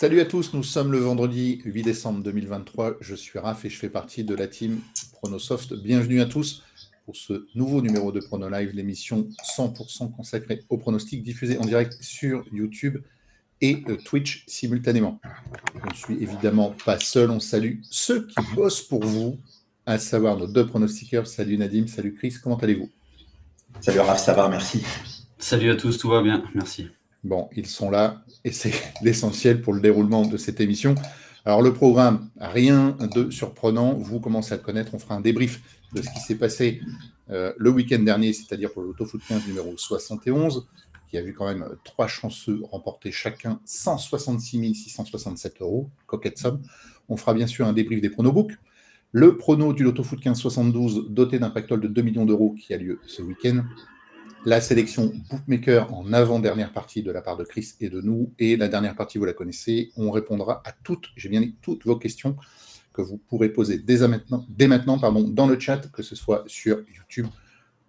Salut 0.00 0.20
à 0.20 0.24
tous, 0.24 0.54
nous 0.54 0.62
sommes 0.62 0.92
le 0.92 0.98
vendredi 0.98 1.60
8 1.64 1.82
décembre 1.82 2.22
2023. 2.22 2.98
Je 3.00 3.16
suis 3.16 3.36
Raph 3.36 3.64
et 3.64 3.68
je 3.68 3.76
fais 3.76 3.90
partie 3.90 4.22
de 4.22 4.32
la 4.32 4.46
team 4.46 4.78
Pronosoft. 5.10 5.74
Bienvenue 5.74 6.20
à 6.20 6.26
tous 6.26 6.62
pour 7.04 7.16
ce 7.16 7.48
nouveau 7.56 7.82
numéro 7.82 8.12
de 8.12 8.20
Prono 8.20 8.48
Live, 8.48 8.70
l'émission 8.74 9.28
100% 9.56 10.14
consacrée 10.14 10.62
au 10.68 10.78
pronostic 10.78 11.24
diffusée 11.24 11.58
en 11.58 11.64
direct 11.64 11.96
sur 12.00 12.44
YouTube 12.52 12.98
et 13.60 13.82
euh, 13.88 13.96
Twitch 13.96 14.44
simultanément. 14.46 15.20
Je 15.82 15.90
ne 15.90 15.94
suis 15.94 16.22
évidemment 16.22 16.76
pas 16.84 17.00
seul, 17.00 17.32
on 17.32 17.40
salue 17.40 17.80
ceux 17.82 18.28
qui 18.28 18.36
bossent 18.54 18.82
pour 18.82 19.04
vous, 19.04 19.40
à 19.84 19.98
savoir 19.98 20.36
nos 20.36 20.46
deux 20.46 20.68
pronostiqueurs. 20.68 21.26
Salut 21.26 21.58
Nadim, 21.58 21.88
salut 21.88 22.14
Chris, 22.14 22.36
comment 22.40 22.58
allez-vous? 22.58 22.88
Salut 23.80 23.98
Raph, 23.98 24.24
ça 24.24 24.32
va, 24.32 24.48
merci. 24.48 24.80
Salut 25.40 25.72
à 25.72 25.74
tous, 25.74 25.98
tout 25.98 26.08
va 26.08 26.22
bien, 26.22 26.44
merci. 26.54 26.86
Bon, 27.24 27.48
ils 27.56 27.66
sont 27.66 27.90
là 27.90 28.22
et 28.44 28.52
c'est 28.52 28.72
l'essentiel 29.02 29.60
pour 29.60 29.72
le 29.72 29.80
déroulement 29.80 30.26
de 30.26 30.36
cette 30.36 30.60
émission. 30.60 30.94
Alors 31.44 31.62
le 31.62 31.72
programme, 31.72 32.28
rien 32.38 32.96
de 33.14 33.30
surprenant, 33.30 33.94
vous 33.94 34.20
commencez 34.20 34.52
à 34.52 34.56
le 34.56 34.62
connaître, 34.62 34.94
on 34.94 34.98
fera 34.98 35.14
un 35.14 35.20
débrief 35.20 35.62
de 35.94 36.02
ce 36.02 36.10
qui 36.10 36.20
s'est 36.20 36.34
passé 36.34 36.80
euh, 37.30 37.52
le 37.56 37.70
week-end 37.70 38.00
dernier, 38.00 38.32
c'est-à-dire 38.32 38.72
pour 38.72 38.82
l'Autofoot 38.82 39.20
15 39.26 39.46
numéro 39.46 39.74
71, 39.76 40.66
qui 41.08 41.16
a 41.16 41.22
vu 41.22 41.32
quand 41.32 41.46
même 41.46 41.66
trois 41.84 42.06
chanceux 42.06 42.60
remporter 42.70 43.12
chacun 43.12 43.60
166 43.64 44.74
667 44.74 45.62
euros, 45.62 45.88
coquette 46.06 46.38
somme. 46.38 46.60
On 47.08 47.16
fera 47.16 47.32
bien 47.34 47.46
sûr 47.46 47.66
un 47.66 47.72
débrief 47.72 48.00
des 48.00 48.10
pronobooks. 48.10 48.52
Le 49.12 49.38
prono 49.38 49.72
du 49.72 49.84
Loto-Foot 49.84 50.18
1572, 50.18 51.06
doté 51.08 51.38
d'un 51.38 51.48
pactole 51.48 51.80
de 51.80 51.88
2 51.88 52.02
millions 52.02 52.26
d'euros 52.26 52.54
qui 52.58 52.74
a 52.74 52.76
lieu 52.76 53.00
ce 53.06 53.22
week-end 53.22 53.64
la 54.48 54.62
sélection 54.62 55.12
Bookmaker 55.28 55.92
en 55.92 56.10
avant-dernière 56.14 56.72
partie 56.72 57.02
de 57.02 57.10
la 57.10 57.20
part 57.20 57.36
de 57.36 57.44
Chris 57.44 57.74
et 57.80 57.90
de 57.90 58.00
nous. 58.00 58.32
Et 58.38 58.56
la 58.56 58.68
dernière 58.68 58.96
partie, 58.96 59.18
vous 59.18 59.26
la 59.26 59.34
connaissez. 59.34 59.92
On 59.98 60.10
répondra 60.10 60.62
à 60.64 60.72
toutes, 60.72 61.08
j'ai 61.16 61.28
bien 61.28 61.42
dit, 61.42 61.54
toutes 61.60 61.84
vos 61.84 61.96
questions 61.96 62.34
que 62.94 63.02
vous 63.02 63.18
pourrez 63.18 63.50
poser 63.50 63.78
dès 63.78 63.98
maintenant, 64.66 64.96
dans 64.96 65.46
le 65.46 65.60
chat, 65.60 65.92
que 65.92 66.02
ce 66.02 66.16
soit 66.16 66.44
sur 66.46 66.78
YouTube 66.96 67.26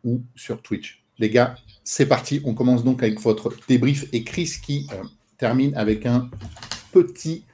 ou 0.04 0.22
sur 0.36 0.62
Twitch. 0.62 1.06
Les 1.18 1.30
gars, 1.30 1.56
c'est 1.86 2.06
parti. 2.06 2.42
On 2.44 2.54
commence 2.54 2.84
donc 2.84 3.04
avec 3.04 3.22
votre 3.22 3.54
débrief 3.70 4.08
et 4.12 4.26
Chris 4.26 4.56
qui 4.62 4.86
euh, 4.92 5.04
termine 5.38 5.74
avec 5.76 6.06
un 6.06 6.30
petit 6.92 7.46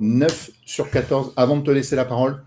9 0.00 0.50
sur 0.66 0.90
14. 0.90 1.32
Avant 1.36 1.56
de 1.56 1.62
te 1.62 1.70
laisser 1.70 1.96
la 1.96 2.04
parole, 2.04 2.42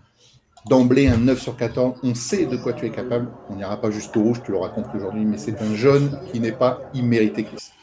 d'emblée 0.66 1.06
un 1.08 1.18
9 1.18 1.40
sur 1.40 1.56
14. 1.56 1.98
On 2.02 2.14
sait 2.14 2.46
de 2.46 2.56
quoi 2.56 2.72
tu 2.72 2.86
es 2.86 2.90
capable. 2.90 3.28
On 3.50 3.56
n'ira 3.56 3.80
pas 3.80 3.90
jusqu'au 3.90 4.22
rouge, 4.22 4.42
tu 4.44 4.52
l'auras 4.52 4.70
compris 4.70 4.98
aujourd'hui, 4.98 5.24
mais 5.24 5.38
c'est 5.38 5.60
un 5.60 5.74
jaune 5.74 6.18
qui 6.32 6.40
n'est 6.40 6.52
pas 6.52 6.80
immérité, 6.94 7.44
Chris. 7.44 7.73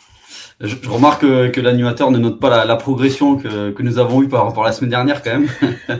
Je, 0.64 0.76
remarque 0.88 1.22
que, 1.22 1.60
l'animateur 1.60 2.12
ne 2.12 2.20
note 2.20 2.40
pas 2.40 2.66
la, 2.66 2.76
progression 2.76 3.36
que, 3.36 3.82
nous 3.82 3.98
avons 3.98 4.22
eue 4.22 4.28
par 4.28 4.46
rapport 4.46 4.64
à 4.64 4.68
la 4.68 4.74
semaine 4.74 4.92
dernière 4.92 5.24
quand 5.24 5.32
même. 5.32 5.48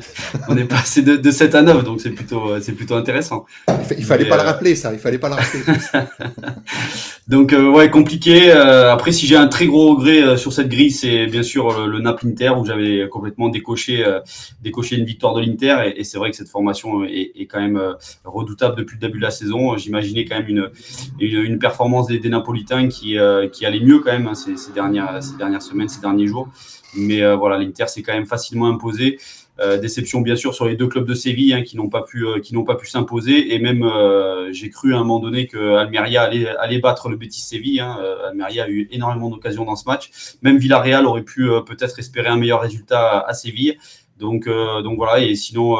On 0.50 0.56
est 0.56 0.66
passé 0.66 1.02
de, 1.02 1.32
7 1.32 1.56
à 1.56 1.62
9, 1.64 1.84
donc 1.84 2.00
c'est 2.00 2.12
plutôt, 2.12 2.60
c'est 2.62 2.74
plutôt 2.74 2.96
intéressant. 2.96 3.46
Il, 3.98 4.06
fallait 4.06 4.26
pas 4.26 4.36
le 4.36 4.44
euh, 4.44 4.46
rappeler 4.46 4.76
ça, 4.76 4.94
il 4.94 5.00
fallait 5.00 5.18
pas 5.18 5.30
le 5.30 5.36
rappeler. 5.36 5.62
donc 7.28 7.54
euh, 7.54 7.70
ouais, 7.70 7.90
compliqué. 7.90 8.52
Euh, 8.52 8.94
après, 8.94 9.12
si 9.12 9.26
j'ai 9.26 9.36
un 9.36 9.48
très 9.48 9.66
gros 9.66 9.96
regret 9.96 10.38
sur 10.38 10.54
cette 10.54 10.70
grille, 10.70 10.92
c'est 10.92 11.26
bien 11.26 11.44
sûr 11.44 11.88
le, 11.88 12.00
Naples 12.00 12.28
Inter 12.28 12.52
où 12.60 12.66
j'avais 12.66 13.08
complètement 13.10 13.50
décoché, 13.50 14.06
décoché 14.62 14.96
une 14.96 15.06
victoire 15.06 15.34
de 15.34 15.42
l'Inter 15.42 15.94
et, 15.96 16.04
c'est 16.04 16.18
vrai 16.18 16.30
que 16.30 16.36
cette 16.36 16.50
formation 16.50 17.04
est, 17.04 17.48
quand 17.50 17.60
même 17.60 17.82
redoutable 18.26 18.76
depuis 18.76 18.96
le 18.96 19.02
début 19.02 19.18
de 19.18 19.24
la 19.24 19.32
saison. 19.32 19.76
J'imaginais 19.76 20.26
quand 20.26 20.38
même 20.38 20.48
une, 20.48 20.70
une, 21.20 21.58
performance 21.58 22.08
des, 22.08 22.30
Napolitains 22.30 22.88
qui, 22.88 23.18
qui 23.52 23.66
allait 23.66 23.80
mieux 23.80 24.00
quand 24.00 24.12
même. 24.12 24.28
Hein, 24.28 24.36
ces, 24.58 24.72
dernières, 24.72 25.22
ces 25.22 25.36
dernières 25.36 25.62
semaines, 25.62 25.90
ces 25.90 26.02
derniers 26.02 26.28
jours. 26.28 26.50
Mais 26.96 27.22
euh, 27.22 27.36
voilà, 27.36 27.58
l'Inter 27.58 27.88
s'est 27.88 28.02
quand 28.02 28.14
même 28.14 28.26
facilement 28.26 28.68
imposé. 28.68 29.20
Euh, 29.60 29.78
déception 29.78 30.22
bien 30.22 30.36
sûr 30.36 30.56
sur 30.56 30.66
les 30.66 30.76
deux 30.76 30.88
clubs 30.88 31.06
de 31.06 31.14
Séville 31.14 31.54
hein, 31.54 31.62
qui 31.62 31.78
n'ont 31.78 31.90
pas 31.90 32.02
pu 32.02 32.26
euh, 32.26 32.40
qui 32.40 32.56
n'ont 32.56 32.64
pas 32.64 32.76
pu 32.76 32.88
s'imposer 32.88 33.54
et 33.54 33.60
même 33.60 33.86
j'ai 34.52 34.70
cru 34.70 34.94
à 34.94 34.98
un 34.98 35.00
moment 35.02 35.20
donné 35.20 35.46
que 35.46 35.76
Almeria 35.76 36.24
allait, 36.24 36.48
allait 36.48 36.80
battre 36.80 37.10
le 37.10 37.16
Betis 37.16 37.42
Séville. 37.42 37.80
Hein. 37.80 37.98
Almeria 38.30 38.64
a 38.64 38.70
eu 38.70 38.88
énormément 38.92 39.30
d'occasions 39.30 39.66
dans 39.66 39.76
ce 39.76 39.86
match. 39.86 40.10
Même 40.42 40.58
Villarreal 40.58 41.06
aurait 41.06 41.24
pu 41.24 41.50
peut-être 41.66 42.00
espérer 42.00 42.30
un 42.30 42.38
meilleur 42.38 42.62
résultat 42.62 43.20
à, 43.20 43.34
Séville. 43.34 43.78
Donc 44.18 44.48
donc 44.48 44.98
voilà 44.98 45.20
et 45.20 45.36
sinon 45.36 45.78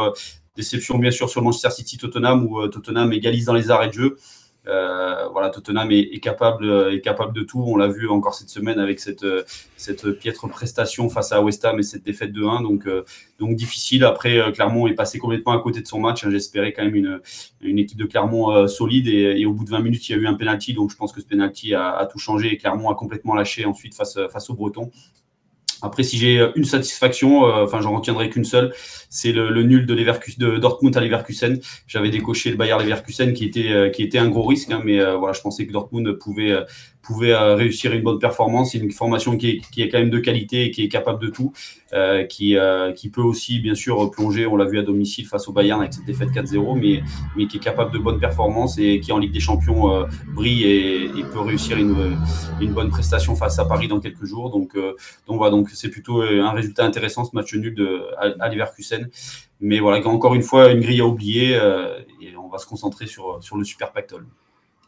déception 0.56 0.98
bien 0.98 1.12
sûr 1.12 1.30
sur 1.30 1.42
Manchester 1.42 1.72
City 1.72 1.98
Tottenham 1.98 2.46
où 2.46 2.68
Tottenham 2.68 3.12
égalise 3.14 3.46
dans 3.46 3.54
les 3.54 3.72
arrêts 3.72 3.88
de 3.88 3.94
jeu. 3.94 4.18
Euh, 4.68 5.28
voilà, 5.30 5.50
Tottenham 5.50 5.92
est, 5.92 6.20
capable, 6.20 6.66
euh, 6.66 6.92
est 6.92 7.34
de 7.34 7.42
tout. 7.42 7.64
On 7.66 7.78
l'a 7.78 7.88
vu 7.88 8.08
encore 8.10 8.36
cette 8.36 8.50
semaine 8.50 8.80
avec 8.80 9.00
cette, 9.00 9.24
euh, 9.24 9.44
cette 9.76 10.12
piètre 10.12 10.48
prestation 10.48 11.10
face 11.10 11.32
à 11.32 11.42
West 11.42 11.66
Ham 11.66 11.80
et 11.80 11.84
cette 11.84 12.04
défaite 12.04 12.32
de 12.32 12.44
1. 12.44 12.62
Donc, 12.62 13.56
difficile. 13.56 14.04
Après, 14.04 14.40
Clermont 14.54 14.88
est 14.88 14.94
passé 14.94 15.18
complètement 15.18 15.54
à 15.54 15.60
côté 15.60 15.82
de 15.82 15.88
son 15.88 16.00
match. 16.00 16.28
J'espérais 16.28 16.74
quand 16.74 16.84
même 16.84 16.96
une, 16.96 17.22
une 17.62 17.80
équipe 17.80 17.98
de 17.98 18.06
Clermont 18.06 18.68
solide 18.68 19.08
et, 19.08 19.46
au 19.46 19.54
bout 19.54 19.66
de 19.66 19.72
20 19.72 19.80
minutes, 19.80 20.08
il 20.10 20.12
y 20.12 20.16
a 20.16 20.18
eu 20.20 20.28
un 20.28 20.36
penalty. 20.36 20.74
Donc 20.74 20.92
je 20.92 20.96
pense 20.96 21.12
que 21.12 21.22
ce 21.22 21.26
penalty 21.26 21.74
a, 21.74 21.90
a, 21.92 22.06
tout 22.06 22.20
changé 22.20 22.54
et 22.54 22.58
Clermont 22.58 22.90
a 22.90 22.96
complètement 22.96 23.34
lâché 23.34 23.66
ensuite 23.66 23.96
face, 23.96 24.18
face 24.32 24.50
aux 24.50 24.54
Bretons. 24.54 24.92
Après, 25.82 26.04
si 26.04 26.18
j'ai 26.18 26.46
une 26.56 26.66
satisfaction, 26.66 27.44
enfin, 27.44 27.82
j'en 27.82 27.96
retiendrai 27.96 28.30
qu'une 28.30 28.46
seule, 28.46 28.74
c'est 29.12 29.34
le, 29.34 29.64
nul 29.64 29.86
de, 29.86 29.94
de 29.94 30.58
Dortmund 30.58 30.96
à 30.96 31.02
Leverkusen. 31.02 31.60
J'avais 31.86 32.10
décoché 32.10 32.50
le 32.50 32.56
Bayer 32.56 32.78
Leverkusen 32.80 33.34
qui 33.34 33.46
était, 33.46 33.70
euh, 33.70 33.90
qui 33.90 34.04
était 34.04 34.18
un 34.18 34.30
gros 34.30 34.44
risque, 34.44 34.72
hein, 34.72 34.82
mais 34.84 35.00
euh, 35.00 35.18
voilà, 35.18 35.34
je 35.34 35.42
pensais 35.42 35.68
que 35.68 35.72
Dortmund 35.74 36.14
pouvait, 36.14 36.52
euh, 36.52 36.64
pouvait 37.02 37.36
réussir 37.36 37.94
une 37.94 38.02
bonne 38.02 38.20
performance. 38.20 38.72
C'est 38.72 38.78
une 38.78 38.92
formation 38.92 39.38
qui 39.38 39.50
est, 39.50 39.62
qui 39.72 39.82
est, 39.82 39.90
quand 39.90 40.00
même 40.00 40.10
de 40.10 40.20
qualité 40.20 40.66
et 40.66 40.72
qui 40.72 40.84
est 40.84 40.90
capable 40.90 41.22
de 41.22 41.30
tout, 41.30 41.54
qui, 42.30 42.56
qui 42.96 43.10
peut 43.10 43.22
aussi, 43.22 43.60
bien 43.60 43.76
sûr, 43.76 44.12
plonger, 44.12 44.46
on 44.46 44.56
l'a 44.56 44.66
vu 44.66 44.80
à 44.80 44.84
domicile 44.84 45.26
face 45.26 45.48
au 45.48 45.54
Bayern 45.54 45.82
avec 45.82 45.94
cette 45.94 46.06
défaite 46.06 46.30
4-0, 46.30 46.80
mais, 46.80 47.04
mais 47.36 47.48
qui 47.48 47.58
est 47.58 47.62
capable 47.62 47.92
de 47.92 48.00
bonnes 48.00 48.20
performances 48.20 48.78
et 48.78 49.00
qui 49.00 49.12
en 49.12 49.18
Ligue 49.18 49.34
des 49.34 49.40
Champions 49.40 50.06
brille 50.34 50.64
et, 50.64 51.10
peut 51.32 51.40
réussir 51.40 51.78
une, 51.78 52.18
une 52.60 52.74
bonne 52.74 52.90
prestation 52.90 53.36
face 53.36 53.60
à 53.60 53.66
Paris 53.66 53.88
dans 53.88 54.00
quelques 54.00 54.26
jours. 54.26 54.50
Donc, 54.50 54.76
donc 54.76 55.38
voilà, 55.38 55.52
donc 55.52 55.70
c'est 55.70 55.90
plutôt 55.90 56.22
un 56.22 56.52
résultat 56.52 56.86
intéressant 56.86 57.26
ce 57.26 57.36
match 57.36 57.54
nul 57.54 57.76
de, 57.76 58.04
à 58.18 58.50
Leverkusen. 58.50 59.10
Mais 59.62 59.80
voilà, 59.80 60.06
encore 60.08 60.34
une 60.34 60.42
fois, 60.42 60.72
une 60.72 60.80
grille 60.80 61.02
à 61.02 61.06
oublier 61.06 61.56
euh, 61.56 62.00
et 62.20 62.36
on 62.36 62.48
va 62.48 62.58
se 62.58 62.66
concentrer 62.66 63.06
sur, 63.06 63.42
sur 63.44 63.58
le 63.58 63.64
Super 63.64 63.92
Pactol. 63.92 64.26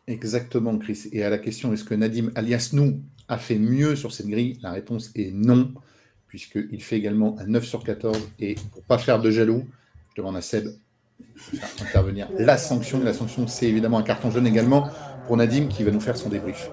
Exactement, 0.08 0.78
Chris. 0.78 1.08
Et 1.12 1.24
à 1.24 1.30
la 1.30 1.38
question 1.38 1.74
est-ce 1.74 1.84
que 1.84 1.94
Nadim 1.94 2.32
alias 2.36 2.72
nous 2.74 3.00
a 3.30 3.38
fait 3.38 3.58
mieux 3.58 3.96
sur 3.96 4.12
cette 4.12 4.28
grille? 4.28 4.60
La 4.62 4.72
réponse 4.72 5.12
est 5.16 5.32
non, 5.32 5.74
puisqu'il 6.28 6.84
fait 6.84 6.98
également 6.98 7.38
un 7.40 7.46
9 7.46 7.64
sur 7.64 7.84
14. 7.84 8.18
Et 8.40 8.56
pour 8.72 8.84
pas 8.84 8.98
faire 8.98 9.22
de 9.22 9.32
jaloux, 9.32 9.66
je 10.10 10.22
demande 10.22 10.36
à 10.36 10.42
Seb 10.42 10.66
de 10.66 11.58
faire 11.58 11.70
intervenir 11.82 12.28
la 12.38 12.58
sanction. 12.58 13.02
La 13.02 13.14
sanction, 13.14 13.48
c'est 13.48 13.68
évidemment 13.68 13.98
un 13.98 14.04
carton 14.04 14.30
jaune 14.30 14.48
également 14.48 14.90
pour 15.26 15.38
Nadim 15.38 15.68
qui 15.68 15.84
va 15.84 15.92
nous 15.92 16.02
faire 16.02 16.18
son 16.18 16.30
débrief. 16.30 16.70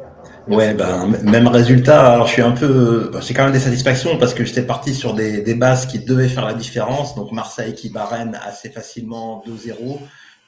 Ouais, 0.49 0.75
ben, 0.75 1.07
même 1.23 1.47
résultat. 1.47 2.15
Alors, 2.15 2.27
je 2.27 2.33
suis 2.33 2.43
un 2.43 2.51
peu, 2.53 3.13
j'ai 3.21 3.35
quand 3.35 3.45
même 3.45 3.53
des 3.53 3.61
satisfactions 3.61 4.19
parce 4.19 4.35
que 4.35 4.45
j'étais 4.45 4.63
parti 4.63 4.95
sur 4.95 5.15
des, 5.15 5.43
des 5.43 5.55
bases 5.55 5.87
qui 5.87 6.01
devaient 6.01 6.29
faire 6.29 6.47
la 6.47 6.55
différence. 6.55 7.15
Donc, 7.15 7.31
Marseille 7.31 7.75
qui 7.75 7.91
bat 7.91 8.07
Rennes 8.07 8.39
assez 8.45 8.71
facilement 8.71 9.45
2-0. 9.47 10.01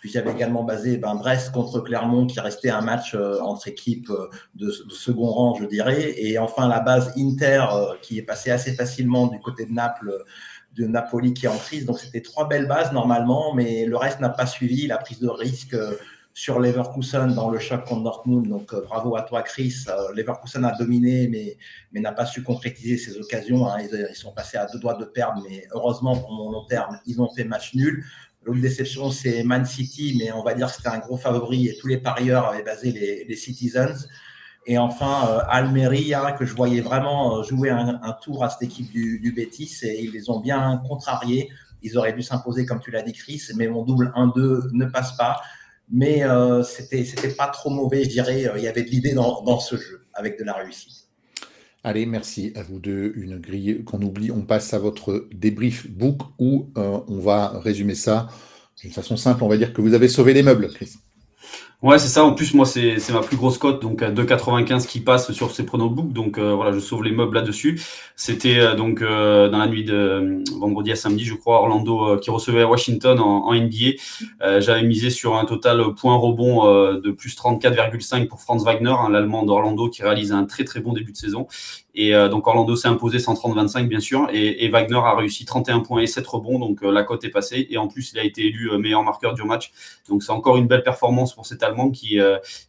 Puis 0.03 0.11
j'avais 0.11 0.33
également 0.33 0.65
basé 0.65 0.97
ben, 0.97 1.15
Brest 1.15 1.53
contre 1.53 1.79
Clermont 1.79 2.27
qui 2.27 2.41
restait 2.41 2.71
un 2.71 2.81
match 2.81 3.15
euh, 3.15 3.39
entre 3.41 3.69
équipes 3.69 4.11
euh, 4.11 4.29
de, 4.57 4.69
second 4.91 5.31
rang, 5.31 5.55
je 5.55 5.65
dirais. 5.65 6.15
Et 6.17 6.39
enfin 6.41 6.67
la 6.67 6.81
base 6.81 7.13
Inter 7.17 7.67
euh, 7.73 7.95
qui 8.03 8.19
est 8.19 8.23
passée 8.23 8.51
assez 8.51 8.73
facilement 8.75 9.29
du 9.29 9.39
côté 9.39 9.65
de 9.65 9.71
Naples, 9.71 10.25
de 10.75 10.87
Napoli 10.89 11.35
qui 11.35 11.47
est 11.47 11.49
en 11.49 11.57
crise. 11.57 11.87
Donc 11.87 12.01
c'était 12.01 12.21
trois 12.21 12.49
belles 12.49 12.67
bases 12.67 12.93
normalement, 12.93 13.55
mais 13.55 13.87
le 13.87 13.97
reste 13.97 14.19
n'a 14.19 14.31
pas 14.31 14.47
suivi. 14.47 14.89
La 14.89 14.99
prise 14.99 15.21
de 15.21 15.29
risque 15.29 15.77
sur 16.34 16.59
Leverkusen 16.59 17.33
dans 17.33 17.51
le 17.51 17.61
choc 17.61 17.84
contre 17.84 18.03
Dortmund. 18.03 18.49
Donc 18.49 18.75
bravo 18.75 19.15
à 19.15 19.23
toi, 19.23 19.43
Chris. 19.43 19.84
Leverkusen 20.17 20.65
a 20.65 20.73
dominé, 20.73 21.29
mais, 21.29 21.57
mais 21.93 22.01
n'a 22.01 22.11
pas 22.11 22.27
su 22.27 22.43
concrétiser 22.43 22.97
ses 22.99 23.17
occasions. 23.19 23.69
Hein. 23.69 23.77
Ils, 23.83 24.17
sont 24.17 24.33
passés 24.33 24.57
à 24.57 24.67
deux 24.67 24.81
doigts 24.81 24.95
de 24.95 25.05
perdre, 25.05 25.45
mais 25.49 25.69
heureusement 25.71 26.16
pour 26.16 26.33
mon 26.33 26.51
long 26.51 26.65
terme, 26.65 26.98
ils 27.07 27.22
ont 27.22 27.33
fait 27.33 27.45
match 27.45 27.77
nul. 27.77 28.05
L'autre 28.44 28.60
déception, 28.60 29.10
c'est 29.10 29.44
Man 29.44 29.65
City, 29.65 30.16
mais 30.18 30.33
on 30.33 30.42
va 30.42 30.54
dire 30.54 30.68
que 30.68 30.74
c'était 30.74 30.89
un 30.89 30.98
gros 30.98 31.16
favori 31.16 31.68
et 31.68 31.77
tous 31.77 31.86
les 31.86 31.98
parieurs 31.98 32.47
avaient 32.48 32.65
basé 32.65 32.91
les, 33.28 33.36
Citizens. 33.36 34.09
Et 34.66 34.78
enfin, 34.78 35.28
euh, 35.28 35.41
Almeria, 35.48 36.33
que 36.33 36.44
je 36.44 36.54
voyais 36.54 36.80
vraiment 36.80 37.42
jouer 37.42 37.71
un, 37.71 38.16
tour 38.22 38.44
à 38.44 38.50
cette 38.50 38.62
équipe 38.62 38.91
du, 38.91 39.21
du 39.21 39.33
Betis, 39.33 39.78
et 39.83 40.03
ils 40.04 40.12
les 40.12 40.30
ont 40.30 40.41
bien 40.41 40.80
contrariés. 40.89 41.50
Ils 41.83 41.98
auraient 41.98 42.12
dû 42.12 42.22
s'imposer, 42.22 42.65
comme 42.66 42.80
tu 42.80 42.91
l'as 42.91 43.03
dit, 43.03 43.12
Chris, 43.12 43.42
mais 43.56 43.66
mon 43.68 43.84
double 43.84 44.12
1-2 44.16 44.71
ne 44.72 44.86
passe 44.86 45.16
pas 45.16 45.41
mais 45.92 46.24
euh, 46.24 46.62
c'était 46.62 47.04
c'était 47.04 47.34
pas 47.34 47.48
trop 47.48 47.71
mauvais, 47.71 48.04
je 48.04 48.09
dirais. 48.09 48.47
Euh, 48.47 48.59
il 48.59 48.65
y 48.65 48.68
avait 48.68 48.83
de 48.83 48.88
l'idée 48.88 49.12
dans, 49.12 49.42
dans, 49.42 49.60
ce 49.60 49.77
jeu, 49.77 50.06
avec 50.15 50.38
de 50.38 50.45
la 50.45 50.54
réussite. 50.54 51.02
Allez, 51.84 52.07
merci 52.07 52.53
à 52.55 52.63
vous 52.63 52.79
deux. 52.79 53.13
Une 53.17 53.39
grille 53.39 53.83
qu'on 53.84 54.01
oublie. 54.03 54.31
On 54.31 54.43
passe 54.43 54.73
à 54.73 54.79
votre 54.79 55.29
débrief 55.33 55.91
book 55.91 56.21
où 56.39 56.71
euh, 56.77 57.01
on 57.09 57.19
va 57.19 57.59
résumer 57.59 57.97
ça 57.97 58.29
d'une 58.81 58.93
façon 58.93 59.17
simple. 59.17 59.43
On 59.43 59.49
va 59.49 59.57
dire 59.57 59.73
que 59.73 59.81
vous 59.81 59.95
avez 59.95 60.09
sauvé 60.09 60.33
les 60.33 60.45
meubles, 60.45 60.69
Chris. 60.69 60.93
Ouais, 61.83 61.99
c'est 61.99 62.07
ça. 62.07 62.25
En 62.25 62.33
plus, 62.33 62.55
moi, 62.55 62.65
c'est 62.65 63.11
ma 63.11 63.23
plus 63.23 63.37
grosse 63.37 63.59
cote, 63.59 63.83
donc 63.83 64.03
à 64.03 64.11
2,95 64.13 64.87
qui 64.87 65.01
passe 65.01 65.33
sur 65.33 65.51
ces 65.51 65.67
pronobook. 65.67 66.13
Donc 66.13 66.39
euh, 66.39 66.55
voilà, 66.55 66.71
je 66.71 66.79
sauve 66.79 67.03
les 67.03 67.11
meubles 67.11 67.34
là-dessus. 67.34 67.81
C'était 68.15 68.61
euh, 68.61 68.77
donc 68.77 69.03
euh, 69.03 69.49
dans 69.49 69.59
la 69.59 69.67
nuit 69.67 69.83
de 69.83 70.45
vendredi 70.61 70.93
à 70.93 70.97
samedi, 70.97 71.25
je 71.25 71.34
crois, 71.34 71.57
Orlando 71.57 72.19
qui 72.19 72.31
recevait 72.31 72.63
Washington 72.63 73.19
en, 73.19 73.49
en 73.49 73.55
NBA. 73.55 73.97
J'avais 74.61 74.84
misé 74.84 75.11
sur 75.11 75.37
un 75.37 75.45
total 75.45 75.83
point 75.97 76.15
rebond 76.15 76.67
de 76.95 77.11
plus 77.11 77.37
34,5 77.37 78.29
pour 78.29 78.41
Franz 78.41 78.65
Wagner, 78.65 78.95
hein, 78.97 79.09
l'Allemand 79.11 79.43
d'Orlando, 79.43 79.89
qui 79.89 80.05
réalise 80.05 80.31
un 80.31 80.45
très 80.45 80.63
très 80.63 80.79
bon 80.79 80.93
début 80.93 81.11
de 81.11 81.17
saison. 81.17 81.49
Et 81.94 82.15
euh, 82.15 82.28
donc 82.28 82.47
Orlando 82.47 82.74
s'est 82.74 82.89
imposé 82.89 83.18
130-25 83.18 83.86
bien 83.86 84.00
sûr, 84.00 84.28
et, 84.33 84.68
Wagner 84.68 84.97
a 84.97 85.15
réussi 85.15 85.44
31 85.44 85.80
points 85.80 86.00
et 86.00 86.06
7 86.06 86.27
rebonds, 86.27 86.59
donc 86.59 86.83
euh, 86.83 86.91
la 86.91 87.03
cote 87.03 87.24
est 87.24 87.30
passée. 87.30 87.66
Et 87.71 87.77
en 87.77 87.89
plus, 87.89 88.12
il 88.12 88.18
a 88.18 88.24
été 88.24 88.47
élu 88.47 88.71
euh, 88.71 88.78
meilleur 88.78 89.03
marqueur 89.03 89.34
du 89.34 89.42
match. 89.42 89.72
Donc 90.09 90.22
c'est 90.22 90.33
encore 90.33 90.56
une 90.56 90.66
belle 90.66 90.83
performance 90.83 91.34
pour 91.34 91.44
cet 91.47 91.62
Allemand 91.62 91.91
qui, 91.91 92.18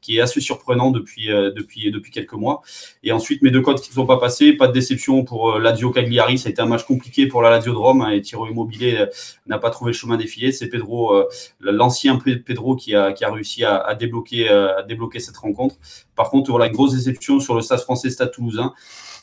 qui 0.01 0.17
est 0.17 0.21
assez 0.21 0.39
surprenant 0.39 0.91
depuis, 0.91 1.27
depuis, 1.27 1.89
depuis 1.91 2.11
quelques 2.11 2.33
mois. 2.33 2.61
Et 3.03 3.11
ensuite, 3.11 3.41
mes 3.41 3.49
deux 3.49 3.61
cotes 3.61 3.81
qui 3.81 3.89
ne 3.89 3.95
sont 3.95 4.05
pas 4.05 4.17
passées, 4.17 4.53
pas 4.53 4.67
de 4.67 4.71
déception 4.71 5.23
pour 5.23 5.57
Lazio 5.57 5.89
Cagliari. 5.89 6.37
Ça 6.37 6.49
a 6.49 6.51
été 6.51 6.61
un 6.61 6.67
match 6.67 6.83
compliqué 6.83 7.25
pour 7.25 7.41
la 7.41 7.49
Lazio 7.49 7.71
de 7.73 7.77
Rome, 7.77 8.01
hein, 8.01 8.11
et 8.11 8.21
Tiro 8.21 8.47
Immobilier 8.47 9.05
n'a 9.47 9.57
pas 9.57 9.71
trouvé 9.71 9.91
le 9.91 9.97
chemin 9.97 10.15
défilé. 10.15 10.51
C'est 10.51 10.69
Pedro, 10.69 11.23
l'ancien 11.59 12.17
Pedro 12.17 12.75
qui 12.75 12.95
a, 12.95 13.13
qui 13.13 13.25
a 13.25 13.31
réussi 13.31 13.63
à 13.65 13.95
débloquer, 13.95 14.47
à 14.49 14.83
débloquer 14.83 15.19
cette 15.19 15.37
rencontre. 15.37 15.77
Par 16.15 16.29
contre, 16.29 16.51
voilà, 16.51 16.67
une 16.67 16.73
grosse 16.73 16.93
déception 16.93 17.39
sur 17.39 17.55
le 17.55 17.61
Stade 17.61 17.79
français, 17.79 18.09
Stade 18.09 18.31
toulousain 18.31 18.73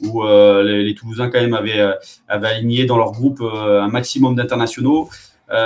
où 0.02 0.24
euh, 0.24 0.62
les, 0.62 0.94
Toulousains 0.94 1.30
quand 1.30 1.40
même 1.40 1.54
avaient, 1.54 1.80
euh, 1.80 1.94
avaient 2.28 2.48
aligné 2.48 2.84
dans 2.84 2.96
leur 2.96 3.12
groupe 3.12 3.40
euh, 3.40 3.82
un 3.82 3.88
maximum 3.88 4.34
d'internationaux. 4.34 5.08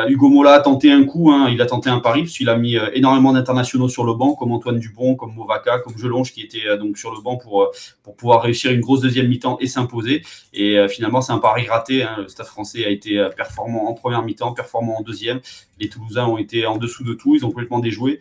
Hugo 0.09 0.31
Mola 0.31 0.53
a 0.53 0.61
tenté 0.61 0.91
un 0.91 1.05
coup, 1.05 1.31
hein, 1.31 1.51
il 1.51 1.61
a 1.61 1.67
tenté 1.67 1.91
un 1.91 2.01
pari, 2.01 2.23
parce 2.23 2.33
qu'il 2.33 2.49
a 2.49 2.57
mis 2.57 2.79
énormément 2.95 3.35
d'internationaux 3.35 3.91
sur 3.91 4.05
le 4.05 4.15
banc, 4.15 4.33
comme 4.33 4.51
Antoine 4.51 4.79
Dubon, 4.79 5.15
comme 5.15 5.35
Movaca, 5.35 5.79
comme 5.81 5.99
Gelonge, 5.99 6.33
qui 6.33 6.41
était 6.41 6.79
donc 6.79 6.97
sur 6.97 7.15
le 7.15 7.21
banc 7.21 7.37
pour, 7.37 7.71
pour 8.03 8.17
pouvoir 8.17 8.41
réussir 8.41 8.71
une 8.71 8.81
grosse 8.81 9.03
deuxième 9.03 9.29
mi-temps 9.29 9.59
et 9.61 9.67
s'imposer. 9.67 10.23
Et 10.55 10.79
finalement, 10.89 11.21
c'est 11.21 11.35
un 11.35 11.39
pari 11.39 11.67
raté. 11.69 12.03
Hein. 12.03 12.17
Le 12.17 12.29
Stade 12.29 12.47
français 12.47 12.87
a 12.87 12.89
été 12.89 13.29
performant 13.37 13.87
en 13.87 13.93
première 13.93 14.23
mi-temps, 14.23 14.55
performant 14.55 15.01
en 15.01 15.03
deuxième. 15.03 15.41
Les 15.79 15.91
Toulousains 15.91 16.25
ont 16.25 16.39
été 16.39 16.65
en 16.65 16.79
dessous 16.79 17.05
de 17.05 17.13
tout, 17.13 17.35
ils 17.35 17.45
ont 17.45 17.51
complètement 17.51 17.81
déjoué. 17.81 18.21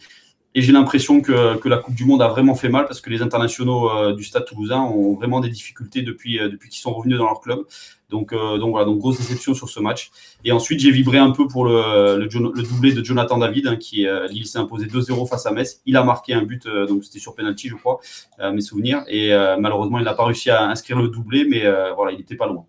Et 0.55 0.61
j'ai 0.61 0.71
l'impression 0.71 1.21
que, 1.21 1.57
que, 1.57 1.67
la 1.67 1.77
Coupe 1.77 1.95
du 1.95 2.05
Monde 2.05 2.21
a 2.21 2.27
vraiment 2.27 2.53
fait 2.53 2.69
mal 2.69 2.85
parce 2.85 3.01
que 3.01 3.09
les 3.09 3.23
internationaux 3.23 3.89
euh, 3.89 4.13
du 4.13 4.23
Stade 4.23 4.45
toulousain 4.45 4.81
ont 4.81 5.15
vraiment 5.15 5.39
des 5.39 5.49
difficultés 5.49 6.03
depuis, 6.03 6.39
euh, 6.39 6.47
depuis 6.47 6.69
qu'ils 6.69 6.81
sont 6.81 6.93
revenus 6.93 7.17
dans 7.17 7.25
leur 7.25 7.41
club. 7.41 7.61
Donc, 8.09 8.33
euh, 8.33 8.59
donc 8.59 8.69
voilà, 8.69 8.85
donc 8.85 8.99
grosse 8.99 9.17
déception 9.17 9.55
sur 9.55 9.67
ce 9.67 9.79
match. 9.79 10.11
Et 10.45 10.51
ensuite, 10.51 10.79
j'ai 10.79 10.91
vibré 10.91 11.17
un 11.17 11.31
peu 11.31 11.47
pour 11.47 11.65
le, 11.65 12.19
le, 12.19 12.63
doublé 12.63 12.93
de 12.93 13.03
Jonathan 13.03 13.39
David, 13.39 13.65
hein, 13.65 13.77
qui 13.77 14.05
s'est 14.45 14.59
imposé 14.59 14.85
2-0 14.85 15.27
face 15.27 15.47
à 15.47 15.51
Metz. 15.51 15.81
Il 15.87 15.97
a 15.97 16.03
marqué 16.03 16.33
un 16.33 16.43
but, 16.43 16.67
donc 16.67 17.03
c'était 17.03 17.17
sur 17.17 17.33
penalty, 17.33 17.69
je 17.69 17.75
crois, 17.75 17.99
mes 18.39 18.61
souvenirs. 18.61 19.03
Et 19.07 19.31
malheureusement, 19.59 19.97
il 19.97 20.05
n'a 20.05 20.13
pas 20.13 20.25
réussi 20.25 20.51
à 20.51 20.67
inscrire 20.67 21.01
le 21.01 21.07
doublé, 21.07 21.45
mais 21.45 21.63
voilà, 21.95 22.11
il 22.11 22.19
n'était 22.19 22.35
pas 22.35 22.45
loin. 22.45 22.67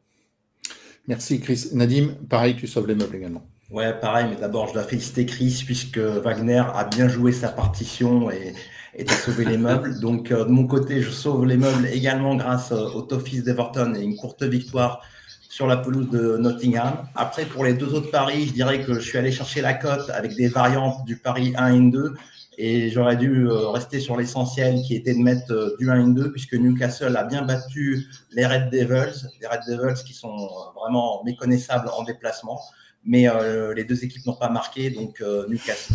Merci 1.06 1.40
Chris. 1.40 1.68
Nadim, 1.74 2.14
pareil, 2.30 2.56
tu 2.56 2.66
sauves 2.66 2.88
les 2.88 2.94
meubles 2.94 3.16
également. 3.16 3.46
Ouais, 3.70 3.98
pareil, 3.98 4.26
mais 4.28 4.36
d'abord, 4.36 4.68
je 4.68 4.74
dois 4.74 4.82
féliciter 4.84 5.24
Chris 5.24 5.62
puisque 5.64 5.98
Wagner 5.98 6.62
a 6.74 6.84
bien 6.84 7.08
joué 7.08 7.32
sa 7.32 7.48
partition 7.48 8.30
et, 8.30 8.54
et 8.94 9.08
a 9.08 9.12
sauvé 9.12 9.44
les 9.46 9.56
meubles. 9.56 9.98
Donc, 10.00 10.30
euh, 10.30 10.44
de 10.44 10.50
mon 10.50 10.66
côté, 10.66 11.00
je 11.00 11.10
sauve 11.10 11.46
les 11.46 11.56
meubles 11.56 11.86
également 11.86 12.36
grâce 12.36 12.72
euh, 12.72 12.90
au 12.94 13.02
top 13.02 13.26
fils 13.26 13.42
d'Everton 13.42 13.94
et 13.94 14.02
une 14.02 14.16
courte 14.16 14.42
victoire 14.42 15.00
sur 15.48 15.66
la 15.66 15.78
pelouse 15.78 16.10
de 16.10 16.36
Nottingham. 16.36 17.06
Après, 17.14 17.46
pour 17.46 17.64
les 17.64 17.72
deux 17.74 17.94
autres 17.94 18.10
paris, 18.10 18.46
je 18.48 18.52
dirais 18.52 18.82
que 18.82 18.94
je 18.94 19.00
suis 19.00 19.16
allé 19.16 19.32
chercher 19.32 19.62
la 19.62 19.72
cote 19.72 20.10
avec 20.10 20.34
des 20.36 20.48
variantes 20.48 21.04
du 21.06 21.16
pari 21.16 21.54
1 21.56 21.74
et 21.74 21.90
2 21.90 22.14
et 22.56 22.90
j'aurais 22.90 23.16
dû 23.16 23.48
euh, 23.48 23.70
rester 23.70 23.98
sur 23.98 24.16
l'essentiel 24.16 24.82
qui 24.82 24.94
était 24.94 25.14
de 25.14 25.20
mettre 25.20 25.76
du 25.78 25.90
1 25.90 26.10
et 26.10 26.14
2 26.14 26.32
puisque 26.32 26.54
Newcastle 26.54 27.16
a 27.16 27.24
bien 27.24 27.42
battu 27.42 28.06
les 28.32 28.46
Red 28.46 28.70
Devils, 28.70 29.26
les 29.40 29.46
Red 29.46 29.60
Devils 29.68 30.04
qui 30.04 30.12
sont 30.12 30.48
vraiment 30.76 31.22
méconnaissables 31.24 31.88
en 31.96 32.02
déplacement 32.02 32.60
mais 33.06 33.28
euh, 33.28 33.74
les 33.74 33.84
deux 33.84 34.04
équipes 34.04 34.24
n'ont 34.26 34.36
pas 34.36 34.48
marqué, 34.48 34.90
donc 34.90 35.20
euh, 35.20 35.46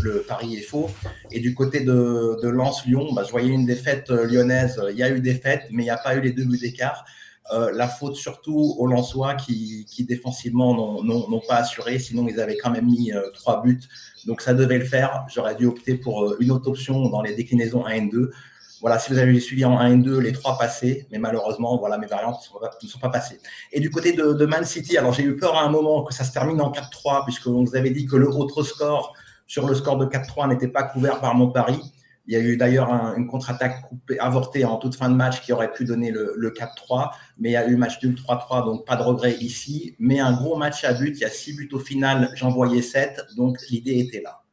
le 0.02 0.22
pari 0.22 0.56
est 0.58 0.62
faux. 0.62 0.90
Et 1.32 1.40
du 1.40 1.56
côté 1.56 1.82
de, 1.82 2.40
de 2.42 2.48
Lens-Lyon, 2.48 3.14
bah, 3.14 3.24
je 3.26 3.32
voyais 3.32 3.50
une 3.50 3.66
défaite 3.66 4.10
euh, 4.12 4.26
lyonnaise. 4.26 4.80
Il 4.92 4.98
y 4.98 5.04
a 5.04 5.10
eu 5.10 5.20
défaite, 5.20 5.64
mais 5.72 5.84
il 5.84 5.86
n'y 5.86 5.92
a 5.92 5.98
pas 5.98 6.16
eu 6.16 6.22
les 6.22 6.32
deux 6.32 6.46
buts 6.46 6.60
d'écart. 6.60 7.06
Euh, 7.52 7.72
la 7.74 7.88
faute 7.88 8.16
surtout 8.16 8.76
aux 8.78 8.86
Lensois 8.86 9.34
qui, 9.34 9.86
qui 9.90 10.04
défensivement 10.04 10.76
n'ont 11.04 11.42
pas 11.48 11.56
assuré, 11.56 11.98
sinon 11.98 12.28
ils 12.28 12.40
avaient 12.40 12.58
quand 12.58 12.70
même 12.70 12.86
mis 12.86 13.12
trois 13.34 13.64
buts. 13.64 13.82
Donc 14.28 14.42
ça 14.42 14.54
devait 14.54 14.78
le 14.78 14.86
faire. 14.86 15.26
J'aurais 15.34 15.56
dû 15.56 15.66
opter 15.66 15.96
pour 15.96 16.36
une 16.40 16.52
autre 16.52 16.70
option 16.70 17.10
dans 17.10 17.24
les 17.24 17.34
déclinaisons 17.34 17.88
1 17.88 17.90
et 17.90 18.10
2 18.10 18.32
voilà, 18.82 19.00
si 19.00 19.12
vous 19.12 19.18
avez 19.18 19.40
suivi 19.40 19.66
en 19.66 19.78
1 19.78 19.92
et 19.92 19.98
2, 19.98 20.20
les 20.20 20.32
trois 20.32 20.58
passés, 20.58 21.08
mais 21.12 21.18
malheureusement, 21.18 21.78
voilà, 21.78 21.98
mes 21.98 22.08
variantes 22.08 22.40
ne 22.82 22.88
sont, 22.88 23.00
pas 23.00 23.10
passées. 23.10 23.40
Et 23.72 23.80
du 23.80 23.90
côté 23.90 24.14
de, 24.14 24.46
Man 24.46 24.64
City, 24.64 24.98
alors 24.98 25.14
j'ai 25.14 25.24
eu 25.24 25.36
peur 25.36 25.56
à 25.56 25.64
un 25.64 25.70
moment 25.70 26.04
que 26.04 26.14
ça 26.14 26.24
se 26.24 26.32
termine 26.32 26.62
en 26.62 26.72
4-3, 26.72 27.26
puisqu'on 27.26 27.64
vous 27.64 27.76
avait 27.76 27.90
dit 27.90 28.06
que 28.06 28.16
le 28.16 28.28
autre 28.30 28.64
score 28.64 29.14
sur 29.48 29.68
le 29.68 29.76
score 29.76 29.98
de 29.98 30.06
4-3 30.06 30.50
n'était 30.50 30.68
pas 30.68 30.84
couvert 30.84 31.20
par 31.20 31.36
mon 31.36 31.50
pari. 31.50 31.80
Il 32.28 32.34
y 32.34 32.36
a 32.36 32.40
eu 32.40 32.58
d'ailleurs 32.58 32.92
une 33.18 33.26
contre-attaque 33.26 33.86
avortée 34.20 34.64
en 34.64 34.78
toute 34.78 34.96
fin 34.96 35.10
de 35.10 35.16
match 35.16 35.42
qui 35.42 35.52
aurait 35.52 35.72
pu 35.72 35.84
donner 35.84 36.12
le, 36.12 36.34
le 36.38 36.52
4-3, 36.52 37.10
mais 37.40 37.50
il 37.50 37.54
y 37.54 37.58
a 37.58 37.68
eu 37.68 37.76
match 37.76 38.02
nul 38.04 38.16
3-3, 38.16 38.66
donc 38.66 38.86
pas 38.86 38.96
de 38.96 39.02
regret 39.02 39.36
ici. 39.40 39.96
Mais 39.98 40.20
un 40.20 40.34
gros 40.34 40.56
match 40.56 40.84
à 40.84 40.94
but, 40.94 41.18
il 41.18 41.22
y 41.22 41.26
a 41.26 41.30
6 41.30 41.56
buts 41.56 41.70
au 41.74 41.80
final, 41.80 42.30
j'en 42.36 42.52
voyais 42.52 42.84
7, 42.84 43.20
donc 43.36 43.58
l'idée 43.72 44.00
était 44.00 44.22
là. 44.22 44.44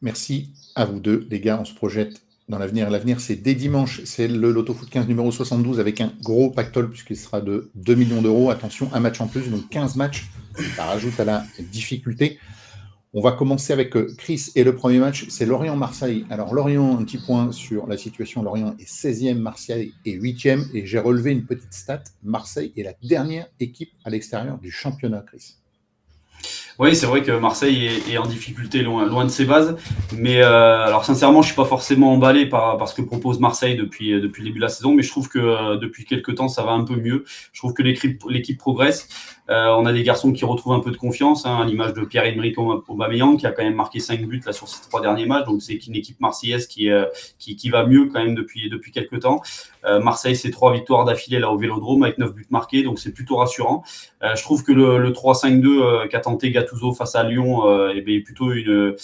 Merci 0.00 0.54
à 0.74 0.86
vous 0.86 0.98
deux, 0.98 1.26
les 1.30 1.40
gars. 1.40 1.58
On 1.60 1.66
se 1.66 1.74
projette 1.74 2.22
dans 2.50 2.58
l'avenir. 2.58 2.90
L'avenir, 2.90 3.20
c'est 3.20 3.36
dès 3.36 3.54
dimanche, 3.54 4.02
c'est 4.04 4.28
le 4.28 4.50
Loto 4.50 4.74
Foot 4.74 4.90
15 4.90 5.08
numéro 5.08 5.30
72 5.30 5.80
avec 5.80 6.00
un 6.00 6.12
gros 6.22 6.50
pactole 6.50 6.90
puisqu'il 6.90 7.16
sera 7.16 7.40
de 7.40 7.70
2 7.76 7.94
millions 7.94 8.20
d'euros. 8.20 8.50
Attention, 8.50 8.90
un 8.92 9.00
match 9.00 9.20
en 9.20 9.28
plus, 9.28 9.48
donc 9.48 9.68
15 9.70 9.96
matchs. 9.96 10.26
Ça 10.76 10.84
rajoute 10.84 11.18
à 11.20 11.24
la 11.24 11.44
difficulté. 11.72 12.38
On 13.12 13.20
va 13.20 13.32
commencer 13.32 13.72
avec 13.72 13.96
euh, 13.96 14.12
Chris 14.18 14.52
et 14.54 14.62
le 14.62 14.76
premier 14.76 14.98
match, 14.98 15.26
c'est 15.30 15.46
Lorient-Marseille. 15.46 16.26
Alors 16.30 16.54
Lorient, 16.54 16.98
un 16.98 17.04
petit 17.04 17.18
point 17.18 17.50
sur 17.50 17.86
la 17.88 17.96
situation. 17.96 18.42
Lorient 18.42 18.76
est 18.78 18.88
16e, 18.88 19.34
Marseille 19.34 19.94
est 20.04 20.16
8e 20.16 20.66
et 20.74 20.86
j'ai 20.86 20.98
relevé 20.98 21.32
une 21.32 21.44
petite 21.44 21.72
stat. 21.72 22.02
Marseille 22.22 22.72
est 22.76 22.84
la 22.84 22.94
dernière 23.02 23.48
équipe 23.58 23.90
à 24.04 24.10
l'extérieur 24.10 24.58
du 24.58 24.70
championnat, 24.70 25.24
Chris. 25.26 25.59
Oui, 26.80 26.96
c'est 26.96 27.04
vrai 27.04 27.22
que 27.22 27.32
Marseille 27.32 27.90
est, 28.10 28.16
en 28.16 28.24
difficulté 28.24 28.80
loin, 28.80 29.26
de 29.26 29.28
ses 29.28 29.44
bases. 29.44 29.76
Mais 30.16 30.40
euh, 30.40 30.86
alors 30.86 31.04
sincèrement, 31.04 31.42
je 31.42 31.48
suis 31.48 31.54
pas 31.54 31.66
forcément 31.66 32.10
emballé 32.10 32.46
par, 32.46 32.78
par 32.78 32.88
ce 32.88 32.94
que 32.94 33.02
propose 33.02 33.38
Marseille 33.38 33.76
depuis, 33.76 34.14
euh, 34.14 34.20
depuis 34.22 34.40
le 34.40 34.48
début 34.48 34.60
de 34.60 34.64
la 34.64 34.70
saison, 34.70 34.94
mais 34.94 35.02
je 35.02 35.10
trouve 35.10 35.28
que 35.28 35.38
euh, 35.38 35.76
depuis 35.76 36.06
quelques 36.06 36.36
temps, 36.36 36.48
ça 36.48 36.62
va 36.62 36.70
un 36.70 36.84
peu 36.84 36.96
mieux. 36.96 37.24
Je 37.52 37.60
trouve 37.60 37.74
que 37.74 37.82
l'équipe 37.82 38.56
progresse. 38.56 39.10
Euh, 39.50 39.68
on 39.76 39.84
a 39.84 39.92
des 39.92 40.04
garçons 40.04 40.32
qui 40.32 40.44
retrouvent 40.44 40.74
un 40.74 40.80
peu 40.80 40.92
de 40.92 40.96
confiance, 40.96 41.44
hein, 41.44 41.58
à 41.60 41.64
l'image 41.64 41.92
de 41.92 42.02
Pierre-Emerick 42.02 42.56
Aubameyang, 42.58 43.36
qui 43.36 43.46
a 43.46 43.52
quand 43.52 43.64
même 43.64 43.74
marqué 43.74 43.98
5 43.98 44.24
buts 44.26 44.42
là, 44.46 44.52
sur 44.52 44.68
ces 44.68 44.80
trois 44.82 45.00
derniers 45.00 45.26
matchs. 45.26 45.46
Donc 45.46 45.60
c'est 45.60 45.86
une 45.86 45.96
équipe 45.96 46.20
marseillaise 46.20 46.68
qui, 46.68 46.88
euh, 46.90 47.06
va 47.70 47.84
mieux 47.84 48.06
quand 48.06 48.22
même 48.22 48.34
depuis, 48.34 48.70
depuis 48.70 48.92
quelques 48.92 49.20
temps. 49.20 49.42
Euh, 49.84 49.98
Marseille, 49.98 50.36
c'est 50.36 50.50
trois 50.50 50.72
victoires 50.72 51.04
d'affilée 51.04 51.40
là 51.40 51.50
au 51.50 51.56
Vélodrome 51.56 52.04
avec 52.04 52.18
9 52.18 52.32
buts 52.32 52.46
marqués, 52.50 52.82
donc 52.82 52.98
c'est 52.98 53.12
plutôt 53.12 53.36
rassurant. 53.36 53.82
je 54.22 54.42
trouve 54.42 54.62
que 54.62 54.72
le, 54.72 54.98
le 54.98 55.10
3-5-2 55.10 56.08
qu'a 56.08 56.20
tenté 56.20 56.50
Gattuso 56.50 56.92
face 56.92 57.16
à 57.16 57.24
Lyon 57.24 57.88
est 57.90 58.02
bien 58.02 58.20
plutôt 58.20 58.52
une, 58.52 58.94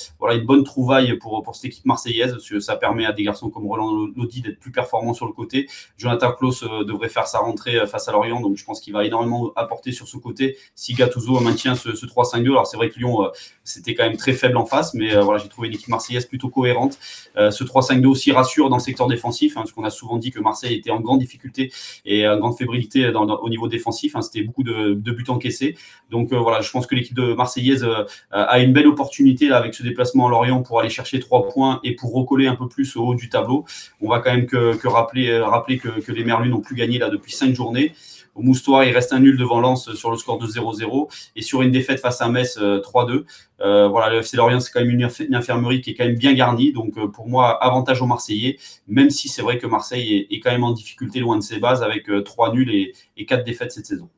bonne 0.45 0.65
trouvaille 0.65 1.17
pour, 1.19 1.43
pour 1.43 1.57
cette 1.57 1.67
équipe 1.67 1.87
marseillaise, 1.87 2.33
parce 2.33 2.49
que 2.49 2.61
ça 2.61 2.77
permet 2.77 3.07
à 3.07 3.13
des 3.13 3.23
garçons 3.23 3.51
comme 3.51 3.67
Roland 3.67 4.07
Lodi 4.17 4.43
d'être 4.43 4.59
plus 4.59 4.71
performants 4.71 5.15
sur 5.15 5.27
le 5.27 5.33
côté. 5.33 5.69
Jonathan 5.97 6.33
Klaus 6.33 6.63
devrait 6.63 7.09
faire 7.09 7.27
sa 7.27 7.39
rentrée 7.39 7.87
face 7.87 8.09
à 8.09 8.13
Lorient, 8.13 8.41
donc 8.41 8.57
je 8.57 8.65
pense 8.65 8.81
qu'il 8.81 8.93
va 8.93 9.05
énormément 9.05 9.53
apporter 9.57 9.93
sur 9.93 10.07
ce 10.07 10.19
côté 10.19 10.36
si 10.75 10.95
Gattuso 10.95 11.41
maintient 11.41 11.75
ce, 11.75 11.89
3-5-2. 11.89 12.51
Alors 12.51 12.67
c'est 12.67 12.77
vrai 12.77 12.91
que 12.91 12.99
Lyon, 12.99 13.25
euh, 13.25 13.29
c'était 13.65 13.95
quand 13.95 14.05
même 14.05 14.17
très 14.17 14.33
faible 14.33 14.57
en 14.57 14.67
face, 14.67 14.95
mais 14.95 15.15
euh, 15.15 15.23
voilà, 15.23 15.41
j'ai 15.43 15.49
trouvé 15.49 15.69
une 15.69 15.75
équipe 15.75 15.89
marseillaise 15.89 16.27
plutôt 16.27 16.49
cohérente. 16.49 16.99
Euh, 17.37 17.51
ce 17.51 17.65
3-5-2 17.65 18.07
aussi 18.07 18.33
rassure 18.33 18.69
dans 18.71 18.77
le 18.77 18.83
secteur 18.83 19.07
défensif, 19.07 19.57
hein, 19.57 19.61
parce 19.61 19.73
qu'on 19.73 19.85
a 19.85 19.91
souvent 19.91 20.17
dit 20.17 20.31
que 20.31 20.41
Marseille 20.41 20.75
était 20.75 20.91
en 20.91 21.01
grande 21.01 21.21
difficulté 21.21 21.73
et 22.05 22.27
en 22.29 22.39
grande 22.39 22.57
fébrilité 22.57 23.11
au 23.15 23.49
niveau 23.49 23.69
défensif. 23.69 24.17
Hein, 24.17 24.23
c'était 24.23 24.43
beaucoup 24.43 24.63
de, 24.63 24.95
buts 24.95 25.25
encaissés. 25.29 25.77
Donc 26.11 26.33
voilà, 26.33 26.61
je 26.61 26.71
pense 26.71 26.87
que 26.87 26.95
l'équipe 26.95 27.15
de 27.17 27.33
Marseillaise 27.33 27.87
a 28.31 28.59
une 28.59 28.73
belle 28.73 28.87
opportunité 28.87 29.51
avec 29.51 29.75
ce 29.75 29.83
déplacement 29.83 30.27
à 30.27 30.31
Lorient 30.31 30.63
pour 30.63 30.81
aller 30.81 30.91
chercher 30.91 31.21
trois 31.21 31.49
points 31.49 31.81
et 31.85 31.95
pour 31.95 32.13
recoller 32.13 32.47
un 32.47 32.57
peu 32.57 32.69
plus 32.69 32.97
au 32.97 33.07
haut 33.07 33.15
du 33.15 33.29
tableau. 33.29 33.65
On 34.01 34.09
va 34.09 34.21
quand 34.21 34.35
même 34.35 34.47
que, 34.47 34.87
rappeler, 34.87 35.39
rappeler 35.39 35.79
que, 35.79 36.01
que 36.01 36.13
les 36.13 36.25
Merlus 36.25 36.51
n'ont 36.51 36.61
plus 36.61 36.77
gagné 36.77 36.99
là 36.99 37.09
depuis 37.09 37.33
cinq 37.33 37.55
journées. 37.55 37.93
Au 38.37 38.43
Moustoir, 38.43 38.85
il 38.85 38.93
reste 38.93 39.15
un 39.15 39.21
nul 39.21 39.39
devant 39.39 39.61
Lens 39.61 39.95
sur 39.95 40.11
le 40.11 40.17
score 40.19 40.37
de 40.39 40.47
0-0 40.47 41.09
et 41.37 41.43
sur 41.43 41.63
une 41.63 41.71
défaite 41.71 42.01
face 42.01 42.21
à 42.21 42.29
Metz 42.29 42.59
3-2. 42.59 43.11
Euh, 43.11 43.25
euh, 43.63 43.89
voilà, 43.89 44.11
le 44.11 44.19
FC 44.19 44.37
Lorient, 44.37 44.61
c'est 44.61 44.71
quand 44.71 44.81
même 44.81 44.91
une, 44.91 45.35
infirmerie 45.35 45.81
qui 45.81 45.91
est 45.91 45.95
quand 45.95 46.05
même 46.05 46.19
bien 46.19 46.35
garnie. 46.35 46.73
Donc, 46.73 46.99
euh, 46.99 47.09
pour 47.09 47.29
moi, 47.29 47.63
avantage 47.65 48.03
aux 48.03 48.07
Marseillais, 48.07 48.59
même 48.89 49.09
si 49.09 49.29
c'est 49.29 49.41
vrai 49.41 49.57
que 49.57 49.67
Marseille 49.67 50.27
est, 50.31 50.41
quand 50.41 50.51
même 50.51 50.65
en 50.65 50.73
difficulté 50.73 51.19
loin 51.19 51.39
de 51.39 51.43
ses 51.43 51.59
bases 51.59 51.83
avec 51.83 52.11
3 52.25 52.53
nuls 52.53 52.71
et, 52.71 52.93
et 53.17 53.25
4 53.25 53.43
défaites 53.43 53.73
cette 53.73 53.87
saison. 53.87 54.11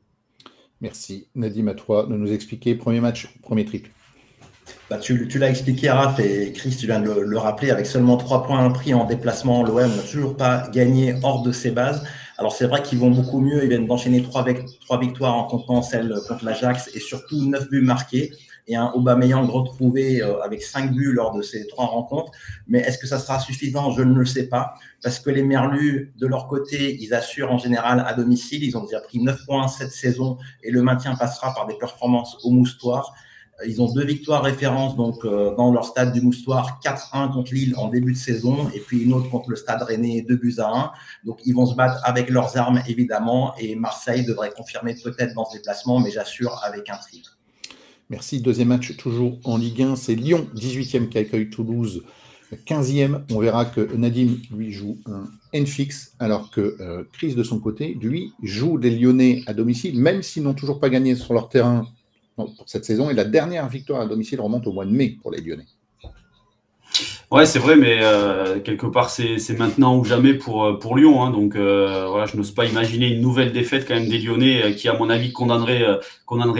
Merci. 0.81 1.27
Nadim, 1.35 1.67
à 1.67 1.73
toi 1.73 2.05
de 2.05 2.15
nous 2.15 2.31
expliquer. 2.31 2.75
Premier 2.75 2.99
match, 2.99 3.33
premier 3.41 3.63
triple. 3.63 3.89
bah, 4.89 4.97
tu, 4.97 5.27
l'as 5.37 5.49
expliqué, 5.49 5.89
Raph, 5.89 6.19
et 6.19 6.51
Chris, 6.53 6.75
tu 6.79 6.87
viens 6.87 6.99
de 6.99 7.11
le, 7.11 7.37
rappeler, 7.37 7.71
avec 7.71 7.85
seulement 7.85 8.17
trois 8.17 8.43
points 8.43 8.69
pris 8.71 8.93
en 8.93 9.05
déplacement, 9.05 9.63
l'OM 9.63 9.95
n'a 9.95 10.03
toujours 10.03 10.35
pas 10.35 10.67
gagné 10.73 11.15
hors 11.23 11.41
de 11.43 11.51
ses 11.51 11.71
bases. 11.71 12.03
Alors 12.39 12.53
c'est 12.53 12.67
vrai 12.67 12.81
qu'ils 12.81 12.99
vont 12.99 13.11
beaucoup 13.11 13.41
mieux, 13.41 13.61
ils 13.63 13.67
viennent 13.67 13.85
d'enchaîner 13.85 14.23
trois, 14.23 14.45
victoires 14.97 15.35
en 15.35 15.43
comptant 15.43 15.81
celle 15.81 16.15
contre 16.25 16.45
l'Ajax 16.45 16.89
et 16.93 17.01
surtout 17.01 17.43
neuf 17.43 17.69
buts 17.69 17.81
marqués 17.81 18.31
et 18.65 18.77
un 18.77 18.91
Aubameyang 18.93 19.49
retrouvé 19.49 20.21
euh, 20.21 20.41
avec 20.41 20.63
cinq 20.63 20.93
buts 20.93 21.11
lors 21.11 21.35
de 21.35 21.41
ces 21.41 21.67
trois 21.67 21.87
rencontres. 21.87 22.31
Mais 22.69 22.79
est-ce 22.79 22.97
que 22.97 23.07
ça 23.07 23.19
sera 23.19 23.39
suffisant? 23.39 23.91
Je 23.91 24.03
ne 24.03 24.13
le 24.13 24.25
sais 24.25 24.47
pas. 24.47 24.75
Parce 25.03 25.19
que 25.19 25.29
les 25.29 25.43
Merlus, 25.43 26.13
de 26.17 26.27
leur 26.27 26.47
côté, 26.47 26.95
ils 27.01 27.13
assurent 27.13 27.51
en 27.51 27.57
général 27.57 28.05
à 28.07 28.13
domicile. 28.13 28.63
Ils 28.63 28.77
ont 28.77 28.85
déjà 28.85 29.01
pris 29.01 29.19
9 29.19 29.45
points 29.45 29.67
cette 29.67 29.91
saison 29.91 30.37
et 30.63 30.71
le 30.71 30.81
maintien 30.81 31.15
passera 31.15 31.53
par 31.53 31.67
des 31.67 31.77
performances 31.77 32.37
au 32.45 32.51
moustoir. 32.51 33.13
Ils 33.67 33.81
ont 33.81 33.91
deux 33.91 34.05
victoires 34.05 34.43
références 34.43 34.95
donc 34.95 35.25
euh, 35.25 35.55
dans 35.55 35.71
leur 35.71 35.85
stade 35.85 36.13
du 36.13 36.21
Moustoir, 36.21 36.79
4-1 36.83 37.33
contre 37.33 37.53
Lille 37.53 37.75
en 37.77 37.89
début 37.89 38.13
de 38.13 38.17
saison 38.17 38.69
et 38.73 38.79
puis 38.79 39.03
une 39.03 39.13
autre 39.13 39.29
contre 39.29 39.49
le 39.49 39.55
stade 39.55 39.81
Rennais, 39.81 40.25
2 40.27 40.35
buts 40.35 40.55
à 40.59 40.67
1. 40.67 40.91
Donc 41.25 41.39
ils 41.45 41.53
vont 41.53 41.65
se 41.65 41.75
battre 41.75 42.01
avec 42.03 42.29
leurs 42.29 42.57
armes 42.57 42.81
évidemment 42.87 43.53
et 43.57 43.75
Marseille 43.75 44.25
devrait 44.25 44.51
confirmer 44.51 44.95
peut-être 45.03 45.33
dans 45.33 45.45
ce 45.45 45.57
déplacement, 45.57 45.99
mais 45.99 46.11
j'assure 46.11 46.59
avec 46.63 46.89
un 46.89 46.97
tri. 46.97 47.23
Merci. 48.09 48.41
Deuxième 48.41 48.69
match 48.69 48.97
toujours 48.97 49.37
en 49.43 49.57
Ligue 49.57 49.83
1, 49.83 49.95
c'est 49.95 50.15
Lyon, 50.15 50.47
18e 50.55 51.09
qui 51.09 51.19
accueille 51.19 51.49
Toulouse, 51.49 52.03
15e. 52.65 53.21
On 53.31 53.39
verra 53.39 53.65
que 53.65 53.81
Nadim, 53.95 54.37
lui, 54.51 54.71
joue 54.71 54.97
un 55.05 55.25
N-Fix, 55.53 56.13
alors 56.17 56.49
que 56.49 56.75
euh, 56.79 57.03
Chris, 57.13 57.35
de 57.35 57.43
son 57.43 57.59
côté, 57.59 57.95
lui, 58.01 58.33
joue 58.41 58.79
des 58.79 58.89
Lyonnais 58.89 59.43
à 59.45 59.53
domicile, 59.53 59.99
même 59.99 60.23
s'ils 60.23 60.41
n'ont 60.41 60.55
toujours 60.55 60.79
pas 60.79 60.89
gagné 60.89 61.15
sur 61.15 61.33
leur 61.33 61.49
terrain 61.49 61.87
pour 62.45 62.67
cette 62.67 62.85
saison. 62.85 63.09
Et 63.09 63.13
la 63.13 63.25
dernière 63.25 63.67
victoire 63.67 64.01
à 64.01 64.05
domicile 64.05 64.41
remonte 64.41 64.67
au 64.67 64.71
mois 64.71 64.85
de 64.85 64.91
mai 64.91 65.17
pour 65.21 65.31
les 65.31 65.41
Lyonnais. 65.41 65.67
Ouais, 67.31 67.45
c'est 67.45 67.59
vrai, 67.59 67.75
mais 67.75 67.99
euh, 68.01 68.59
quelque 68.59 68.87
part, 68.87 69.11
c'est 69.11 69.37
maintenant 69.59 69.95
ou 69.95 70.03
jamais 70.03 70.33
pour, 70.33 70.65
euh, 70.65 70.79
Lyon. 70.95 71.23
Hein. 71.23 71.29
donc 71.29 71.55
euh, 71.55 72.07
voilà, 72.09 72.25
je 72.25 72.35
n'ose 72.35 72.49
pas 72.49 72.65
imaginer 72.65 73.07
une 73.07 73.21
nouvelle 73.21 73.51
défaite 73.51 73.87
quand 73.87 73.93
même 73.93 74.09
des 74.09 74.17
Lyonnais 74.17 74.73
qui, 74.75 74.89
à 74.89 74.97
mon 74.97 75.11
avis, 75.11 75.31
condamnerait, 75.31 75.85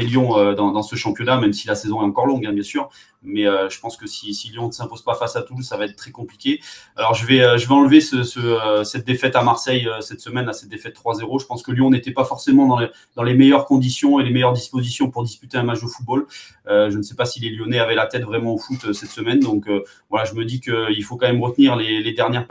Lyon 0.03 0.53
dans, 0.53 0.71
dans, 0.71 0.83
ce 0.83 0.95
championnat, 0.95 1.39
même 1.41 1.53
si 1.53 1.67
la 1.67 1.73
saison 1.73 2.01
est 2.01 2.05
encore 2.05 2.27
longue, 2.27 2.45
hein, 2.45 2.53
bien 2.53 2.63
sûr. 2.63 2.89
Mais 3.21 3.45
euh, 3.45 3.69
je 3.69 3.79
pense 3.79 3.97
que 3.97 4.07
si, 4.07 4.31
Lyon 4.51 4.67
ne 4.67 4.71
s'impose 4.71 5.03
pas 5.03 5.13
face 5.13 5.35
à 5.35 5.41
Toulouse, 5.41 5.65
ça 5.65 5.77
va 5.77 5.85
être 5.85 5.95
très 5.95 6.11
compliqué. 6.11 6.61
Alors 6.95 7.13
je 7.13 7.25
vais, 7.25 7.41
euh, 7.41 7.57
je 7.57 7.67
vais 7.67 7.73
enlever 7.73 7.99
euh, 8.13 8.83
cette 8.83 9.05
défaite 9.05 9.35
à 9.35 9.43
Marseille 9.43 9.87
cette 10.01 10.21
semaine, 10.21 10.47
à 10.47 10.53
cette 10.53 10.69
défaite 10.69 10.95
3-0. 10.95 11.41
Je 11.41 11.45
pense 11.45 11.61
que 11.61 11.71
Lyon 11.71 11.89
n'était 11.89 12.11
pas 12.11 12.23
forcément 12.23 12.67
dans 12.67 13.23
les, 13.23 13.33
meilleures 13.33 13.65
conditions 13.65 14.19
et 14.19 14.23
les 14.23 14.31
meilleures 14.31 14.53
dispositions 14.53 15.09
pour 15.11 15.23
disputer 15.23 15.57
un 15.57 15.63
match 15.63 15.81
de 15.81 15.87
football. 15.87 16.27
je 16.67 16.95
ne 16.95 17.01
sais 17.01 17.15
pas 17.15 17.25
si 17.25 17.39
les 17.39 17.49
Lyonnais 17.49 17.79
avaient 17.79 17.95
la 17.95 18.05
tête 18.05 18.23
vraiment 18.23 18.53
au 18.53 18.57
foot 18.57 18.93
cette 18.93 19.09
semaine. 19.09 19.39
Donc 19.39 19.69
voilà, 20.09 20.25
je 20.25 20.33
me 20.33 20.45
dis 20.45 20.59
qu'il 20.59 21.03
faut 21.03 21.17
quand 21.17 21.27
même 21.27 21.41
retenir 21.41 21.75
les, 21.75 22.13
dernières 22.13 22.47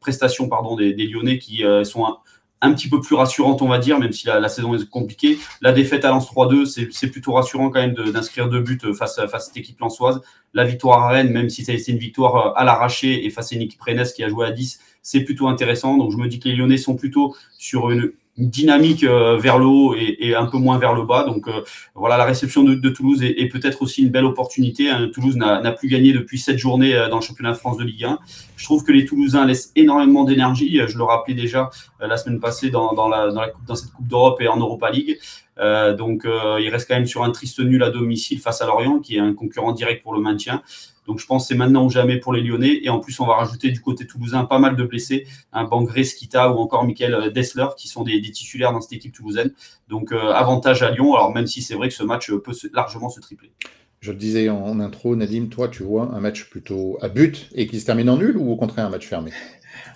prestations 0.00 0.48
des, 0.76 1.06
Lyonnais 1.06 1.38
qui 1.38 1.64
sont 1.84 2.06
un 2.62 2.72
petit 2.72 2.88
peu 2.88 3.00
plus 3.00 3.16
rassurante, 3.16 3.60
on 3.60 3.68
va 3.68 3.78
dire, 3.78 3.98
même 3.98 4.12
si 4.12 4.26
la, 4.28 4.48
saison 4.48 4.74
est 4.74 4.88
compliquée. 4.88 5.38
La 5.60 5.72
défaite 5.72 6.04
à 6.04 6.10
Lens 6.10 6.30
3-2, 6.30 6.90
c'est 6.90 7.08
plutôt 7.08 7.32
rassurant 7.32 7.70
quand 7.70 7.80
même 7.80 7.94
d'inscrire 7.94 8.48
deux 8.48 8.60
buts 8.60 8.78
face, 8.96 9.16
face 9.16 9.34
à 9.34 9.38
cette 9.40 9.56
équipe 9.56 9.80
lensoise. 9.80 10.22
La 10.54 10.64
victoire 10.64 11.02
à 11.02 11.08
Rennes, 11.08 11.32
même 11.32 11.50
si 11.50 11.64
c'est 11.64 11.76
une 11.88 11.98
victoire 11.98 12.36
euh, 12.36 12.52
à 12.56 12.64
l'arraché 12.64 13.26
et 13.26 13.30
face 13.30 13.52
à 13.52 13.56
une 13.56 13.62
équipe 13.62 13.80
qui 14.14 14.22
a 14.22 14.28
joué 14.28 14.46
à 14.46 14.52
10, 14.52 14.80
c'est 15.02 15.20
plutôt 15.22 15.48
intéressant. 15.48 15.96
Donc 15.96 16.12
je 16.12 16.16
me 16.16 16.28
dis 16.28 16.38
que 16.38 16.48
les 16.48 16.54
Lyonnais 16.54 16.76
sont 16.76 16.94
plutôt 16.94 17.34
sur 17.58 17.90
une, 17.90 18.12
dynamique 18.38 19.04
euh, 19.04 19.36
vers 19.36 19.58
le 19.58 19.66
haut 19.66 19.94
et, 19.94 20.34
un 20.34 20.46
peu 20.46 20.56
moins 20.56 20.78
vers 20.78 20.94
le 20.94 21.02
bas. 21.02 21.24
Donc 21.24 21.48
euh, 21.48 21.62
voilà, 21.94 22.16
la 22.16 22.24
réception 22.24 22.64
de, 22.64 22.88
Toulouse 22.88 23.22
est, 23.22 23.48
peut-être 23.48 23.82
aussi 23.82 24.02
une 24.02 24.10
belle 24.10 24.24
opportunité. 24.24 24.88
Hein. 24.88 25.10
Toulouse 25.12 25.36
n'a 25.36 25.72
plus 25.72 25.88
gagné 25.88 26.12
depuis 26.12 26.38
sept 26.38 26.58
journées 26.58 26.94
euh, 26.94 27.08
dans 27.08 27.16
le 27.16 27.22
championnat 27.22 27.52
de 27.52 27.58
France 27.58 27.76
de 27.76 27.84
Ligue 27.84 28.04
1. 28.04 28.18
Je 28.56 28.64
trouve 28.64 28.84
que 28.84 28.92
les 28.92 29.04
Toulousains 29.04 29.44
laissent 29.44 29.72
énormément 29.76 30.24
d'énergie. 30.24 30.80
Je 30.86 30.96
le 30.96 31.04
rappelais 31.04 31.34
déjà 31.34 31.70
la 32.00 32.16
semaine 32.16 32.40
passée 32.40 32.70
dans, 32.70 32.94
dans, 32.94 33.08
la, 33.08 33.30
dans, 33.30 33.40
la 33.40 33.52
dans 33.66 33.74
cette 33.74 33.92
Coupe 33.92 34.06
d'Europe 34.06 34.40
et 34.40 34.48
en 34.48 34.56
Europa 34.56 34.90
League. 34.90 35.18
donc 35.98 36.24
il 36.24 36.68
reste 36.68 36.88
quand 36.88 36.94
même 36.94 37.06
sur 37.06 37.24
un 37.24 37.30
triste 37.30 37.58
nul 37.58 37.82
à 37.82 37.90
domicile 37.90 38.38
face 38.38 38.62
à 38.62 38.66
Lorient, 38.66 39.00
qui 39.00 39.16
est 39.16 39.20
un 39.20 39.34
concurrent 39.34 39.72
direct 39.72 40.02
pour 40.02 40.14
le 40.14 40.20
maintien. 40.20 40.62
Donc 41.06 41.18
je 41.18 41.26
pense 41.26 41.44
que 41.44 41.48
c'est 41.48 41.58
maintenant 41.58 41.84
ou 41.84 41.90
jamais 41.90 42.18
pour 42.18 42.32
les 42.32 42.42
Lyonnais. 42.42 42.80
Et 42.82 42.88
en 42.88 43.00
plus, 43.00 43.18
on 43.20 43.26
va 43.26 43.34
rajouter 43.34 43.70
du 43.70 43.80
côté 43.80 44.06
toulousain 44.06 44.44
pas 44.44 44.58
mal 44.58 44.76
de 44.76 44.84
blessés. 44.84 45.26
Un 45.52 45.64
Bangré, 45.64 46.04
Skita 46.04 46.52
ou 46.52 46.58
encore 46.58 46.84
Michael 46.84 47.32
Dessler 47.32 47.66
qui 47.76 47.88
sont 47.88 48.02
des, 48.02 48.20
titulaires 48.20 48.72
dans 48.72 48.80
cette 48.80 48.92
équipe 48.92 49.12
toulousaine. 49.12 49.52
Donc 49.88 50.12
euh, 50.12 50.30
avantage 50.32 50.82
à 50.82 50.90
Lyon, 50.90 51.14
alors 51.14 51.32
même 51.32 51.46
si 51.46 51.62
c'est 51.62 51.74
vrai 51.74 51.88
que 51.88 51.94
ce 51.94 52.02
match 52.04 52.30
peut 52.30 52.52
largement 52.72 53.08
se 53.08 53.20
tripler. 53.20 53.52
Je 54.00 54.10
le 54.10 54.18
disais 54.18 54.48
en, 54.48 54.80
intro, 54.80 55.14
Nadim, 55.14 55.46
toi 55.46 55.68
tu 55.68 55.84
vois 55.84 56.10
un 56.12 56.20
match 56.20 56.50
plutôt 56.50 56.98
à 57.00 57.08
but 57.08 57.48
et 57.54 57.68
qui 57.68 57.78
se 57.78 57.86
termine 57.86 58.10
en 58.10 58.16
nul 58.16 58.36
ou 58.36 58.50
au 58.50 58.56
contraire 58.56 58.86
un 58.86 58.90
match 58.90 59.06
fermé? 59.06 59.30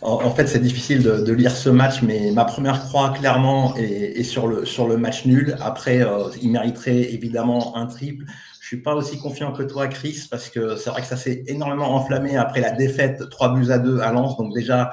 En, 0.03 0.31
fait, 0.31 0.47
c'est 0.47 0.61
difficile 0.61 1.03
de, 1.03 1.33
lire 1.33 1.51
ce 1.51 1.71
match, 1.71 2.03
mais 2.03 2.31
ma 2.31 2.45
première 2.45 2.85
croix, 2.85 3.11
clairement, 3.11 3.75
est, 3.77 4.23
sur, 4.23 4.47
le, 4.47 4.65
sur 4.65 4.87
le 4.87 4.99
match 4.99 5.25
nul. 5.25 5.57
Après, 5.61 6.03
euh, 6.03 6.29
il 6.43 6.51
mériterait 6.51 7.13
évidemment 7.15 7.77
un 7.77 7.87
triple. 7.87 8.25
Je 8.67 8.71
suis 8.75 8.83
pas 8.83 8.97
aussi 8.97 9.17
confiant 9.21 9.53
que 9.53 9.63
toi, 9.63 9.87
Chris, 9.87 10.27
parce 10.29 10.49
que 10.51 10.75
c'est 10.75 10.91
vrai 10.91 11.01
que 11.01 11.07
ça 11.07 11.17
s'est 11.17 11.45
énormément 11.47 11.95
enflammé 11.95 12.37
après 12.37 12.61
la 12.61 12.73
défaite 12.73 13.29
3 13.31 13.55
buts 13.55 13.71
à 13.71 13.79
2 13.79 14.01
à 14.01 14.11
Lens. 14.11 14.37
Donc 14.39 14.53
déjà, 14.53 14.91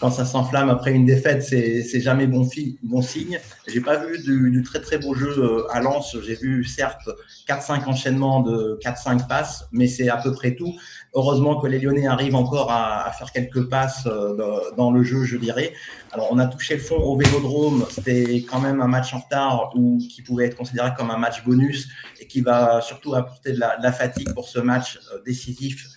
quand 0.00 0.10
ça 0.10 0.24
s'enflamme 0.24 0.70
après 0.70 0.92
une 0.92 1.04
défaite, 1.04 1.42
c'est 1.42 2.00
jamais 2.00 2.26
bon, 2.26 2.48
bon 2.82 3.02
signe. 3.02 3.38
J'ai 3.68 3.80
pas 3.80 3.96
vu 3.96 4.18
du, 4.18 4.62
très 4.62 4.80
très 4.80 4.98
beau 4.98 5.14
jeu 5.14 5.34
euh, 5.38 5.70
à 5.70 5.80
Lens. 5.80 6.16
J'ai 6.24 6.34
vu 6.34 6.64
certes 6.64 7.08
4-5 7.46 7.84
enchaînements 7.84 8.40
de 8.40 8.78
4-5 8.82 9.28
passes, 9.28 9.68
mais 9.72 9.86
c'est 9.86 10.08
à 10.08 10.16
peu 10.16 10.32
près 10.32 10.54
tout. 10.54 10.74
Heureusement 11.12 11.60
que 11.60 11.66
les 11.66 11.78
Lyonnais 11.78 12.06
arrivent 12.06 12.34
encore 12.34 12.72
à, 12.72 13.12
faire 13.12 13.30
quelques 13.30 13.68
passes 13.68 14.06
euh, 14.06 14.60
dans 14.76 14.90
le 14.90 15.02
jeu, 15.02 15.24
je 15.24 15.36
dirais. 15.36 15.74
Alors, 16.12 16.28
on 16.30 16.38
a 16.38 16.46
touché 16.46 16.74
le 16.74 16.80
fond 16.80 16.96
au 16.96 17.16
Vélodrome. 17.18 17.84
C'était 17.90 18.44
quand 18.48 18.60
même 18.60 18.80
un 18.80 18.88
match 18.88 19.12
en 19.12 19.18
retard 19.18 19.72
ou 19.74 19.98
qui 19.98 20.22
pouvait 20.22 20.46
être 20.46 20.56
considéré 20.56 20.90
comme 20.96 21.10
un 21.10 21.18
match 21.18 21.44
bonus 21.44 21.88
et 22.20 22.26
qui 22.26 22.40
va 22.40 22.80
surtout 22.80 23.14
apporter 23.14 23.52
de 23.52 23.60
la, 23.60 23.92
fatigue 23.92 24.32
pour 24.32 24.48
ce 24.48 24.60
match 24.60 24.98
euh, 25.12 25.20
décisif 25.26 25.88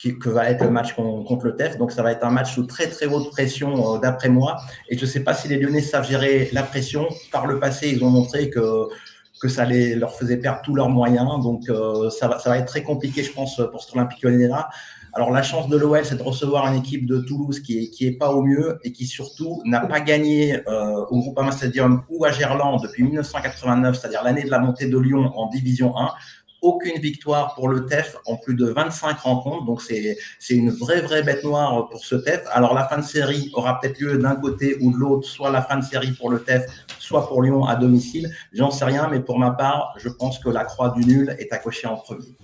qui, 0.00 0.18
que 0.18 0.30
va 0.30 0.50
être 0.50 0.64
le 0.64 0.70
match 0.70 0.94
contre 0.94 1.44
le 1.44 1.54
TEF. 1.54 1.76
Donc, 1.76 1.92
ça 1.92 2.02
va 2.02 2.12
être 2.12 2.24
un 2.24 2.30
match 2.30 2.54
sous 2.54 2.64
très 2.64 2.88
très 2.88 3.06
haute 3.06 3.30
pression 3.30 3.96
euh, 3.96 3.98
d'après 3.98 4.30
moi. 4.30 4.56
Et 4.88 4.96
je 4.96 5.04
ne 5.04 5.10
sais 5.10 5.20
pas 5.20 5.34
si 5.34 5.46
les 5.48 5.58
Lyonnais 5.58 5.82
savent 5.82 6.08
gérer 6.08 6.48
la 6.52 6.62
pression. 6.62 7.06
Par 7.30 7.46
le 7.46 7.60
passé, 7.60 7.90
ils 7.90 8.02
ont 8.02 8.10
montré 8.10 8.50
que 8.50 8.88
que 9.40 9.48
ça 9.48 9.64
les, 9.64 9.94
leur 9.94 10.14
faisait 10.14 10.36
perdre 10.36 10.60
tous 10.62 10.74
leurs 10.74 10.90
moyens. 10.90 11.42
Donc, 11.42 11.68
euh, 11.70 12.10
ça, 12.10 12.28
va, 12.28 12.38
ça 12.38 12.50
va 12.50 12.58
être 12.58 12.66
très 12.66 12.82
compliqué, 12.82 13.22
je 13.22 13.32
pense, 13.32 13.60
pour 13.70 13.82
cet 13.82 13.94
Olympique 13.94 14.22
Lyonnais-là. 14.22 14.68
Alors, 15.12 15.32
la 15.32 15.42
chance 15.42 15.68
de 15.68 15.76
l'OL, 15.76 16.04
c'est 16.04 16.16
de 16.16 16.22
recevoir 16.22 16.66
une 16.68 16.78
équipe 16.78 17.04
de 17.04 17.18
Toulouse 17.18 17.60
qui 17.60 17.78
est, 17.78 17.90
qui 17.90 18.06
est 18.06 18.12
pas 18.12 18.30
au 18.32 18.42
mieux 18.42 18.78
et 18.84 18.92
qui 18.92 19.06
surtout 19.06 19.60
n'a 19.64 19.80
pas 19.80 20.00
gagné 20.00 20.60
euh, 20.68 21.04
au 21.10 21.18
Groupama 21.18 21.50
Stadium 21.50 22.02
ou 22.08 22.24
à 22.24 22.30
Gerland 22.30 22.80
depuis 22.80 23.02
1989, 23.02 23.98
c'est-à-dire 23.98 24.22
l'année 24.22 24.44
de 24.44 24.50
la 24.50 24.60
montée 24.60 24.86
de 24.86 24.98
Lyon 24.98 25.32
en 25.34 25.48
Division 25.48 25.98
1 25.98 26.10
aucune 26.62 27.00
victoire 27.00 27.54
pour 27.54 27.68
le 27.68 27.86
TEF 27.86 28.16
en 28.26 28.36
plus 28.36 28.54
de 28.54 28.66
25 28.66 29.18
rencontres. 29.18 29.64
Donc, 29.64 29.82
c'est 29.82 30.16
une 30.50 30.70
vraie, 30.70 31.00
vraie 31.00 31.22
bête 31.22 31.44
noire 31.44 31.88
pour 31.88 32.04
ce 32.04 32.16
TEF. 32.16 32.42
Alors, 32.52 32.74
la 32.74 32.86
fin 32.86 32.98
de 32.98 33.04
série 33.04 33.50
aura 33.54 33.80
peut-être 33.80 33.98
lieu 34.00 34.18
d'un 34.18 34.36
côté 34.36 34.76
ou 34.80 34.92
de 34.92 34.96
l'autre, 34.96 35.26
soit 35.26 35.50
la 35.50 35.62
fin 35.62 35.78
de 35.78 35.84
série 35.84 36.12
pour 36.12 36.30
le 36.30 36.42
TEF, 36.42 36.64
soit 36.98 37.28
pour 37.28 37.42
Lyon 37.42 37.64
à 37.64 37.76
domicile. 37.76 38.30
J'en 38.52 38.70
sais 38.70 38.84
rien, 38.84 39.08
mais 39.10 39.20
pour 39.20 39.38
ma 39.38 39.52
part, 39.52 39.94
je 39.98 40.08
pense 40.08 40.38
que 40.38 40.48
la 40.48 40.64
croix 40.64 40.90
du 40.90 41.04
nul 41.04 41.36
est 41.38 41.52
à 41.52 41.58
cocher 41.58 41.86
en 41.86 41.96
premier. 41.96 42.36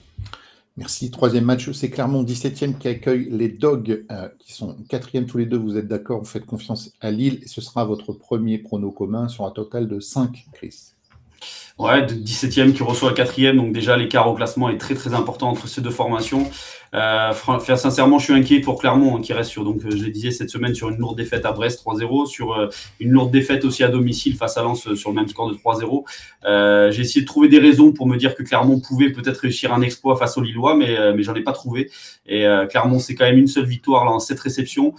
Merci. 0.77 1.11
Troisième 1.11 1.45
match, 1.45 1.71
c'est 1.71 1.89
Clermont 1.89 2.23
17e 2.23 2.77
qui 2.77 2.89
accueille 2.89 3.29
les 3.31 3.49
Dogs, 3.49 4.05
euh, 4.11 4.29
qui 4.39 4.53
sont 4.53 4.77
quatrième 4.91 5.25
tous 5.25 5.39
les 5.39 5.47
deux. 5.47 5.57
Vous 5.57 5.79
êtes 5.79 5.89
d'accord, 5.89 6.19
vous 6.19 6.27
faites 6.27 6.45
confiance 6.45 6.93
à 7.01 7.11
Lille 7.11 7.41
ce 7.47 7.63
sera 7.63 7.87
votre 7.87 8.13
premier 8.13 8.59
prono 8.59 8.91
commun 8.91 9.29
sur 9.29 9.47
un 9.47 9.51
total 9.53 9.89
de 9.89 10.01
5, 10.01 10.47
Chris. 10.53 10.96
Ouais, 11.79 12.07
17e 12.07 12.73
qui 12.73 12.83
reçoit 12.83 13.13
4e, 13.13 13.55
donc 13.57 13.73
déjà 13.73 13.99
l'écart 13.99 14.29
au 14.29 14.35
classement 14.35 14.71
est 14.71 14.79
très 14.79 14.95
très 14.95 15.13
important 15.13 15.51
entre 15.51 15.69
ces 15.69 15.83
deux 15.83 15.91
formations. 15.91 16.51
Euh, 16.97 17.33
sincèrement, 17.77 18.19
je 18.19 18.25
suis 18.25 18.33
inquiet 18.33 18.61
pour 18.61 18.81
Clermont 18.81 19.17
hein, 19.17 19.21
qui 19.21 19.33
reste 19.35 19.51
sur, 19.51 19.65
donc 19.65 19.85
euh, 19.85 19.91
je 19.91 20.03
le 20.03 20.11
disais 20.11 20.31
cette 20.31 20.49
semaine, 20.49 20.75
sur 20.75 20.89
une 20.89 20.97
lourde 20.97 21.17
défaite 21.17 21.45
à 21.45 21.53
Brest 21.53 21.85
3-0, 21.85 22.27
sur 22.27 22.55
euh, 22.55 22.69
une 23.01 23.11
lourde 23.11 23.31
défaite 23.31 23.65
aussi 23.65 23.85
à 23.85 23.89
domicile 23.89 24.35
face 24.37 24.57
à 24.57 24.63
Lens 24.63 24.95
sur 24.95 25.11
le 25.11 25.17
même 25.17 25.29
score 25.29 25.51
de 25.51 25.55
3-0. 25.55 26.91
J'ai 26.93 27.03
essayé 27.03 27.21
de 27.21 27.27
trouver 27.27 27.49
des 27.49 27.59
raisons 27.59 27.93
pour 27.93 28.07
me 28.07 28.17
dire 28.17 28.35
que 28.35 28.43
Clermont 28.43 28.81
pouvait 28.81 29.11
peut-être 29.11 29.39
réussir 29.39 29.75
un 29.75 29.83
exploit 29.83 30.17
face 30.17 30.39
aux 30.39 30.41
Lillois, 30.43 30.75
mais, 30.75 30.97
mais 31.15 31.23
j'en 31.23 31.35
ai 31.35 31.43
pas 31.43 31.53
trouvé. 31.53 31.91
Et 32.27 32.47
Clermont, 32.71 32.99
c'est 32.99 33.15
quand 33.15 33.25
même 33.25 33.39
une 33.39 33.47
seule 33.47 33.67
victoire 33.67 34.05
là, 34.05 34.13
en 34.13 34.19
cette 34.19 34.41
réception. 34.41 34.95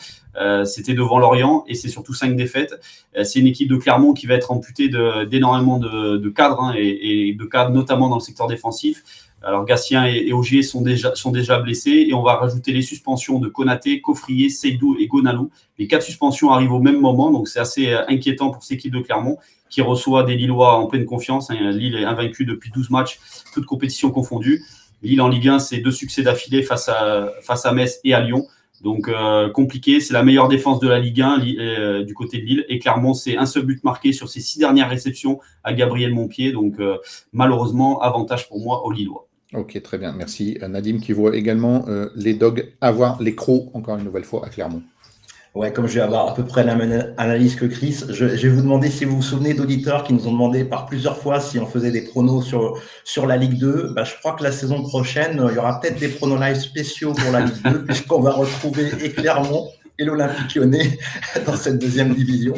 C'était 0.66 0.94
devant 0.94 1.18
Lorient 1.18 1.64
et 1.68 1.74
c'est 1.74 1.90
surtout 1.90 2.14
cinq 2.14 2.36
défaites. 2.36 2.76
c'est 3.24 3.40
une 3.40 3.48
équipe 3.48 3.70
de 3.70 3.78
Clermont 3.78 4.14
qui 4.14 4.28
va 4.28 4.36
être 4.36 4.52
amputée 4.52 4.90
d'énormément 5.28 5.80
de, 5.80 6.18
de, 6.18 6.30
cadres 6.30 6.62
hein, 6.62 6.74
et, 6.78 7.30
et 7.30 7.34
de 7.34 7.46
cadres 7.46 7.72
notamment 7.72 8.10
dans 8.10 8.18
le 8.18 8.22
secteur 8.22 8.48
défensif. 8.48 9.04
Alors 9.44 9.66
Gatien 9.66 10.06
et, 10.06 10.34
Ogier 10.34 10.64
sont 10.64 10.82
déjà, 10.82 11.14
sont 11.16 11.32
déjà 11.32 11.60
blessés 11.60 12.08
et 12.10 12.14
on 12.14 12.24
va 12.24 12.36
rajouter 12.36 12.72
les 12.72 12.82
suspensions 12.82 13.40
de 13.40 13.48
Konaté, 13.48 14.02
Coffrier, 14.02 14.50
Seydou 14.50 14.98
et 15.00 15.08
Gonalou. 15.08 15.52
Les 15.78 15.88
quatre 15.88 16.02
suspensions 16.02 16.52
arrivent 16.52 16.74
au 16.74 16.80
même 16.80 17.00
moment, 17.00 17.30
donc 17.32 17.48
c'est 17.48 17.60
assez 17.60 17.90
euh, 17.90 18.02
inquiétant 18.08 18.50
pour 18.50 18.64
cette 18.64 18.80
équipe 18.80 18.94
de 18.94 19.00
Clermont 19.00 19.38
qui 19.70 19.82
reçoit 19.82 20.24
des 20.24 20.36
Lillois 20.36 20.78
en 20.78 20.88
pleine 20.88 21.06
confiance. 21.06 21.52
Hein. 21.52 21.72
Lille 21.72 21.96
est 21.96 22.06
invaincu 22.06 22.46
depuis 22.46 22.72
12 22.72 22.90
matchs, 22.90 23.20
toutes 23.54 23.66
compétitions 23.66 24.10
confondues. 24.10 24.64
Lille 25.04 25.22
en 25.22 25.28
Ligue 25.28 25.50
1, 25.50 25.60
c'est 25.60 25.78
deux 25.78 25.92
succès 25.92 26.24
d'affilée 26.24 26.64
face 26.64 26.90
à, 26.90 27.32
face 27.42 27.66
à 27.66 27.74
Metz 27.74 28.00
et 28.04 28.16
à 28.16 28.22
Lyon. 28.22 28.48
Donc 28.82 29.08
euh, 29.08 29.50
compliqué, 29.50 30.00
c'est 30.00 30.14
la 30.14 30.24
meilleure 30.24 30.48
défense 30.48 30.80
de 30.80 30.88
la 30.88 31.00
Ligue 31.00 31.22
1 31.22 31.42
euh, 31.60 32.04
du 32.04 32.16
côté 32.16 32.40
de 32.40 32.46
Lille. 32.46 32.66
Et 32.70 32.80
clairement, 32.80 33.14
c'est 33.14 33.38
un 33.38 33.46
seul 33.46 33.64
but 33.64 33.84
marqué 33.84 34.14
sur 34.14 34.30
ses 34.30 34.40
six 34.40 34.58
dernières 34.58 34.90
réceptions 34.90 35.40
à 35.64 35.74
Gabriel 35.74 36.14
Montpied. 36.14 36.54
Donc 36.54 36.76
malheureusement, 37.34 38.02
avantage 38.02 38.48
pour 38.48 38.60
moi 38.60 38.84
au 38.84 38.92
Lillois. 38.92 39.27
Ok, 39.54 39.82
très 39.82 39.98
bien. 39.98 40.12
Merci. 40.12 40.58
Nadim 40.68 41.00
qui 41.00 41.14
voit 41.14 41.36
également 41.36 41.86
les 42.16 42.34
Dogs 42.34 42.74
avoir 42.82 43.22
les 43.22 43.34
crocs, 43.34 43.70
encore 43.74 43.98
une 43.98 44.04
nouvelle 44.04 44.26
fois, 44.26 44.46
à 44.46 44.50
Clermont. 44.50 44.84
Ouais, 45.58 45.74
comme 45.74 45.88
je 45.88 45.96
vais 45.96 46.02
avoir 46.02 46.28
à 46.28 46.36
peu 46.36 46.46
près 46.46 46.64
la 46.64 46.76
même 46.76 47.16
analyse 47.18 47.56
que 47.56 47.66
Chris, 47.66 48.04
je, 48.10 48.26
vais 48.26 48.48
vous 48.50 48.62
demander 48.62 48.92
si 48.92 49.06
vous 49.06 49.16
vous 49.16 49.24
souvenez 49.24 49.56
d'auditeurs 49.56 50.04
qui 50.04 50.14
nous 50.14 50.28
ont 50.28 50.32
demandé 50.32 50.64
par 50.64 50.86
plusieurs 50.86 51.18
fois 51.18 51.40
si 51.40 51.58
on 51.58 51.66
faisait 51.66 51.90
des 51.90 52.04
pronos 52.04 52.46
sur, 52.46 52.80
sur 53.04 53.26
la 53.26 53.38
Ligue 53.38 53.58
2. 53.58 53.94
Bah, 53.96 54.04
je 54.04 54.14
crois 54.20 54.34
que 54.34 54.44
la 54.44 54.52
saison 54.52 54.84
prochaine, 54.84 55.44
il 55.50 55.56
y 55.56 55.58
aura 55.58 55.80
peut-être 55.80 56.00
des 56.00 56.10
pronos 56.10 56.40
live 56.40 56.60
spéciaux 56.60 57.14
pour 57.14 57.32
la 57.32 57.42
Ligue 57.42 57.64
2, 57.64 57.86
puisqu'on 57.88 58.22
va 58.22 58.34
retrouver 58.34 58.92
et 59.04 59.12
Clermont 59.12 59.68
et 59.98 60.06
l'Olympique 60.06 60.54
lyonnais 60.54 61.00
dans 61.48 61.56
cette 61.56 61.80
deuxième 61.80 62.14
division. 62.14 62.54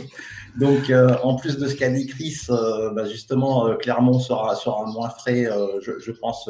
Donc, 0.57 0.89
euh, 0.89 1.15
en 1.23 1.35
plus 1.35 1.57
de 1.57 1.67
ce 1.67 1.75
qu'a 1.75 1.89
dit 1.89 2.07
Chris, 2.07 2.37
euh, 2.49 2.91
bah, 2.93 3.05
justement, 3.05 3.67
euh, 3.67 3.75
Clermont 3.75 4.19
sera, 4.19 4.55
sera 4.55 4.85
moins 4.85 5.09
frais, 5.09 5.47
je, 5.81 5.99
je, 5.99 6.11
pense, 6.11 6.49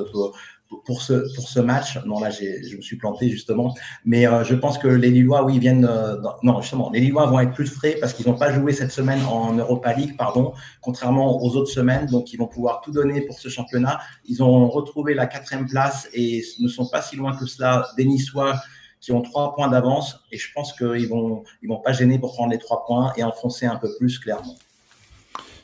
pour, 0.86 1.02
ce, 1.02 1.34
pour 1.36 1.48
ce 1.48 1.60
match. 1.60 1.98
Non, 2.06 2.20
là, 2.20 2.30
je 2.30 2.76
me 2.76 2.82
suis 2.82 2.96
planté 2.96 3.30
justement. 3.30 3.76
Mais 4.06 4.28
euh, 4.28 4.44
je 4.44 4.56
pense 4.56 4.78
que 4.78 4.88
les 4.88 5.10
Lillois, 5.10 5.44
oui, 5.44 5.60
viennent. 5.60 5.86
Euh, 5.90 6.18
non, 6.44 6.62
justement, 6.62 6.90
les 6.92 7.00
Lillois 7.00 7.26
vont 7.26 7.40
être 7.40 7.54
plus 7.54 7.68
frais 7.68 7.98
parce 8.00 8.14
qu'ils 8.14 8.28
n'ont 8.28 8.38
pas 8.38 8.54
joué 8.54 8.74
cette 8.74 8.92
semaine 8.92 9.22
en 9.26 9.54
Europa 9.54 9.94
League, 9.94 10.16
pardon, 10.18 10.54
contrairement 10.82 11.42
aux 11.44 11.56
autres 11.56 11.72
semaines. 11.72 12.06
Donc, 12.08 12.34
ils 12.34 12.38
vont 12.38 12.48
pouvoir 12.48 12.82
tout 12.82 12.92
donner 12.92 13.22
pour 13.22 13.40
ce 13.40 13.50
championnat. 13.50 14.00
Ils 14.26 14.44
ont 14.44 14.70
retrouvé 14.70 15.14
la 15.14 15.28
quatrième 15.28 15.68
place 15.68 16.08
et 16.14 16.44
ne 16.60 16.68
sont 16.68 16.88
pas 16.88 17.02
si 17.02 17.16
loin 17.16 17.36
que 17.36 17.46
cela 17.46 17.88
des 17.98 18.06
Niçois 18.06 18.56
qui 19.02 19.12
ont 19.12 19.22
trois 19.22 19.56
points 19.56 19.70
d'avance. 19.70 20.20
Et 20.32 20.38
je 20.38 20.52
pense 20.54 20.74
qu'ils 20.74 21.08
vont, 21.08 21.44
ils 21.62 21.70
vont 21.70 21.80
pas 21.80 21.94
gêner 21.94 22.20
pour 22.20 22.34
prendre 22.34 22.52
les 22.52 22.60
trois 22.60 22.86
points 22.86 23.14
et 23.18 23.24
enfoncer 23.24 23.66
un 23.66 23.78
peu 23.78 23.90
plus 23.98 24.20
clairement. 24.20 24.58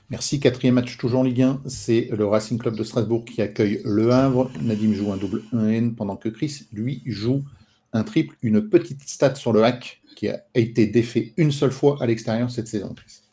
Merci. 0.10 0.39
Quatrième 0.39 0.75
match 0.75 0.98
toujours 0.98 1.22
en 1.22 1.24
Ligue 1.24 1.42
1, 1.42 1.62
c'est 1.65 2.10
le 2.12 2.27
Racing 2.27 2.60
Club 2.60 2.75
de 2.75 2.84
Strasbourg 2.84 3.25
qui 3.25 3.42
accueille 3.42 3.82
Le 3.84 4.12
Havre. 4.12 4.51
Nadim 4.62 4.94
joue 4.94 5.12
un 5.12 5.18
double 5.18 5.42
1N 5.51 5.96
pendant 5.96 6.15
que 6.15 6.30
Chris, 6.30 6.68
lui, 6.72 7.01
joue 7.06 7.44
un 7.92 8.04
triple, 8.04 8.36
une 8.44 8.70
petite 8.70 9.01
stat 9.08 9.36
sur 9.36 9.51
le 9.51 9.63
hack 9.63 10.01
qui 10.15 10.30
a 10.30 10.44
été 10.54 10.86
défait 10.86 11.34
une 11.38 11.51
seule 11.51 11.72
fois 11.72 11.98
à 12.01 12.06
l'extérieur 12.06 12.51
cette 12.51 12.68
saison. 12.68 12.94
Chris. 12.94 13.25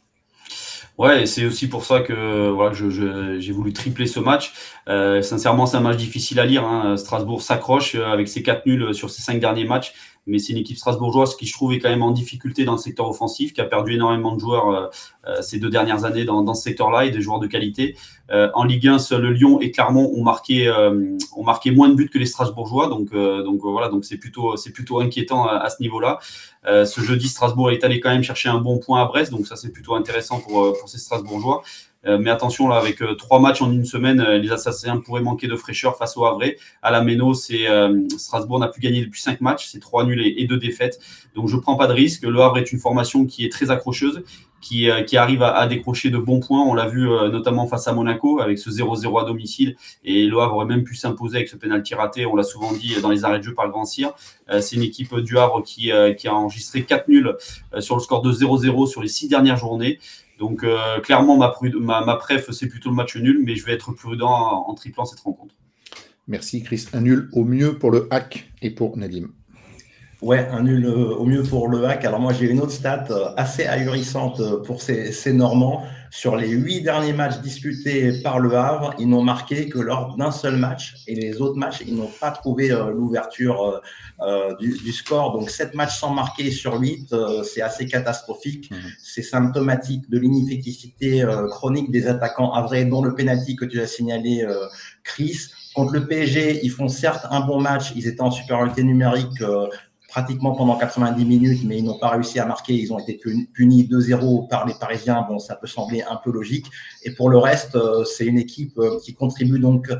Ouais, 0.99 1.25
c'est 1.25 1.47
aussi 1.47 1.69
pour 1.69 1.85
ça 1.87 2.01
que 2.01 2.51
voilà, 2.51 2.73
j'ai 2.75 3.53
voulu 3.53 3.73
tripler 3.73 4.07
ce 4.07 4.21
match. 4.21 4.53
Euh, 4.89 5.23
sincèrement, 5.23 5.65
c'est 5.65 5.79
un 5.79 5.81
match 5.81 5.97
difficile 5.97 6.39
à 6.39 6.45
lire. 6.45 6.65
Hein. 6.65 6.97
Strasbourg 6.99 7.41
s'accroche 7.41 7.95
euh, 7.95 8.13
avec 8.13 8.29
ses 8.29 8.43
quatre 8.43 8.67
nuls 8.67 8.95
sur 8.95 9.09
ses 9.09 9.23
cinq 9.23 9.41
derniers 9.41 9.65
matchs 9.65 9.95
mais 10.27 10.39
c'est 10.39 10.53
une 10.53 10.59
équipe 10.59 10.77
strasbourgeoise 10.77 11.35
qui, 11.35 11.47
je 11.47 11.53
trouve, 11.53 11.73
est 11.73 11.79
quand 11.79 11.89
même 11.89 12.03
en 12.03 12.13
difficulté 12.13 12.65
dans 12.65 12.73
le 12.73 12.79
secteur 12.79 13.09
offensif, 13.09 13.53
qui 13.53 13.61
a 13.61 13.65
perdu 13.65 13.95
énormément 13.95 14.35
de 14.35 14.41
joueurs 14.41 14.69
euh, 14.69 14.87
euh, 15.27 15.43
ces 15.43 15.59
deux 15.59 15.71
dernières 15.71 16.05
années 16.05 16.25
dans, 16.25 16.55
ce 16.55 16.63
secteur-là 16.63 17.07
et 17.07 17.11
des 17.11 17.21
joueurs 17.21 17.41
de 17.41 17.49
qualité. 17.49 17.97
Euh, 18.31 18.49
en 18.55 18.65
Ligue 18.65 18.87
1, 18.87 18.99
seul 18.99 19.27
Lyon 19.27 19.61
et 19.61 19.73
Clermont 19.73 20.13
ont 20.15 20.23
marqué, 20.23 20.71
ont 21.37 21.45
marqué 21.45 21.71
moins 21.71 21.89
de 21.89 21.95
buts 21.95 22.09
que 22.09 22.19
les 22.19 22.27
Strasbourgeois, 22.27 22.89
donc, 22.89 23.13
donc 23.13 23.61
voilà, 23.63 23.89
donc 23.89 24.05
c'est 24.05 24.17
plutôt, 24.17 24.55
plutôt 24.73 25.01
inquiétant 25.01 25.47
à, 25.47 25.69
ce 25.69 25.83
niveau-là. 25.83 26.19
ce 26.65 27.01
jeudi, 27.01 27.29
Strasbourg 27.29 27.71
est 27.71 27.85
allé 27.85 28.01
quand 28.01 28.11
même 28.11 28.23
chercher 28.23 28.49
un 28.49 28.59
bon 28.59 28.79
point 28.79 29.03
à 29.03 29.07
Brest, 29.07 29.33
donc 29.33 29.47
ça 29.47 29.57
c'est 29.57 29.71
plutôt 29.71 29.95
intéressant 29.95 30.41
pour, 30.41 30.79
pour 30.79 30.89
ces 30.89 30.99
Strasbourgeois. 30.99 31.63
Euh, 32.07 32.19
mais 32.19 32.31
attention, 32.31 32.69
là, 32.69 32.77
avec 32.77 33.01
euh, 33.01 33.15
trois 33.15 33.41
matchs 33.41 33.63
en 33.63 33.71
une 33.71 33.85
semaine, 33.85 34.21
euh, 34.21 34.39
les 34.39 34.51
Assassins 34.51 34.99
pourraient 34.99 35.23
manquer 35.23 35.47
de 35.47 35.57
fraîcheur 35.57 35.97
face 35.97 36.17
au 36.17 36.25
Havre. 36.25 36.43
À 36.83 36.91
la 36.91 37.03
Méno, 37.03 37.35
c'est 37.35 37.67
Strasbourg 38.17 38.59
n'a 38.59 38.69
plus 38.69 38.81
gagné 38.81 39.05
depuis 39.05 39.21
cinq 39.21 39.41
matchs, 39.41 39.69
c'est 39.71 39.79
trois 39.79 40.05
nuls 40.05 40.21
et, 40.21 40.45
deux 40.47 40.57
défaites. 40.57 40.99
Donc 41.35 41.49
je 41.49 41.57
prends 41.57 41.77
pas 41.77 41.87
de 41.87 41.93
risque. 41.93 42.23
Le 42.25 42.41
Havre 42.41 42.59
est 42.59 42.73
une 42.73 42.79
formation 42.79 43.27
qui 43.27 43.45
est 43.45 43.49
très 43.53 43.71
accrocheuse, 43.71 44.25
qui, 44.61 44.89
qui 45.07 45.17
arrive 45.17 45.43
à, 45.43 45.67
décrocher 45.67 46.11
de 46.11 46.19
bons 46.19 46.41
points. 46.41 46.63
On 46.63 46.75
l'a 46.75 46.87
vu 46.87 47.07
notamment 47.31 47.67
face 47.67 47.87
à 47.87 47.93
Monaco 47.93 48.41
avec 48.41 48.59
ce 48.59 48.71
0-0 48.71 49.21
à 49.21 49.25
domicile. 49.25 49.77
Et 50.05 50.27
le 50.27 50.39
Havre 50.41 50.57
aurait 50.57 50.67
même 50.67 50.83
pu 50.83 50.97
s'imposer 50.97 51.37
avec 51.37 51.49
ce 51.49 51.57
pénalty 51.57 51.95
raté. 51.95 52.27
On 52.27 52.35
l'a 52.35 52.43
souvent 52.43 52.73
dit 52.73 52.97
dans 53.01 53.11
les 53.11 53.25
arrêts 53.25 53.39
de 53.39 53.45
jeu 53.45 53.55
par 53.55 53.67
le 53.67 53.71
Grand 53.71 53.85
Cyr. 53.85 54.13
c'est 54.61 54.75
une 54.75 54.83
équipe 54.83 55.15
du 55.17 55.39
Havre 55.39 55.63
qui, 55.63 55.93
qui 56.19 56.29
a 56.29 56.35
enregistré 56.35 56.83
quatre 56.83 57.09
nuls 57.09 57.37
sur 57.79 57.95
le 57.95 58.01
score 58.01 58.23
de 58.23 58.33
0-0 58.33 58.89
sur 58.89 59.03
les 59.03 59.09
six 59.09 59.29
dernières 59.29 59.57
journées. 59.57 59.99
Donc 60.43 60.65
euh, 60.65 60.99
clairement, 60.99 61.37
ma, 61.37 61.55
ma, 62.05 62.17
préf, 62.17 62.51
c'est 62.51 62.67
plutôt 62.67 62.91
le 62.91 62.97
match 62.97 63.17
nul, 63.17 63.41
mais 63.45 63.55
je 63.55 63.65
vais 63.65 63.75
être 63.75 63.93
prudent 63.93 64.67
en, 64.67 64.75
triplant 64.75 65.05
cette 65.05 65.21
rencontre. 65.21 65.55
Merci 66.27 66.65
Chris. 66.65 66.87
Un 66.93 67.03
nul 67.03 67.29
au 67.33 67.45
mieux 67.45 67.79
pour 67.79 67.93
le 67.93 68.09
hack 68.11 68.51
et 68.61 68.71
pour 68.71 68.99
Nadim. 68.99 69.29
Ouais, 70.23 70.49
un 70.53 70.63
nul 70.63 70.87
euh, 70.87 71.17
au 71.17 71.25
mieux 71.25 71.43
pour 71.43 71.69
le 71.69 71.85
hack. 71.85 72.05
Alors 72.05 72.21
moi, 72.21 72.33
j'ai 72.33 72.49
une 72.49 72.61
autre 72.61 72.71
stat 72.71 73.07
euh, 73.11 73.35
assez 73.37 73.67
ahurissante 73.67 74.41
pour 74.65 74.81
ces, 74.81 75.11
ces 75.13 75.33
Normands. 75.33 75.83
Sur 76.11 76.37
les 76.37 76.49
huit 76.49 76.83
derniers 76.83 77.13
matchs 77.13 77.41
disputés 77.41 78.21
par 78.23 78.39
le 78.39 78.55
Havre, 78.55 78.95
ils 78.99 79.09
n'ont 79.09 79.23
marqué 79.23 79.69
que 79.69 79.79
lors 79.79 80.17
d'un 80.17 80.31
seul 80.31 80.57
match. 80.57 80.95
Et 81.09 81.15
les 81.15 81.41
autres 81.41 81.57
matchs, 81.57 81.83
ils 81.87 81.95
n'ont 81.97 82.11
pas 82.21 82.31
trouvé 82.31 82.69
l'ouverture 82.69 83.81
euh, 84.25 84.55
du, 84.57 84.93
score. 84.93 85.33
Donc, 85.33 85.51
7 85.51 85.75
matchs 85.75 85.99
sans 85.99 86.11
marquer 86.11 86.51
sur 86.53 86.79
8, 86.79 87.13
euh, 87.13 87.43
c'est 87.43 87.63
assez 87.63 87.87
catastrophique. 87.87 88.71
Mhm. 88.71 88.79
C'est 89.03 89.23
symptomatique 89.23 90.09
de 90.11 90.19
l'inefficacité 90.19 91.23
euh, 91.23 91.49
chronique 91.49 91.91
des 91.91 92.07
attaquants 92.07 92.53
vrai 92.63 92.85
dont 92.85 93.03
le 93.03 93.15
penalty 93.15 93.57
que 93.57 93.65
tu 93.65 93.81
as 93.81 93.87
signalé, 93.87 94.47
Chris. 95.03 95.49
Contre 95.75 95.95
le 95.95 96.07
PSG, 96.07 96.61
ils 96.63 96.71
font 96.71 96.89
certes 96.89 97.27
un 97.31 97.41
bon 97.41 97.61
match. 97.61 97.93
Ils 97.97 98.07
étaient 98.07 98.21
en 98.21 98.31
supériorité 98.31 98.85
numérique 98.85 99.43
pratiquement 100.13 100.55
pendant 100.55 100.77
90 100.77 101.25
minutes, 101.25 101.63
mais 101.65 101.79
ils 101.79 101.85
n'ont 101.85 101.99
pas 101.99 102.11
réussi 102.11 102.39
à 102.39 102.45
marquer. 102.45 102.75
Ils 102.75 102.93
ont 102.93 102.99
été 102.99 103.19
punis 103.53 103.89
2-0 103.91 104.47
par 104.49 104.67
les 104.67 104.75
Parisiens. 104.75 105.25
Bon, 105.27 105.39
ça 105.39 105.57
peut 105.57 105.67
sembler 105.67 106.03
un 106.03 106.17
peu 106.17 106.31
logique. 106.31 106.67
Et 107.03 107.13
pour 107.13 107.31
le 107.31 107.39
reste, 107.39 107.79
c'est 108.05 108.27
une 108.27 108.39
équipe 108.39 108.79
qui 109.03 109.15
contribue 109.15 109.59
donc 109.59 109.91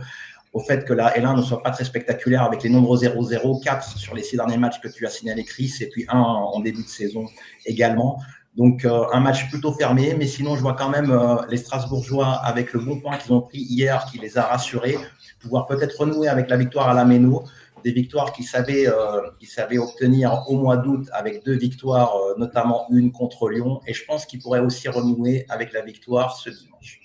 au 0.53 0.61
fait 0.61 0.85
que 0.85 0.93
la 0.93 1.17
L1 1.19 1.37
ne 1.37 1.43
soit 1.43 1.63
pas 1.63 1.71
très 1.71 1.85
spectaculaire 1.85 2.43
avec 2.43 2.63
les 2.63 2.69
nombreux 2.69 2.99
0-0, 2.99 3.63
4 3.63 3.99
sur 3.99 4.15
les 4.15 4.23
six 4.23 4.37
derniers 4.37 4.59
matchs 4.59 4.81
que 4.81 4.89
tu 4.89 5.07
as 5.07 5.11
signalé, 5.11 5.45
Chris, 5.45 5.73
et 5.81 5.87
puis 5.87 6.05
un 6.09 6.19
en 6.19 6.61
début 6.61 6.83
de 6.83 6.89
saison 6.89 7.27
également. 7.65 8.21
Donc 8.55 8.85
euh, 8.85 9.05
un 9.13 9.21
match 9.21 9.49
plutôt 9.49 9.73
fermé, 9.73 10.15
mais 10.19 10.27
sinon 10.27 10.57
je 10.57 10.61
vois 10.61 10.75
quand 10.75 10.91
même 10.91 11.11
euh, 11.11 11.37
les 11.49 11.57
Strasbourgeois 11.57 12.35
avec 12.45 12.75
le 12.75 12.81
bon 12.81 13.01
point 13.01 13.17
qu'ils 13.17 13.33
ont 13.33 13.41
pris 13.41 13.61
hier, 13.61 14.05
qui 14.11 14.19
les 14.19 14.37
a 14.37 14.43
rassurés, 14.43 14.99
pouvoir 15.41 15.67
peut-être 15.67 15.99
renouer 15.99 16.29
avec 16.29 16.51
la 16.51 16.59
victoire 16.59 16.89
à 16.91 16.95
la 16.95 17.07
Méno, 17.07 17.45
des 17.83 17.93
victoires 17.93 18.33
euh, 18.39 19.21
savaient 19.47 19.79
obtenir 19.79 20.45
au 20.49 20.57
mois 20.57 20.77
d'août 20.77 21.09
avec 21.13 21.45
deux 21.45 21.57
victoires, 21.57 22.15
notamment 22.39 22.87
une 22.91 23.13
contre 23.13 23.49
Lyon, 23.49 23.81
et 23.87 23.95
je 23.95 24.05
pense 24.05 24.27
qu'ils 24.27 24.41
pourraient 24.41 24.61
aussi 24.61 24.89
renouer 24.89 25.47
avec 25.49 25.73
la 25.73 25.83
victoire 25.83 26.37
ce 26.37 26.51
dimanche. 26.51 27.01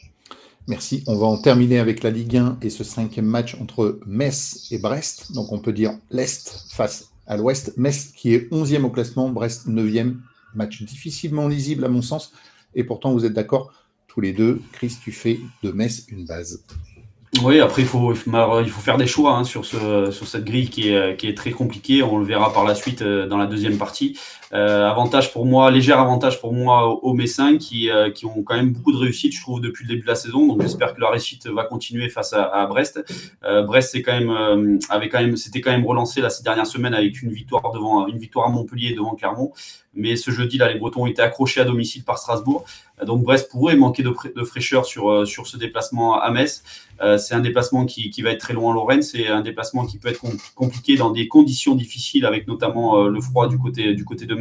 Merci. 0.67 1.01
On 1.07 1.15
va 1.15 1.27
en 1.27 1.37
terminer 1.37 1.79
avec 1.79 2.03
la 2.03 2.09
Ligue 2.09 2.35
1 2.35 2.57
et 2.61 2.69
ce 2.69 2.83
cinquième 2.83 3.25
match 3.25 3.55
entre 3.61 3.99
Metz 4.05 4.67
et 4.69 4.77
Brest. 4.77 5.31
Donc 5.31 5.53
on 5.53 5.59
peut 5.59 5.71
dire 5.71 5.97
l'Est 6.11 6.65
face 6.69 7.11
à 7.25 7.37
l'Ouest. 7.37 7.77
Metz 7.77 8.11
qui 8.13 8.33
est 8.33 8.51
11e 8.51 8.83
au 8.83 8.89
classement, 8.89 9.29
Brest 9.29 9.69
9e. 9.69 10.17
Match 10.55 10.83
difficilement 10.83 11.47
lisible 11.47 11.85
à 11.85 11.87
mon 11.87 12.01
sens. 12.01 12.33
Et 12.75 12.83
pourtant 12.83 13.13
vous 13.13 13.23
êtes 13.23 13.33
d'accord 13.33 13.71
tous 14.09 14.19
les 14.19 14.33
deux. 14.33 14.61
Chris, 14.73 14.97
tu 15.01 15.13
fais 15.13 15.39
de 15.63 15.71
Metz 15.71 16.05
une 16.09 16.25
base. 16.25 16.61
Oui, 17.43 17.59
après, 17.59 17.81
il 17.81 17.87
faut, 17.87 18.13
il 18.13 18.69
faut 18.69 18.81
faire 18.81 18.97
des 18.97 19.05
choix 19.05 19.33
hein, 19.33 19.43
sur, 19.43 19.65
ce, 19.65 20.11
sur 20.11 20.27
cette 20.27 20.45
grille 20.45 20.69
qui 20.69 20.89
est, 20.89 21.17
qui 21.17 21.27
est 21.27 21.35
très 21.35 21.51
compliquée. 21.51 22.01
On 22.01 22.17
le 22.17 22.25
verra 22.25 22.53
par 22.53 22.63
la 22.63 22.73
suite 22.73 23.01
euh, 23.01 23.27
dans 23.27 23.37
la 23.37 23.45
deuxième 23.45 23.77
partie. 23.77 24.17
Euh, 24.53 24.89
avantage 24.89 25.33
pour 25.33 25.45
moi, 25.45 25.69
léger 25.71 25.91
avantage 25.91 26.39
pour 26.39 26.53
moi 26.53 26.87
aux 27.03 27.13
Messins 27.13 27.57
qui, 27.57 27.89
euh, 27.89 28.09
qui 28.11 28.25
ont 28.25 28.43
quand 28.43 28.55
même 28.55 28.71
beaucoup 28.71 28.93
de 28.93 28.97
réussite, 28.97 29.35
je 29.35 29.41
trouve, 29.41 29.59
depuis 29.59 29.83
le 29.83 29.89
début 29.89 30.03
de 30.03 30.07
la 30.07 30.15
saison. 30.15 30.47
Donc 30.47 30.61
j'espère 30.61 30.93
que 30.93 31.01
la 31.01 31.09
réussite 31.09 31.47
va 31.47 31.65
continuer 31.65 32.07
face 32.07 32.33
à, 32.33 32.65
Brest. 32.67 33.03
Euh, 33.43 33.63
Brest 33.63 33.91
c'est 33.91 34.01
quand 34.01 34.17
même, 34.17 34.79
avait 34.89 35.09
quand 35.09 35.19
même, 35.19 35.35
c'était 35.35 35.59
quand 35.59 35.71
même 35.71 35.85
relancé 35.85 36.21
là, 36.21 36.29
ces 36.29 36.43
dernières 36.43 36.67
semaines 36.67 36.93
avec 36.93 37.21
une 37.21 37.31
victoire 37.31 37.71
devant, 37.73 38.07
une 38.07 38.17
victoire 38.17 38.47
à 38.47 38.49
Montpellier 38.49 38.93
devant 38.93 39.15
Clermont. 39.15 39.51
Mais 39.93 40.15
ce 40.15 40.31
jeudi 40.31 40.57
là, 40.57 40.71
les 40.71 40.79
Bretons 40.79 41.03
ont 41.03 41.07
été 41.07 41.21
accrochés 41.21 41.59
à 41.59 41.65
domicile 41.65 42.03
par 42.03 42.19
Strasbourg. 42.19 42.63
Donc 43.05 43.23
Brest 43.23 43.49
pourrait 43.49 43.75
manquer 43.75 44.03
de, 44.03 44.13
de 44.35 44.43
fraîcheur 44.43 44.85
sur, 44.85 45.27
sur 45.27 45.47
ce 45.47 45.57
déplacement 45.57 46.19
à 46.19 46.31
Metz. 46.31 46.63
c'est 47.17 47.33
un 47.33 47.39
déplacement 47.39 47.85
qui, 47.85 48.11
qui, 48.11 48.21
va 48.21 48.31
être 48.31 48.39
très 48.39 48.53
loin 48.53 48.71
en 48.71 48.73
Lorraine. 48.73 49.01
C'est 49.01 49.27
un 49.27 49.41
déplacement 49.41 49.85
qui 49.85 49.97
peut 49.97 50.09
être 50.09 50.23
compliqué 50.55 50.97
dans 50.97 51.09
des 51.11 51.27
conditions 51.27 51.73
difficiles, 51.73 52.25
avec 52.25 52.47
notamment 52.47 53.07
le 53.07 53.21
froid 53.21 53.47
du 53.47 53.57
côté, 53.57 53.93
du 53.95 54.05
côté 54.05 54.25
de 54.27 54.35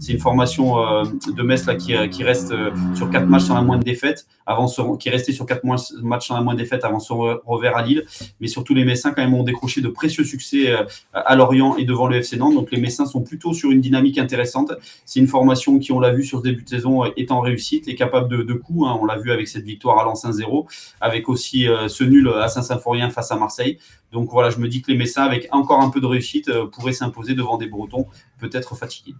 C'est 0.00 0.12
une 0.12 0.18
formation 0.18 0.76
de 1.04 1.42
Metz 1.42 1.66
là, 1.66 1.74
qui, 1.74 1.94
qui 2.10 2.24
reste 2.24 2.52
sur 2.94 3.10
quatre 3.10 3.26
matchs 3.26 3.44
sans 3.44 3.54
la 3.54 3.62
moindre 3.62 3.84
défaite, 3.84 4.26
avant 4.46 4.66
qui 4.96 5.08
est 5.08 5.12
resté 5.12 5.32
sur 5.32 5.46
quatre 5.46 5.64
matchs 5.64 6.28
sans 6.28 6.34
la 6.34 6.42
moindre 6.42 6.58
défaite 6.58 6.84
avant 6.84 7.00
son 7.00 7.38
revers 7.44 7.76
à 7.76 7.82
Lille. 7.82 8.04
Mais 8.40 8.48
surtout, 8.48 8.74
les 8.74 8.84
Messins, 8.84 9.12
quand 9.12 9.22
même, 9.22 9.34
ont 9.34 9.42
décroché 9.42 9.80
de 9.80 9.88
précieux 9.88 10.24
succès 10.24 10.74
à 11.12 11.36
Lorient 11.36 11.76
et 11.76 11.84
devant 11.84 12.06
le 12.06 12.16
FC 12.16 12.36
Nantes. 12.36 12.54
Donc, 12.54 12.70
les 12.70 12.80
Messins 12.80 13.06
sont 13.06 13.22
plutôt 13.22 13.52
sur 13.52 13.70
une 13.70 13.80
dynamique 13.80 14.18
intéressante. 14.18 14.72
C'est 15.04 15.20
une 15.20 15.28
formation 15.28 15.78
qui, 15.78 15.92
on 15.92 16.00
l'a 16.00 16.10
vu 16.10 16.24
sur 16.24 16.38
ce 16.38 16.44
début 16.44 16.62
de 16.62 16.68
saison, 16.68 17.04
est 17.04 17.30
en 17.30 17.40
réussite 17.40 17.88
et 17.88 17.94
capable 17.94 18.28
de, 18.28 18.42
de 18.42 18.54
coups. 18.54 18.86
Hein. 18.86 18.98
On 19.00 19.06
l'a 19.06 19.18
vu 19.18 19.30
avec 19.32 19.48
cette 19.48 19.64
victoire 19.64 19.98
à 19.98 20.04
Lens 20.04 20.24
1-0, 20.24 20.66
avec 21.00 21.28
aussi 21.28 21.66
ce 21.88 22.04
nul 22.04 22.28
à 22.28 22.48
Saint-Symphorien 22.48 23.10
face 23.10 23.30
à 23.30 23.36
Marseille. 23.36 23.78
Donc 24.12 24.30
voilà, 24.30 24.50
je 24.50 24.58
me 24.58 24.68
dis 24.68 24.82
que 24.82 24.90
les 24.90 24.96
Messins, 24.96 25.24
avec 25.24 25.48
encore 25.50 25.80
un 25.80 25.90
peu 25.90 26.00
de 26.00 26.06
réussite, 26.06 26.48
euh, 26.48 26.66
pourraient 26.66 26.92
s'imposer 26.92 27.34
devant 27.34 27.56
des 27.56 27.66
Bretons 27.66 28.06
peut-être 28.38 28.76
fatigués. 28.76 29.14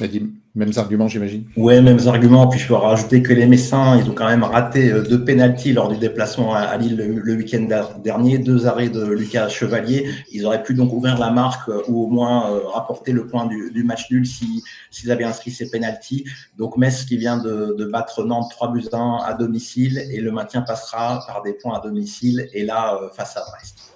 Nadim, 0.00 0.30
mêmes 0.54 0.72
arguments, 0.76 1.08
j'imagine 1.08 1.44
Oui, 1.56 1.80
mêmes 1.82 2.00
arguments. 2.06 2.48
Puis 2.48 2.58
je 2.58 2.68
peux 2.68 2.74
rajouter 2.74 3.22
que 3.22 3.32
les 3.32 3.46
Messins, 3.46 3.98
ils 3.98 4.10
ont 4.10 4.14
quand 4.14 4.28
même 4.28 4.42
raté 4.42 4.90
euh, 4.90 5.02
deux 5.02 5.24
pénalties 5.24 5.72
lors 5.72 5.88
du 5.88 5.98
déplacement 5.98 6.54
à 6.54 6.76
Lille 6.76 6.96
le, 6.96 7.34
week-end 7.34 7.68
dernier, 8.02 8.38
deux 8.38 8.66
arrêts 8.66 8.88
de 8.88 9.04
Lucas 9.04 9.48
Chevalier. 9.48 10.10
Ils 10.32 10.46
auraient 10.46 10.62
pu 10.62 10.74
donc 10.74 10.92
ouvrir 10.92 11.18
la 11.18 11.30
marque 11.30 11.68
euh, 11.68 11.82
ou 11.88 12.04
au 12.04 12.06
moins 12.06 12.50
euh, 12.50 12.60
rapporter 12.66 13.12
le 13.12 13.26
point 13.26 13.46
du, 13.46 13.84
match 13.84 14.10
nul 14.10 14.26
s'ils 14.26 15.10
avaient 15.10 15.24
inscrit 15.24 15.50
ces 15.50 15.70
pénalties. 15.70 16.24
Donc 16.56 16.76
Metz 16.76 17.04
qui 17.04 17.16
vient 17.16 17.38
de, 17.38 17.74
de, 17.78 17.84
battre 17.84 18.24
Nantes 18.24 18.50
3 18.50 18.72
buts 18.72 18.88
1 18.92 19.18
à 19.24 19.34
domicile 19.34 20.02
et 20.10 20.20
le 20.20 20.30
maintien 20.32 20.62
passera 20.62 21.24
par 21.26 21.42
des 21.42 21.52
points 21.52 21.78
à 21.78 21.80
domicile 21.80 22.48
et 22.52 22.64
là 22.64 22.98
face 23.14 23.36
à 23.36 23.42
Brest. 23.50 23.89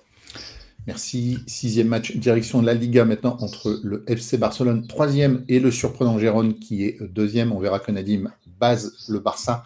Merci. 0.86 1.38
Sixième 1.46 1.88
match, 1.88 2.16
direction 2.16 2.60
de 2.60 2.66
la 2.66 2.74
Liga 2.74 3.04
maintenant 3.04 3.38
entre 3.40 3.80
le 3.82 4.04
FC 4.06 4.36
Barcelone, 4.36 4.86
troisième, 4.86 5.44
et 5.48 5.58
le 5.58 5.70
surprenant 5.70 6.18
Gérone 6.18 6.54
qui 6.54 6.84
est 6.84 7.02
deuxième. 7.02 7.52
On 7.52 7.58
verra 7.58 7.78
que 7.78 7.90
Nadim 7.90 8.30
base 8.60 8.92
le 9.08 9.18
Barça 9.18 9.64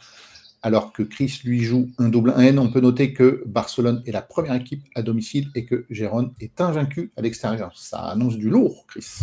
alors 0.62 0.92
que 0.92 1.02
Chris 1.02 1.40
lui 1.44 1.62
joue 1.62 1.88
un 1.98 2.08
double 2.08 2.32
1N. 2.36 2.58
On 2.58 2.68
peut 2.68 2.80
noter 2.80 3.12
que 3.12 3.42
Barcelone 3.46 4.02
est 4.06 4.12
la 4.12 4.22
première 4.22 4.54
équipe 4.54 4.82
à 4.94 5.02
domicile 5.02 5.48
et 5.54 5.64
que 5.64 5.86
Gérone 5.90 6.32
est 6.40 6.60
invaincu 6.60 7.12
à 7.16 7.22
l'extérieur. 7.22 7.70
Ça 7.74 7.98
annonce 7.98 8.36
du 8.36 8.50
lourd, 8.50 8.84
Chris. 8.88 9.20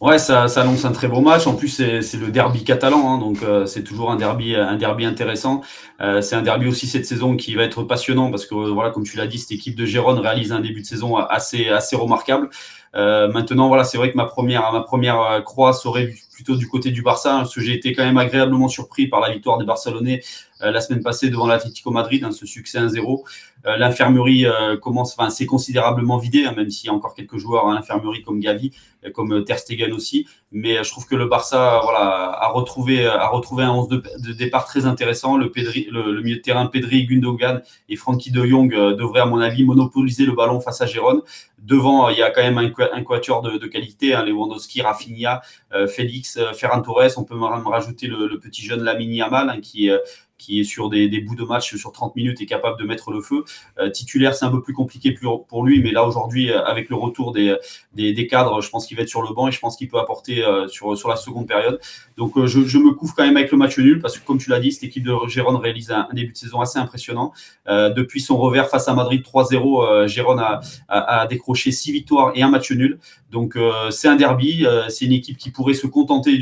Ouais, 0.00 0.18
ça, 0.18 0.44
annonce 0.44 0.84
un 0.84 0.92
très 0.92 1.08
beau 1.08 1.20
match. 1.20 1.46
En 1.46 1.54
plus, 1.54 1.68
c'est 1.68 2.16
le 2.16 2.30
derby 2.30 2.64
catalan, 2.64 3.14
hein, 3.14 3.18
donc 3.18 3.42
euh, 3.42 3.66
c'est 3.66 3.82
toujours 3.82 4.10
un 4.10 4.16
derby, 4.16 4.54
un 4.54 4.76
derby 4.76 5.04
intéressant. 5.04 5.62
Euh, 6.00 6.20
c'est 6.20 6.36
un 6.36 6.42
derby 6.42 6.68
aussi 6.68 6.86
cette 6.86 7.06
saison 7.06 7.36
qui 7.36 7.54
va 7.54 7.64
être 7.64 7.82
passionnant 7.82 8.30
parce 8.30 8.46
que, 8.46 8.54
voilà, 8.54 8.90
comme 8.90 9.04
tu 9.04 9.16
l'as 9.16 9.26
dit, 9.26 9.38
cette 9.38 9.52
équipe 9.52 9.74
de 9.74 9.84
Gérone 9.84 10.18
réalise 10.18 10.52
un 10.52 10.60
début 10.60 10.82
de 10.82 10.86
saison 10.86 11.16
assez, 11.16 11.68
assez 11.68 11.96
remarquable. 11.96 12.50
Euh, 12.94 13.30
maintenant, 13.30 13.68
voilà, 13.68 13.84
c'est 13.84 13.98
vrai 13.98 14.10
que 14.10 14.16
ma 14.16 14.24
première, 14.24 14.72
ma 14.72 14.80
première 14.80 15.42
croix 15.44 15.72
serait 15.72 16.14
plutôt 16.32 16.54
du 16.54 16.68
côté 16.68 16.92
du 16.92 17.02
Barça, 17.02 17.34
hein, 17.34 17.38
parce 17.38 17.54
que 17.54 17.60
j'ai 17.60 17.74
été 17.74 17.92
quand 17.92 18.04
même 18.04 18.16
agréablement 18.16 18.68
surpris 18.68 19.08
par 19.08 19.20
la 19.20 19.30
victoire 19.30 19.58
des 19.58 19.64
Barcelonais 19.64 20.20
euh, 20.20 20.22
la 20.60 20.80
semaine 20.80 21.02
passée 21.02 21.30
devant 21.30 21.46
l'Atlético 21.46 21.90
Madrid, 21.90 22.24
hein, 22.24 22.32
ce 22.32 22.46
succès 22.46 22.78
1-0. 22.78 23.24
Euh, 23.66 23.76
l'infirmerie 23.76 24.46
euh, 24.46 24.76
commence, 24.76 25.14
enfin, 25.18 25.30
c'est 25.30 25.46
considérablement 25.46 26.18
vidé, 26.18 26.44
hein, 26.44 26.54
même 26.56 26.70
s'il 26.70 26.86
y 26.86 26.90
a 26.90 26.94
encore 26.94 27.14
quelques 27.14 27.38
joueurs 27.38 27.68
à 27.68 27.74
l'infirmerie 27.74 28.22
comme 28.22 28.38
Gavi, 28.40 28.72
comme 29.14 29.44
Ter 29.44 29.58
Stegen 29.58 29.92
aussi. 29.92 30.26
Mais 30.52 30.82
je 30.82 30.90
trouve 30.90 31.06
que 31.06 31.14
le 31.14 31.26
Barça, 31.26 31.80
voilà, 31.82 32.30
a 32.40 32.48
retrouvé, 32.48 33.06
a 33.06 33.28
retrouvé 33.28 33.64
un 33.64 33.70
11 33.70 33.88
de, 33.88 34.32
départ 34.32 34.64
très 34.64 34.86
intéressant. 34.86 35.36
Le, 35.36 35.52
le, 35.54 36.22
milieu 36.22 36.36
de 36.36 36.40
terrain 36.40 36.66
Pedri, 36.66 37.06
Gundogan 37.06 37.62
et 37.88 37.96
Frankie 37.96 38.30
de 38.30 38.44
Jong 38.44 38.70
devraient, 38.70 39.20
à 39.20 39.26
mon 39.26 39.40
avis, 39.40 39.64
monopoliser 39.64 40.24
le 40.24 40.32
ballon 40.32 40.60
face 40.60 40.80
à 40.80 40.86
Gérone. 40.86 41.20
Devant, 41.58 42.08
il 42.08 42.18
y 42.18 42.22
a 42.22 42.30
quand 42.30 42.42
même 42.42 42.58
un, 42.58 43.02
quatuor 43.02 43.42
de, 43.42 43.66
qualité, 43.66 44.14
hein, 44.14 44.24
Lewandowski, 44.24 44.82
Rafinha, 44.82 45.42
Félix, 45.86 46.38
Ferran 46.54 46.80
Torres. 46.80 47.18
On 47.18 47.24
peut 47.24 47.36
me 47.36 47.44
rajouter 47.44 48.06
le, 48.06 48.38
petit 48.38 48.62
jeune 48.62 48.82
Lamine 48.82 49.12
Yamal, 49.12 49.50
hein, 49.50 49.60
qui 49.60 49.90
qui 50.38 50.60
est 50.60 50.64
sur 50.64 50.88
des, 50.88 51.08
bouts 51.20 51.34
de 51.34 51.44
match 51.44 51.76
sur 51.76 51.92
30 51.92 52.14
minutes 52.16 52.40
et 52.40 52.46
capable 52.46 52.78
de 52.78 52.84
mettre 52.84 53.10
le 53.10 53.20
feu. 53.20 53.44
Euh, 53.78 53.90
titulaire, 53.90 54.34
c'est 54.34 54.44
un 54.44 54.50
peu 54.50 54.62
plus 54.62 54.72
compliqué 54.72 55.12
pour 55.48 55.64
lui, 55.64 55.82
mais 55.82 55.90
là 55.90 56.04
aujourd'hui, 56.04 56.50
euh, 56.50 56.64
avec 56.64 56.88
le 56.88 56.96
retour 56.96 57.32
des, 57.32 58.26
cadres, 58.30 58.60
je 58.62 58.70
pense 58.70 58.86
qu'il 58.86 58.96
va 58.96 59.02
être 59.02 59.08
sur 59.08 59.22
le 59.22 59.34
banc 59.34 59.48
et 59.48 59.52
je 59.52 59.58
pense 59.58 59.76
qu'il 59.76 59.88
peut 59.88 59.98
apporter 59.98 60.44
euh, 60.44 60.68
sur, 60.68 61.08
la 61.08 61.16
seconde 61.16 61.48
période. 61.48 61.80
Donc 62.16 62.44
je, 62.46 62.78
me 62.78 62.92
couvre 62.92 63.14
quand 63.16 63.24
même 63.24 63.36
avec 63.36 63.50
le 63.50 63.58
match 63.58 63.78
nul 63.78 64.00
parce 64.00 64.16
que 64.16 64.24
comme 64.24 64.38
tu 64.38 64.50
l'as 64.50 64.60
dit, 64.60 64.70
cette 64.70 64.84
équipe 64.84 65.04
de 65.04 65.14
Gérone 65.26 65.56
réalise 65.56 65.90
un, 65.90 66.08
début 66.12 66.32
de 66.32 66.38
saison 66.38 66.60
assez 66.60 66.78
impressionnant. 66.78 67.32
depuis 67.66 68.20
son 68.20 68.36
revers 68.36 68.68
face 68.68 68.88
à 68.88 68.94
Madrid 68.94 69.22
3-0, 69.22 70.06
Gérone 70.06 70.40
a, 70.88 71.26
décroché 71.26 71.72
6 71.72 71.92
victoires 71.92 72.32
et 72.34 72.42
un 72.42 72.50
match 72.50 72.70
nul. 72.70 72.98
Donc 73.30 73.58
c'est 73.90 74.08
un 74.08 74.16
derby, 74.16 74.66
c'est 74.88 75.06
une 75.06 75.12
équipe 75.12 75.38
qui 75.38 75.50
pourrait 75.50 75.74
se 75.74 75.86
contenter 75.86 76.38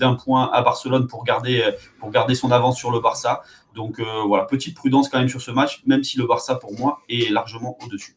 d'un 0.00 0.14
point 0.14 0.50
à 0.52 0.62
Barcelone 0.62 1.06
pour 1.06 1.24
garder 1.24 2.34
son 2.34 2.50
avance 2.50 2.78
sur 2.78 2.90
le 2.90 3.00
Barça. 3.00 3.27
Donc 3.74 4.00
euh, 4.00 4.22
voilà, 4.26 4.44
petite 4.44 4.76
prudence 4.76 5.08
quand 5.08 5.18
même 5.18 5.28
sur 5.28 5.40
ce 5.40 5.50
match, 5.50 5.82
même 5.86 6.02
si 6.04 6.18
le 6.18 6.26
Barça 6.26 6.54
pour 6.56 6.78
moi 6.78 7.00
est 7.08 7.30
largement 7.30 7.76
au-dessus. 7.84 8.16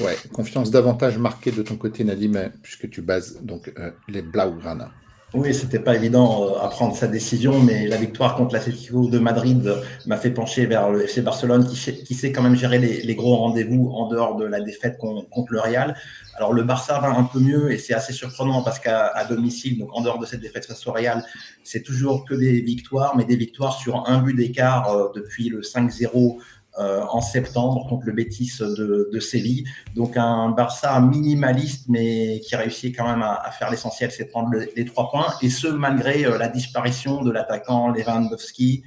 Ouais, 0.00 0.16
confiance 0.32 0.70
davantage 0.70 1.18
marquée 1.18 1.52
de 1.52 1.62
ton 1.62 1.76
côté, 1.76 2.02
Nadim, 2.02 2.50
puisque 2.62 2.90
tu 2.90 3.00
bases 3.00 3.40
donc 3.42 3.72
euh, 3.78 3.92
les 4.08 4.22
Blaugrana. 4.22 4.90
Oui, 5.36 5.52
c'était 5.52 5.80
pas 5.80 5.96
évident 5.96 6.44
euh, 6.44 6.60
à 6.60 6.68
prendre 6.68 6.94
sa 6.94 7.08
décision, 7.08 7.60
mais 7.60 7.88
la 7.88 7.96
victoire 7.96 8.36
contre 8.36 8.54
l'Atlético 8.54 9.08
de 9.08 9.18
Madrid 9.18 9.68
m'a 10.06 10.16
fait 10.16 10.30
pencher 10.30 10.64
vers 10.64 10.90
le 10.90 11.02
FC 11.02 11.22
Barcelone, 11.22 11.66
qui, 11.66 11.76
sait 12.14 12.30
quand 12.30 12.42
même 12.42 12.54
gérer 12.54 12.78
les, 12.78 13.14
gros 13.16 13.34
rendez-vous 13.34 13.90
en 13.90 14.06
dehors 14.06 14.36
de 14.36 14.44
la 14.44 14.60
défaite 14.60 14.96
contre 14.96 15.52
le 15.52 15.58
Real. 15.58 15.96
Alors 16.36 16.52
le 16.52 16.62
Barça 16.62 17.00
va 17.00 17.08
un 17.08 17.24
peu 17.24 17.40
mieux 17.40 17.72
et 17.72 17.78
c'est 17.78 17.94
assez 17.94 18.12
surprenant 18.12 18.62
parce 18.62 18.78
qu'à 18.78 19.12
domicile, 19.28 19.78
donc 19.78 19.88
en 19.92 20.02
dehors 20.02 20.20
de 20.20 20.26
cette 20.26 20.40
défaite 20.40 20.66
face 20.66 20.86
au 20.86 20.92
Real, 20.92 21.24
c'est 21.64 21.82
toujours 21.82 22.24
que 22.24 22.34
des 22.34 22.60
victoires, 22.60 23.16
mais 23.16 23.24
des 23.24 23.36
victoires 23.36 23.76
sur 23.76 24.08
un 24.08 24.18
but 24.18 24.34
d'écart 24.34 24.88
euh, 24.90 25.08
depuis 25.16 25.48
le 25.48 25.62
5-0 25.62 26.06
euh, 26.14 26.40
en 26.76 27.20
septembre 27.20 27.86
contre 27.88 28.06
le 28.06 28.12
Betis 28.12 28.58
de, 28.60 29.08
de, 29.12 29.20
Séville. 29.20 29.64
Donc 29.94 30.16
un 30.16 30.50
Barça 30.50 31.00
minimaliste, 31.00 31.86
mais 31.88 32.40
qui 32.40 32.56
réussit 32.56 32.96
quand 32.96 33.06
même 33.06 33.22
à, 33.22 33.50
faire 33.52 33.70
l'essentiel, 33.70 34.10
c'est 34.10 34.24
prendre 34.24 34.50
les 34.76 34.84
trois 34.84 35.10
points. 35.10 35.32
Et 35.40 35.50
ce, 35.50 35.68
malgré 35.68 36.24
euh, 36.24 36.36
la 36.36 36.48
disparition 36.48 37.22
de 37.22 37.30
l'attaquant 37.30 37.90
Lewandowski. 37.90 38.82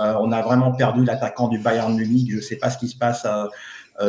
Euh, 0.00 0.14
on 0.20 0.30
a 0.32 0.40
vraiment 0.42 0.72
perdu 0.72 1.04
l'attaquant 1.04 1.48
du 1.48 1.58
Bayern 1.58 1.94
Munich. 1.96 2.30
Je 2.30 2.36
ne 2.36 2.40
sais 2.40 2.56
pas 2.56 2.70
ce 2.70 2.78
qui 2.78 2.88
se 2.88 2.96
passe 2.96 3.26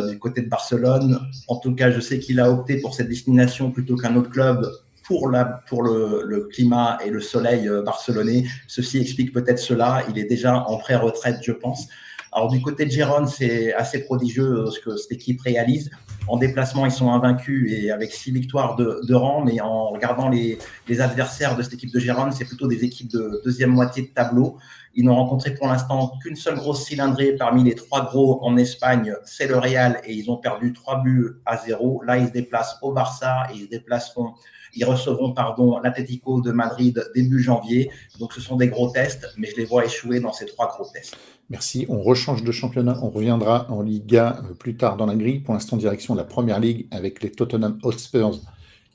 du 0.07 0.19
côté 0.19 0.41
de 0.41 0.47
Barcelone. 0.47 1.19
En 1.47 1.57
tout 1.57 1.73
cas, 1.73 1.89
je 1.91 1.99
sais 1.99 2.19
qu'il 2.19 2.39
a 2.39 2.49
opté 2.49 2.79
pour 2.79 2.93
cette 2.93 3.09
destination 3.09 3.71
plutôt 3.71 3.97
qu'un 3.97 4.15
autre 4.15 4.29
club 4.29 4.65
pour, 5.03 5.27
la, 5.29 5.43
pour 5.43 5.81
le, 5.81 6.23
le, 6.25 6.41
climat 6.45 6.99
et 7.03 7.09
le 7.09 7.19
soleil 7.19 7.69
barcelonais. 7.83 8.45
Ceci 8.67 8.99
explique 8.99 9.33
peut-être 9.33 9.59
cela. 9.59 10.03
Il 10.09 10.19
est 10.19 10.25
déjà 10.25 10.63
en 10.65 10.77
pré-retraite, 10.77 11.39
je 11.41 11.51
pense. 11.51 11.87
Alors 12.33 12.47
du 12.47 12.61
côté 12.61 12.85
de 12.85 12.91
Gérone, 12.91 13.27
c'est 13.27 13.73
assez 13.73 14.05
prodigieux 14.05 14.59
euh, 14.59 14.71
ce 14.71 14.79
que 14.79 14.95
cette 14.95 15.11
équipe 15.11 15.41
réalise. 15.41 15.91
En 16.27 16.37
déplacement, 16.37 16.85
ils 16.85 16.91
sont 16.91 17.11
invaincus 17.11 17.69
et 17.73 17.91
avec 17.91 18.13
six 18.13 18.31
victoires 18.31 18.77
de, 18.77 19.13
rang, 19.13 19.43
mais 19.43 19.59
en 19.59 19.89
regardant 19.89 20.29
les, 20.29 20.57
les, 20.87 21.01
adversaires 21.01 21.57
de 21.57 21.63
cette 21.63 21.73
équipe 21.73 21.91
de 21.91 21.99
Gérone, 21.99 22.31
c'est 22.31 22.45
plutôt 22.45 22.67
des 22.67 22.85
équipes 22.85 23.11
de 23.11 23.41
deuxième 23.43 23.71
moitié 23.71 24.03
de 24.03 24.07
tableau. 24.07 24.57
Ils 24.95 25.03
n'ont 25.03 25.15
rencontré 25.15 25.53
pour 25.55 25.67
l'instant 25.67 26.13
qu'une 26.21 26.37
seule 26.37 26.55
grosse 26.55 26.85
cylindrée 26.85 27.35
parmi 27.35 27.65
les 27.65 27.75
trois 27.75 28.05
gros 28.05 28.39
en 28.45 28.55
Espagne, 28.55 29.13
c'est 29.25 29.47
le 29.47 29.57
Real, 29.57 29.99
et 30.05 30.13
ils 30.13 30.31
ont 30.31 30.37
perdu 30.37 30.71
trois 30.71 31.01
buts 31.01 31.41
à 31.45 31.57
zéro. 31.57 32.01
Là, 32.03 32.17
ils 32.17 32.27
se 32.27 32.31
déplacent 32.31 32.77
au 32.81 32.93
Barça 32.93 33.47
et 33.51 33.57
ils 33.57 33.63
se 33.63 33.69
déplaceront 33.69 34.35
ils 34.73 34.85
recevront 34.85 35.33
pardon 35.33 35.79
l'Atlético 35.79 36.41
de 36.41 36.51
Madrid 36.51 37.03
début 37.13 37.41
janvier. 37.41 37.91
Donc 38.19 38.33
ce 38.33 38.41
sont 38.41 38.55
des 38.55 38.67
gros 38.67 38.89
tests, 38.89 39.27
mais 39.37 39.47
je 39.47 39.57
les 39.57 39.65
vois 39.65 39.85
échouer 39.85 40.19
dans 40.19 40.33
ces 40.33 40.45
trois 40.45 40.67
gros 40.67 40.87
tests. 40.91 41.17
Merci. 41.51 41.85
On 41.89 42.01
rechange 42.01 42.45
de 42.45 42.51
championnat. 42.53 42.97
On 43.03 43.09
reviendra 43.09 43.69
en 43.69 43.81
Liga 43.81 44.41
euh, 44.45 44.53
plus 44.53 44.77
tard 44.77 44.95
dans 44.95 45.05
la 45.05 45.15
grille. 45.15 45.41
Pour 45.41 45.53
l'instant, 45.53 45.75
direction 45.75 46.13
de 46.13 46.19
la 46.19 46.23
première 46.23 46.61
ligue 46.61 46.87
avec 46.91 47.21
les 47.21 47.29
Tottenham 47.29 47.77
Hotspurs 47.83 48.39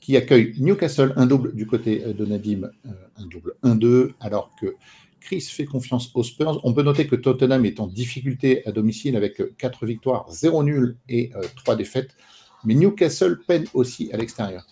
qui 0.01 0.17
accueillent 0.17 0.55
Newcastle, 0.57 1.13
un 1.17 1.27
double 1.27 1.53
du 1.53 1.67
côté 1.67 2.03
euh, 2.03 2.13
de 2.13 2.25
Nadim, 2.25 2.63
euh, 2.63 2.89
un 3.17 3.27
double 3.27 3.53
1-2, 3.63 4.13
alors 4.19 4.49
que 4.59 4.73
Chris 5.19 5.41
fait 5.41 5.65
confiance 5.65 6.09
aux 6.15 6.23
Spurs. 6.23 6.59
On 6.63 6.73
peut 6.73 6.81
noter 6.81 7.05
que 7.05 7.15
Tottenham 7.15 7.63
est 7.63 7.79
en 7.79 7.85
difficulté 7.85 8.65
à 8.65 8.71
domicile 8.71 9.15
avec 9.15 9.39
4 9.57 9.85
victoires, 9.85 10.25
0 10.31 10.63
nul 10.63 10.97
et 11.09 11.31
3 11.57 11.75
défaites. 11.75 12.15
Mais 12.65 12.73
Newcastle 12.73 13.39
peine 13.45 13.65
aussi 13.75 14.09
à 14.13 14.17
l'extérieur. 14.17 14.65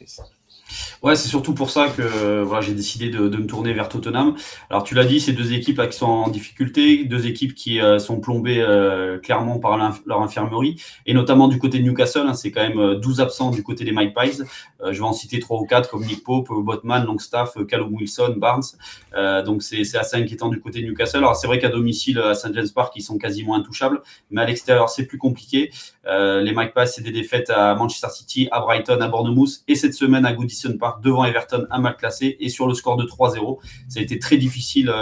Ouais, 1.06 1.16
c'est 1.16 1.28
surtout 1.28 1.54
pour 1.54 1.70
ça 1.70 1.90
que 1.90 2.42
voilà, 2.42 2.62
j'ai 2.62 2.74
décidé 2.74 3.10
de, 3.10 3.20
me 3.38 3.46
tourner 3.46 3.74
vers 3.74 3.90
Tottenham. 3.90 4.36
Alors 4.70 4.84
tu 4.84 4.96
l'as 4.96 5.06
dit, 5.06 5.20
c'est 5.20 5.34
deux 5.34 5.54
équipes 5.54 5.78
là, 5.78 5.86
qui 5.86 5.98
sont 5.98 6.08
en 6.08 6.30
difficulté, 6.30 7.04
deux 7.04 7.28
équipes 7.28 7.54
qui 7.54 7.80
euh, 7.80 8.00
sont 8.00 8.20
plombées 8.20 8.60
euh, 8.60 9.20
clairement 9.20 9.60
par 9.60 9.78
leur 9.78 10.22
infirmerie, 10.22 10.82
et 11.06 11.14
notamment 11.14 11.48
du 11.48 11.60
côté 11.60 11.78
de 11.78 11.84
Newcastle, 11.84 12.26
hein, 12.28 12.34
c'est 12.34 12.50
quand 12.50 12.68
même 12.68 12.96
12 12.96 13.20
euh, 13.20 13.24
absents 13.24 13.52
du 13.52 13.62
côté 13.62 13.84
des 13.84 13.92
Magpies. 13.92 14.42
je 14.84 14.98
vais 14.98 15.06
en 15.06 15.14
citer 15.14 15.40
trois 15.40 15.60
ou 15.60 15.66
quatre 15.66 15.90
comme 15.90 16.04
Nick 16.06 16.24
Pope, 16.24 16.50
Botman, 16.50 17.06
Longstaff, 17.06 17.56
Callum 17.68 17.94
Wilson, 17.94 18.36
Barnes. 18.38 18.64
donc 19.46 19.62
c'est 19.62 19.82
assez 19.96 20.18
inquiétant 20.18 20.50
du 20.50 20.60
côté 20.60 20.82
de 20.82 20.88
Newcastle. 20.88 21.18
Alors 21.18 21.36
c'est 21.36 21.48
vrai 21.48 21.60
qu'à 21.60 21.70
domicile 21.70 22.20
à 22.20 22.34
St 22.34 22.54
James 22.54 22.68
Park, 22.74 22.94
ils 22.96 23.04
sont 23.04 23.18
quasiment 23.20 23.56
intouchables, 23.56 24.02
mais 24.32 24.42
à 24.42 24.46
l'extérieur 24.46 24.90
c'est 24.90 25.06
plus 25.06 25.20
compliqué. 25.20 25.72
les 26.06 26.54
Magpies, 26.54 26.88
c'est 26.88 27.04
des 27.04 27.12
défaites 27.12 27.52
à 27.52 27.76
Manchester 27.76 28.10
City, 28.12 28.48
à 28.52 28.60
Brighton, 28.60 29.00
à 29.02 29.08
Bournemouth, 29.08 29.62
et 29.68 29.76
cette 29.76 29.94
semaine 29.94 30.26
à 30.26 30.34
Goodison 30.34 30.55
Devant 31.04 31.26
Everton, 31.26 31.68
un 31.70 31.80
mal 31.80 31.96
classé, 31.98 32.38
et 32.40 32.50
sur 32.50 32.68
le 32.68 32.74
score 32.74 32.98
de 32.98 33.04
3-0. 33.04 33.60
Ça 33.88 34.00
a 34.00 34.04
été 34.04 34.20
très 34.20 34.38
difficile, 34.38 34.94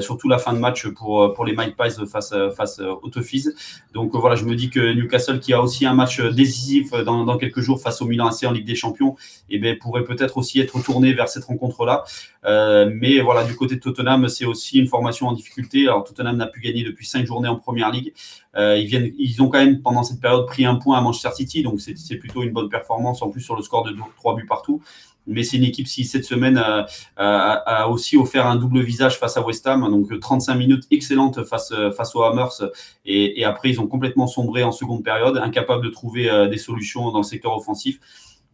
surtout 0.00 0.28
la 0.28 0.38
fin 0.38 0.52
de 0.52 0.58
match 0.58 0.88
pour, 0.88 1.32
pour 1.34 1.44
les 1.44 1.54
Mike 1.54 1.76
Pies 1.76 2.06
face, 2.06 2.34
face 2.56 2.80
aux 2.80 3.08
Toffees. 3.08 3.48
Donc 3.92 4.14
voilà, 4.14 4.36
je 4.36 4.44
me 4.44 4.54
dis 4.54 4.70
que 4.70 4.92
Newcastle, 4.94 5.40
qui 5.40 5.52
a 5.52 5.62
aussi 5.62 5.86
un 5.86 5.94
match 5.94 6.20
décisif 6.20 6.92
dans, 6.92 7.36
quelques 7.38 7.60
jours 7.60 7.80
face 7.80 8.02
au 8.02 8.06
Milan 8.06 8.28
AC 8.28 8.44
en 8.44 8.52
Ligue 8.52 8.66
des 8.66 8.74
Champions, 8.74 9.16
eh 9.50 9.58
bien, 9.58 9.76
pourrait 9.80 10.04
peut-être 10.04 10.38
aussi 10.38 10.60
être 10.60 10.80
tourné 10.82 11.12
vers 11.12 11.28
cette 11.28 11.44
rencontre-là. 11.44 12.04
Mais 12.44 13.20
voilà, 13.20 13.44
du 13.44 13.54
côté 13.54 13.76
de 13.76 13.80
Tottenham, 13.80 14.28
c'est 14.28 14.44
aussi 14.44 14.78
une 14.78 14.86
formation 14.86 15.28
en 15.28 15.32
difficulté. 15.32 15.86
Alors 15.86 16.04
Tottenham 16.04 16.36
n'a 16.36 16.46
pu 16.46 16.60
gagner 16.60 16.84
depuis 16.84 17.06
cinq 17.06 17.26
journées 17.26 17.48
en 17.48 17.56
Première 17.56 17.90
Ligue. 17.90 18.12
ils, 18.56 18.86
viennent, 18.86 19.12
ils 19.18 19.40
ont 19.42 19.48
quand 19.48 19.58
même 19.58 19.80
pendant 19.82 20.02
cette 20.02 20.20
période 20.20 20.46
pris 20.46 20.64
un 20.64 20.74
point 20.76 20.98
à 20.98 21.00
Manchester 21.00 21.30
City, 21.34 21.62
donc 21.62 21.80
c'est 21.80 22.16
plutôt 22.16 22.42
une 22.42 22.52
bonne 22.52 22.68
performance 22.68 23.22
en 23.22 23.30
plus 23.30 23.40
sur 23.40 23.56
le 23.56 23.62
score 23.62 23.84
de 23.84 23.94
3 24.16 24.36
buts 24.36 24.46
partout. 24.46 24.82
Mais 25.26 25.44
c'est 25.44 25.56
une 25.56 25.64
équipe 25.64 25.86
qui, 25.86 26.04
cette 26.04 26.24
semaine, 26.24 26.60
a, 27.16 27.88
aussi 27.88 28.16
offert 28.16 28.46
un 28.46 28.56
double 28.56 28.80
visage 28.80 29.18
face 29.18 29.36
à 29.36 29.42
West 29.42 29.66
Ham. 29.66 29.88
Donc, 29.88 30.18
35 30.18 30.54
minutes 30.54 30.84
excellentes 30.90 31.44
face, 31.44 31.72
face 31.96 32.14
aux 32.16 32.22
Hammers. 32.22 32.62
Et, 33.04 33.40
et, 33.40 33.44
après, 33.44 33.70
ils 33.70 33.80
ont 33.80 33.86
complètement 33.86 34.26
sombré 34.26 34.62
en 34.64 34.72
seconde 34.72 35.04
période, 35.04 35.36
incapables 35.36 35.84
de 35.84 35.90
trouver 35.90 36.28
euh, 36.28 36.48
des 36.48 36.58
solutions 36.58 37.10
dans 37.12 37.18
le 37.18 37.24
secteur 37.24 37.56
offensif. 37.56 38.00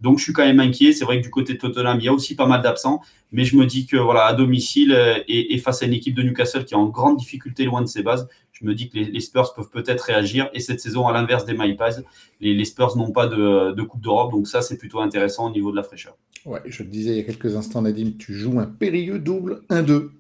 Donc, 0.01 0.19
je 0.19 0.25
suis 0.25 0.33
quand 0.33 0.45
même 0.45 0.61
inquiet. 0.61 0.93
C'est 0.93 1.05
vrai 1.05 1.19
que 1.19 1.23
du 1.23 1.31
côté 1.31 1.55
de 1.55 1.59
Tottenham, 1.59 1.99
il 2.01 2.05
y 2.05 2.09
a 2.09 2.13
aussi 2.13 2.35
pas 2.35 2.47
mal 2.47 2.63
d'absents. 2.63 3.01
Mais 3.33 3.45
je 3.45 3.57
me 3.57 3.67
dis 3.67 3.87
que, 3.87 3.97
voilà, 3.97 4.27
à 4.27 4.33
domicile 4.33 4.93
euh, 4.93 5.19
et, 5.29 5.55
et, 5.55 5.59
face 5.59 5.83
à 5.83 5.87
une 5.87 5.93
équipe 5.93 6.15
de 6.15 6.23
Newcastle 6.23 6.65
qui 6.65 6.75
est 6.75 6.79
en 6.79 6.87
grande 6.87 7.19
difficulté 7.19 7.65
loin 7.65 7.83
de 7.83 7.87
ses 7.87 8.03
bases, 8.03 8.27
je 8.61 8.67
me 8.67 8.75
dis 8.75 8.89
que 8.89 8.99
les, 8.99 9.21
Spurs 9.21 9.55
peuvent 9.55 9.71
peut-être 9.71 10.03
réagir. 10.03 10.51
Et 10.53 10.61
cette 10.61 10.81
saison, 10.81 11.07
à 11.07 11.13
l'inverse 11.13 11.45
des 11.45 11.55
MyPads, 11.55 12.03
les, 12.41 12.55
les 12.55 12.65
Spurs 12.65 12.97
n'ont 12.97 13.13
pas 13.13 13.27
de, 13.27 13.83
Coupe 13.83 14.01
d'Europe. 14.01 14.33
Donc 14.33 14.49
ça, 14.49 14.63
c'est 14.63 14.77
plutôt 14.77 15.01
intéressant 15.01 15.49
au 15.49 15.53
niveau 15.53 15.71
de 15.71 15.77
la 15.77 15.83
fraîcheur. 15.83 16.17
Ouais, 16.45 16.61
je 16.67 16.83
te 16.83 16.89
disais 16.89 17.11
il 17.11 17.17
y 17.19 17.21
a 17.21 17.25
quelques 17.25 17.57
instants, 17.57 17.83
Nadim, 17.83 18.13
tu 18.19 18.35
joues 18.35 18.59
un 18.59 18.67
périlleux 18.67 19.19
double 19.19 19.63
1-2. 19.71 20.11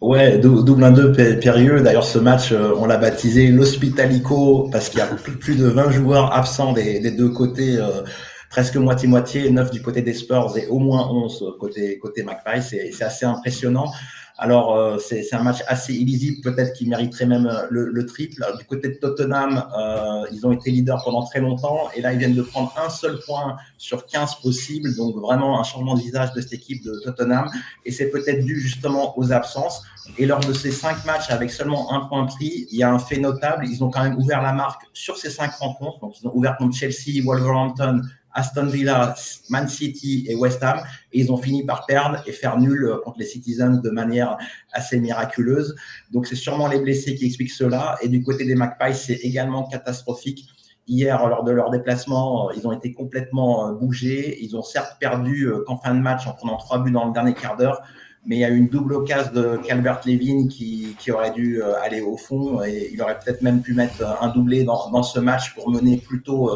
Ouais, 0.00 0.38
double 0.38 0.82
1-2 0.82 1.40
périlleux. 1.40 1.80
D'ailleurs, 1.80 2.04
ce 2.04 2.18
match, 2.18 2.52
euh, 2.52 2.74
on 2.76 2.86
l'a 2.86 2.96
baptisé 2.96 3.48
l'Hospitalico 3.48 4.68
parce 4.70 4.88
qu'il 4.88 4.98
y 4.98 5.02
a 5.02 5.06
plus 5.06 5.56
de 5.56 5.66
20 5.66 5.90
joueurs 5.90 6.32
absents 6.34 6.72
des, 6.72 7.10
deux 7.10 7.30
côtés. 7.30 7.76
Euh, 7.78 8.02
presque 8.54 8.76
moitié-moitié, 8.76 9.50
9 9.50 9.72
du 9.72 9.82
côté 9.82 10.00
des 10.00 10.14
Spurs 10.14 10.56
et 10.56 10.68
au 10.68 10.78
moins 10.78 11.08
11 11.10 11.56
côté, 11.58 11.98
côté 11.98 12.22
McPie. 12.22 12.62
C'est 12.62 13.02
assez 13.02 13.26
impressionnant. 13.26 13.90
Alors, 14.36 14.76
euh, 14.76 14.98
c'est 14.98 15.32
un 15.32 15.42
match 15.42 15.58
assez 15.66 15.92
illisible, 15.92 16.40
peut-être 16.40 16.72
qui 16.72 16.86
mériterait 16.88 17.26
même 17.26 17.46
euh, 17.46 17.66
le, 17.70 18.06
triple. 18.06 18.44
Du 18.58 18.64
côté 18.64 18.88
de 18.88 18.94
Tottenham, 18.94 19.64
euh, 19.76 20.24
ils 20.32 20.44
ont 20.46 20.52
été 20.52 20.70
leaders 20.70 21.02
pendant 21.04 21.24
très 21.24 21.40
longtemps 21.40 21.88
et 21.96 22.00
là, 22.00 22.12
ils 22.12 22.18
viennent 22.18 22.34
de 22.34 22.42
prendre 22.42 22.72
un 22.84 22.90
seul 22.90 23.18
point 23.26 23.56
sur 23.78 24.06
15 24.06 24.36
possibles. 24.36 24.94
Donc, 24.96 25.16
vraiment 25.16 25.60
un 25.60 25.64
changement 25.64 25.94
de 25.94 26.00
visage 26.00 26.32
de 26.32 26.40
cette 26.40 26.52
équipe 26.52 26.84
de 26.84 27.00
Tottenham. 27.04 27.48
Et 27.84 27.90
c'est 27.90 28.10
peut-être 28.10 28.44
dû 28.44 28.60
justement 28.60 29.18
aux 29.18 29.32
absences. 29.32 29.82
Et 30.18 30.26
lors 30.26 30.40
de 30.40 30.52
ces 30.52 30.70
cinq 30.70 31.04
matchs 31.04 31.30
avec 31.30 31.50
seulement 31.50 31.92
un 31.92 32.06
point 32.06 32.26
pris, 32.26 32.66
il 32.70 32.78
y 32.78 32.82
a 32.84 32.92
un 32.92 32.98
fait 32.98 33.18
notable. 33.18 33.66
Ils 33.68 33.82
ont 33.82 33.90
quand 33.90 34.02
même 34.02 34.16
ouvert 34.16 34.42
la 34.42 34.52
marque 34.52 34.82
sur 34.92 35.16
ces 35.16 35.30
cinq 35.30 35.52
rencontres. 35.54 36.00
Donc, 36.00 36.14
ils 36.20 36.26
ont 36.26 36.32
ouvert 36.34 36.56
contre 36.56 36.76
Chelsea, 36.76 37.22
Wolverhampton, 37.24 38.02
Aston 38.34 38.66
Villa, 38.66 39.14
Man 39.48 39.68
City 39.68 40.26
et 40.28 40.34
West 40.34 40.62
Ham. 40.62 40.80
Et 41.12 41.20
ils 41.20 41.32
ont 41.32 41.36
fini 41.36 41.64
par 41.64 41.86
perdre 41.86 42.22
et 42.26 42.32
faire 42.32 42.58
nul 42.58 42.84
euh, 42.84 42.96
contre 43.02 43.18
les 43.18 43.26
Citizens 43.26 43.80
de 43.80 43.90
manière 43.90 44.36
assez 44.72 44.98
miraculeuse. 45.00 45.74
Donc, 46.12 46.26
c'est 46.26 46.36
sûrement 46.36 46.68
les 46.68 46.80
blessés 46.80 47.14
qui 47.14 47.26
expliquent 47.26 47.52
cela. 47.52 47.96
Et 48.02 48.08
du 48.08 48.22
côté 48.22 48.44
des 48.44 48.56
Magpies, 48.56 48.94
c'est 48.94 49.14
également 49.14 49.64
catastrophique. 49.64 50.48
Hier, 50.86 51.26
lors 51.26 51.44
de 51.44 51.52
leur 51.52 51.70
déplacement, 51.70 52.50
euh, 52.50 52.54
ils 52.56 52.66
ont 52.66 52.72
été 52.72 52.92
complètement 52.92 53.68
euh, 53.68 53.72
bougés. 53.72 54.36
Ils 54.42 54.56
ont 54.56 54.62
certes 54.62 54.96
perdu 54.98 55.48
qu'en 55.66 55.78
fin 55.78 55.94
de 55.94 56.00
match 56.00 56.26
en 56.26 56.32
prenant 56.32 56.56
trois 56.56 56.82
buts 56.82 56.90
dans 56.90 57.06
le 57.06 57.12
dernier 57.12 57.34
quart 57.34 57.56
d'heure, 57.56 57.82
mais 58.26 58.36
il 58.36 58.40
y 58.40 58.44
a 58.44 58.50
eu 58.50 58.56
une 58.56 58.68
double 58.68 58.94
occasion 58.94 59.32
de 59.32 59.56
Calvert 59.58 60.00
Levin 60.06 60.48
qui, 60.48 60.96
qui, 60.98 61.10
aurait 61.10 61.30
dû 61.30 61.62
aller 61.62 62.00
au 62.00 62.16
fond 62.16 62.62
et 62.64 62.88
il 62.90 63.02
aurait 63.02 63.18
peut-être 63.18 63.42
même 63.42 63.60
pu 63.60 63.74
mettre 63.74 64.02
un 64.22 64.28
doublé 64.28 64.64
dans, 64.64 64.90
dans 64.90 65.02
ce 65.02 65.20
match 65.20 65.54
pour 65.54 65.70
mener 65.70 65.98
plutôt 65.98 66.50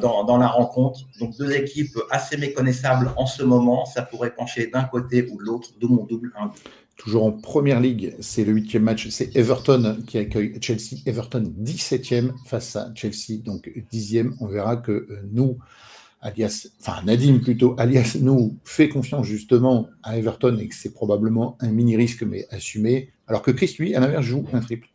dans, 0.00 0.24
dans, 0.24 0.38
la 0.38 0.48
rencontre. 0.48 1.00
Donc 1.20 1.36
deux 1.38 1.52
équipes 1.52 1.96
assez 2.10 2.36
méconnaissables 2.36 3.12
en 3.16 3.26
ce 3.26 3.42
moment. 3.42 3.84
Ça 3.86 4.02
pourrait 4.02 4.34
pencher 4.34 4.66
d'un 4.66 4.84
côté 4.84 5.28
ou 5.30 5.38
de 5.38 5.44
l'autre 5.44 5.70
de 5.80 5.86
mon 5.86 6.04
double 6.04 6.32
1 6.36 6.50
Toujours 6.98 7.26
en 7.26 7.30
première 7.30 7.78
ligue, 7.78 8.16
c'est 8.18 8.44
le 8.44 8.52
huitième 8.52 8.82
match, 8.82 9.08
c'est 9.10 9.36
Everton 9.36 9.98
qui 10.04 10.18
accueille 10.18 10.58
Chelsea. 10.60 10.96
Everton 11.06 11.44
17e 11.62 12.32
face 12.44 12.74
à 12.74 12.90
Chelsea, 12.92 13.38
donc 13.38 13.70
10e. 13.92 14.32
On 14.40 14.46
verra 14.48 14.76
que 14.76 14.90
euh, 14.90 15.22
nous, 15.30 15.58
alias, 16.20 16.66
enfin 16.80 17.00
Nadim 17.04 17.38
plutôt, 17.38 17.76
alias 17.78 18.16
nous, 18.20 18.58
fait 18.64 18.88
confiance 18.88 19.26
justement 19.26 19.88
à 20.02 20.18
Everton 20.18 20.58
et 20.58 20.66
que 20.66 20.74
c'est 20.74 20.92
probablement 20.92 21.56
un 21.60 21.70
mini 21.70 21.96
risque 21.96 22.24
mais 22.24 22.48
assumé. 22.50 23.12
Alors 23.28 23.42
que 23.42 23.52
Chris, 23.52 23.76
lui, 23.78 23.94
à 23.94 24.00
l'inverse, 24.00 24.24
joue 24.24 24.44
un 24.52 24.58
triple. 24.58 24.88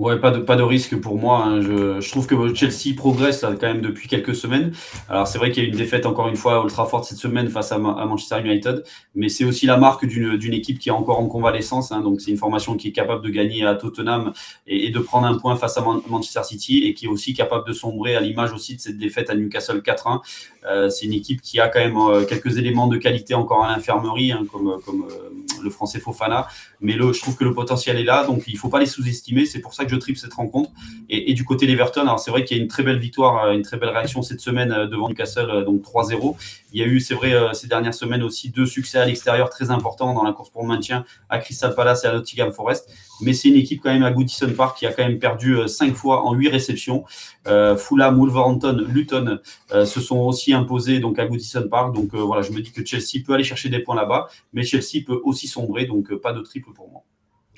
Ouais, 0.00 0.18
pas 0.18 0.30
de, 0.30 0.38
pas 0.38 0.56
de 0.56 0.62
risque 0.62 0.98
pour 0.98 1.18
moi. 1.18 1.44
Hein. 1.44 1.60
Je, 1.60 2.10
trouve 2.10 2.26
que 2.26 2.54
Chelsea 2.54 2.96
progresse 2.96 3.42
quand 3.42 3.66
même 3.66 3.82
depuis 3.82 4.08
quelques 4.08 4.34
semaines. 4.34 4.72
Alors 5.10 5.26
c'est 5.26 5.36
vrai 5.36 5.50
qu'il 5.50 5.62
y 5.62 5.66
a 5.66 5.68
une 5.68 5.76
défaite 5.76 6.06
encore 6.06 6.28
une 6.28 6.36
fois 6.36 6.54
à 6.54 6.60
Old 6.60 6.70
Trafford 6.70 7.04
cette 7.04 7.18
semaine 7.18 7.50
face 7.50 7.70
à, 7.70 7.76
Manchester 7.76 8.40
United, 8.40 8.82
mais 9.14 9.28
c'est 9.28 9.44
aussi 9.44 9.66
la 9.66 9.76
marque 9.76 10.06
d'une 10.06 10.54
équipe 10.54 10.78
qui 10.78 10.88
est 10.88 10.92
encore 10.92 11.20
en 11.20 11.26
convalescence. 11.26 11.92
Hein. 11.92 12.00
Donc 12.00 12.22
c'est 12.22 12.30
une 12.30 12.38
formation 12.38 12.78
qui 12.78 12.88
est 12.88 12.92
capable 12.92 13.22
de 13.22 13.28
gagner 13.28 13.66
à 13.66 13.74
Tottenham 13.74 14.32
et, 14.66 14.88
de 14.88 14.98
prendre 15.00 15.26
un 15.26 15.36
point 15.36 15.54
face 15.56 15.76
à 15.76 15.84
Manchester 16.08 16.44
City 16.44 16.84
et 16.86 16.94
qui 16.94 17.04
est 17.04 17.10
aussi 17.10 17.34
capable 17.34 17.68
de 17.68 17.74
sombrer 17.74 18.16
à 18.16 18.20
l'image 18.20 18.54
aussi 18.54 18.76
de 18.76 18.80
cette 18.80 18.96
défaite 18.96 19.28
à 19.28 19.34
Newcastle 19.34 19.82
4-1. 19.82 20.20
Euh, 20.66 20.88
c'est 20.88 21.06
une 21.06 21.12
équipe 21.12 21.40
qui 21.40 21.60
a 21.60 21.68
quand 21.68 21.80
même 21.80 21.96
euh, 21.96 22.24
quelques 22.24 22.58
éléments 22.58 22.86
de 22.86 22.96
qualité 22.96 23.34
encore 23.34 23.64
à 23.64 23.68
l'infirmerie, 23.68 24.32
hein, 24.32 24.44
comme, 24.50 24.80
comme 24.84 25.04
euh, 25.10 25.30
le 25.62 25.70
français 25.70 26.00
Fofana. 26.00 26.48
Mais 26.80 26.94
je 26.94 27.20
trouve 27.20 27.36
que 27.36 27.44
le 27.44 27.54
potentiel 27.54 27.98
est 27.98 28.04
là, 28.04 28.24
donc 28.26 28.44
il 28.46 28.56
faut 28.56 28.68
pas 28.68 28.78
les 28.78 28.86
sous-estimer. 28.86 29.46
C'est 29.46 29.60
pour 29.60 29.74
ça 29.74 29.84
que 29.84 29.89
je 29.90 29.96
triple 29.96 30.18
cette 30.18 30.32
rencontre. 30.32 30.70
Et, 31.08 31.34
du 31.34 31.44
côté 31.44 31.66
d'Everton, 31.66 32.02
alors 32.02 32.20
c'est 32.20 32.30
vrai 32.30 32.44
qu'il 32.44 32.56
y 32.56 32.60
a 32.60 32.62
une 32.62 32.68
très 32.68 32.82
belle 32.82 32.98
victoire, 32.98 33.44
euh, 33.44 33.52
une 33.52 33.62
très 33.62 33.76
belle 33.76 33.88
réaction 33.88 34.22
cette 34.22 34.40
semaine 34.40 34.70
euh, 34.72 34.86
devant 34.86 35.08
Newcastle, 35.08 35.50
euh, 35.50 35.64
donc 35.64 35.82
3-0. 35.82 36.36
Il 36.72 36.80
y 36.80 36.84
a 36.84 36.86
eu, 36.86 37.00
c'est 37.00 37.14
vrai, 37.14 37.34
ces 37.52 37.66
dernières 37.66 37.94
semaines 37.94 38.22
aussi 38.22 38.50
deux 38.50 38.64
succès 38.64 38.98
à 38.98 39.04
l'extérieur 39.04 39.50
très 39.50 39.72
importants 39.72 40.14
dans 40.14 40.22
la 40.22 40.32
course 40.32 40.50
pour 40.50 40.62
le 40.62 40.68
maintien 40.68 41.04
à 41.28 41.40
Crystal 41.40 41.74
Palace 41.74 42.04
et 42.04 42.06
à 42.06 42.12
Nottingham 42.12 42.52
Forest. 42.52 42.88
Mais 43.22 43.32
c'est 43.32 43.48
une 43.48 43.56
équipe 43.56 43.80
quand 43.82 43.92
même 43.92 44.04
à 44.04 44.12
Goodison 44.12 44.52
Park 44.52 44.78
qui 44.78 44.86
a 44.86 44.92
quand 44.92 45.02
même 45.02 45.18
perdu 45.18 45.56
cinq 45.66 45.94
fois 45.94 46.24
en 46.24 46.32
huit 46.32 46.48
réceptions. 46.48 47.02
Fulham, 47.44 48.16
Wolverhampton, 48.16 48.84
Luton 48.86 49.40
se 49.72 50.00
sont 50.00 50.18
aussi 50.18 50.52
imposés 50.52 51.00
donc 51.00 51.18
à 51.18 51.26
Goodison 51.26 51.66
Park. 51.68 51.92
Donc 51.92 52.14
voilà, 52.14 52.42
je 52.42 52.52
me 52.52 52.60
dis 52.60 52.70
que 52.70 52.84
Chelsea 52.86 53.24
peut 53.26 53.34
aller 53.34 53.42
chercher 53.42 53.68
des 53.68 53.80
points 53.80 53.96
là-bas, 53.96 54.28
mais 54.52 54.62
Chelsea 54.62 55.02
peut 55.04 55.20
aussi 55.24 55.48
sombrer, 55.48 55.86
donc 55.86 56.14
pas 56.20 56.32
de 56.32 56.40
triple 56.40 56.72
pour 56.72 56.88
moi. 56.88 57.02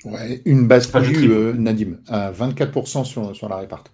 Ouais, 0.05 0.41
une 0.45 0.67
base 0.67 0.87
perdue, 0.87 1.31
euh, 1.31 1.53
Nadim, 1.53 1.97
à 2.07 2.31
24% 2.31 3.05
sur, 3.05 3.35
sur 3.35 3.49
la 3.49 3.57
réparte. 3.57 3.91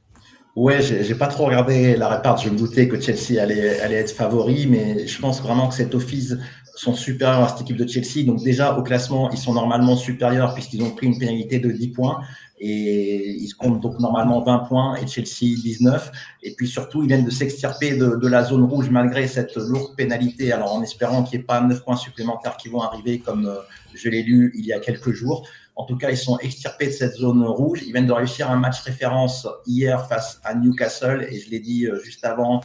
Ouais, 0.56 0.82
j'ai 0.82 1.16
pas 1.16 1.28
trop 1.28 1.46
regardé 1.46 1.96
la 1.96 2.10
réparte. 2.10 2.44
Je 2.44 2.50
me 2.50 2.58
doutais 2.58 2.88
que 2.88 3.00
Chelsea 3.00 3.42
allait, 3.42 3.80
allait 3.80 3.96
être 3.96 4.12
favori, 4.12 4.68
mais 4.68 5.08
je 5.08 5.20
pense 5.22 5.42
vraiment 5.42 5.70
que 5.70 5.76
cet 5.76 5.96
office 5.96 6.36
sont 6.76 6.96
supérieurs 6.96 7.44
à 7.44 7.50
cette 7.50 7.62
équipe 7.62 7.78
de 7.78 7.88
Chelsea. 7.88 8.26
Donc 8.26 8.44
déjà, 8.44 8.78
au 8.78 8.84
classement, 8.84 9.30
ils 9.32 9.38
sont 9.38 9.54
normalement 9.54 9.96
supérieurs 9.96 10.54
puisqu'ils 10.54 10.82
ont 10.82 10.92
pris 10.92 11.08
une 11.08 11.18
pénalité 11.18 11.60
de 11.60 11.72
10 11.72 11.90
points 11.90 12.22
et 12.60 13.32
ils 13.32 13.54
comptent 13.54 13.82
donc 13.82 14.00
normalement 14.00 14.42
20 14.42 14.60
points 14.60 14.96
et 14.96 15.08
Chelsea 15.08 15.56
19. 15.62 16.12
Et 16.44 16.54
puis 16.56 16.68
surtout, 16.68 17.04
ils 17.04 17.08
viennent 17.08 17.26
de 17.26 17.32
s'extirper 17.32 17.96
de, 17.96 18.16
de, 18.16 18.28
la 18.28 18.44
zone 18.44 18.64
rouge 18.64 18.90
malgré 18.90 19.28
cette 19.28 19.56
lourde 19.56 19.96
pénalité. 19.96 20.52
Alors 20.52 20.74
en 20.74 20.82
espérant 20.82 21.24
qu'il 21.24 21.40
n'y 21.40 21.44
ait 21.44 21.48
pas 21.48 21.62
9 21.62 21.84
points 21.84 21.96
supplémentaires 21.96 22.58
qui 22.58 22.70
vont 22.70 22.82
arriver 22.82 23.20
comme 23.20 23.46
euh, 23.46 23.56
je 23.94 24.10
l'ai 24.10 24.24
lu 24.24 24.52
il 24.58 24.66
y 24.66 24.74
a 24.74 24.80
quelques 24.80 25.12
jours. 25.12 25.48
En 25.80 25.86
tout 25.86 25.96
cas, 25.96 26.10
ils 26.10 26.18
sont 26.18 26.38
extirpés 26.40 26.88
de 26.88 26.92
cette 26.92 27.14
zone 27.14 27.42
rouge. 27.42 27.80
Ils 27.86 27.94
viennent 27.94 28.06
de 28.06 28.12
réussir 28.12 28.52
un 28.52 28.58
match 28.58 28.82
référence 28.82 29.48
hier 29.66 30.06
face 30.10 30.42
à 30.44 30.54
Newcastle. 30.54 31.26
Et 31.32 31.40
je 31.40 31.50
l'ai 31.50 31.62
dit 31.62 31.86
euh, 31.86 31.98
juste 32.04 32.26
avant, 32.26 32.62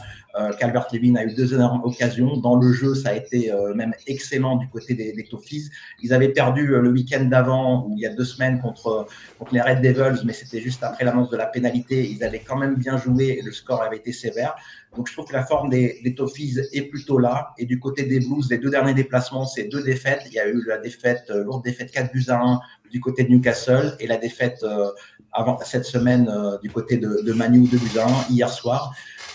Calvert 0.59 0.87
Levin 0.92 1.16
a 1.16 1.25
eu 1.25 1.35
deux 1.35 1.55
énormes 1.55 1.83
occasions. 1.85 2.37
Dans 2.37 2.57
le 2.57 2.73
jeu, 2.73 2.94
ça 2.94 3.11
a 3.11 3.14
été 3.14 3.53
euh, 3.53 3.75
même 3.75 3.94
excellent 4.07 4.57
du 4.57 4.68
côté 4.68 4.94
des, 4.94 5.12
des 5.12 5.25
Toffees. 5.25 5.70
Ils 6.03 6.12
avaient 6.12 6.31
perdu 6.31 6.66
le 6.66 6.90
week-end 6.90 7.25
d'avant, 7.25 7.87
ou 7.87 7.94
il 7.97 8.01
y 8.01 8.07
a 8.07 8.14
deux 8.14 8.25
semaines, 8.25 8.61
contre, 8.61 9.07
les 9.53 9.61
Red 9.61 9.83
Devils, 9.83 10.25
mais 10.25 10.33
c'était 10.33 10.61
juste 10.61 10.83
après 10.83 11.05
l'annonce 11.05 11.31
de 11.31 11.37
la 11.37 11.47
pénalité. 11.47 12.09
Ils 12.11 12.25
avaient 12.25 12.40
quand 12.40 12.57
même 12.57 12.77
bien 12.77 12.97
joué 12.97 13.38
et 13.38 13.42
le 13.42 13.53
score 13.53 13.83
avait 13.83 13.99
été 13.99 14.12
sévère. 14.12 14.55
Donc, 14.97 15.09
je 15.09 15.12
trouve 15.12 15.27
que 15.27 15.33
la 15.33 15.44
forme 15.44 15.70
des, 15.70 16.01
des 16.05 16.14
Toffees 16.14 16.61
est 16.73 16.83
plutôt 16.83 17.18
là. 17.18 17.53
Et 17.59 17.66
du 17.66 17.79
côté 17.79 18.05
des 18.05 18.20
Blues, 18.20 18.49
les 18.51 18.59
deux 18.59 18.70
derniers 18.70 18.94
déplacements, 18.94 19.47
c'est 19.47 19.64
deux 19.64 19.83
défaites. 19.83 20.23
Il 20.27 20.33
y 20.33 20.38
a 20.38 20.49
eu 20.49 20.64
la 20.66 20.79
défaite, 20.79 21.31
lourde 21.31 21.64
défaite 21.64 21.90
4 21.90 22.12
buts 22.12 22.25
à 22.29 22.40
1 22.40 22.61
du 22.94 23.01
côté 23.01 23.25
de 23.25 23.31
Newcastle 23.31 23.97
et 23.99 24.07
la 24.07 24.16
défaite 24.16 24.62
euh, 24.62 24.88
avant 25.33 25.59
cette 25.64 25.85
semaine 25.85 26.29
euh, 26.33 26.57
du 26.62 26.70
côté 26.70 26.97
de, 26.97 27.33
Manu 27.33 27.66
de 27.66 27.77
Buzyn 27.77 28.07
hier 28.31 28.49
soir. 28.49 28.94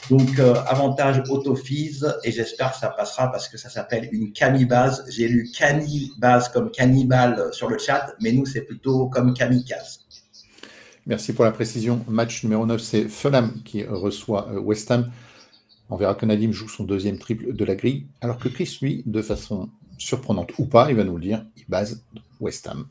Donc 0.09 0.39
euh, 0.39 0.55
avantage 0.89 1.23
autofise 1.29 2.15
et 2.23 2.31
j'espère 2.31 2.71
que 2.71 2.77
ça 2.77 2.89
passera 2.89 3.31
parce 3.31 3.47
que 3.47 3.57
ça 3.57 3.69
s'appelle 3.69 4.09
une 4.11 4.31
camibase. 4.31 5.05
J'ai 5.09 5.27
lu 5.27 5.49
canibase 5.51 6.49
comme 6.49 6.71
cannibale 6.71 7.49
sur 7.51 7.69
le 7.69 7.77
chat, 7.77 8.13
mais 8.21 8.31
nous 8.31 8.45
c'est 8.45 8.61
plutôt 8.61 9.07
comme 9.07 9.33
kamikaze. 9.33 10.05
Merci 11.05 11.33
pour 11.33 11.45
la 11.45 11.51
précision. 11.51 12.03
Match 12.07 12.43
numéro 12.43 12.65
9, 12.65 12.81
c'est 12.81 13.07
Fulham 13.07 13.61
qui 13.63 13.83
reçoit 13.83 14.51
West 14.59 14.89
Ham. 14.91 15.11
On 15.89 15.95
verra 15.95 16.13
que 16.13 16.25
Nadim 16.25 16.51
joue 16.51 16.69
son 16.69 16.83
deuxième 16.83 17.17
triple 17.17 17.53
de 17.53 17.65
la 17.65 17.75
grille, 17.75 18.05
alors 18.21 18.37
que 18.37 18.47
Chris, 18.47 18.77
lui, 18.81 19.03
de 19.05 19.21
façon 19.21 19.69
surprenante 19.97 20.51
ou 20.59 20.65
pas, 20.65 20.89
il 20.89 20.95
va 20.95 21.03
nous 21.03 21.15
le 21.15 21.21
dire, 21.21 21.45
il 21.57 21.65
base 21.67 22.03
West 22.39 22.67
Ham. 22.67 22.85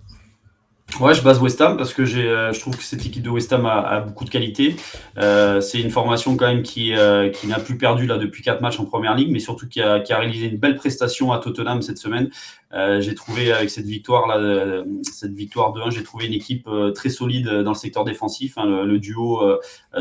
Ouais, 1.00 1.14
je 1.14 1.22
base 1.22 1.40
West 1.40 1.60
Ham 1.60 1.76
parce 1.76 1.94
que 1.94 2.02
euh, 2.02 2.52
je 2.52 2.58
trouve 2.58 2.76
que 2.76 2.82
cette 2.82 3.06
équipe 3.06 3.22
de 3.22 3.30
West 3.30 3.52
Ham 3.52 3.66
a, 3.66 4.00
beaucoup 4.00 4.24
de 4.24 4.30
qualité. 4.30 4.74
Euh, 5.16 5.60
c'est 5.60 5.80
une 5.80 5.90
formation 5.90 6.36
quand 6.36 6.48
même 6.48 6.64
qui, 6.64 6.92
euh, 6.92 7.30
qui 7.30 7.46
n'a 7.46 7.60
plus 7.60 7.78
perdu 7.78 8.04
là 8.04 8.16
depuis 8.16 8.42
quatre 8.42 8.62
matchs 8.62 8.80
en 8.80 8.84
première 8.84 9.14
ligue, 9.14 9.30
mais 9.30 9.38
surtout 9.38 9.68
qui 9.68 9.80
a, 9.80 10.02
réalisé 10.08 10.46
une 10.46 10.56
belle 10.56 10.74
prestation 10.74 11.30
à 11.30 11.38
Tottenham 11.38 11.82
cette 11.82 11.98
semaine. 11.98 12.30
j'ai 12.72 13.14
trouvé 13.14 13.52
avec 13.52 13.70
cette 13.70 13.86
victoire 13.86 14.26
là, 14.26 14.82
cette 15.04 15.34
victoire 15.34 15.72
de 15.72 15.82
1, 15.82 15.90
j'ai 15.90 16.02
trouvé 16.02 16.26
une 16.26 16.32
équipe 16.32 16.68
très 16.96 17.10
solide 17.10 17.48
dans 17.48 17.72
le 17.72 17.76
secteur 17.76 18.04
défensif. 18.04 18.58
Hein. 18.58 18.84
le, 18.84 18.98
duo 18.98 19.40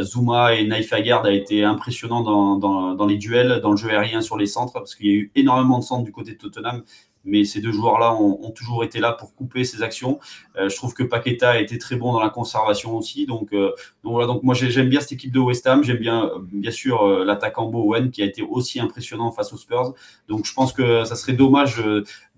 Zuma 0.02 0.56
et 0.56 0.65
Naif 0.65 0.93
Agard 0.93 1.26
a 1.26 1.32
été 1.32 1.63
impressionnant 1.63 2.21
dans 2.23 3.06
les 3.06 3.17
duels, 3.17 3.60
dans 3.62 3.71
le 3.71 3.78
jeu 3.78 3.91
aérien 3.91 4.21
sur 4.21 4.36
les 4.36 4.47
centres, 4.47 4.73
parce 4.73 4.95
qu'il 4.95 5.06
y 5.06 5.10
a 5.12 5.13
eu 5.13 5.32
énormément 5.36 5.78
de 5.78 5.84
centres 5.84 6.06
du 6.06 6.12
côté 6.12 6.32
de 6.32 6.38
Tottenham 6.38 6.82
mais 7.26 7.44
ces 7.44 7.62
deux 7.62 7.72
joueurs-là 7.72 8.16
ont, 8.16 8.52
toujours 8.52 8.84
été 8.84 9.00
là 9.00 9.12
pour 9.12 9.36
couper 9.36 9.64
ces 9.66 9.84
actions. 9.84 10.20
Euh, 10.58 10.70
je 10.70 10.76
trouve 10.76 10.94
que 10.94 11.04
Paqueta 11.04 11.52
a 11.52 11.60
été 11.60 11.78
très 11.78 11.96
bon 11.96 12.14
dans 12.14 12.22
la 12.22 12.30
conservation 12.30 12.96
aussi. 12.96 13.26
Donc, 13.26 13.54
euh, 13.54 13.74
voilà, 14.04 14.26
donc 14.26 14.44
moi 14.44 14.56
j'aime 14.56 14.90
bien 14.90 15.02
cette 15.02 15.12
équipe 15.12 15.32
de 15.32 15.40
West 15.40 15.68
Ham. 15.68 15.84
J'aime 15.84 15.98
bien, 15.98 16.26
euh, 16.26 16.40
bien 16.40 16.72
sûr, 16.72 17.06
l'attaquant 17.26 17.68
Bowen 17.68 18.10
qui 18.10 18.22
a 18.22 18.26
été 18.26 18.42
aussi 18.42 18.80
impressionnant 18.80 19.32
face 19.32 19.52
aux 19.54 19.58
Spurs. 19.58 19.94
Donc 20.28 20.46
je 20.46 20.54
pense 20.54 20.72
que 20.74 21.04
ça 21.04 21.16
serait 21.16 21.34
dommage 21.34 21.84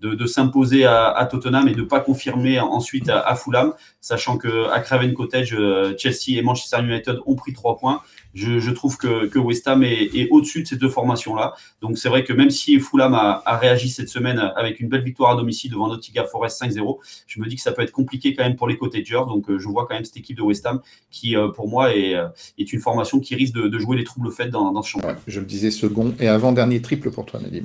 de, 0.00 0.26
s'imposer 0.26 0.84
à, 0.84 1.26
Tottenham 1.30 1.68
et 1.68 1.74
de 1.74 1.82
ne 1.82 1.86
pas 1.86 2.00
confirmer 2.00 2.58
ensuite 2.58 3.08
à, 3.08 3.34
Fulham, 3.36 3.74
sachant 4.00 4.36
que 4.36 4.68
à 4.70 4.80
Craven 4.80 5.14
Cottage, 5.14 5.56
Chelsea 5.98 6.38
et 6.38 6.42
Manchester 6.42 6.78
United 6.82 7.18
ont 7.26 7.36
pris 7.36 7.52
trois 7.52 7.76
points 7.76 8.02
je, 8.34 8.70
trouve 8.70 8.96
que, 8.96 9.38
West 9.38 9.66
Ham 9.68 9.82
est, 9.82 10.28
au-dessus 10.30 10.62
de 10.62 10.68
ces 10.68 10.76
deux 10.76 10.88
formations-là. 10.88 11.54
Donc 11.80 11.98
c'est 11.98 12.08
vrai 12.08 12.24
que 12.24 12.32
même 12.32 12.50
si 12.50 12.78
Fulham 12.78 13.14
a, 13.14 13.42
réagi 13.56 13.88
cette 13.88 14.08
semaine 14.08 14.38
avec 14.56 14.80
une 14.80 14.88
belle 14.88 15.02
victoire 15.02 15.32
à 15.32 15.36
domicile 15.36 15.70
devant 15.70 15.88
Nottingham 15.88 16.26
Forest 16.30 16.62
5-0, 16.62 16.98
je 17.26 17.40
me 17.40 17.46
dis 17.46 17.56
que 17.56 17.62
ça 17.62 17.72
peut 17.72 17.82
être 17.82 17.92
compliqué 17.92 18.34
quand 18.34 18.44
même 18.44 18.56
pour 18.56 18.68
les 18.68 18.76
Cottagers. 18.76 19.22
Donc 19.28 19.50
euh, 19.50 19.58
je 19.58 19.68
vois 19.68 19.86
quand 19.86 19.94
même 19.94 20.04
cette 20.04 20.16
équipe 20.16 20.36
de 20.36 20.42
West 20.42 20.64
Ham 20.66 20.80
qui, 21.10 21.36
euh, 21.36 21.48
pour 21.48 21.68
moi, 21.68 21.94
est, 21.94 22.14
euh, 22.14 22.28
est 22.58 22.72
une 22.72 22.80
formation 22.80 23.20
qui 23.20 23.34
risque 23.34 23.54
de, 23.54 23.78
jouer 23.78 23.96
les 23.96 24.04
troubles 24.04 24.30
faits 24.30 24.50
dans, 24.50 24.72
dans 24.72 24.82
ce 24.82 24.90
championnat. 24.90 25.18
je 25.26 25.40
le 25.40 25.46
disais, 25.46 25.70
second 25.70 26.14
et 26.20 26.28
avant-dernier 26.28 26.82
triple 26.82 27.10
pour 27.10 27.24
toi, 27.24 27.40
Nadim. 27.40 27.64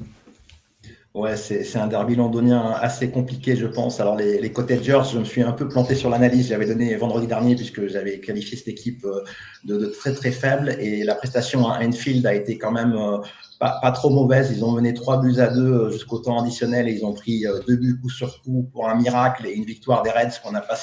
Ouais, 1.16 1.38
c'est 1.38 1.78
un 1.78 1.88
derby 1.88 2.18
londonien 2.18 2.76
assez 2.78 3.10
compliqué, 3.10 3.56
je 3.56 3.68
pense. 3.68 4.02
Alors, 4.02 4.18
les, 4.18 4.52
Cottagers, 4.52 5.04
je 5.14 5.18
me 5.18 5.24
suis 5.24 5.42
un 5.42 5.54
peu 5.54 5.66
planté 5.66 5.96
sur 5.96 6.10
l'analyse. 6.10 6.50
J'avais 6.50 6.66
donné 6.66 6.94
vendredi 6.98 7.26
dernier, 7.26 7.56
puisque 7.56 7.88
j'avais 7.88 8.20
qualifié 8.20 8.58
cette 8.58 8.68
équipe 8.68 9.06
euh, 9.06 9.24
de, 9.64 9.86
très, 9.86 10.14
très 10.14 10.32
faible. 10.32 10.76
Et 10.78 11.06
la 11.06 11.16
prestation 11.16 11.70
à 11.70 11.82
Enfield 11.82 12.26
a 12.26 12.36
été 12.36 12.58
quand 12.58 12.74
même 12.74 12.98
euh, 12.98 13.20
pas, 13.62 13.80
pas, 13.82 13.94
trop 13.94 14.10
mauvaise. 14.10 14.52
Ils 14.54 14.66
ont 14.66 14.74
mené 14.74 14.94
trois 14.94 15.22
buts 15.22 15.40
à 15.40 15.48
deux 15.48 15.62
euh, 15.62 15.90
jusqu'au 15.90 16.20
temps 16.20 16.38
additionnel 16.38 16.90
et 16.90 16.92
ils 16.92 17.06
ont 17.06 17.14
pris 17.14 17.46
deux 17.66 17.78
buts 17.78 17.98
coup 17.98 18.10
sur 18.10 18.42
coup 18.42 18.70
pour 18.74 18.90
un 18.90 18.96
miracle 18.96 19.48
et 19.48 19.54
une 19.54 19.64
victoire 19.64 20.04
des 20.04 20.10
Reds 20.10 20.42
qu'on 20.44 20.52
n'a 20.52 20.60
pas 20.60 20.76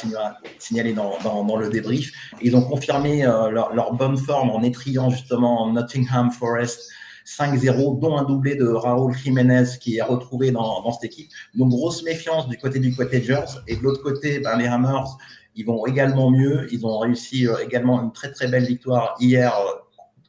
signalé 0.59 0.95
dans, 0.95 1.57
le 1.59 1.69
débrief. 1.69 2.11
ils 2.41 2.57
ont 2.57 2.63
confirmé 2.63 3.25
leur, 3.25 3.75
leur 3.75 3.93
bonne 3.93 4.17
forme 4.17 4.49
en 4.49 4.63
étriant 4.63 5.11
justement 5.11 5.71
Nottingham 5.71 6.31
Forest 6.31 6.91
5-0, 7.27 8.01
dont 8.01 8.17
un 8.17 8.25
doublé 8.25 8.55
de 8.55 8.67
Raúl 8.67 9.15
Jiménez 9.15 9.65
qui 9.81 9.97
est 9.97 10.03
retrouvé 10.03 10.51
dans, 10.51 10.91
cette 10.93 11.05
équipe. 11.05 11.31
Donc, 11.55 11.71
grosse 11.71 12.03
méfiance 12.03 12.49
du 12.49 12.57
côté 12.57 12.79
du 12.79 12.95
Cottagers. 12.95 13.61
Et 13.67 13.77
de 13.77 13.83
l'autre 13.83 14.03
côté, 14.03 14.41
ben, 14.41 14.57
les 14.57 14.67
Hammers, 14.67 15.17
ils 15.55 15.67
vont 15.67 15.87
également 15.87 16.31
mieux. 16.31 16.67
Ils 16.73 16.87
ont 16.87 16.99
réussi 16.99 17.47
euh, 17.47 17.57
également 17.65 18.03
une 18.03 18.13
très, 18.13 18.31
très 18.31 18.49
belle 18.49 18.65
victoire 18.65 19.17
hier 19.21 19.55
euh, 19.55 19.83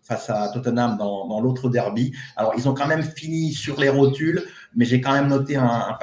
face 0.04 0.30
à 0.30 0.50
Tottenham 0.50 0.98
dans, 0.98 1.40
l'autre 1.40 1.70
derby. 1.70 2.14
Alors, 2.36 2.54
ils 2.58 2.68
ont 2.68 2.74
quand 2.74 2.88
même 2.88 3.04
fini 3.04 3.54
sur 3.54 3.80
les 3.80 3.88
rotules, 3.88 4.44
mais 4.76 4.84
j'ai 4.84 5.00
quand 5.00 5.14
même 5.14 5.30
noté 5.30 5.56
un, 5.56 5.64
un 5.66 5.98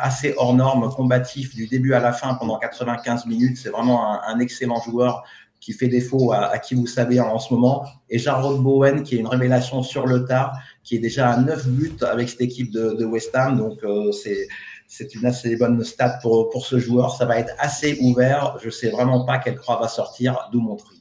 assez 0.00 0.34
hors 0.36 0.54
norme, 0.54 0.90
combatif 0.90 1.54
du 1.54 1.66
début 1.66 1.94
à 1.94 2.00
la 2.00 2.12
fin 2.12 2.34
pendant 2.34 2.58
95 2.58 3.24
minutes. 3.24 3.56
C'est 3.56 3.70
vraiment 3.70 4.22
un 4.22 4.38
excellent 4.38 4.82
joueur 4.82 5.24
qui 5.60 5.72
fait 5.72 5.88
défaut 5.88 6.32
à, 6.32 6.58
qui 6.58 6.74
vous 6.74 6.86
savez 6.86 7.20
en, 7.20 7.38
ce 7.38 7.52
moment, 7.52 7.84
et 8.08 8.18
Jarrod 8.18 8.62
Bowen, 8.62 9.02
qui 9.02 9.16
est 9.16 9.18
une 9.18 9.26
révélation 9.26 9.82
sur 9.82 10.06
le 10.06 10.24
tard, 10.24 10.56
qui 10.84 10.96
est 10.96 11.00
déjà 11.00 11.30
à 11.30 11.40
9 11.40 11.68
buts 11.68 11.96
avec 12.02 12.28
cette 12.28 12.40
équipe 12.40 12.72
de, 12.72 13.04
West 13.04 13.34
Ham. 13.34 13.58
Donc, 13.58 13.82
euh, 13.84 14.12
c'est 14.12 15.14
une 15.14 15.26
assez 15.26 15.56
bonne 15.56 15.82
stat 15.84 16.18
pour, 16.22 16.50
pour 16.50 16.64
ce 16.64 16.78
joueur. 16.78 17.14
Ça 17.16 17.26
va 17.26 17.38
être 17.38 17.52
assez 17.58 17.98
ouvert. 18.00 18.56
Je 18.60 18.66
ne 18.66 18.70
sais 18.70 18.90
vraiment 18.90 19.24
pas 19.24 19.38
quelle 19.38 19.56
croix 19.56 19.78
va 19.80 19.88
sortir, 19.88 20.48
d'où 20.52 20.60
mon 20.60 20.76
tri. 20.76 20.98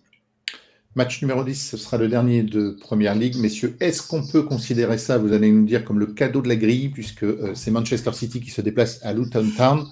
Match 0.97 1.21
numéro 1.21 1.43
10, 1.43 1.69
ce 1.69 1.77
sera 1.77 1.97
le 1.97 2.07
dernier 2.07 2.41
de 2.41 2.71
Première 2.71 3.13
Ligue. 3.13 3.35
Messieurs, 3.37 3.77
est-ce 3.79 4.01
qu'on 4.01 4.25
peut 4.25 4.41
considérer 4.41 4.97
ça, 4.97 5.19
vous 5.19 5.31
allez 5.31 5.51
nous 5.51 5.63
dire, 5.63 5.85
comme 5.85 5.99
le 5.99 6.07
cadeau 6.07 6.41
de 6.41 6.47
la 6.47 6.55
grille, 6.55 6.89
puisque 6.89 7.21
euh, 7.21 7.51
c'est 7.53 7.69
Manchester 7.69 8.13
City 8.13 8.41
qui 8.41 8.49
se 8.49 8.61
déplace 8.61 8.99
à 9.03 9.13
Luton 9.13 9.47
Town 9.55 9.85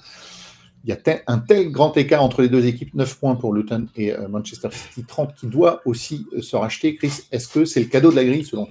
il 0.85 0.89
y 0.89 0.93
a 0.93 1.21
un 1.27 1.39
tel 1.39 1.71
grand 1.71 1.97
écart 1.97 2.21
entre 2.21 2.43
les 2.43 2.49
deux 2.49 2.67
équipes, 2.67 2.93
9 2.93 3.17
points 3.17 3.35
pour 3.35 3.53
Luton 3.53 3.87
et 3.95 4.13
euh, 4.13 4.27
Manchester 4.27 4.69
City, 4.71 5.03
30, 5.03 5.33
qui 5.35 5.47
doit 5.47 5.81
aussi 5.85 6.27
euh, 6.33 6.41
se 6.41 6.55
racheter. 6.55 6.93
Chris, 6.95 7.21
est-ce 7.31 7.47
que 7.47 7.65
c'est 7.65 7.79
le 7.79 7.87
cadeau 7.87 8.11
de 8.11 8.15
la 8.15 8.23
grille 8.23 8.45
selon 8.45 8.67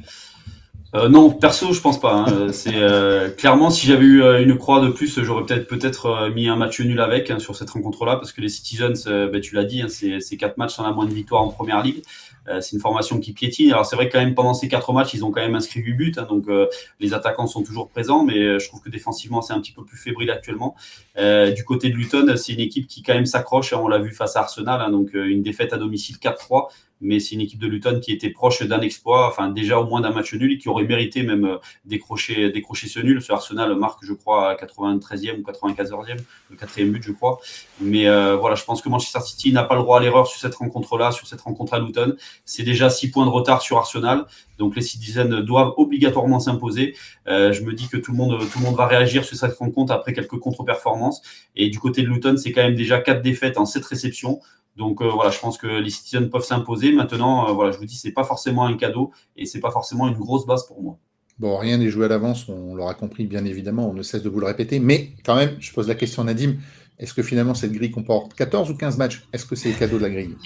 euh, 0.94 1.08
non, 1.08 1.28
perso, 1.28 1.72
je 1.72 1.80
pense 1.80 1.98
pas. 1.98 2.12
Hein. 2.14 2.52
C'est 2.52 3.36
clairement 3.36 3.68
si 3.70 3.84
j'avais 3.84 4.04
eu 4.04 4.22
une 4.44 4.56
croix 4.56 4.80
de 4.80 4.90
plus, 4.90 5.20
j'aurais 5.24 5.44
peut-être 5.44 5.66
peut-être 5.66 6.30
mis 6.32 6.46
un 6.46 6.54
match 6.54 6.80
nul 6.80 7.00
avec 7.00 7.32
hein, 7.32 7.40
sur 7.40 7.56
cette 7.56 7.70
rencontre-là, 7.70 8.14
parce 8.14 8.30
que 8.30 8.40
les 8.40 8.48
Citizens, 8.48 9.04
ben, 9.04 9.40
tu 9.40 9.56
l'as 9.56 9.64
dit, 9.64 9.82
hein, 9.82 9.88
c'est 9.88 10.36
quatre 10.36 10.56
matchs 10.56 10.74
sans 10.74 10.84
la 10.84 10.92
moindre 10.92 11.12
victoire 11.12 11.42
en 11.42 11.48
première 11.48 11.82
ligue. 11.82 12.04
Euh, 12.48 12.60
c'est 12.60 12.76
une 12.76 12.80
formation 12.80 13.20
qui 13.20 13.32
piétine. 13.32 13.72
Alors 13.72 13.86
c'est 13.86 13.96
vrai 13.96 14.08
que 14.08 14.12
quand 14.12 14.20
même 14.20 14.34
pendant 14.34 14.54
ces 14.54 14.68
quatre 14.68 14.92
matchs, 14.92 15.14
ils 15.14 15.24
ont 15.24 15.30
quand 15.30 15.40
même 15.40 15.54
inscrit 15.54 15.80
8 15.80 15.92
buts, 15.94 16.12
hein, 16.16 16.26
donc 16.28 16.48
euh, 16.48 16.66
les 17.00 17.14
attaquants 17.14 17.46
sont 17.46 17.62
toujours 17.62 17.88
présents, 17.88 18.24
mais 18.24 18.38
euh, 18.38 18.58
je 18.58 18.68
trouve 18.68 18.80
que 18.80 18.90
défensivement 18.90 19.42
c'est 19.42 19.52
un 19.52 19.60
petit 19.60 19.72
peu 19.72 19.84
plus 19.84 19.96
fébrile 19.96 20.30
actuellement. 20.30 20.74
du 21.16 21.64
côté 21.64 21.90
de 21.90 21.96
Luton, 21.96 22.36
c'est 22.36 22.52
une 22.52 22.60
équipe 22.60 22.86
qui 22.86 23.02
quand 23.02 23.14
même 23.14 23.26
s'accroche. 23.26 23.72
Hein, 23.72 23.80
on 23.82 23.88
l'a 23.88 23.98
vu 23.98 24.12
face 24.12 24.36
à 24.36 24.40
Arsenal, 24.40 24.80
hein, 24.80 24.90
donc 24.90 25.10
une 25.14 25.42
défaite 25.42 25.72
à 25.72 25.78
domicile 25.78 26.16
4-3 26.16 26.68
mais 27.04 27.20
c'est 27.20 27.34
une 27.34 27.42
équipe 27.42 27.60
de 27.60 27.66
Luton 27.66 28.00
qui 28.00 28.12
était 28.12 28.30
proche 28.30 28.62
d'un 28.62 28.80
exploit, 28.80 29.28
enfin 29.28 29.48
déjà 29.48 29.78
au 29.78 29.86
moins 29.86 30.00
d'un 30.00 30.10
match 30.10 30.32
nul 30.34 30.52
et 30.52 30.58
qui 30.58 30.68
aurait 30.68 30.84
mérité 30.84 31.22
même 31.22 31.44
euh, 31.44 31.58
décrocher, 31.84 32.50
décrocher 32.50 32.88
ce 32.88 32.98
nul. 32.98 33.22
Ce 33.22 33.32
Arsenal 33.32 33.76
marque, 33.76 34.00
je 34.02 34.14
crois, 34.14 34.50
à 34.50 34.54
93e 34.54 35.38
ou 35.38 35.42
94e, 35.42 36.16
le 36.50 36.56
quatrième 36.56 36.90
but, 36.90 37.02
je 37.02 37.12
crois. 37.12 37.38
Mais 37.80 38.08
euh, 38.08 38.36
voilà, 38.36 38.56
je 38.56 38.64
pense 38.64 38.80
que 38.80 38.88
Manchester 38.88 39.20
City 39.20 39.52
n'a 39.52 39.64
pas 39.64 39.74
le 39.74 39.82
droit 39.82 39.98
à 39.98 40.02
l'erreur 40.02 40.26
sur 40.26 40.40
cette 40.40 40.54
rencontre-là, 40.54 41.12
sur 41.12 41.26
cette 41.26 41.42
rencontre 41.42 41.74
à 41.74 41.78
Luton. 41.78 42.16
C'est 42.44 42.62
déjà 42.62 42.88
6 42.88 43.10
points 43.10 43.26
de 43.26 43.30
retard 43.30 43.60
sur 43.60 43.76
Arsenal. 43.76 44.24
Donc 44.58 44.76
les 44.76 44.82
Citizens 44.82 45.42
doivent 45.42 45.72
obligatoirement 45.76 46.40
s'imposer. 46.40 46.94
Euh, 47.28 47.52
je 47.52 47.62
me 47.62 47.72
dis 47.72 47.88
que 47.88 47.96
tout 47.96 48.12
le 48.12 48.16
monde, 48.16 48.38
tout 48.38 48.58
le 48.58 48.64
monde 48.64 48.76
va 48.76 48.86
réagir 48.86 49.24
sur 49.24 49.36
cette 49.36 49.54
rencontre 49.54 49.92
après 49.92 50.12
quelques 50.12 50.38
contre-performances. 50.38 51.22
Et 51.56 51.70
du 51.70 51.78
côté 51.78 52.02
de 52.02 52.08
Luton, 52.08 52.36
c'est 52.36 52.52
quand 52.52 52.62
même 52.62 52.74
déjà 52.74 53.00
4 53.00 53.22
défaites 53.22 53.58
en 53.58 53.66
7 53.66 53.84
réceptions. 53.84 54.40
Donc 54.76 55.02
euh, 55.02 55.08
voilà, 55.08 55.30
je 55.30 55.38
pense 55.38 55.58
que 55.58 55.66
les 55.66 55.90
Citizens 55.90 56.28
peuvent 56.28 56.44
s'imposer. 56.44 56.92
Maintenant, 56.92 57.48
euh, 57.48 57.52
voilà, 57.52 57.72
je 57.72 57.78
vous 57.78 57.86
dis, 57.86 57.96
c'est 57.96 58.12
pas 58.12 58.24
forcément 58.24 58.66
un 58.66 58.76
cadeau 58.76 59.12
et 59.36 59.46
c'est 59.46 59.60
pas 59.60 59.70
forcément 59.70 60.08
une 60.08 60.14
grosse 60.14 60.46
base 60.46 60.66
pour 60.66 60.82
moi. 60.82 60.98
Bon, 61.38 61.56
rien 61.56 61.78
n'est 61.78 61.88
joué 61.88 62.04
à 62.04 62.08
l'avance, 62.08 62.48
on 62.48 62.76
l'aura 62.76 62.94
compris 62.94 63.26
bien 63.26 63.44
évidemment, 63.44 63.90
on 63.90 63.92
ne 63.92 64.02
cesse 64.02 64.22
de 64.22 64.28
vous 64.28 64.38
le 64.38 64.46
répéter. 64.46 64.78
Mais 64.78 65.10
quand 65.24 65.34
même, 65.34 65.56
je 65.58 65.72
pose 65.72 65.88
la 65.88 65.96
question 65.96 66.22
à 66.22 66.26
Nadim, 66.26 66.58
est-ce 66.98 67.12
que 67.12 67.24
finalement 67.24 67.54
cette 67.54 67.72
grille 67.72 67.90
comporte 67.90 68.34
14 68.34 68.70
ou 68.70 68.76
15 68.76 68.98
matchs? 68.98 69.24
Est-ce 69.32 69.44
que 69.44 69.56
c'est 69.56 69.70
le 69.70 69.76
cadeau 69.76 69.98
de 69.98 70.02
la 70.02 70.10
grille? 70.10 70.36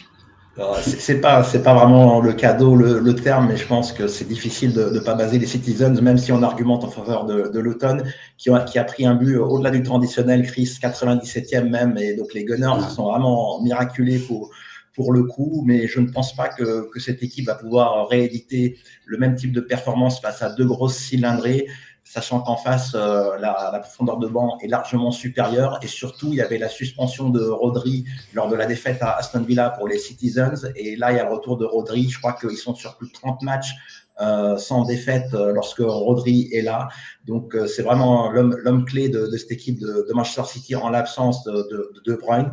C'est 0.82 1.20
pas 1.20 1.44
c'est 1.44 1.62
pas 1.62 1.74
vraiment 1.74 2.20
le 2.20 2.32
cadeau 2.32 2.74
le, 2.74 3.14
terme 3.14 3.48
mais 3.48 3.56
je 3.56 3.66
pense 3.66 3.92
que 3.92 4.08
c'est 4.08 4.26
difficile 4.26 4.72
de 4.72 4.90
ne 4.90 4.98
pas 4.98 5.14
baser 5.14 5.38
les 5.38 5.46
Citizens 5.46 6.00
même 6.00 6.18
si 6.18 6.32
on 6.32 6.42
argumente 6.42 6.84
en 6.84 6.90
faveur 6.90 7.26
de, 7.26 7.48
de 7.48 7.60
l'automne 7.60 8.02
qui, 8.36 8.50
qui 8.66 8.78
a 8.78 8.84
pris 8.84 9.06
un 9.06 9.14
but 9.14 9.36
au-delà 9.36 9.70
du 9.70 9.82
traditionnel 9.82 10.46
Chris 10.46 10.78
97e 10.80 11.68
même 11.68 11.96
et 11.96 12.14
donc 12.14 12.34
les 12.34 12.44
Gunners 12.44 12.90
sont 12.90 13.10
vraiment 13.10 13.62
miraculés 13.62 14.18
pour 14.18 14.50
pour 14.94 15.12
le 15.12 15.22
coup 15.24 15.62
mais 15.64 15.86
je 15.86 16.00
ne 16.00 16.10
pense 16.10 16.34
pas 16.34 16.48
que, 16.48 16.90
que 16.90 16.98
cette 16.98 17.22
équipe 17.22 17.46
va 17.46 17.54
pouvoir 17.54 18.08
rééditer 18.08 18.78
le 19.06 19.18
même 19.18 19.36
type 19.36 19.52
de 19.52 19.60
performance 19.60 20.20
face 20.20 20.42
à 20.42 20.50
deux 20.50 20.66
grosses 20.66 20.96
cylindrées 20.96 21.66
sachant 22.08 22.40
qu'en 22.40 22.56
face, 22.56 22.92
euh, 22.94 23.36
la, 23.38 23.78
profondeur 23.80 24.16
de 24.16 24.26
banc 24.26 24.56
est 24.62 24.66
largement 24.66 25.10
supérieure. 25.10 25.78
Et 25.82 25.86
surtout, 25.86 26.28
il 26.28 26.36
y 26.36 26.40
avait 26.40 26.56
la 26.56 26.70
suspension 26.70 27.28
de 27.28 27.44
Rodri 27.46 28.06
lors 28.32 28.48
de 28.48 28.56
la 28.56 28.64
défaite 28.64 29.02
à 29.02 29.12
Aston 29.16 29.42
Villa 29.42 29.70
pour 29.70 29.88
les 29.88 29.98
Citizens. 29.98 30.72
Et 30.74 30.96
là, 30.96 31.12
il 31.12 31.18
y 31.18 31.20
a 31.20 31.24
le 31.24 31.34
retour 31.34 31.58
de 31.58 31.66
Rodri. 31.66 32.08
Je 32.08 32.18
crois 32.18 32.32
qu'ils 32.32 32.56
sont 32.56 32.74
sur 32.74 32.96
plus 32.96 33.08
de 33.08 33.12
30 33.12 33.42
matchs 33.42 33.74
euh, 34.22 34.56
sans 34.56 34.84
défaite 34.84 35.34
euh, 35.34 35.52
lorsque 35.52 35.80
Rodri 35.80 36.48
est 36.50 36.62
là. 36.62 36.88
Donc, 37.26 37.54
c'est 37.66 37.82
vraiment 37.82 38.30
l'homme 38.30 38.86
clé 38.86 39.10
de, 39.10 39.28
cette 39.36 39.52
équipe 39.52 39.78
de, 39.78 40.06
Manchester 40.14 40.44
City 40.46 40.76
en 40.76 40.88
l'absence 40.88 41.44
de, 41.44 41.52
de, 41.52 41.92
de, 42.06 42.14
Bruyne. 42.14 42.52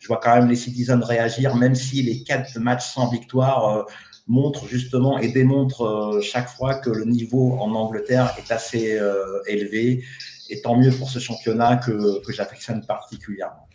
Je 0.00 0.08
vois 0.08 0.18
quand 0.20 0.34
même 0.34 0.48
les 0.48 0.56
Citizens 0.56 1.00
réagir, 1.00 1.54
même 1.54 1.76
si 1.76 2.02
les 2.02 2.24
quatre 2.24 2.58
matchs 2.58 2.92
sans 2.92 3.08
victoire 3.08 3.86
montre 4.26 4.66
justement 4.66 5.18
et 5.18 5.28
démontre 5.28 5.82
euh, 5.82 6.20
chaque 6.20 6.48
fois 6.48 6.74
que 6.74 6.90
le 6.90 7.04
niveau 7.04 7.52
en 7.60 7.72
Angleterre 7.74 8.34
est 8.38 8.52
assez 8.52 8.98
euh, 8.98 9.40
élevé. 9.46 10.04
Et 10.48 10.60
tant 10.60 10.76
mieux 10.76 10.90
pour 10.90 11.10
ce 11.10 11.18
championnat 11.18 11.76
que, 11.76 12.24
que 12.24 12.32
j'affectionne 12.32 12.84
particulièrement. 12.86 13.66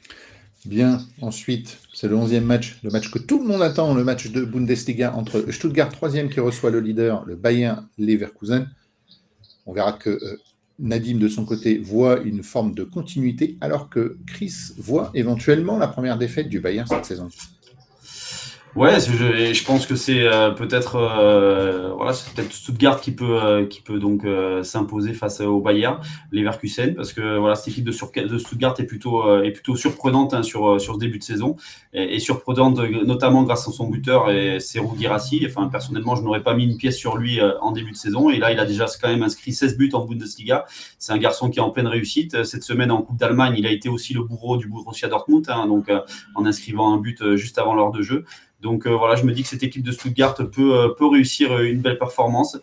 Bien, 0.66 1.02
ensuite, 1.22 1.80
c'est 1.94 2.08
le 2.08 2.16
11e 2.16 2.42
match, 2.42 2.80
le 2.84 2.92
match 2.92 3.10
que 3.10 3.18
tout 3.18 3.42
le 3.42 3.48
monde 3.48 3.64
attend, 3.64 3.96
le 3.96 4.04
match 4.04 4.32
de 4.32 4.46
Bundesliga 4.46 5.14
entre 5.16 5.52
Stuttgart 5.52 5.90
3e 5.90 6.30
qui 6.30 6.40
reçoit 6.40 6.70
le 6.70 6.80
leader, 6.80 7.26
le 7.26 7.36
Bayern 7.36 7.88
Leverkusen. 7.98 8.70
On 9.66 9.74
verra 9.74 9.94
que 9.94 10.12
euh, 10.12 10.38
Nadim, 10.78 11.18
de 11.18 11.28
son 11.28 11.46
côté, 11.46 11.80
voit 11.80 12.20
une 12.22 12.44
forme 12.44 12.76
de 12.76 12.84
continuité, 12.84 13.58
alors 13.60 13.90
que 13.90 14.18
Chris 14.28 14.54
voit 14.78 15.12
éventuellement 15.16 15.78
la 15.78 15.88
première 15.88 16.18
défaite 16.18 16.48
du 16.48 16.60
Bayern 16.60 16.88
cette 16.88 17.06
saison. 17.06 17.30
Ouais, 18.74 19.02
je, 19.02 19.54
je 19.54 19.66
pense 19.66 19.86
que 19.86 19.98
c'est 19.98 20.22
euh, 20.22 20.52
peut-être 20.52 20.96
euh, 20.96 21.92
voilà, 21.94 22.14
c'est 22.14 22.34
peut-être 22.34 22.54
Stuttgart 22.54 23.02
qui 23.02 23.12
peut 23.12 23.44
euh, 23.44 23.66
qui 23.66 23.82
peut 23.82 24.00
donc 24.00 24.26
s'imposer 24.64 25.14
face 25.14 25.42
au 25.42 25.60
Bayern, 25.60 26.00
Leverkusen, 26.32 26.96
parce 26.96 27.12
que 27.12 27.38
voilà 27.38 27.56
cette 27.56 27.68
équipe 27.68 27.84
de, 27.84 27.92
Stuttgart 27.92 28.76
est 28.80 28.86
plutôt 28.86 29.44
est 29.44 29.52
plutôt 29.52 29.76
surprenante 29.76 30.34
hein, 30.34 30.42
sur 30.42 30.80
sur 30.80 30.94
ce 30.94 31.00
début 31.00 31.18
de 31.18 31.24
saison 31.24 31.58
et, 31.94 32.20
surprenante 32.20 32.78
notamment 33.06 33.44
grâce 33.44 33.68
à 33.68 33.72
son 33.72 33.90
buteur 33.90 34.32
et 34.32 34.62
Serou 34.62 34.96
Girassi. 34.98 35.46
Enfin 35.46 35.68
personnellement, 35.68 36.16
je 36.16 36.24
n'aurais 36.24 36.44
pas 36.44 36.54
mis 36.54 36.64
une 36.64 36.78
pièce 36.78 36.96
sur 36.96 37.18
lui 37.18 37.42
en 37.42 37.72
début 37.72 37.92
de 37.92 37.98
saison 37.98 38.30
et 38.30 38.38
là 38.38 38.54
il 38.54 38.60
a 38.60 38.66
déjà 38.66 38.86
quand 39.02 39.10
même 39.10 39.24
inscrit 39.24 39.52
16 39.52 39.76
buts 39.76 39.90
en 39.92 40.06
Bundesliga. 40.06 40.66
C'est 40.98 41.12
un 41.12 41.18
garçon 41.18 41.50
qui 41.50 41.60
est 41.60 41.62
en 41.62 41.72
pleine 41.72 41.88
réussite. 41.88 42.46
Cette 42.46 42.64
semaine 42.64 42.92
en 42.92 43.02
Coupe 43.02 43.18
d'Allemagne, 43.18 43.56
il 43.58 43.68
a 43.68 43.72
été 43.72 43.90
aussi 43.90 44.14
le 44.14 44.24
bourreau 44.24 44.56
du 44.56 44.68
Borussia 44.68 45.10
Dortmund, 45.10 45.46
hein, 45.50 45.68
donc 45.68 45.92
en 46.36 46.46
inscrivant 46.46 46.94
un 46.94 46.98
but 46.98 47.36
juste 47.36 47.58
avant 47.58 47.76
l'heure 47.76 47.92
de 47.92 48.02
jeu. 48.02 48.24
Donc 48.62 48.86
euh, 48.86 48.96
voilà, 48.96 49.16
je 49.16 49.24
me 49.24 49.34
dis 49.34 49.42
que 49.42 49.50
cette 49.50 49.64
équipe 49.64 49.84
de 49.84 49.92
Stuttgart 49.92 50.36
peut, 50.36 50.78
euh, 50.78 50.90
peut 50.90 51.08
réussir 51.08 51.52
euh, 51.52 51.64
une 51.64 51.82
belle 51.82 51.98
performance. 51.98 52.58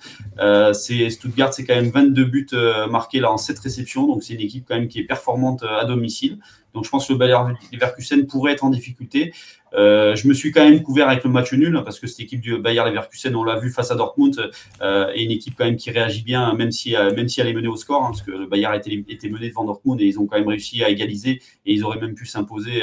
c'est 0.72 1.10
Stuttgart, 1.10 1.52
c'est 1.52 1.64
quand 1.64 1.74
même 1.74 1.90
22 1.90 2.24
buts 2.24 2.48
marqués 2.88 3.20
là 3.20 3.32
en 3.32 3.36
7 3.36 3.58
réceptions, 3.58 4.06
donc 4.06 4.22
c'est 4.22 4.34
une 4.34 4.40
équipe 4.40 4.64
quand 4.68 4.76
même 4.76 4.88
qui 4.88 5.00
est 5.00 5.04
performante 5.04 5.62
à 5.64 5.84
domicile. 5.84 6.38
Donc 6.74 6.84
je 6.84 6.90
pense 6.90 7.08
que 7.08 7.12
le 7.12 7.18
Bayer 7.18 7.38
Leverkusen 7.72 8.26
pourrait 8.26 8.52
être 8.52 8.64
en 8.64 8.70
difficulté. 8.70 9.32
Euh, 9.74 10.16
je 10.16 10.28
me 10.28 10.34
suis 10.34 10.50
quand 10.50 10.64
même 10.64 10.82
couvert 10.82 11.08
avec 11.08 11.24
le 11.24 11.30
match 11.30 11.52
nul 11.52 11.76
hein, 11.76 11.82
parce 11.82 12.00
que 12.00 12.06
cette 12.06 12.20
équipe 12.20 12.40
du 12.40 12.58
Bayer 12.58 12.82
Leverkusen, 12.84 13.34
on 13.36 13.44
l'a 13.44 13.58
vu 13.58 13.70
face 13.70 13.90
à 13.90 13.94
Dortmund, 13.94 14.50
euh, 14.80 15.08
est 15.08 15.22
une 15.22 15.30
équipe 15.30 15.54
quand 15.56 15.64
même 15.64 15.76
qui 15.76 15.90
réagit 15.90 16.22
bien, 16.22 16.54
même 16.54 16.70
si, 16.70 16.96
euh, 16.96 17.14
même 17.14 17.28
si 17.28 17.40
elle 17.40 17.48
est 17.48 17.52
menée 17.52 17.68
au 17.68 17.76
score, 17.76 18.02
hein, 18.02 18.10
parce 18.10 18.22
que 18.22 18.30
le 18.30 18.46
Bayer 18.46 18.68
était, 18.74 19.28
mené 19.28 19.48
devant 19.48 19.64
Dortmund 19.64 20.00
et 20.00 20.06
ils 20.06 20.18
ont 20.18 20.26
quand 20.26 20.38
même 20.38 20.48
réussi 20.48 20.82
à 20.82 20.88
égaliser 20.88 21.42
et 21.66 21.72
ils 21.72 21.84
auraient 21.84 22.00
même 22.00 22.14
pu 22.14 22.26
s'imposer, 22.26 22.82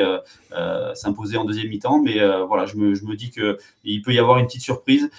s'imposer 0.93 1.38
en 1.38 1.45
deuxième 1.45 1.69
mi-temps. 1.69 2.01
Mais 2.01 2.19
voilà, 2.47 2.65
je 2.65 2.75
me, 2.75 3.15
dis 3.15 3.31
que 3.31 3.57
il 3.83 4.01
peut 4.01 4.13
y 4.13 4.19
avoir 4.19 4.38
une 4.38 4.45
petite 4.45 4.61
surprise. 4.61 5.09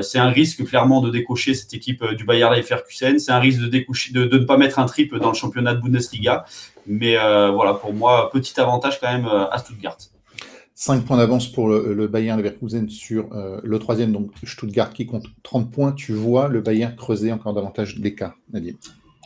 c'est 0.00 0.18
un 0.18 0.28
risque 0.28 0.64
clairement 0.64 1.00
de 1.00 1.10
décocher 1.10 1.54
cette 1.54 1.72
équipe 1.74 2.04
du 2.14 2.24
Bayer 2.24 2.48
Leverkusen. 2.50 3.18
C'est 3.18 3.32
un 3.32 3.38
risque 3.38 3.60
de, 3.60 3.68
décocher, 3.68 4.12
de, 4.12 4.24
ne 4.24 4.44
pas 4.44 4.56
mettre 4.56 4.78
un 4.78 4.86
triple 4.86 5.20
dans 5.20 5.28
le 5.28 5.36
championnat 5.36 5.74
de 5.74 5.80
Bundesliga. 5.80 6.44
Mais 6.86 7.16
voilà, 7.16 7.74
pour 7.74 7.92
moi, 7.92 8.30
petit 8.32 8.58
avantage 8.60 9.00
quand 9.00 9.12
même 9.12 9.26
à 9.26 9.56
Stuttgart. 9.58 9.98
5 10.78 11.06
points 11.06 11.16
d'avance 11.16 11.48
pour 11.48 11.68
le, 11.68 11.94
le, 11.94 12.06
Bayern 12.06 12.38
Leverkusen 12.38 12.90
sur 12.90 13.32
euh, 13.32 13.58
le 13.64 13.78
troisième, 13.78 14.12
donc 14.12 14.30
Stuttgart 14.44 14.92
qui 14.92 15.06
compte 15.06 15.24
30 15.42 15.70
points. 15.70 15.92
Tu 15.92 16.12
vois 16.12 16.48
le 16.48 16.60
Bayern 16.60 16.94
creuser 16.94 17.32
encore 17.32 17.54
davantage 17.54 17.96
l'écart, 17.96 18.34
Nadim 18.52 18.76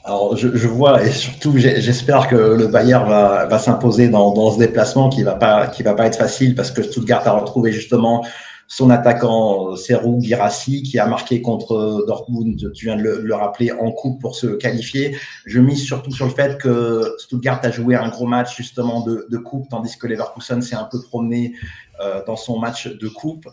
alors, 0.03 0.35
je, 0.35 0.57
je, 0.57 0.67
vois 0.67 1.05
et 1.05 1.11
surtout, 1.11 1.53
j'espère 1.59 2.27
que 2.27 2.35
le 2.35 2.69
Bayern 2.69 3.07
va, 3.07 3.45
va 3.45 3.59
s'imposer 3.59 4.09
dans, 4.09 4.33
dans, 4.33 4.51
ce 4.51 4.59
déplacement 4.59 5.11
qui 5.11 5.23
va 5.25 5.67
qui 5.67 5.83
va 5.83 5.93
pas 5.93 6.07
être 6.07 6.17
facile 6.17 6.55
parce 6.55 6.71
que 6.71 6.83
Stuttgart 6.83 7.29
a 7.29 7.33
retrouvé 7.33 7.71
justement 7.71 8.25
son 8.71 8.89
attaquant 8.89 9.75
Serou 9.75 10.23
Girassi 10.23 10.85
qui 10.85 11.01
a 11.01 11.07
marqué 11.07 11.43
contre 11.43 12.05
Dortmund, 12.07 12.73
tu 12.73 12.85
viens 12.87 12.97
de 12.97 13.03
le, 13.03 13.35
rappeler, 13.35 13.73
en 13.73 13.91
coupe 13.91 14.21
pour 14.21 14.37
se 14.37 14.47
qualifier. 14.47 15.17
Je 15.45 15.59
mise 15.59 15.85
surtout 15.85 16.13
sur 16.13 16.27
le 16.27 16.31
fait 16.31 16.57
que 16.57 17.17
Stuttgart 17.19 17.59
a 17.65 17.73
joué 17.73 17.97
un 17.97 18.09
gros 18.09 18.27
match 18.27 18.57
justement 18.57 19.01
de, 19.01 19.37
coupe, 19.39 19.69
tandis 19.69 19.99
que 19.99 20.07
Leverkusen 20.07 20.63
s'est 20.63 20.77
un 20.77 20.85
peu 20.85 21.03
promené 21.03 21.53
euh, 22.01 22.23
dans 22.25 22.37
son 22.37 22.61
match 22.61 22.87
de 22.87 23.09
coupe. 23.09 23.49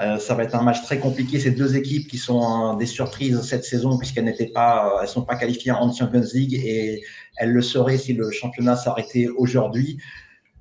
Euh, 0.00 0.18
ça 0.18 0.34
va 0.34 0.44
être 0.44 0.54
un 0.54 0.62
match 0.62 0.82
très 0.82 1.00
compliqué. 1.00 1.40
Ces 1.40 1.50
deux 1.50 1.74
équipes 1.74 2.06
qui 2.06 2.16
sont 2.16 2.76
des 2.76 2.86
surprises 2.86 3.42
cette 3.42 3.64
saison 3.64 3.98
puisqu'elles 3.98 4.24
n'étaient 4.24 4.52
pas, 4.52 5.00
elles 5.02 5.08
sont 5.08 5.22
pas 5.24 5.34
qualifiées 5.34 5.72
en 5.72 5.92
Champions 5.92 6.22
League 6.32 6.54
et 6.54 7.02
elles 7.38 7.50
le 7.50 7.60
seraient 7.60 7.98
si 7.98 8.12
le 8.12 8.30
championnat 8.30 8.76
s'arrêtait 8.76 9.26
aujourd'hui. 9.36 9.98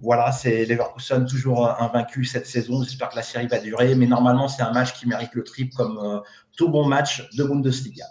Voilà, 0.02 0.32
c'est 0.32 0.66
Leverkusen 0.66 1.26
toujours 1.26 1.70
invaincu 1.82 2.24
cette 2.24 2.48
saison. 2.48 2.84
J'espère 2.84 3.10
que 3.10 3.18
la 3.18 3.22
série 3.22 3.48
va 3.48 3.60
durer, 3.60 3.96
mais 3.96 4.08
normalement, 4.08 4.48
c'est 4.48 4.62
un 4.62 4.72
match 4.72 4.94
qui 4.94 5.08
mérite 5.08 5.34
le 5.34 5.44
triple 5.44 5.74
comme 5.76 5.98
euh, 5.98 6.20
tout 6.56 6.70
bon 6.70 6.88
match 6.88 7.28
de 7.36 7.44
Bundesliga. 7.44 8.06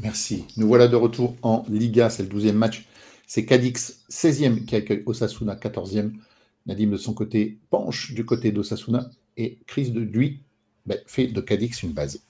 Merci. 0.00 0.44
Nous 0.56 0.66
voilà 0.66 0.88
de 0.88 0.96
retour 0.96 1.36
en 1.42 1.64
Liga. 1.68 2.10
C'est 2.10 2.24
le 2.24 2.28
12e 2.28 2.52
match. 2.52 2.86
C'est 3.26 3.44
Cadix 3.44 4.04
16e 4.10 4.64
qui 4.64 4.76
accueille 4.76 5.02
Osasuna 5.06 5.54
14e. 5.54 6.12
Nadim 6.66 6.90
de 6.90 6.96
son 6.96 7.12
côté 7.12 7.58
penche 7.70 8.12
du 8.12 8.24
côté 8.24 8.50
d'Osasuna 8.50 9.10
et 9.36 9.58
Chris 9.66 9.90
de 9.90 10.00
lui 10.00 10.42
ben, 10.86 10.98
fait 11.06 11.26
de 11.26 11.40
Cadix 11.40 11.82
une 11.82 11.92
base. 11.92 12.20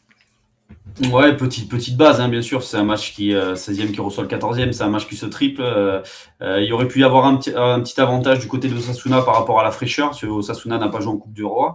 Ouais, 1.10 1.36
petite, 1.36 1.68
petite 1.68 1.96
base, 1.96 2.20
hein, 2.20 2.28
bien 2.28 2.40
sûr. 2.40 2.62
C'est 2.62 2.76
un 2.76 2.84
match 2.84 3.14
qui, 3.14 3.30
16e 3.30 3.88
euh, 3.88 3.92
qui 3.92 4.00
reçoit 4.00 4.22
le 4.22 4.28
14e. 4.28 4.70
C'est 4.70 4.84
un 4.84 4.90
match 4.90 5.08
qui 5.08 5.16
se 5.16 5.26
triple. 5.26 5.60
Euh, 5.60 6.00
euh, 6.40 6.62
il 6.62 6.72
aurait 6.72 6.86
pu 6.86 7.00
y 7.00 7.04
avoir 7.04 7.26
un 7.26 7.36
petit, 7.36 7.50
un 7.56 7.80
petit 7.80 8.00
avantage 8.00 8.38
du 8.38 8.46
côté 8.46 8.68
de 8.68 8.76
Osasuna 8.76 9.20
par 9.22 9.34
rapport 9.34 9.58
à 9.58 9.64
la 9.64 9.72
fraîcheur, 9.72 10.10
parce 10.10 10.20
que 10.20 10.26
Osasuna 10.26 10.78
n'a 10.78 10.88
pas 10.88 11.00
joué 11.00 11.12
en 11.12 11.16
Coupe 11.16 11.32
du 11.32 11.44
Roi. 11.44 11.74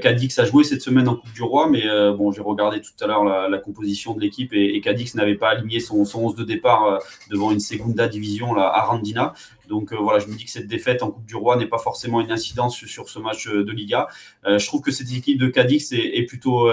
Cadix 0.00 0.38
a 0.38 0.44
joué 0.44 0.62
cette 0.62 0.82
semaine 0.82 1.08
en 1.08 1.16
Coupe 1.16 1.32
du 1.32 1.42
Roi, 1.42 1.68
mais 1.68 1.82
bon, 2.16 2.30
j'ai 2.30 2.42
regardé 2.42 2.80
tout 2.80 2.92
à 3.00 3.08
l'heure 3.08 3.24
la, 3.24 3.58
composition 3.58 4.14
de 4.14 4.20
l'équipe 4.20 4.52
et, 4.52 4.80
Cadix 4.80 5.14
n'avait 5.16 5.34
pas 5.34 5.48
aligné 5.50 5.80
son, 5.80 6.04
son 6.04 6.26
11 6.26 6.34
de 6.36 6.44
départ 6.44 7.00
devant 7.28 7.50
une 7.50 7.60
Segunda 7.60 8.08
Division 8.08 8.54
là, 8.54 8.70
à 8.72 8.82
Randina. 8.82 9.32
Donc 9.70 9.94
voilà, 9.94 10.18
je 10.18 10.26
me 10.26 10.34
dis 10.34 10.44
que 10.44 10.50
cette 10.50 10.66
défaite 10.66 11.02
en 11.02 11.10
Coupe 11.10 11.24
du 11.24 11.36
Roi 11.36 11.56
n'est 11.56 11.66
pas 11.66 11.78
forcément 11.78 12.20
une 12.20 12.30
incidence 12.30 12.84
sur 12.84 13.08
ce 13.08 13.18
match 13.18 13.48
de 13.48 13.72
Liga. 13.72 14.08
je 14.44 14.66
trouve 14.66 14.82
que 14.82 14.90
cette 14.90 15.10
équipe 15.10 15.38
de 15.38 15.48
Cadix 15.48 15.92
est, 15.92 16.26
plutôt, 16.26 16.68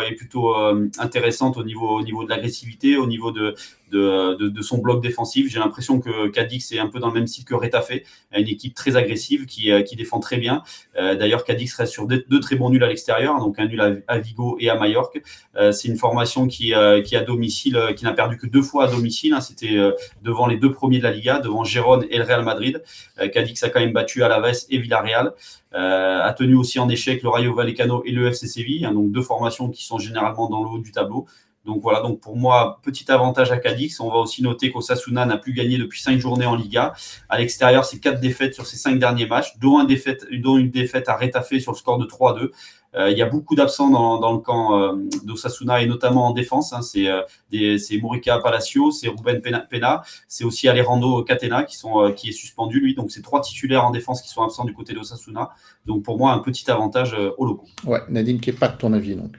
intéressante 0.98 1.58
au 1.58 1.64
niveau 1.64 2.02
de 2.02 2.30
l'agressivité, 2.30 2.98
au 2.98 3.08
niveau 3.08 3.32
de, 3.32 3.56
de, 3.92 4.62
son 4.62 4.80
bloc 4.80 5.02
défensif. 5.02 5.50
J'ai 5.50 5.60
l'impression 5.60 6.00
que 6.00 6.28
Cadix 6.28 6.72
est 6.72 6.80
un 6.80 6.88
peu 6.88 7.00
dans 7.00 7.08
le 7.08 7.14
même 7.14 7.28
style 7.28 7.46
que 7.46 7.56
Retafe, 7.56 7.92
une 8.36 8.48
équipe 8.48 8.74
très 8.74 8.96
agressive 8.96 9.46
qui, 9.46 9.72
euh, 9.72 9.84
défend 9.98 10.20
très 10.20 10.38
bien. 10.38 10.62
Euh, 11.00 11.16
d'ailleurs, 11.16 11.44
Cadix 11.44 11.74
reste 11.74 11.92
sur 11.92 12.06
deux, 12.06 12.40
très 12.40 12.56
bons 12.56 12.70
nuls 12.70 12.84
à 12.84 12.88
l'extérieur, 12.88 13.40
donc 13.40 13.58
un 13.58 13.66
nul 13.66 14.04
à, 14.08 14.18
Vigo 14.20 14.58
et 14.60 14.70
à 14.70 14.76
Majorque. 14.76 15.22
Euh, 15.56 15.72
c'est 15.72 15.88
une 15.88 15.98
formation 15.98 16.48
qui, 16.48 16.74
qui 17.04 17.16
à 17.16 17.24
domicile, 17.24 17.80
qui 17.96 18.04
n'a 18.04 18.14
perdu 18.14 18.38
que 18.38 18.46
deux 18.46 18.62
fois 18.62 18.86
à 18.86 18.88
domicile. 18.88 19.34
Hein. 19.34 19.42
C'était 19.42 19.78
devant 20.22 20.46
les 20.46 20.58
deux 20.58 20.72
premiers 20.72 21.00
de 21.00 21.04
la 21.04 21.12
Liga, 21.12 21.40
devant 21.40 21.64
Gérone 21.64 22.06
et 22.10 22.18
le 22.18 22.24
Real 22.24 22.44
Madrid. 22.44 22.84
Cadix 23.34 23.64
a 23.64 23.70
quand 23.70 23.80
même 23.80 23.94
battu 23.94 24.24
Alaves 24.24 24.66
et 24.70 24.78
Villarreal. 24.78 25.34
a 25.74 26.34
tenu 26.38 26.56
aussi 26.56 26.80
en 26.80 26.90
échec 26.90 27.24
le 27.24 27.30
Rayo 27.30 27.56
Vallecano 27.56 28.04
et 28.06 28.12
le 28.12 28.28
FC 28.28 28.48
Séville, 28.48 28.86
hein, 28.86 28.94
donc 28.94 29.12
deux 29.12 29.22
formations 29.22 29.70
qui 29.70 29.84
sont 29.84 29.98
généralement 29.98 30.50
dans 30.50 30.64
le 30.64 30.70
haut 30.70 30.80
du 30.80 30.92
tableau. 30.92 31.26
Donc 31.68 31.82
voilà, 31.82 32.00
donc 32.00 32.22
pour 32.22 32.38
moi, 32.38 32.80
petit 32.82 33.12
avantage 33.12 33.52
à 33.52 33.58
Cadix. 33.58 34.00
On 34.00 34.10
va 34.10 34.20
aussi 34.20 34.42
noter 34.42 34.72
qu'Osasuna 34.72 35.26
n'a 35.26 35.38
plus 35.38 35.52
gagné 35.52 35.78
depuis 35.78 36.02
cinq 36.02 36.18
journées 36.18 36.46
en 36.46 36.56
Liga. 36.56 36.94
À 37.28 37.38
l'extérieur, 37.38 37.84
c'est 37.84 38.00
quatre 38.00 38.22
défaites 38.22 38.54
sur 38.54 38.66
ses 38.66 38.78
cinq 38.78 38.98
derniers 39.00 39.28
matchs, 39.28 39.58
dont, 39.60 39.86
une 39.86 40.72
défaite 40.72 41.10
à 41.10 41.18
Retafe 41.18 41.58
sur 41.60 41.74
le 41.74 41.78
score 41.78 41.98
de 41.98 42.06
3-2. 42.06 42.52
Euh, 42.96 43.12
il 43.12 43.18
y 43.18 43.22
a 43.22 43.26
beaucoup 43.26 43.54
d'absents 43.54 43.90
dans, 43.90 44.32
le 44.32 44.40
camp 44.40 44.80
euh, 44.80 44.96
d'Osasuna 45.26 45.82
et 45.82 45.88
notamment 45.88 46.28
en 46.28 46.32
défense. 46.32 46.72
Hein. 46.72 46.82
c'est 46.82 47.10
euh, 47.10 47.78
Murica 48.02 48.40
Palacio, 48.40 48.92
c'est 48.92 49.10
Ruben 49.10 49.42
Pena, 49.42 50.04
c'est 50.30 50.46
aussi 50.46 50.70
Alejandro 50.70 51.22
Catena 51.24 51.66
qui, 51.66 51.76
sont, 51.76 52.14
qui 52.16 52.30
est 52.30 52.32
suspendu 52.32 52.80
lui. 52.80 52.96
Donc 52.96 53.12
c'est 53.12 53.22
trois 53.22 53.42
titulaires 53.42 53.86
en 53.86 53.92
défense 53.92 54.22
qui 54.22 54.30
sont 54.30 54.42
absents 54.42 54.64
du 54.64 54.74
côté 54.74 54.94
d'Osasuna. 54.94 55.50
Donc 55.86 56.04
pour 56.04 56.18
moi, 56.18 56.32
un 56.32 56.40
petit 56.40 56.72
avantage 56.72 57.14
au 57.38 57.46
locaux. 57.46 57.68
Ouais, 57.84 58.00
Nadine, 58.08 58.40
qui 58.40 58.54
pas 58.54 58.70
de 58.70 58.78
ton 58.78 58.94
avis 58.94 59.16
donc. 59.16 59.34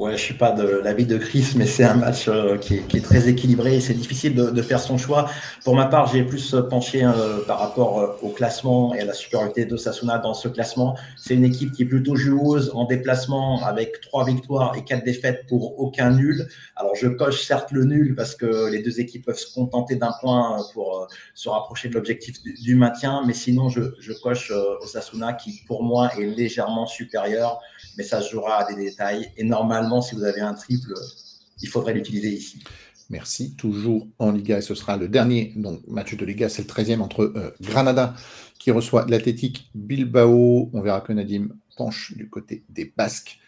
Ouais, 0.00 0.16
je 0.16 0.22
suis 0.22 0.32
pas 0.32 0.52
de 0.52 0.66
l'avis 0.78 1.04
de 1.04 1.18
Chris, 1.18 1.52
mais 1.56 1.66
c'est 1.66 1.84
un 1.84 1.92
match 1.92 2.26
euh, 2.26 2.56
qui, 2.56 2.76
est, 2.76 3.04
très 3.04 3.28
équilibré 3.28 3.76
et 3.76 3.80
c'est 3.82 3.92
difficile 3.92 4.34
de, 4.34 4.62
faire 4.62 4.80
son 4.80 4.96
choix. 4.96 5.28
Pour 5.62 5.76
ma 5.76 5.84
part, 5.84 6.06
j'ai 6.06 6.22
plus 6.22 6.56
penché 6.70 7.04
euh, 7.04 7.44
par 7.46 7.58
rapport 7.58 7.98
euh, 7.98 8.06
au 8.22 8.30
classement 8.30 8.94
et 8.94 9.00
à 9.00 9.04
la 9.04 9.12
supériorité 9.12 9.66
de 9.66 9.76
Sasuna 9.76 10.16
dans 10.16 10.32
ce 10.32 10.48
classement. 10.48 10.96
C'est 11.18 11.34
une 11.34 11.44
équipe 11.44 11.72
qui 11.72 11.82
est 11.82 11.84
plutôt 11.84 12.16
joueuse 12.16 12.70
en 12.74 12.86
déplacement 12.86 13.62
avec 13.62 14.00
trois 14.00 14.24
victoires 14.24 14.74
et 14.74 14.84
quatre 14.84 15.04
défaites 15.04 15.44
pour 15.46 15.78
aucun 15.78 16.12
nul. 16.12 16.48
Alors 16.76 16.94
je 16.94 17.06
coche 17.06 17.44
certes 17.44 17.70
le 17.70 17.84
nul 17.84 18.14
parce 18.14 18.34
que 18.34 18.70
les 18.70 18.82
deux 18.82 19.00
équipes 19.00 19.26
peuvent 19.26 19.36
se 19.36 19.52
contenter 19.52 19.96
d'un 19.96 20.14
point 20.22 20.64
pour 20.72 21.08
se 21.34 21.50
rapprocher 21.50 21.90
de 21.90 21.94
l'objectif 21.94 22.42
du, 22.42 22.54
du, 22.54 22.74
maintien, 22.74 23.22
mais 23.26 23.34
sinon 23.34 23.68
je, 23.68 23.82
je 24.00 24.14
coche 24.14 24.50
Osasuna 24.80 25.34
qui 25.34 25.60
pour 25.66 25.82
moi 25.82 26.10
est 26.18 26.24
légèrement 26.24 26.86
supérieur 26.86 27.60
mais 28.00 28.06
ça 28.06 28.22
jouera 28.22 28.64
à 28.64 28.72
des 28.72 28.82
détails. 28.82 29.30
Et 29.36 29.44
normalement, 29.44 30.00
si 30.00 30.14
vous 30.14 30.24
avez 30.24 30.40
un 30.40 30.54
triple, 30.54 30.94
il 31.60 31.68
faudrait 31.68 31.92
l'utiliser 31.92 32.30
ici. 32.30 32.58
Merci. 33.10 33.54
Toujours 33.56 34.08
en 34.18 34.30
Liga, 34.30 34.56
et 34.56 34.62
ce 34.62 34.74
sera 34.74 34.96
le 34.96 35.06
dernier 35.06 35.52
donc, 35.56 35.86
match 35.86 36.14
de 36.14 36.24
Liga, 36.24 36.48
c'est 36.48 36.62
le 36.62 36.68
13e 36.68 37.00
entre 37.00 37.24
euh, 37.24 37.54
Granada 37.60 38.14
qui 38.58 38.70
reçoit 38.70 39.04
l'Athletic 39.06 39.70
Bilbao. 39.74 40.70
On 40.72 40.80
verra 40.80 41.02
que 41.02 41.12
Nadim 41.12 41.48
penche 41.76 42.14
du 42.16 42.30
côté 42.30 42.64
des 42.70 42.90
Basques. 42.96 43.38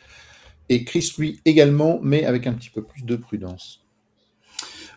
Et 0.69 0.85
Chris, 0.85 1.15
lui, 1.17 1.41
également, 1.47 1.99
mais 2.03 2.27
avec 2.27 2.47
un 2.47 2.53
petit 2.53 2.71
peu 2.71 2.83
plus 2.83 3.05
de 3.05 3.17
prudence. 3.17 3.82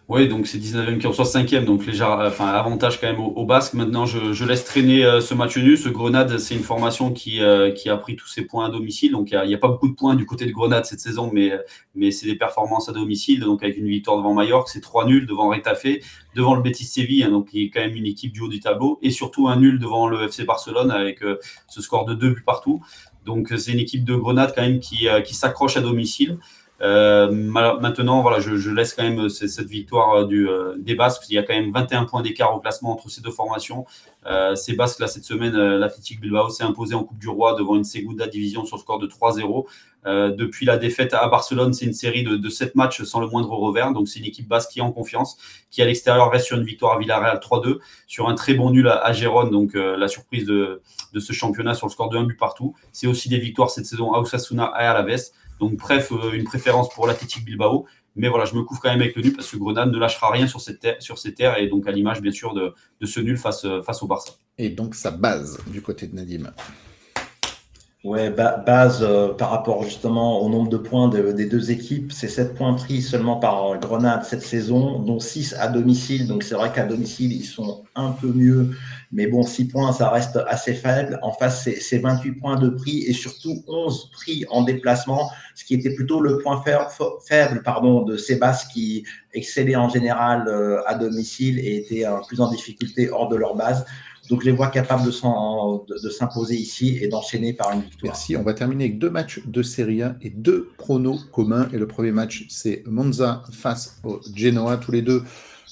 Oui, 0.08 0.28
donc 0.28 0.45
c'est 0.45 0.60
19e 0.60 0.99
qui 0.99 1.08
reçoit 1.08 1.26
5e, 1.26 1.66
donc 1.66 1.84
légère, 1.84 2.12
enfin, 2.12 2.45
avantage 2.49 3.01
quand 3.01 3.08
même 3.08 3.20
au, 3.20 3.43
Basque. 3.43 3.74
Maintenant, 3.74 4.06
je, 4.06 4.45
laisse 4.45 4.64
traîner 4.64 5.03
euh, 5.03 5.20
ce 5.20 5.34
match 5.34 5.58
nul. 5.58 5.80
Ce 5.80 5.89
Grenade, 5.89 6.38
c'est 6.38 6.53
une 6.53 6.62
formation 6.62 7.12
qui, 7.12 7.41
euh, 7.41 7.72
qui 7.72 7.89
a 7.89 7.97
pris 7.97 8.16
tous 8.16 8.28
ses 8.28 8.43
points 8.43 8.68
à 8.68 8.70
domicile. 8.70 9.14
Donc 9.14 9.32
il 9.32 9.47
n'y 9.47 9.56
a, 9.56 9.58
pas 9.58 9.68
beaucoup 9.68 9.88
de 9.88 9.95
points 9.95 10.14
du 10.14 10.28
côté 10.28 10.45
de 10.45 10.51
Grenade 10.51 10.86
cette 10.86 10.99
saison, 10.99 11.32
mais, 11.34 11.53
mais 11.95 12.12
c'est 12.12 12.28
des 12.28 12.36
performances 12.36 12.88
à 12.88 12.91
domicile. 12.91 13.39
Donc 13.39 13.64
avec 13.64 13.78
une 13.78 13.88
victoire 13.88 14.18
devant 14.18 14.36
Mallorca, 14.36 14.70
c'est 14.72 14.80
3 14.80 15.08
nuls 15.08 15.26
devant 15.26 15.49
Retafe, 15.49 15.88
devant 16.36 16.53
le 16.53 16.62
Betis 16.62 16.86
Séville, 16.86 17.24
hein, 17.24 17.32
donc 17.32 17.49
qui 17.49 17.64
est 17.64 17.70
quand 17.72 17.82
même 17.82 17.95
une 17.95 18.06
équipe 18.06 18.32
du 18.32 18.41
haut 18.41 18.47
du 18.47 18.60
tableau, 18.60 18.99
et 19.01 19.10
surtout 19.10 19.47
un 19.47 19.56
nul 19.56 19.80
devant 19.80 20.08
le 20.08 20.26
FC 20.26 20.43
Barcelone 20.43 20.91
avec 20.91 21.24
euh, 21.24 21.39
ce 21.68 21.82
score 21.82 22.06
de 22.06 22.14
2 22.14 22.30
buts 22.30 22.43
partout. 22.45 22.80
Donc 23.26 23.51
c'est 23.58 23.72
une 23.72 23.80
équipe 23.80 24.03
de 24.03 24.16
Grenade 24.16 24.53
quand 24.56 24.62
même 24.62 24.80
qui, 24.80 25.08
qui 25.24 25.34
s'accroche 25.34 25.78
à 25.78 25.82
domicile. 25.82 26.38
Euh, 26.82 27.32
maintenant, 27.32 28.21
voilà, 28.21 28.39
je, 28.39 28.69
laisse 28.69 28.93
quand 28.93 29.03
même 29.03 29.30
cette 29.30 29.67
victoire 29.67 30.13
euh, 30.13 30.26
du, 30.26 30.49
euh, 30.49 30.76
des 30.78 30.95
Basques. 30.95 31.23
Il 31.30 31.36
y 31.36 31.38
a 31.38 31.43
quand 31.43 31.53
même 31.53 31.71
21 31.71 32.05
points 32.05 32.21
d'écart 32.21 32.53
au 32.55 32.59
classement 32.59 32.91
entre 32.91 33.09
ces 33.09 33.21
deux 33.21 33.32
formations. 33.32 33.86
ces 34.55 34.73
Basques, 34.73 34.99
là, 34.99 35.07
cette 35.07 35.23
semaine, 35.23 35.55
l'Athletic 35.55 36.19
Bilbao 36.19 36.49
s'est 36.49 36.63
imposé 36.63 36.95
en 36.95 37.03
Coupe 37.03 37.19
du 37.19 37.30
Roi 37.30 37.55
devant 37.55 37.76
une 37.76 37.84
Segunda 37.84 38.28
Division 38.28 38.65
sur 38.65 38.80
score 38.80 38.99
de 38.99 39.07
3-0. 39.07 39.65
depuis 40.36 40.65
la 40.65 40.78
défaite 40.78 41.13
à 41.13 41.28
Barcelone, 41.28 41.73
c'est 41.73 41.86
une 41.86 41.93
série 41.93 42.23
de, 42.23 42.36
de 42.36 42.49
7 42.49 42.76
matchs 42.76 43.03
sans 43.03 43.19
le 43.19 43.28
moindre 43.28 43.51
revers. 43.51 43.93
Donc, 43.93 44.07
c'est 44.07 44.19
une 44.19 44.26
équipe 44.26 44.47
basque 44.47 44.71
qui 44.71 44.80
est 44.80 44.82
en 44.82 44.91
confiance, 44.91 45.38
qui 45.69 45.82
à 45.82 45.86
l'extérieur 45.86 46.32
reste 46.32 46.47
sur 46.47 46.57
une 46.57 46.65
victoire 46.65 46.95
à 46.95 46.99
Villarreal 46.99 47.38
3-2, 47.38 47.78
sur 48.07 48.28
un 48.28 48.36
très 48.36 48.55
bon 48.55 48.71
nul 48.71 48.88
à, 48.88 49.13
Gérone, 49.13 49.51
donc 49.51 49.76
la 49.76 50.07
surprise 50.07 50.45
de, 50.45 50.82
de, 51.13 51.19
ce 51.19 51.32
championnat 51.32 51.76
sur 51.76 51.86
le 51.86 51.91
score 51.91 52.09
de 52.09 52.17
1 52.17 52.23
but 52.23 52.38
partout. 52.38 52.73
C'est 52.91 53.07
aussi 53.07 53.30
des 53.30 53.39
victoires 53.39 53.69
cette 53.69 53.86
saison 53.86 54.13
à 54.13 54.19
Osasuna 54.19 54.73
et 54.80 54.84
à 54.84 54.91
Alaves. 54.91 55.32
Donc, 55.60 55.76
bref, 55.78 56.12
euh, 56.12 56.32
une 56.34 56.43
préférence 56.43 56.89
pour 56.89 57.08
l'Athletic 57.08 57.45
Bilbao. 57.45 57.86
Mais 58.16 58.30
voilà, 58.30 58.45
je 58.45 58.56
me 58.56 58.64
couvre 58.64 58.80
quand 58.82 58.89
même 58.89 59.01
avec 59.01 59.16
le 59.16 59.24
nul 59.24 59.34
parce 59.34 59.51
que 59.51 59.58
Grenade 59.58 59.91
ne 59.91 59.97
lâchera 59.97 60.32
rien 60.32 60.47
sur, 60.47 60.62
ces 60.62 60.78
terres 60.78 61.58
et 61.58 61.68
donc 61.68 61.86
à 61.86 61.91
l'image, 61.91 62.22
bien 62.22 62.32
sûr, 62.32 62.53
de, 62.53 62.74
ce 63.06 63.20
nul 63.20 63.38
face, 63.38 63.66
euh, 63.66 63.82
face 63.82 64.01
au 64.03 64.08
Barça. 64.08 64.34
Et 64.58 64.70
donc, 64.70 64.95
sa 64.95 65.12
base 65.12 65.60
du 65.68 65.82
côté 65.82 66.08
de 66.08 66.16
Nadim. 66.16 66.53
Ouais, 68.06 68.30
base 68.30 68.99
euh, 69.01 69.30
par 69.34 69.49
rapport 69.49 69.82
justement 69.84 70.39
au 70.43 70.47
nombre 70.47 70.70
de 70.70 70.78
points 70.78 71.10
des 71.10 71.47
deux 71.47 71.72
équipes, 71.72 72.12
c'est 72.12 72.28
7 72.28 72.53
points 72.53 72.76
pris 72.76 73.01
seulement 73.01 73.38
par 73.38 73.80
Grenade 73.80 74.24
cette 74.24 74.43
saison, 74.43 74.99
dont 74.99 75.20
6 75.20 75.56
à 75.60 75.68
domicile. 75.68 76.28
Donc 76.28 76.43
c'est 76.43 76.53
vrai 76.53 76.72
qu'à 76.72 76.86
domicile, 76.86 77.34
ils 77.34 77.45
sont 77.45 77.84
un 77.95 78.12
peu 78.12 78.28
mieux 78.28 78.76
mais 79.16 79.28
bon, 79.28 79.43
6 79.43 79.70
points, 79.70 79.93
ça 79.93 80.10
reste 80.10 80.38
assez 80.47 80.74
faible. 80.74 81.20
En 81.22 81.32
face, 81.32 81.70
c'est 81.80 81.99
28 81.99 82.34
points 82.34 82.58
de 82.58 82.70
prix 82.70 83.03
et 83.03 83.14
surtout 83.14 83.64
11 83.66 84.10
prix 84.12 84.45
en 84.49 84.64
déplacement, 84.64 85.32
ce 85.56 85.64
qui 85.64 85.74
était 85.74 85.95
plutôt 85.95 86.20
le 86.20 86.39
point 86.39 86.62
faible 86.62 87.62
pardon, 87.64 88.03
de 88.03 88.18
Sébastien 88.18 88.70
qui 88.74 89.06
excellait 89.34 89.78
en 89.78 89.88
général 89.88 90.47
euh, 90.47 90.82
à 90.86 90.95
domicile 90.95 91.60
et 91.60 91.78
était 91.78 92.06
plus 92.28 92.41
en 92.41 92.49
difficulté 92.49 93.10
hors 93.10 93.30
de 93.30 93.38
leur 93.38 93.56
base. 93.56 93.86
Donc, 94.30 94.41
je 94.41 94.45
les 94.45 94.51
vois 94.51 94.67
capables 94.67 95.05
de 95.05 96.09
s'imposer 96.09 96.55
ici 96.55 96.97
et 97.01 97.07
d'enchaîner 97.07 97.53
par 97.53 97.71
une 97.71 97.82
victoire. 97.82 98.13
Merci. 98.13 98.36
On 98.36 98.43
va 98.43 98.53
terminer 98.53 98.86
avec 98.86 98.99
deux 98.99 99.09
matchs 99.09 99.41
de 99.45 99.61
Serie 99.61 100.01
A 100.01 100.15
et 100.21 100.30
deux 100.30 100.69
pronos 100.78 101.19
communs. 101.32 101.67
Et 101.73 101.78
le 101.78 101.88
premier 101.88 102.11
match, 102.11 102.45
c'est 102.49 102.84
Monza 102.86 103.43
face 103.51 103.99
au 104.03 104.19
Genoa. 104.36 104.78
Tous 104.78 104.91
les 104.91 105.01
deux 105.01 105.23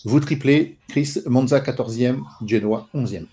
vous 0.06 0.20
triplez, 0.20 0.78
Chris, 0.90 1.20
Monza 1.28 1.60
14e, 1.60 2.20
Genoa 2.46 2.88
11e. 2.94 3.26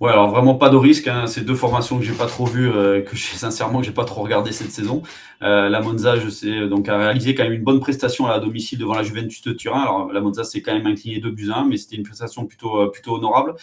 Ouais, 0.00 0.10
alors 0.10 0.30
vraiment 0.30 0.54
pas 0.54 0.70
de 0.70 0.76
risque. 0.76 1.06
Hein. 1.08 1.26
C'est 1.26 1.42
deux 1.42 1.54
formations 1.54 1.98
que 1.98 2.04
j'ai 2.04 2.14
pas 2.14 2.26
trop 2.26 2.46
vues, 2.46 2.70
euh, 2.70 3.02
que 3.02 3.14
j'ai 3.14 3.36
sincèrement 3.36 3.82
j'ai 3.82 3.92
pas 3.92 4.04
trop 4.04 4.22
regardé 4.22 4.50
cette 4.50 4.72
saison. 4.72 5.02
Euh, 5.42 5.68
la 5.68 5.80
Monza, 5.80 6.16
je 6.16 6.28
sais, 6.28 6.68
donc 6.68 6.88
a 6.88 6.96
réalisé 6.96 7.34
quand 7.34 7.42
même 7.42 7.52
une 7.52 7.64
bonne 7.64 7.80
prestation 7.80 8.26
à 8.26 8.38
domicile 8.38 8.78
devant 8.78 8.94
la 8.94 9.02
Juventus 9.02 9.42
de 9.42 9.52
Turin. 9.52 9.80
Alors 9.80 10.12
la 10.12 10.20
Monza 10.20 10.44
s'est 10.44 10.62
quand 10.62 10.72
même 10.72 10.86
incliné 10.86 11.18
2 11.18 11.30
buts 11.30 11.50
1, 11.52 11.66
mais 11.66 11.76
c'était 11.76 11.96
une 11.96 12.04
prestation 12.04 12.46
plutôt 12.46 12.80
euh, 12.80 12.92
honorable. 13.06 13.54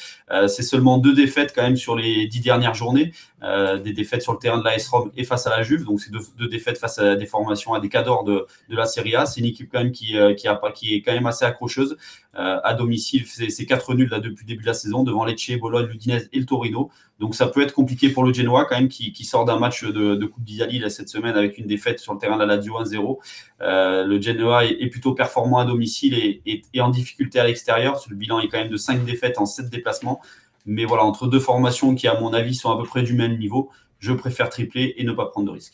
c'est 0.48 0.64
seulement 0.64 0.98
deux 0.98 1.14
défaites 1.14 1.54
quand 1.56 1.62
même 1.62 1.78
sur 1.78 1.96
les 1.96 2.28
dix 2.28 2.42
dernières 2.42 2.74
journées, 2.74 3.14
des 3.42 3.94
défaites 3.94 4.22
sur 4.22 4.34
le 4.34 4.40
terrain 4.40 4.58
de 4.58 4.64
la 4.64 4.76
S-Rome 4.76 5.12
et 5.16 5.24
face 5.24 5.48
à 5.48 5.50
la 5.50 5.64
Juve. 5.64 5.86
Donc 5.86 6.02
c'est 6.02 6.12
deux, 6.12 6.48
défaites 6.48 6.78
face 6.78 7.00
à 7.00 7.16
des 7.16 7.26
formations 7.26 7.74
à 7.74 7.80
des 7.80 7.90
cadors 7.90 8.24
de, 8.24 8.46
la 8.70 8.86
Serie 8.86 9.16
A. 9.16 9.26
C'est 9.26 9.40
une 9.40 9.48
équipe 9.48 9.70
quand 9.72 9.80
même 9.80 9.92
qui 9.92 10.18
a 10.18 10.34
qui 10.34 10.96
est 10.96 11.02
quand 11.02 11.14
même 11.14 11.26
assez 11.26 11.46
accrocheuse 11.46 11.98
à 12.34 12.74
domicile. 12.74 13.26
C'est 13.26 13.66
quatre 13.66 13.94
nuls 13.96 14.10
depuis 14.10 14.44
le 14.44 14.48
début 14.48 14.62
de 14.62 14.68
la 14.68 14.74
saison 14.74 15.04
devant 15.04 15.26
Lecce, 15.26 15.58
Bologne, 15.60 15.88
l'Udinese 15.88 16.30
et 16.34 16.40
le 16.40 16.46
Torino. 16.46 16.92
Donc 17.20 17.36
ça 17.36 17.48
peut 17.48 17.62
être 17.62 17.74
compliqué 17.74 18.10
pour 18.10 18.24
le 18.24 18.34
Genoa 18.34 18.66
quand 18.66 18.78
même 18.78 18.88
qui, 18.88 19.14
sort 19.26 19.44
d'un 19.44 19.60
match 19.60 19.84
de, 19.84 20.26
Coupe 20.26 20.44
d'Italie 20.44 20.82
cette 20.90 21.10
semaine 21.10 21.36
avec 21.36 21.58
une 21.58 21.68
défaite 21.68 22.00
sur 22.00 22.14
le 22.14 22.20
terrain 22.20 22.36
de 22.36 22.44
la 22.44 22.56
Lazio 22.56 22.74
1-0. 22.82 23.18
Euh, 23.62 24.06
le 24.06 24.22
Genoa 24.22 24.66
est, 24.66 24.88
plutôt 24.88 25.14
performant 25.14 25.60
à 25.60 25.66
domicile 25.66 26.16
et, 26.46 26.82
en 26.82 26.90
difficulté 26.90 27.40
à 27.40 27.46
l'extérieur. 27.46 28.02
Le 28.10 28.16
bilan 28.16 28.40
est 28.40 28.48
quand 28.48 28.58
même 28.58 28.70
de 28.70 28.78
5 28.78 29.04
défaites 29.04 29.38
en 29.38 29.46
7 29.46 29.70
déplacements. 29.70 30.22
Mais 30.66 30.86
voilà, 30.86 31.04
entre 31.04 31.28
deux 31.28 31.40
formations 31.40 31.94
qui, 31.94 32.08
à 32.08 32.20
mon 32.20 32.34
avis, 32.34 32.56
sont 32.56 32.72
à 32.72 32.78
peu 32.78 32.84
près 32.84 33.04
du 33.04 33.14
même 33.14 33.38
niveau, 33.38 33.70
je 34.00 34.14
préfère 34.14 34.50
tripler 34.50 34.94
et 34.98 35.04
ne 35.04 35.12
pas 35.12 35.26
prendre 35.26 35.48
de 35.48 35.52
risques. 35.52 35.74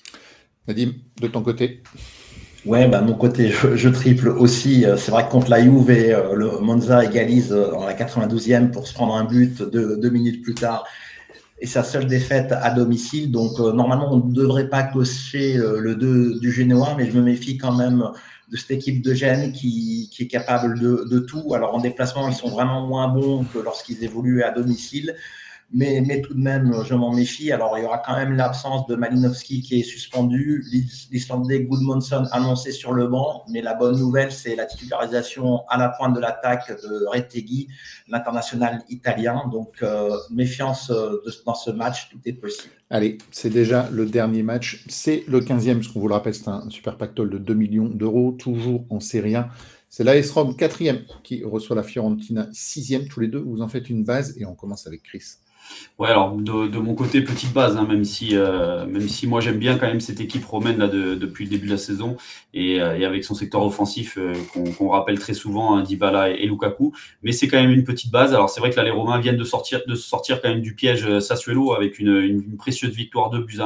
Nadim, 0.68 0.94
de 1.22 1.28
ton 1.28 1.44
côté? 1.44 1.84
Ouais, 2.66 2.88
bah, 2.88 3.02
mon 3.02 3.14
côté, 3.14 3.52
je, 3.76 3.90
triple 3.90 4.30
aussi. 4.30 4.84
Euh, 4.84 4.98
c'est 4.98 5.12
vrai 5.12 5.28
que 5.28 5.32
contre 5.32 5.52
la 5.52 5.62
Juve, 5.62 5.92
euh, 5.92 6.34
le 6.34 6.60
Monza 6.60 7.06
égalise 7.06 7.54
en 7.54 7.86
la 7.86 7.94
92e 7.94 8.72
pour 8.72 8.88
se 8.88 8.94
prendre 8.96 9.16
un 9.16 9.26
but 9.26 9.62
deux, 9.62 9.98
deux 9.98 10.10
minutes 10.10 10.42
plus 10.42 10.56
tard 10.56 10.86
et 11.60 11.68
sa 11.68 11.84
seule 11.84 12.06
défaite 12.06 12.52
à 12.52 12.70
domicile. 12.72 13.32
Donc, 13.32 13.60
euh, 13.60 13.72
normalement, 13.72 14.14
on 14.14 14.18
ne 14.18 14.34
devrait 14.34 14.70
pas 14.70 14.84
cocher 14.84 15.58
euh, 15.58 15.80
le 15.80 15.96
2 15.96 16.40
du 16.40 16.52
Genoa, 16.52 16.96
mais 16.98 17.10
je 17.10 17.18
me 17.18 17.22
méfie 17.22 17.58
quand 17.58 17.74
même 17.74 18.10
de 18.52 18.58
cette 18.58 18.72
équipe 18.72 19.02
de 19.02 19.14
Gênes 19.14 19.52
qui, 19.54 20.10
qui, 20.12 20.24
est 20.24 20.28
capable 20.28 20.80
de, 20.80 21.08
de, 21.10 21.20
tout. 21.20 21.54
Alors, 21.54 21.74
en 21.74 21.80
déplacement, 21.80 22.28
ils 22.28 22.36
sont 22.36 22.50
vraiment 22.50 22.86
moins 22.86 23.08
bons 23.08 23.46
que 23.46 23.60
lorsqu'ils 23.60 24.04
évoluent 24.04 24.44
à 24.44 24.52
domicile 24.52 25.16
mais, 25.74 26.22
tout 26.22 26.34
de 26.34 26.40
même, 26.40 26.74
je 26.86 26.94
m'en 26.94 27.14
méfie. 27.14 27.52
Alors, 27.52 27.78
il 27.78 27.84
y 27.84 27.86
aura 27.86 27.98
quand 27.98 28.16
même 28.16 28.34
l'absence 28.34 28.86
de 28.88 28.96
Malinowski 28.96 29.62
qui 29.62 29.80
est 29.80 29.84
suspendu, 29.84 30.64
l'Islandais 31.12 31.64
Goodmanson 31.64 32.26
annoncé 32.32 32.72
sur 32.72 32.94
le 32.94 33.08
banc, 33.08 33.44
mais 33.50 33.62
la 33.62 33.74
bonne 33.74 33.98
nouvelle, 33.98 34.32
c'est 34.32 34.56
la 34.56 34.66
titularisation 34.66 35.68
à 35.68 35.78
la 35.78 35.90
pointe 35.90 36.16
de 36.16 36.20
l'attaque 36.20 36.70
de 36.70 37.06
Retegui, 37.08 37.68
l'international 38.08 38.84
italien. 38.90 39.44
Donc, 39.52 39.76
euh, 39.82 40.16
méfiance 40.32 40.92
euh, 40.92 41.22
dans 41.46 41.56
ce 41.56 41.72
match, 41.72 42.10
tout 42.10 42.20
est 42.26 42.34
possible. 42.34 42.74
Allez, 42.90 43.18
c'est 43.32 43.50
déjà 43.50 43.90
le 43.92 44.06
dernier 44.06 44.44
match. 44.44 44.86
C'est 44.88 45.24
le 45.28 45.42
15e, 45.42 45.92
qu'on 45.92 46.00
vous 46.00 46.08
le 46.08 46.14
rappelle, 46.14 46.36
c'est 46.36 46.48
un 46.48 46.70
super 46.70 46.98
pactole 46.98 47.30
de 47.32 47.38
2 47.38 47.54
millions 47.54 47.90
d'euros, 47.90 48.32
toujours 48.32 48.86
en 48.90 49.00
Série 49.00 49.36
A. 49.36 49.50
C'est 49.90 50.04
l'AS 50.04 50.30
Rome 50.32 50.56
4e 50.58 51.04
qui 51.24 51.44
reçoit 51.44 51.76
la 51.76 51.84
Fiorentina 51.84 52.48
6e. 52.52 53.08
Tous 53.08 53.20
les 53.20 53.28
deux, 53.28 53.40
vous 53.40 53.62
en 53.62 53.68
faites 53.68 53.90
une 53.90 54.04
base 54.04 54.38
et 54.38 54.46
on 54.46 54.54
commence 54.54 54.88
avec 54.88 55.04
Chris. 55.04 55.24
Ouais, 55.98 56.10
alors 56.10 56.34
de, 56.36 56.78
mon 56.78 56.94
côté, 56.94 57.22
petite 57.22 57.54
base, 57.54 57.78
hein, 57.78 57.86
même, 57.88 58.04
si, 58.04 58.32
euh, 58.34 58.86
même 58.86 59.08
si 59.08 59.28
moi 59.28 59.40
j'aime 59.40 59.58
bien 59.58 59.78
quand 59.78 59.88
même 59.88 60.02
cette 60.02 60.20
équipe 60.20 60.44
romaine 60.44 60.78
là, 60.78 60.90
depuis 60.90 61.46
le 61.46 61.50
début 61.50 61.68
de 61.68 61.72
la 61.72 61.78
saison 61.78 62.18
et, 62.54 62.82
euh, 62.82 63.08
avec 63.08 63.24
son 63.24 63.34
secteur 63.34 63.64
offensif 63.64 64.18
euh, 64.18 64.34
qu'on 64.78 64.90
rappelle 64.90 65.20
très 65.20 65.34
souvent, 65.34 65.74
hein, 65.74 65.84
Dybala 65.84 66.32
et, 66.32 66.48
Lukaku. 66.48 66.94
Mais 67.24 67.32
c'est 67.32 67.48
quand 67.48 67.56
même 67.56 67.72
une 67.72 67.86
petite 67.86 68.12
base. 68.12 68.34
Alors 68.34 68.50
c'est 68.50 68.60
vrai 68.60 68.72
que 68.72 68.76
là, 68.76 68.84
les 68.84 68.92
Romains 68.92 69.20
viennent 69.20 69.38
de 69.38 69.44
sortir, 69.46 69.84
de 69.88 69.96
sortir 69.96 70.42
quand 70.42 70.50
même 70.50 70.60
du 70.60 70.76
piège 70.76 71.20
Sassuolo 71.20 71.74
avec 71.74 71.98
une, 71.98 72.58
précieuse 72.58 72.94
victoire 72.94 73.30
de 73.30 73.40
buts 73.40 73.60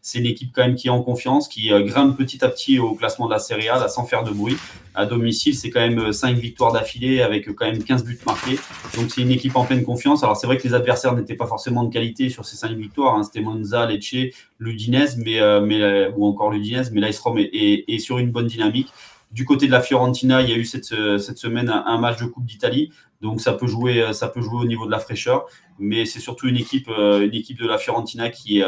C'est 0.00 0.20
une 0.20 0.26
équipe 0.26 0.52
quand 0.54 0.62
même 0.62 0.76
qui 0.76 0.86
est 0.86 0.90
en 0.90 1.02
confiance, 1.02 1.48
qui 1.48 1.68
grimpe 1.68 2.16
petit 2.16 2.42
à 2.42 2.48
petit 2.48 2.78
au 2.78 2.94
classement 2.94 3.26
de 3.26 3.32
la 3.32 3.38
Serie 3.38 3.68
A, 3.68 3.88
sans 3.88 4.06
faire 4.06 4.24
de 4.24 4.30
bruit. 4.30 4.56
À 4.94 5.06
domicile, 5.06 5.56
c'est 5.56 5.70
quand 5.70 5.80
même 5.80 6.12
5 6.12 6.36
victoires 6.36 6.72
d'affilée 6.72 7.20
avec 7.20 7.52
quand 7.54 7.66
même 7.66 7.82
15 7.82 8.04
buts 8.04 8.18
marqués. 8.24 8.58
Donc 8.96 9.10
c'est 9.10 9.22
une 9.22 9.32
équipe 9.32 9.56
en 9.56 9.64
pleine 9.64 9.82
confiance. 9.82 10.22
Alors 10.22 10.36
c'est 10.36 10.46
vrai 10.46 10.56
que 10.56 10.66
les 10.66 10.72
adversaires 10.72 11.14
n'étaient 11.14 11.34
pas 11.34 11.43
forcément 11.46 11.84
de 11.84 11.92
qualité 11.92 12.28
sur 12.28 12.44
ces 12.44 12.56
cinq 12.56 12.72
victoires. 12.72 13.16
Hein. 13.16 13.22
C'était 13.22 13.40
Monza, 13.40 13.86
Lecce, 13.86 14.34
l'Udinese, 14.58 15.16
mais, 15.16 15.40
euh, 15.40 15.60
mais, 15.60 15.80
euh, 15.82 16.10
ou 16.16 16.26
encore 16.26 16.50
l'Udinese, 16.50 16.90
mais 16.92 17.00
l'Ice 17.00 17.18
Rome 17.20 17.38
est, 17.38 17.98
sur 17.98 18.18
une 18.18 18.30
bonne 18.30 18.46
dynamique. 18.46 18.88
Du 19.32 19.44
côté 19.44 19.66
de 19.66 19.72
la 19.72 19.80
Fiorentina, 19.80 20.42
il 20.42 20.50
y 20.50 20.52
a 20.52 20.56
eu 20.56 20.64
cette, 20.64 20.92
euh, 20.92 21.18
cette 21.18 21.38
semaine 21.38 21.68
un, 21.68 21.98
match 21.98 22.20
de 22.20 22.26
Coupe 22.26 22.44
d'Italie, 22.44 22.92
donc 23.20 23.40
ça 23.40 23.52
peut 23.52 23.66
jouer, 23.66 24.12
ça 24.12 24.28
peut 24.28 24.40
jouer 24.40 24.60
au 24.60 24.64
niveau 24.64 24.86
de 24.86 24.90
la 24.90 24.98
fraîcheur. 24.98 25.46
Mais 25.80 26.04
c'est 26.04 26.20
surtout 26.20 26.46
une 26.46 26.56
équipe, 26.56 26.88
une 26.88 27.34
équipe 27.34 27.58
de 27.58 27.66
la 27.66 27.78
Fiorentina 27.78 28.28
qui, 28.28 28.62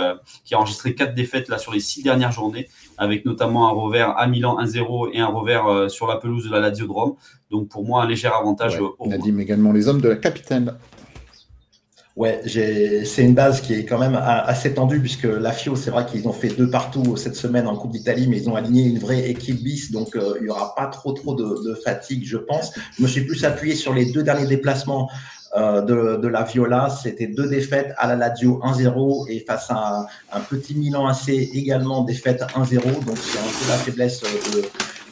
qui 0.45 0.55
a 0.55 0.59
enregistré 0.59 0.95
quatre 0.95 1.15
défaites 1.15 1.49
là 1.49 1.59
sur 1.59 1.73
les 1.73 1.79
six 1.79 2.03
dernières 2.03 2.33
journées, 2.33 2.69
avec 2.99 3.27
notamment 3.27 3.69
un 3.69 3.71
revers 3.71 4.19
à 4.19 4.27
Milan 4.27 4.59
1-0 4.59 5.11
et 5.13 5.21
un 5.21 5.29
revers 5.29 5.89
sur 5.89 6.09
la 6.09 6.17
pelouse 6.17 6.47
de 6.47 6.51
la 6.51 6.59
Lazio 6.59 6.87
de 6.87 6.91
Rome. 6.91 7.15
Donc 7.51 7.69
pour 7.69 7.85
moi, 7.85 8.03
un 8.03 8.09
léger 8.09 8.29
avantage. 8.29 8.81
on 8.99 9.11
a 9.13 9.19
dit 9.19 9.33
également 9.39 9.73
les 9.73 9.87
hommes 9.87 10.01
de 10.01 10.09
la 10.09 10.17
capitaine. 10.17 10.75
Ouais, 12.17 12.41
c'est 12.47 13.23
une 13.23 13.35
base 13.35 13.61
qui 13.61 13.75
est 13.75 13.85
quand 13.85 13.99
même 13.99 14.19
assez 14.19 14.73
tendue 14.73 15.01
puisque 15.01 15.25
la 15.25 15.53
FIO, 15.53 15.77
c'est 15.77 15.91
vrai 15.91 16.07
qu'ils 16.07 16.27
ont 16.27 16.33
fait 16.33 16.49
deux 16.49 16.71
partout 16.71 17.15
cette 17.19 17.37
semaine 17.37 17.67
en 17.67 17.77
Coupe 17.77 17.93
d'Italie, 17.93 18.27
mais 18.27 18.39
ils 18.39 18.49
ont 18.49 18.57
aligné 18.57 18.85
une 18.85 18.99
vraie 18.99 19.29
équipe 19.29 19.63
bis, 19.63 19.91
donc 19.93 20.17
euh, 20.17 20.37
il 20.39 20.45
n'y 20.45 20.49
aura 20.49 20.75
pas 20.75 20.87
trop 20.87 21.13
trop 21.13 21.35
de, 21.35 21.75
fatigue, 21.75 22.25
je 22.25 22.39
pense. 22.39 22.73
Je 22.97 23.03
me 23.03 23.07
suis 23.07 23.27
plus 23.27 23.45
appuyé 23.45 23.75
sur 23.75 23.93
les 23.93 24.07
deux 24.07 24.23
derniers 24.23 24.47
déplacements 24.47 25.11
euh, 25.59 25.83
de, 25.83 26.27
la 26.27 26.45
Viola. 26.45 26.89
C'était 26.89 27.27
deux 27.27 27.51
défaites 27.51 27.93
à 27.99 28.09
la 28.09 28.17
Lazio 28.17 28.63
1-0 28.65 29.31
et 29.31 29.41
face 29.41 29.67
à 29.69 30.07
un, 30.33 30.41
petit 30.41 30.75
Milan 30.75 31.07
AC 31.07 31.29
également 31.29 32.03
défaite 32.03 32.43
1-0. 32.55 33.05
Donc 33.05 33.19
c'est 33.19 33.39
un 33.39 33.43
peu 33.43 33.69
la 33.69 33.77
faiblesse 33.77 34.23
de, 34.23 34.63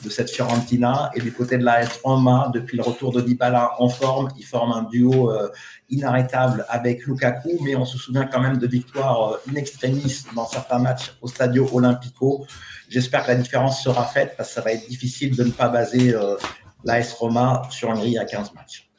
de 0.05 0.11
cette 0.11 0.31
Fiorentina. 0.31 1.11
Et 1.15 1.21
du 1.21 1.33
côté 1.33 1.59
de 1.59 1.65
la 1.65 1.83
S 1.83 2.01
Roma, 2.05 2.51
depuis 2.53 2.77
le 2.77 2.83
retour 2.83 3.13
de 3.13 3.21
Dybala 3.21 3.73
en 3.79 3.89
forme, 3.89 4.29
ils 4.39 4.45
forment 4.45 4.73
un 4.73 4.83
duo 4.83 5.31
euh, 5.31 5.49
inarrêtable 5.95 6.65
avec 6.69 7.07
Lukaku. 7.07 7.59
Mais 7.63 7.77
on 7.77 7.85
se 7.85 7.99
souvient 7.99 8.27
quand 8.27 8.41
même 8.41 8.59
de 8.59 8.67
victoires 8.67 9.33
euh, 9.33 9.51
in 9.51 9.55
extremis 9.55 10.25
dans 10.35 10.47
certains 10.47 10.79
matchs 10.79 11.15
au 11.23 11.29
Stadio 11.29 11.69
Olimpico. 11.73 12.47
J'espère 12.89 13.25
que 13.25 13.29
la 13.29 13.37
différence 13.37 13.83
sera 13.83 14.05
faite 14.05 14.35
parce 14.37 14.51
que 14.51 14.55
ça 14.57 14.61
va 14.61 14.73
être 14.73 14.89
difficile 14.89 15.35
de 15.37 15.45
ne 15.45 15.51
pas 15.51 15.69
baser 15.69 16.15
euh, 16.15 16.37
la 16.85 17.01
S 17.01 17.13
Roma 17.13 17.63
sur 17.71 17.91
une 17.91 17.99
grille 17.99 18.19
à 18.19 18.25
15 18.25 18.53
matchs. 18.55 18.91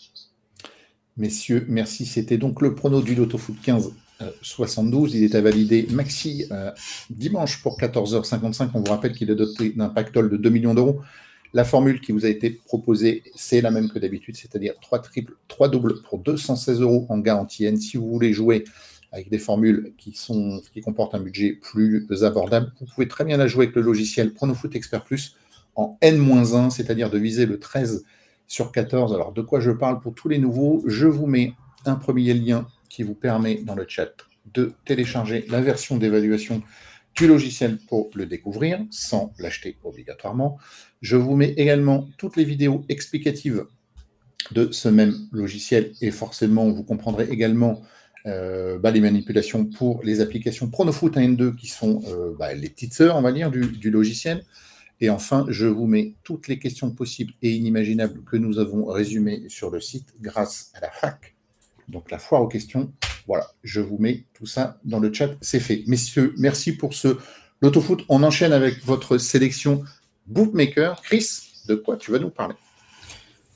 Messieurs, 1.17 1.65
merci. 1.69 2.05
C'était 2.05 2.37
donc 2.37 2.61
le 2.61 2.75
prono 2.75 3.01
du 3.01 3.15
Loto 3.15 3.37
Foot 3.37 3.55
15 3.63 3.91
72. 4.41 5.15
Il 5.15 5.23
est 5.23 5.35
à 5.35 5.41
valider 5.41 5.87
Maxi 5.91 6.45
euh, 6.51 6.71
dimanche 7.09 7.61
pour 7.61 7.79
14h55. 7.79 8.69
On 8.73 8.79
vous 8.79 8.91
rappelle 8.91 9.13
qu'il 9.13 9.29
est 9.29 9.35
doté 9.35 9.71
d'un 9.71 9.89
pactole 9.89 10.29
de 10.29 10.37
2 10.37 10.49
millions 10.49 10.73
d'euros. 10.73 11.01
La 11.56 11.64
formule 11.64 12.01
qui 12.01 12.12
vous 12.12 12.26
a 12.26 12.28
été 12.28 12.49
proposée, 12.49 13.24
c'est 13.34 13.62
la 13.62 13.72
même 13.72 13.88
que 13.88 13.97
d'habitude, 13.97 14.36
c'est-à-dire 14.36 14.74
3 14.82 14.99
triples, 14.99 15.38
3 15.47 15.70
doubles 15.70 16.01
pour 16.01 16.20
216 16.20 16.82
euros 16.82 17.06
en 17.08 17.18
garantie 17.20 17.64
N. 17.64 17.78
Si 17.78 17.95
vous 17.95 18.10
voulez 18.10 18.34
jouer 18.34 18.66
avec 19.14 19.30
des 19.30 19.38
formules 19.38 19.93
qui, 19.97 20.12
sont, 20.12 20.62
qui 20.74 20.82
comportent 20.82 21.16
un 21.16 21.22
budget 21.22 21.53
plus 21.53 22.26
abordable, 22.26 22.74
vous 22.82 22.88
pouvez 22.93 23.08
très 23.08 23.24
bien 23.24 23.38
la 23.38 23.47
jouer 23.47 23.68
avec 23.68 23.76
le 23.78 23.84
logiciel 23.84 24.34
PronoFoot 24.34 24.76
Expert 24.76 25.06
Plus 25.06 25.38
en 25.76 25.97
N-1, 26.01 26.72
c'est-à-dire 26.72 27.10
de 27.10 27.18
viser 27.18 27.45
le 27.45 27.58
13 27.58 28.03
sur 28.47 28.74
14. 28.74 29.14
Alors, 29.14 29.32
de 29.32 29.41
quoi 29.41 29.62
je 29.62 29.72
parle 29.72 30.01
pour 30.01 30.14
tous 30.14 30.28
les 30.28 30.39
nouveaux? 30.39 30.84
Je 30.88 31.08
vous 31.08 31.26
mets 31.26 31.53
un 31.86 31.95
premier 31.95 32.34
lien 32.34 32.68
qui 32.89 33.03
vous 33.03 33.16
permet 33.16 33.62
dans 33.64 33.76
le 33.76 33.86
chat 33.88 34.12
de 34.53 34.74
télécharger 34.84 35.45
la 35.47 35.62
version 35.62 35.95
d'évaluation 35.95 36.62
du 37.16 37.28
logiciel 37.28 37.78
pour 37.88 38.09
le 38.13 38.26
découvrir 38.26 38.80
sans 38.91 39.34
l'acheter 39.39 39.78
obligatoirement. 39.84 40.57
Je 41.01 41.16
vous 41.16 41.36
mets 41.36 41.53
également 41.57 42.09
toutes 42.18 42.36
les 42.36 42.43
vidéos 42.43 42.84
explicatives 42.89 43.66
de 44.51 44.72
ce 44.72 44.89
même 44.89 45.16
logiciel 45.32 45.93
et 46.01 46.11
forcément 46.11 46.70
vous 46.70 46.84
comprendrez 46.84 47.28
également 47.30 47.82
euh, 48.26 48.80
bah, 48.80 48.91
les 48.91 49.01
manipulations 49.01 49.66
pour 49.66 50.03
les 50.03 50.20
applications 50.20 50.70
Pronofoot 50.70 51.16
1 51.16 51.22
et 51.22 51.28
2 51.36 51.51
qui 51.53 51.68
sont 51.68 52.01
euh, 52.07 52.36
bah, 52.38 52.53
les 52.53 52.70
petites 52.70 52.93
sœurs, 52.93 53.16
on 53.16 53.22
va 53.22 53.32
dire, 53.32 53.51
du, 53.51 53.61
du, 53.68 53.91
logiciel. 53.91 54.43
Et 54.99 55.09
enfin, 55.09 55.45
je 55.49 55.68
vous 55.68 55.86
mets 55.88 56.16
toutes 56.24 56.47
les 56.47 56.57
questions 56.57 56.91
possibles 56.91 57.34
et 57.41 57.51
inimaginables 57.51 58.24
que 58.24 58.38
nous 58.38 58.59
avons 58.59 58.86
résumées 58.86 59.43
sur 59.47 59.70
le 59.70 59.80
site 59.80 60.16
grâce 60.22 60.72
à 60.74 60.82
la 60.82 60.89
fac 60.89 61.34
donc 61.88 62.11
la 62.11 62.19
foire 62.19 62.41
aux 62.41 62.47
questions. 62.47 62.91
Voilà, 63.27 63.47
je 63.63 63.81
vous 63.81 63.97
mets 63.97 64.25
tout 64.33 64.45
ça 64.45 64.79
dans 64.83 64.99
le 64.99 65.11
chat, 65.11 65.31
c'est 65.41 65.59
fait. 65.59 65.83
Messieurs, 65.88 66.33
merci 66.38 66.71
pour 66.73 66.93
ce 66.93 67.17
l'autofoot. 67.61 68.03
On 68.09 68.23
enchaîne 68.23 68.53
avec 68.53 68.83
votre 68.86 69.17
sélection 69.17 69.83
bookmaker. 70.27 71.01
Chris, 71.01 71.27
de 71.67 71.75
quoi 71.75 71.97
tu 71.97 72.11
vas 72.11 72.19
nous 72.19 72.29
parler? 72.29 72.55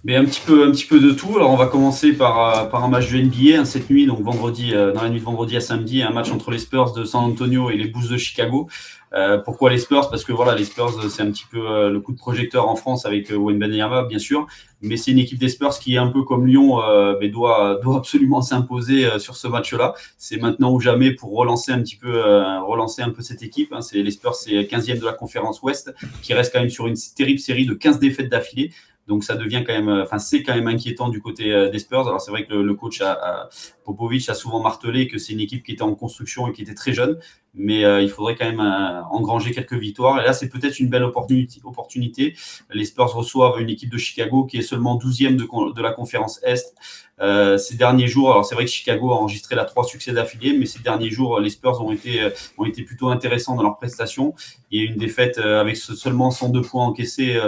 Mais 0.03 0.15
un 0.15 0.23
petit 0.23 0.41
peu, 0.45 0.65
un 0.65 0.71
petit 0.71 0.85
peu 0.85 0.99
de 0.99 1.11
tout. 1.11 1.35
Alors 1.35 1.51
on 1.51 1.57
va 1.57 1.67
commencer 1.67 2.13
par, 2.13 2.39
euh, 2.39 2.65
par 2.65 2.83
un 2.83 2.87
match 2.87 3.11
de 3.11 3.17
NBA 3.17 3.59
hein, 3.59 3.65
cette 3.65 3.89
nuit, 3.89 4.05
donc 4.05 4.21
vendredi, 4.21 4.73
euh, 4.73 4.93
dans 4.93 5.01
la 5.01 5.09
nuit 5.09 5.19
de 5.19 5.25
vendredi 5.25 5.57
à 5.57 5.61
samedi, 5.61 6.01
un 6.01 6.11
match 6.11 6.31
entre 6.31 6.51
les 6.51 6.59
Spurs 6.59 6.93
de 6.93 7.03
San 7.03 7.23
Antonio 7.23 7.69
et 7.69 7.75
les 7.75 7.87
Bulls 7.87 8.07
de 8.07 8.17
Chicago. 8.17 8.69
Euh, 9.13 9.39
pourquoi 9.39 9.71
les 9.71 9.79
Spurs? 9.79 10.09
Parce 10.09 10.23
que 10.23 10.31
voilà, 10.31 10.55
les 10.55 10.63
Spurs 10.63 10.93
c'est 11.09 11.23
un 11.23 11.31
petit 11.31 11.45
peu 11.51 11.89
le 11.89 11.99
coup 11.99 12.13
de 12.13 12.17
projecteur 12.17 12.69
en 12.69 12.75
France 12.75 13.05
avec 13.05 13.33
Wayne 13.35 13.57
Benyama, 13.57 14.03
bien 14.03 14.19
sûr, 14.19 14.45
mais 14.81 14.97
c'est 14.97 15.11
une 15.11 15.17
équipe 15.17 15.39
des 15.39 15.49
Spurs 15.49 15.79
qui 15.79 15.95
est 15.95 15.97
un 15.97 16.09
peu 16.09 16.21
comme 16.21 16.45
Lyon, 16.45 16.79
mais 17.19 17.27
doit, 17.27 17.79
doit 17.83 17.97
absolument 17.97 18.43
s'imposer 18.43 19.09
sur 19.17 19.35
ce 19.35 19.47
match-là. 19.47 19.95
C'est 20.19 20.37
maintenant 20.37 20.71
ou 20.71 20.79
jamais 20.79 21.11
pour 21.11 21.35
relancer 21.35 21.71
un 21.71 21.81
petit 21.81 21.95
peu, 21.95 22.21
relancer 22.61 23.01
un 23.01 23.09
peu 23.09 23.23
cette 23.23 23.41
équipe. 23.41 23.73
Hein. 23.73 23.81
C'est 23.81 24.03
les 24.03 24.11
Spurs, 24.11 24.35
c'est 24.35 24.61
15e 24.61 24.99
de 24.99 25.05
la 25.05 25.13
conférence 25.13 25.59
Ouest, 25.63 25.91
qui 26.21 26.35
reste 26.35 26.53
quand 26.53 26.59
même 26.59 26.69
sur 26.69 26.85
une 26.85 26.95
terrible 27.17 27.39
série 27.39 27.65
de 27.65 27.73
15 27.73 27.97
défaites 27.97 28.29
d'affilée. 28.29 28.71
Donc 29.09 29.23
ça 29.23 29.35
devient 29.35 29.63
quand 29.65 29.73
même, 29.73 29.89
enfin 29.89 30.19
c'est 30.19 30.43
quand 30.43 30.53
même 30.53 30.67
inquiétant 30.67 31.09
du 31.09 31.19
côté 31.19 31.51
euh, 31.51 31.67
des 31.69 31.79
Spurs. 31.79 32.07
Alors 32.07 32.21
c'est 32.21 32.29
vrai 32.29 32.45
que 32.45 32.53
le, 32.53 32.73
coach 32.75 33.01
a, 33.01 33.49
Popovic 33.83 34.29
a 34.29 34.35
souvent 34.35 34.61
martelé 34.61 35.07
que 35.07 35.17
c'est 35.17 35.33
une 35.33 35.39
équipe 35.39 35.63
qui 35.63 35.71
était 35.71 35.81
en 35.81 35.95
construction 35.95 36.47
et 36.47 36.51
qui 36.51 36.61
était 36.61 36.75
très 36.75 36.93
jeune, 36.93 37.17
mais 37.55 37.85
euh, 37.85 38.03
il 38.03 38.09
faudrait 38.11 38.35
quand 38.35 38.45
même 38.45 38.59
euh, 38.59 39.01
engranger 39.09 39.51
quelques 39.51 39.73
victoires. 39.73 40.21
Et 40.21 40.25
là 40.25 40.33
c'est 40.33 40.47
peut-être 40.47 40.79
une 40.79 40.89
belle 40.89 41.03
opportunité. 41.03 42.35
Les 42.71 42.85
Spurs 42.85 43.11
reçoivent 43.11 43.59
une 43.59 43.71
équipe 43.71 43.89
de 43.89 43.97
Chicago 43.97 44.45
qui 44.45 44.57
est 44.57 44.61
seulement 44.61 44.95
12e 44.99 45.37
de, 45.37 45.73
de 45.73 45.81
la 45.81 45.91
conférence 45.91 46.39
Est. 46.43 46.75
Euh, 47.21 47.57
ces 47.57 47.75
derniers 47.75 48.07
jours, 48.07 48.31
alors 48.31 48.45
c'est 48.45 48.55
vrai 48.55 48.65
que 48.65 48.71
Chicago 48.71 49.11
a 49.11 49.15
enregistré 49.15 49.55
la 49.55 49.65
trois 49.65 49.83
succès 49.83 50.11
d'affilée, 50.11 50.57
mais 50.57 50.65
ces 50.65 50.79
derniers 50.79 51.09
jours, 51.09 51.39
les 51.39 51.49
Spurs 51.49 51.83
ont 51.83 51.91
été, 51.91 52.21
euh, 52.21 52.29
ont 52.57 52.65
été 52.65 52.83
plutôt 52.83 53.09
intéressants 53.09 53.55
dans 53.55 53.63
leurs 53.63 53.77
prestations. 53.77 54.33
Il 54.71 54.81
y 54.81 54.87
a 54.87 54.89
une 54.89 54.97
défaite 54.97 55.37
euh, 55.37 55.59
avec 55.59 55.75
seulement 55.77 56.31
102 56.31 56.61
points 56.61 56.85
encaissés 56.85 57.39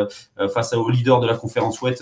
face 0.54 0.74
au 0.74 0.90
leader 0.90 1.20
de 1.20 1.28
la 1.28 1.36
conférence 1.36 1.82
Ouest, 1.82 2.02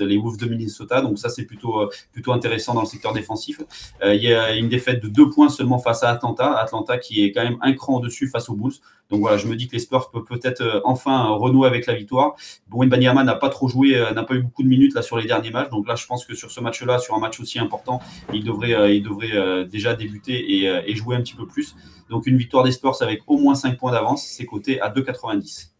les 0.00 0.16
Wolves 0.16 0.36
de 0.36 0.46
Minnesota. 0.46 1.00
Donc 1.00 1.18
ça, 1.18 1.28
c'est 1.28 1.44
plutôt, 1.44 1.88
plutôt 2.12 2.32
intéressant 2.32 2.74
dans 2.74 2.82
le 2.82 2.86
secteur 2.86 3.12
défensif. 3.12 3.60
Il 4.04 4.22
y 4.22 4.32
a 4.32 4.54
une 4.54 4.68
défaite 4.68 5.02
de 5.02 5.08
deux 5.08 5.30
points 5.30 5.48
seulement 5.48 5.78
face 5.78 6.02
à 6.02 6.10
Atlanta. 6.10 6.56
Atlanta 6.58 6.98
qui 6.98 7.24
est 7.24 7.32
quand 7.32 7.42
même 7.42 7.58
un 7.62 7.72
cran 7.72 7.96
au-dessus 7.96 8.28
face 8.28 8.48
aux 8.48 8.54
Bulls. 8.54 8.74
Donc 9.10 9.20
voilà, 9.20 9.36
je 9.36 9.46
me 9.48 9.56
dis 9.56 9.66
que 9.66 9.72
les 9.72 9.80
Spurs 9.80 10.10
peuvent 10.10 10.24
peut-être 10.24 10.82
enfin 10.84 11.28
renouer 11.30 11.66
avec 11.66 11.86
la 11.86 11.94
victoire. 11.94 12.36
Bowen 12.68 12.88
Banyama 12.88 13.24
n'a 13.24 13.34
pas 13.34 13.48
trop 13.48 13.68
joué, 13.68 13.98
n'a 14.14 14.22
pas 14.24 14.34
eu 14.34 14.42
beaucoup 14.42 14.62
de 14.62 14.68
minutes 14.68 14.94
là 14.94 15.02
sur 15.02 15.16
les 15.16 15.26
derniers 15.26 15.50
matchs. 15.50 15.70
Donc 15.70 15.88
là, 15.88 15.96
je 15.96 16.06
pense 16.06 16.24
que 16.24 16.34
sur 16.34 16.50
ce 16.50 16.60
match-là, 16.60 16.99
sur 17.00 17.14
un 17.14 17.18
match 17.18 17.40
aussi 17.40 17.58
important, 17.58 18.00
il 18.32 18.44
devrait, 18.44 18.74
euh, 18.74 19.00
euh, 19.34 19.64
déjà 19.64 19.94
débuter 19.94 20.66
euh, 20.66 20.82
et, 20.86 20.94
jouer 20.94 21.16
un 21.16 21.20
petit 21.20 21.34
peu 21.34 21.46
plus. 21.46 21.74
Donc 22.08 22.26
une 22.26 22.36
victoire 22.36 22.64
des 22.64 22.72
Spurs 22.72 23.00
avec 23.00 23.22
au 23.26 23.38
moins 23.38 23.54
5 23.54 23.78
points 23.78 23.92
d'avance, 23.92 24.24
c'est 24.26 24.46
coté 24.46 24.80
à 24.80 24.90
2,90. 24.90 25.70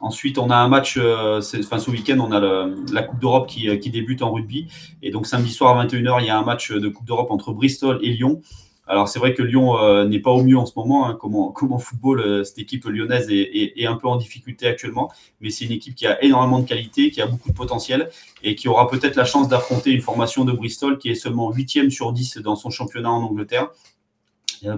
Ensuite, 0.00 0.38
on 0.38 0.50
a 0.50 0.56
un 0.56 0.68
match, 0.68 0.98
enfin, 0.98 1.78
ce 1.78 1.90
week-end, 1.90 2.18
on 2.20 2.30
a 2.30 2.68
la 2.92 3.02
Coupe 3.02 3.20
d'Europe 3.20 3.48
qui, 3.48 3.78
qui, 3.78 3.90
débute 3.90 4.20
en 4.20 4.32
rugby. 4.32 4.68
Et 5.02 5.10
donc 5.10 5.26
samedi 5.26 5.50
soir 5.50 5.78
à 5.78 5.86
21h, 5.86 6.20
il 6.20 6.26
y 6.26 6.30
a 6.30 6.38
un 6.38 6.44
match 6.44 6.72
de 6.72 6.88
Coupe 6.88 7.06
d'Europe 7.06 7.30
entre 7.30 7.52
Bristol 7.52 8.00
et 8.02 8.10
Lyon. 8.10 8.42
Alors 8.86 9.08
c'est 9.08 9.18
vrai 9.18 9.32
que 9.32 9.42
Lyon 9.42 9.78
euh, 9.78 10.04
n'est 10.04 10.18
pas 10.18 10.30
au 10.30 10.42
mieux 10.42 10.58
en 10.58 10.66
ce 10.66 10.72
moment. 10.76 11.06
Hein, 11.06 11.16
comment, 11.18 11.52
comment 11.52 11.78
football, 11.78 12.20
euh, 12.20 12.44
cette 12.44 12.58
équipe 12.58 12.84
lyonnaise 12.84 13.28
est, 13.30 13.86
un 13.86 13.96
peu 13.96 14.08
en 14.08 14.16
difficulté 14.16 14.66
actuellement, 14.66 15.12
mais 15.40 15.50
c'est 15.50 15.64
une 15.64 15.72
équipe 15.72 15.94
qui 15.94 16.06
a 16.06 16.22
énormément 16.22 16.58
de 16.58 16.66
qualité, 16.66 17.10
qui 17.10 17.20
a 17.20 17.26
beaucoup 17.26 17.50
de 17.50 17.54
potentiel 17.54 18.10
et 18.42 18.54
qui 18.54 18.68
aura 18.68 18.88
peut-être 18.88 19.16
la 19.16 19.24
chance 19.24 19.48
d'affronter 19.48 19.90
une 19.90 20.00
formation 20.00 20.44
de 20.44 20.52
Bristol 20.52 20.98
qui 20.98 21.10
est 21.10 21.14
seulement 21.14 21.50
8 21.50 21.90
sur 21.90 22.12
10 22.12 22.38
dans 22.38 22.56
son 22.56 22.70
championnat 22.70 23.10
en 23.10 23.22
Angleterre 23.22 23.70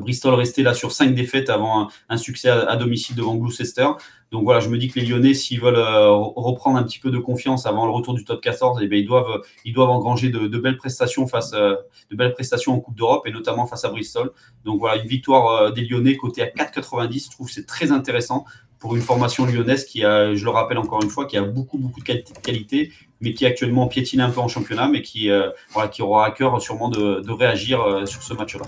Bristol 0.01 0.35
restait 0.35 0.63
là 0.63 0.75
sur 0.75 0.93
cinq 0.93 1.15
défaites 1.15 1.51
avant 1.51 1.89
un, 2.09 2.17
succès 2.17 2.49
à, 2.49 2.77
domicile 2.77 3.17
devant 3.17 3.35
Gloucester. 3.35 3.87
Donc 4.33 4.43
voilà, 4.43 4.59
je 4.61 4.69
me 4.69 4.77
dis 4.77 4.89
que 4.89 4.99
les 4.99 5.07
Lyonnais, 5.07 5.35
s'ils 5.35 5.61
veulent 5.61 5.77
euh, 5.77 6.11
reprendre 6.11 6.77
un 6.79 6.83
petit 6.83 6.99
peu 6.99 7.11
de 7.11 7.19
confiance 7.19 7.65
avant 7.65 7.87
le 7.87 7.93
retour 7.93 8.15
du 8.15 8.25
top 8.25 8.41
14, 8.41 8.81
eh 8.83 8.89
bien, 8.89 8.99
ils, 8.99 9.07
doivent, 9.07 9.41
ils 9.65 9.73
doivent 9.73 9.91
engranger 9.91 10.31
de, 10.31 10.59
belles 10.59 10.77
prestations 10.77 11.27
face 11.27 11.53
euh, 11.55 11.77
de 12.11 12.17
belles 12.17 12.33
prestations 12.33 12.75
en 12.75 12.81
Coupe 12.81 12.97
d'Europe 12.97 13.27
et 13.27 13.31
notamment 13.31 13.67
face 13.67 13.85
à 13.85 13.89
Bristol. 13.89 14.33
Donc 14.65 14.81
voilà, 14.81 15.01
une 15.01 15.09
victoire 15.09 15.49
euh, 15.49 15.71
des 15.71 15.83
Lyonnais 15.83 16.17
côté 16.17 16.43
à 16.43 16.47
4,90, 16.47 17.27
je 17.27 17.31
trouve 17.31 17.51
c'est 17.51 17.67
très 17.67 17.93
intéressant 17.93 18.45
pour 18.79 18.95
une 18.95 19.03
formation 19.03 19.47
lyonnaise 19.47 19.87
qui 19.87 20.05
a, 20.05 20.35
je 20.35 20.45
le 20.45 20.51
rappelle 20.51 20.77
encore 20.77 21.03
une 21.03 21.09
fois, 21.09 21.25
qui 21.25 21.39
a 21.39 21.43
beaucoup 21.43 21.79
beaucoup 21.79 22.01
de 22.01 22.05
qualité, 22.05 22.93
mais 23.21 23.33
qui 23.33 23.47
actuellement 23.47 23.87
piétine 23.87 24.21
un 24.21 24.29
peu 24.29 24.41
en 24.41 24.49
championnat, 24.49 24.87
mais 24.89 25.01
qui, 25.01 25.31
voilà, 25.73 25.89
qui 25.89 26.03
aura 26.03 26.27
à 26.27 26.31
cœur 26.31 26.61
sûrement 26.61 26.91
de 26.91 27.33
réagir 27.33 28.07
sur 28.07 28.23
ce 28.23 28.35
match-là. 28.35 28.67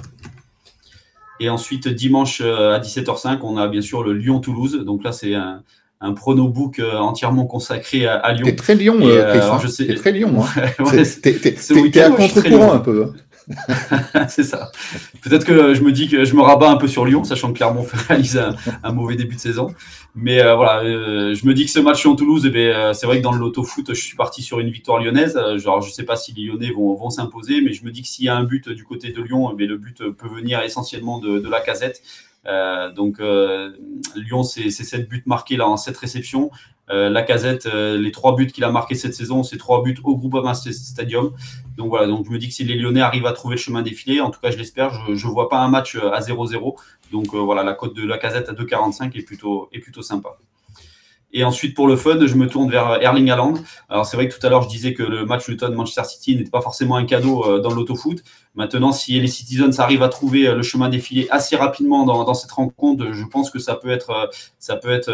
Et 1.40 1.48
ensuite, 1.48 1.88
dimanche 1.88 2.40
euh, 2.44 2.74
à 2.74 2.80
17h05, 2.80 3.38
on 3.42 3.56
a 3.56 3.68
bien 3.68 3.80
sûr 3.80 4.02
le 4.02 4.12
Lyon-Toulouse. 4.12 4.82
Donc 4.84 5.04
là, 5.04 5.12
c'est 5.12 5.34
un, 5.34 5.62
un 6.00 6.12
pronobook 6.12 6.78
euh, 6.78 6.96
entièrement 6.96 7.46
consacré 7.46 8.06
à, 8.06 8.32
Lyon. 8.32 8.44
T'es 8.44 8.56
très 8.56 8.74
Lyon, 8.74 8.98
euh, 9.02 9.30
Chris, 9.30 9.58
je 9.62 9.68
sais... 9.68 9.86
T'es 9.86 9.94
très 9.94 10.12
Lyon. 10.12 10.34
Hein. 10.42 10.84
T'es 11.22 12.00
à 12.00 12.10
contre-courant 12.10 12.72
un 12.72 12.78
peu. 12.78 13.04
Hein. 13.04 13.12
c'est 14.28 14.42
ça. 14.42 14.70
Peut-être 15.22 15.44
que 15.44 15.74
je 15.74 15.82
me 15.82 15.92
dis 15.92 16.08
que 16.08 16.24
je 16.24 16.34
me 16.34 16.42
rabats 16.42 16.70
un 16.70 16.76
peu 16.76 16.88
sur 16.88 17.04
Lyon, 17.04 17.24
sachant 17.24 17.52
que 17.52 17.58
Clermont 17.58 17.86
réalise 18.08 18.38
un, 18.38 18.54
un 18.82 18.92
mauvais 18.92 19.16
début 19.16 19.36
de 19.36 19.40
saison. 19.40 19.74
Mais 20.14 20.42
euh, 20.42 20.56
voilà, 20.56 20.82
euh, 20.82 21.34
je 21.34 21.46
me 21.46 21.54
dis 21.54 21.64
que 21.64 21.70
ce 21.70 21.78
match 21.78 22.04
en 22.04 22.16
Toulouse, 22.16 22.44
eh 22.44 22.50
bien, 22.50 22.76
euh, 22.76 22.92
c'est 22.92 23.06
vrai 23.06 23.18
que 23.18 23.22
dans 23.22 23.32
le 23.32 23.38
loto 23.38 23.62
foot, 23.62 23.94
je 23.94 24.00
suis 24.00 24.16
parti 24.16 24.42
sur 24.42 24.58
une 24.58 24.70
victoire 24.70 24.98
lyonnaise. 24.98 25.38
Genre, 25.56 25.80
je 25.80 25.92
sais 25.92 26.02
pas 26.02 26.16
si 26.16 26.32
les 26.32 26.44
Lyonnais 26.44 26.72
vont, 26.72 27.10
s'imposer, 27.10 27.60
mais 27.60 27.72
je 27.72 27.84
me 27.84 27.92
dis 27.92 28.02
que 28.02 28.08
s'il 28.08 28.24
y 28.24 28.28
a 28.28 28.36
un 28.36 28.42
but 28.42 28.68
du 28.68 28.84
côté 28.84 29.12
de 29.12 29.22
Lyon, 29.22 29.54
eh 29.58 29.66
le 29.66 29.76
but 29.76 30.10
peut 30.10 30.28
venir 30.28 30.60
essentiellement 30.62 31.18
de, 31.18 31.48
la 31.48 31.60
casette. 31.60 32.02
Donc 32.96 33.20
Lyon, 34.16 34.42
c'est 34.42 34.70
7 34.70 35.08
buts 35.08 35.22
marqués 35.26 35.56
là 35.56 35.68
en 35.68 35.76
7 35.76 35.96
réceptions. 35.96 36.50
Euh, 36.90 37.10
la 37.10 37.22
casette, 37.22 37.66
euh, 37.66 37.98
les 37.98 38.12
trois 38.12 38.34
buts 38.34 38.46
qu'il 38.46 38.64
a 38.64 38.70
marqués 38.70 38.94
cette 38.94 39.14
saison, 39.14 39.42
c'est 39.42 39.58
trois 39.58 39.82
buts 39.82 39.98
au 40.04 40.16
Groupama 40.16 40.54
Stadium. 40.54 41.32
Donc 41.76 41.90
voilà, 41.90 42.06
donc 42.06 42.26
je 42.26 42.30
me 42.30 42.38
dis 42.38 42.48
que 42.48 42.54
si 42.54 42.64
les 42.64 42.74
Lyonnais 42.74 43.00
arrivent 43.00 43.26
à 43.26 43.32
trouver 43.32 43.56
le 43.56 43.60
chemin 43.60 43.82
défilé, 43.82 44.20
en 44.20 44.30
tout 44.30 44.40
cas 44.40 44.50
je 44.50 44.56
l'espère, 44.56 45.06
je 45.14 45.26
ne 45.26 45.32
vois 45.32 45.48
pas 45.48 45.58
un 45.58 45.68
match 45.68 45.96
euh, 45.96 46.10
à 46.12 46.20
0-0. 46.20 46.76
Donc 47.12 47.34
voilà, 47.34 47.62
la 47.62 47.72
cote 47.72 47.94
de 47.94 48.06
la 48.06 48.18
casette 48.18 48.48
à 48.48 48.52
2,45 48.52 49.16
est 49.16 49.22
plutôt, 49.22 49.68
est 49.72 49.78
plutôt 49.78 50.02
sympa. 50.02 50.36
Et 51.32 51.44
ensuite, 51.44 51.74
pour 51.74 51.86
le 51.86 51.96
fun, 51.96 52.18
je 52.26 52.34
me 52.34 52.46
tourne 52.48 52.70
vers 52.70 53.02
Erling 53.02 53.30
Haaland. 53.30 53.54
Alors, 53.90 54.06
c'est 54.06 54.16
vrai 54.16 54.28
que 54.28 54.38
tout 54.38 54.46
à 54.46 54.50
l'heure, 54.50 54.62
je 54.62 54.68
disais 54.68 54.94
que 54.94 55.02
le 55.02 55.26
match 55.26 55.46
Luton-Manchester 55.46 56.04
City 56.04 56.36
n'était 56.36 56.50
pas 56.50 56.62
forcément 56.62 56.96
un 56.96 57.04
cadeau 57.04 57.60
dans 57.60 57.70
l'autofoot. 57.70 58.22
Maintenant, 58.58 58.92
si 58.92 59.18
les 59.18 59.28
Citizens 59.28 59.78
arrivent 59.78 60.02
à 60.02 60.08
trouver 60.08 60.52
le 60.52 60.62
chemin 60.62 60.88
défilé 60.88 61.28
assez 61.30 61.54
rapidement 61.56 62.04
dans, 62.04 62.34
cette 62.34 62.50
rencontre, 62.50 63.12
je 63.12 63.24
pense 63.24 63.50
que 63.50 63.60
ça 63.60 63.76
peut 63.76 63.88
être, 63.88 64.30
ça 64.58 64.76
peut 64.76 64.90
être 64.90 65.10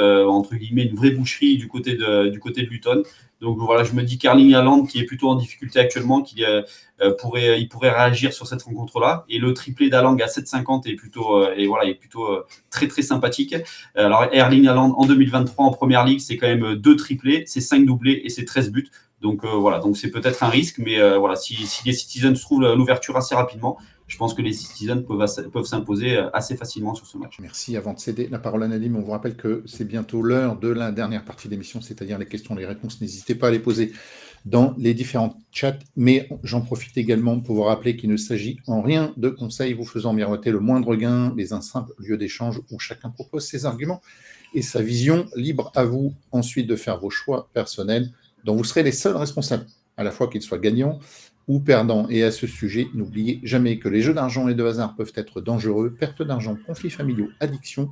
guillemets 0.57 0.85
une 0.85 0.97
vraie 0.97 1.11
boucherie 1.11 1.59
du 1.59 1.69
côté 1.69 1.95
de, 1.95 2.29
du 2.29 2.41
Luton. 2.71 3.03
Donc 3.45 3.59
voilà, 3.59 3.85
je 3.85 3.93
me 3.93 4.03
dis 4.03 4.17
Carling 4.17 4.55
Haaland 4.55 4.87
qui 4.87 4.99
est 4.99 5.05
plutôt 5.05 5.29
en 5.29 5.35
difficulté 5.35 5.79
actuellement, 5.79 6.25
euh, 6.41 6.63
euh, 7.03 7.15
pourrait, 7.15 7.61
il 7.61 7.69
pourrait 7.69 7.91
réagir 7.91 8.33
sur 8.33 8.47
cette 8.47 8.63
rencontre-là. 8.63 9.27
Et 9.29 9.39
le 9.39 9.53
triplé 9.53 9.91
d'Alang 9.91 10.21
à 10.23 10.27
7,50 10.27 10.89
est 10.89 10.95
plutôt, 10.95 11.43
euh, 11.43 11.55
voilà, 11.69 11.85
est 11.85 11.95
plutôt 11.95 12.27
très 12.71 12.89
très 12.89 13.03
sympathique. 13.03 13.55
alors 13.95 14.27
Erling 14.33 14.67
Haaland 14.67 14.95
en 14.97 15.07
2023 15.07 15.67
en 15.67 15.71
première 15.73 16.05
ligue, 16.07 16.21
c'est 16.21 16.39
quand 16.39 16.47
même 16.47 16.75
deux 16.77 16.97
triplés, 16.97 17.45
c'est 17.47 17.61
5 17.61 17.85
doublés 17.85 18.23
et 18.25 18.31
c'est 18.31 18.45
13 18.45 18.71
buts. 18.71 18.89
Donc 19.25 19.45
voilà, 19.45 19.79
donc 19.81 19.97
c'est 19.97 20.11
peut-être 20.11 20.43
un 20.45 20.51
risque, 20.51 20.79
mais 20.79 20.97
voilà, 21.19 21.35
si, 21.35 21.57
les 21.87 21.93
Citizens 21.93 22.35
trouvent 22.35 22.63
l'ouverture 22.75 23.17
assez 23.17 23.35
rapidement, 23.35 23.79
je 24.07 24.19
pense 24.19 24.35
que 24.35 24.43
les 24.43 24.53
Citizens 24.53 25.03
peuvent, 25.03 25.65
s'imposer 25.65 26.17
euh, 26.17 26.29
assez 26.33 26.57
facilement 26.57 26.95
sur 26.95 27.07
ce 27.07 27.17
match. 27.17 27.39
Merci. 27.41 27.77
Avant 27.77 27.95
de 27.95 27.99
céder 27.99 28.29
la 28.29 28.39
parole 28.39 28.63
à 28.63 28.69
Nadim, 28.69 28.95
on 28.97 29.01
vous 29.01 29.13
rappelle 29.13 29.37
que 29.37 29.63
c'est 29.67 29.87
bientôt 29.87 30.23
l'heure 30.23 30.59
de 30.59 30.69
la 30.69 30.93
dernière 30.93 31.25
partie 31.25 31.49
de 31.49 31.53
l'émission, 31.53 31.81
c'est-à-dire 31.81 32.19
les 32.19 32.27
questions, 32.27 32.55
les 32.55 32.67
réponses. 32.67 33.01
N'hésitez 33.01 33.35
pas 33.35 33.49
à 33.49 33.51
les 33.51 33.59
poser 33.59 33.93
dans 34.45 34.75
les 34.77 34.93
différents 34.93 35.39
chats, 35.51 35.79
mais 35.97 36.29
j'en 36.43 36.61
profite 36.61 36.99
également 36.99 37.41
pour 37.41 37.57
vous 37.57 37.63
rappeler 37.63 37.97
qu'il 37.97 38.11
ne 38.11 38.19
s'agit 38.19 38.59
en 38.67 38.83
rien 38.83 39.15
de 39.17 39.31
conseils 39.31 39.73
vous 39.73 39.87
faisant 39.87 40.13
miroiter 40.13 40.51
le 40.51 40.61
moindre 40.61 40.97
gain, 40.97 41.33
les 41.35 41.55
un 41.55 41.63
simple 41.63 41.93
lieu 41.99 42.19
d'échange 42.19 42.61
où 42.71 42.79
chacun 42.79 43.09
propose 43.09 43.47
ses 43.47 43.65
arguments 43.65 44.03
et 44.53 44.61
sa 44.61 44.83
vision. 44.83 45.27
Libre 45.35 45.73
à 45.75 45.85
vous 45.85 46.13
ensuite 46.31 46.67
de 46.67 46.77
faire 46.77 47.01
vos 47.01 47.09
choix 47.09 47.49
personnels 47.55 48.11
dont 48.45 48.55
vous 48.55 48.65
serez 48.65 48.83
les 48.83 48.93
seuls 48.93 49.17
responsables, 49.17 49.65
à 49.97 50.05
la 50.05 50.11
fois 50.11 50.29
qu'ils 50.29 50.43
soient 50.43 50.59
gagnants 50.59 50.99
ou 51.49 51.61
perdant. 51.61 52.07
Et 52.09 52.23
à 52.23 52.31
ce 52.31 52.47
sujet, 52.47 52.87
n'oubliez 52.95 53.41
jamais 53.43 53.79
que 53.79 53.89
les 53.89 54.03
jeux 54.03 54.13
d'argent 54.15 54.49
et 54.49 54.55
de 54.55 54.65
hasard 54.65 54.95
peuvent 54.95 55.13
être 55.17 55.41
dangereux. 55.41 55.93
Perte 55.99 56.23
d'argent, 56.23 56.57
conflits 56.67 56.91
familiaux, 56.91 57.31
addiction. 57.41 57.89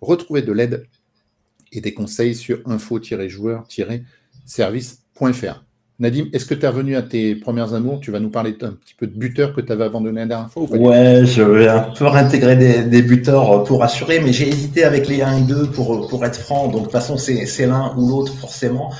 Retrouvez 0.00 0.42
de 0.42 0.52
l'aide 0.52 0.86
et 1.72 1.80
des 1.80 1.94
conseils 1.94 2.34
sur 2.34 2.60
info-joueur-service.fr. 2.66 5.64
Nadim, 6.00 6.26
est-ce 6.32 6.44
que 6.44 6.54
tu 6.54 6.64
es 6.64 6.68
revenu 6.68 6.96
à 6.96 7.02
tes 7.02 7.36
premières 7.36 7.72
amours? 7.72 8.00
Tu 8.00 8.10
vas 8.10 8.18
nous 8.18 8.30
parler 8.30 8.56
un 8.62 8.72
petit 8.72 8.94
peu 8.98 9.06
de 9.06 9.16
buteurs 9.16 9.54
que 9.54 9.60
tu 9.60 9.70
avais 9.70 9.84
abandonné 9.84 10.22
la 10.22 10.26
dernière 10.26 10.50
fois 10.50 10.64
Ouais, 10.64 11.24
je 11.24 11.42
vais 11.42 11.68
un 11.68 11.92
peu 11.96 12.06
réintégrer 12.06 12.56
des, 12.56 13.02
buteurs 13.02 13.62
pour 13.62 13.84
assurer, 13.84 14.18
mais 14.18 14.32
j'ai 14.32 14.48
hésité 14.48 14.82
avec 14.82 15.06
les 15.06 15.22
1 15.22 15.36
et 15.36 15.42
2 15.42 15.70
pour, 15.70 16.08
pour 16.08 16.24
être 16.24 16.40
franc. 16.40 16.66
Donc 16.66 16.74
de 16.74 16.80
toute 16.84 16.92
façon, 16.92 17.16
c'est 17.16 17.66
l'un 17.66 17.94
ou 17.96 18.08
l'autre 18.08 18.34
forcément. 18.34 18.90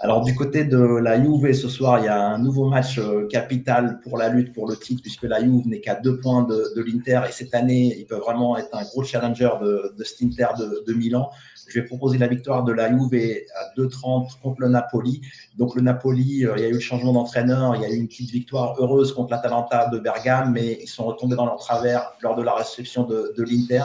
Alors 0.00 0.22
du 0.22 0.32
côté 0.36 0.64
de 0.64 0.78
la 0.78 1.20
Juve 1.20 1.52
ce 1.52 1.68
soir, 1.68 1.98
il 1.98 2.04
y 2.04 2.08
a 2.08 2.28
un 2.28 2.38
nouveau 2.38 2.68
match 2.68 2.98
euh, 2.98 3.26
capital 3.26 3.98
pour 4.00 4.16
la 4.16 4.28
lutte 4.28 4.52
pour 4.52 4.68
le 4.68 4.76
titre 4.76 5.02
puisque 5.02 5.24
la 5.24 5.40
Juve 5.40 5.66
n'est 5.66 5.80
qu'à 5.80 5.96
deux 5.96 6.20
points 6.20 6.44
de, 6.44 6.72
de 6.76 6.82
l'Inter 6.82 7.22
et 7.28 7.32
cette 7.32 7.52
année, 7.52 7.96
il 7.98 8.06
peut 8.06 8.14
vraiment 8.14 8.56
être 8.56 8.68
un 8.72 8.84
gros 8.84 9.02
challenger 9.02 9.50
de, 9.60 9.92
de 9.98 10.04
cet 10.04 10.22
Inter 10.22 10.46
de, 10.56 10.84
de, 10.86 10.92
Milan. 10.94 11.30
Je 11.66 11.80
vais 11.80 11.84
proposer 11.84 12.16
la 12.16 12.28
victoire 12.28 12.62
de 12.62 12.70
la 12.70 12.88
Juve 12.88 13.42
à 13.56 13.80
2,30 13.80 14.38
contre 14.40 14.60
le 14.60 14.68
Napoli. 14.68 15.20
Donc 15.56 15.74
le 15.74 15.82
Napoli, 15.82 16.46
euh, 16.46 16.54
il 16.56 16.62
y 16.62 16.66
a 16.66 16.68
eu 16.68 16.74
le 16.74 16.80
changement 16.80 17.12
d'entraîneur, 17.12 17.74
il 17.74 17.82
y 17.82 17.84
a 17.84 17.90
eu 17.90 17.96
une 17.96 18.06
petite 18.06 18.30
victoire 18.30 18.80
heureuse 18.80 19.12
contre 19.12 19.32
l'Atalanta 19.32 19.88
de 19.88 19.98
Bergame, 19.98 20.52
mais 20.52 20.78
ils 20.80 20.88
sont 20.88 21.06
retombés 21.06 21.34
dans 21.34 21.46
leur 21.46 21.58
travers 21.58 22.12
lors 22.22 22.36
de 22.36 22.42
la 22.44 22.54
réception 22.54 23.02
de, 23.02 23.34
de 23.36 23.42
l'Inter. 23.42 23.82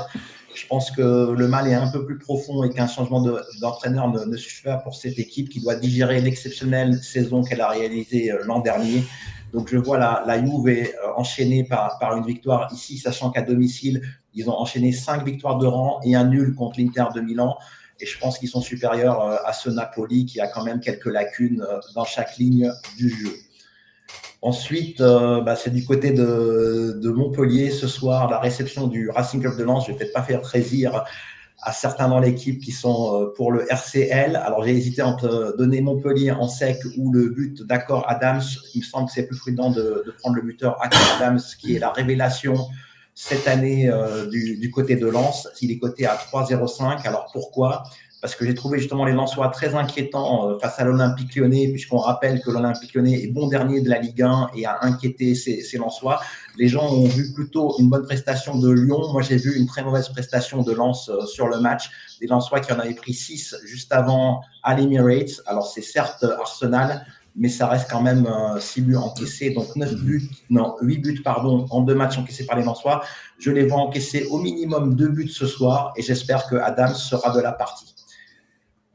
Je 0.55 0.67
pense 0.67 0.91
que 0.91 1.31
le 1.31 1.47
mal 1.47 1.67
est 1.67 1.73
un 1.73 1.87
peu 1.87 2.05
plus 2.05 2.17
profond 2.17 2.63
et 2.63 2.69
qu'un 2.69 2.87
changement 2.87 3.21
d'entraîneur 3.59 4.07
ne, 4.09 4.37
suffit 4.37 4.63
pas 4.63 4.77
pour 4.77 4.95
cette 4.95 5.17
équipe 5.17 5.49
qui 5.49 5.59
doit 5.59 5.75
digérer 5.75 6.21
l'exceptionnelle 6.21 7.01
saison 7.01 7.43
qu'elle 7.43 7.61
a 7.61 7.69
réalisée 7.69 8.31
euh, 8.31 8.43
l'an 8.45 8.59
dernier. 8.59 9.03
Donc 9.51 9.69
je 9.69 9.77
vois 9.77 9.97
la, 9.97 10.23
la 10.25 10.39
Juve 10.39 10.67
euh, 10.67 10.85
enchaînée 11.15 11.63
par, 11.63 11.97
par 11.99 12.15
une 12.15 12.25
victoire 12.25 12.71
ici, 12.71 12.97
sachant 12.97 13.31
qu'à 13.31 13.41
domicile, 13.41 14.01
ils 14.33 14.49
ont 14.49 14.57
enchaîné 14.57 14.91
cinq 14.91 15.25
victoires 15.25 15.57
de 15.57 15.65
rang 15.65 15.99
et 16.03 16.15
un 16.15 16.25
nul 16.25 16.53
contre 16.55 16.79
l'Inter 16.79 17.05
de 17.15 17.21
Milan. 17.21 17.57
Et 17.99 18.05
je 18.05 18.19
pense 18.19 18.37
qu'ils 18.37 18.49
sont 18.49 18.61
supérieurs 18.61 19.21
euh, 19.21 19.37
à 19.45 19.53
ce 19.53 19.69
Napoli 19.69 20.25
qui 20.25 20.39
a 20.39 20.47
quand 20.47 20.63
même 20.63 20.79
quelques 20.79 21.05
lacunes 21.05 21.65
dans 21.95 22.05
chaque 22.05 22.37
ligne 22.37 22.71
du 22.97 23.09
jeu. 23.09 23.33
Ensuite, 24.43 24.99
euh, 24.99 25.39
bah, 25.39 25.55
c'est 25.55 25.69
du 25.69 25.85
côté 25.85 26.11
de, 26.11 27.09
Montpellier 27.15 27.71
ce 27.71 27.87
soir, 27.87 28.29
la 28.29 28.39
réception 28.39 28.87
du 28.87 29.09
Racing 29.09 29.39
Club 29.39 29.57
de 29.57 29.63
Lens. 29.63 29.85
Je 29.87 29.93
vais 29.93 29.97
peut-être 29.97 30.11
pas 30.11 30.21
faire 30.21 30.41
plaisir 30.41 31.05
à 31.61 31.71
certains 31.71 32.09
dans 32.09 32.19
l'équipe 32.19 32.59
qui 32.61 32.73
sont 32.73 33.21
euh, 33.21 33.33
pour 33.37 33.53
le 33.53 33.65
RCL. 33.71 34.35
Alors 34.35 34.65
j'ai 34.65 34.71
hésité 34.71 35.01
entre 35.01 35.55
donner 35.57 35.79
Montpellier 35.79 36.31
en 36.31 36.49
sec 36.49 36.77
ou 36.97 37.13
le 37.13 37.29
but 37.29 37.63
d'accord 37.63 38.03
Adams. 38.09 38.41
Il 38.75 38.79
me 38.79 38.83
semble 38.83 39.07
que 39.07 39.13
c'est 39.13 39.27
plus 39.27 39.37
prudent 39.37 39.69
de, 39.69 40.13
prendre 40.19 40.35
le 40.35 40.41
buteur 40.41 40.77
Adams, 40.81 41.39
qui 41.57 41.77
est 41.77 41.79
la 41.79 41.91
révélation 41.91 42.67
cette 43.15 43.47
année 43.47 43.89
euh, 43.89 44.25
du, 44.25 44.57
du, 44.57 44.69
côté 44.71 44.97
de 44.97 45.07
Lens. 45.07 45.47
Il 45.61 45.71
est 45.71 45.79
coté 45.79 46.05
à 46.05 46.15
3,05. 46.15 47.07
Alors 47.07 47.29
pourquoi? 47.31 47.83
Parce 48.23 48.35
que 48.35 48.45
j'ai 48.45 48.53
trouvé 48.53 48.79
justement 48.79 49.03
les 49.03 49.11
Lensois 49.11 49.49
très 49.49 49.75
inquiétants 49.75 50.47
euh, 50.49 50.57
face 50.57 50.79
à 50.79 50.85
l'Olympique 50.85 51.35
lyonnais, 51.35 51.67
puisqu'on 51.67 51.97
rappelle 51.97 52.39
que 52.39 52.51
l'Olympique 52.51 52.93
lyonnais 52.93 53.21
est 53.21 53.27
bon 53.27 53.47
dernier 53.47 53.81
de 53.81 53.89
la 53.89 53.99
Ligue 53.99 54.21
1 54.21 54.51
et 54.55 54.65
a 54.65 54.77
inquiété 54.79 55.35
ses, 55.35 55.59
ses 55.59 55.77
Lensois. 55.77 56.21
Les 56.57 56.69
gens 56.69 56.89
ont 56.89 57.03
vu 57.03 57.33
plutôt 57.33 57.75
une 57.79 57.89
bonne 57.89 58.05
prestation 58.05 58.57
de 58.57 58.71
Lyon. 58.71 59.11
Moi, 59.11 59.23
j'ai 59.23 59.35
vu 59.35 59.57
une 59.57 59.65
très 59.65 59.83
mauvaise 59.83 60.07
prestation 60.07 60.61
de 60.61 60.71
Lens 60.71 61.09
euh, 61.09 61.25
sur 61.25 61.49
le 61.49 61.59
match. 61.59 61.89
Des 62.21 62.27
Lensois 62.27 62.61
qui 62.61 62.71
en 62.71 62.79
avaient 62.79 62.93
pris 62.93 63.13
6 63.13 63.57
juste 63.65 63.91
avant 63.91 64.39
à 64.63 64.73
l'Emirates. 64.73 65.41
Alors, 65.45 65.67
c'est 65.67 65.81
certes 65.81 66.23
Arsenal, 66.23 67.05
mais 67.35 67.49
ça 67.49 67.67
reste 67.67 67.91
quand 67.91 68.01
même 68.01 68.25
6 68.57 68.79
euh, 68.79 68.83
buts 68.85 68.95
encaissés, 68.95 69.49
donc 69.49 69.75
9 69.75 69.95
buts, 69.95 70.29
non, 70.49 70.77
8 70.81 70.97
buts, 70.99 71.21
pardon, 71.21 71.65
en 71.71 71.81
deux 71.81 71.95
matchs 71.95 72.17
encaissés 72.17 72.45
par 72.45 72.57
les 72.57 72.63
Lensois. 72.63 73.03
Je 73.37 73.51
les 73.51 73.67
vois 73.67 73.79
encaisser 73.79 74.27
au 74.31 74.37
minimum 74.37 74.95
2 74.95 75.09
buts 75.09 75.27
ce 75.27 75.45
soir 75.45 75.91
et 75.97 76.01
j'espère 76.01 76.47
que 76.47 76.55
Adams 76.55 76.95
sera 76.95 77.35
de 77.35 77.41
la 77.41 77.51
partie. 77.51 77.92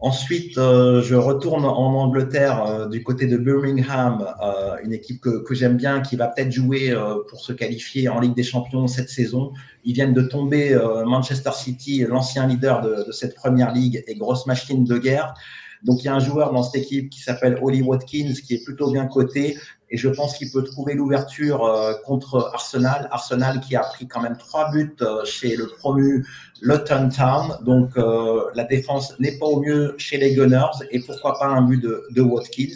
Ensuite, 0.00 0.56
euh, 0.58 1.02
je 1.02 1.16
retourne 1.16 1.64
en 1.64 1.92
Angleterre 1.94 2.64
euh, 2.64 2.86
du 2.86 3.02
côté 3.02 3.26
de 3.26 3.36
Birmingham, 3.36 4.24
euh, 4.40 4.76
une 4.84 4.92
équipe 4.92 5.20
que, 5.20 5.54
j'aime 5.54 5.76
bien, 5.76 6.00
qui 6.00 6.14
va 6.14 6.28
peut-être 6.28 6.52
jouer 6.52 6.94
pour 7.28 7.40
se 7.40 7.52
qualifier 7.52 8.08
en 8.08 8.20
Ligue 8.20 8.34
des 8.34 8.44
Champions 8.44 8.86
cette 8.86 9.08
saison. 9.08 9.52
Ils 9.84 9.94
viennent 9.94 10.14
de 10.14 10.22
tomber 10.22 10.78
Manchester 11.04 11.50
City, 11.52 12.04
l'ancien 12.08 12.46
leader 12.46 12.80
de, 12.80 13.06
de, 13.08 13.12
cette 13.12 13.34
première 13.34 13.72
ligue 13.72 14.04
et 14.06 14.14
grosse 14.14 14.46
machine 14.46 14.84
de 14.84 14.98
guerre. 14.98 15.34
Donc 15.82 16.02
il 16.02 16.06
y 16.06 16.08
a 16.08 16.14
un 16.14 16.20
joueur 16.20 16.52
dans 16.52 16.62
cette 16.62 16.82
équipe 16.82 17.10
qui 17.10 17.20
s'appelle 17.20 17.58
Holly 17.60 17.82
Watkins, 17.82 18.34
qui 18.46 18.54
est 18.54 18.64
plutôt 18.64 18.90
bien 18.92 19.06
coté, 19.06 19.56
et 19.90 19.96
je 19.96 20.08
pense 20.08 20.36
qu'il 20.36 20.50
peut 20.50 20.64
trouver 20.64 20.94
l'ouverture 20.94 21.64
euh, 21.64 21.94
contre 22.04 22.50
Arsenal. 22.52 23.08
Arsenal 23.10 23.60
qui 23.60 23.74
a 23.74 23.80
pris 23.80 24.06
quand 24.06 24.20
même 24.20 24.36
trois 24.36 24.70
buts 24.70 24.94
euh, 25.00 25.24
chez 25.24 25.56
le 25.56 25.66
promu 25.66 26.26
Luton 26.60 27.08
Town. 27.08 27.58
Donc 27.64 27.96
euh, 27.96 28.42
la 28.54 28.64
défense 28.64 29.18
n'est 29.18 29.38
pas 29.38 29.46
au 29.46 29.62
mieux 29.62 29.94
chez 29.98 30.18
les 30.18 30.34
Gunners 30.34 30.84
et 30.90 31.00
pourquoi 31.00 31.38
pas 31.38 31.46
un 31.46 31.62
but 31.62 31.82
de, 31.82 32.20
Watkins. 32.20 32.74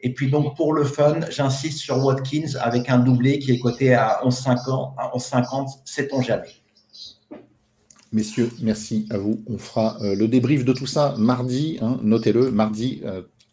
Et 0.00 0.12
puis 0.12 0.30
donc 0.30 0.56
pour 0.56 0.72
le 0.72 0.84
fun, 0.84 1.20
j'insiste 1.30 1.78
sur 1.78 2.04
Watkins 2.04 2.58
avec 2.60 2.90
un 2.90 2.98
doublé 2.98 3.38
qui 3.38 3.52
est 3.52 3.60
coté 3.60 3.94
à 3.94 4.20
11,50. 4.24 5.78
Sait-on 5.84 6.22
jamais 6.22 6.48
Messieurs, 8.12 8.50
merci 8.62 9.06
à 9.10 9.18
vous. 9.18 9.42
On 9.46 9.58
fera 9.58 9.98
le 10.00 10.26
débrief 10.26 10.64
de 10.64 10.72
tout 10.72 10.86
ça 10.86 11.14
mardi, 11.18 11.78
hein, 11.82 11.98
notez-le, 12.02 12.50
mardi 12.50 13.02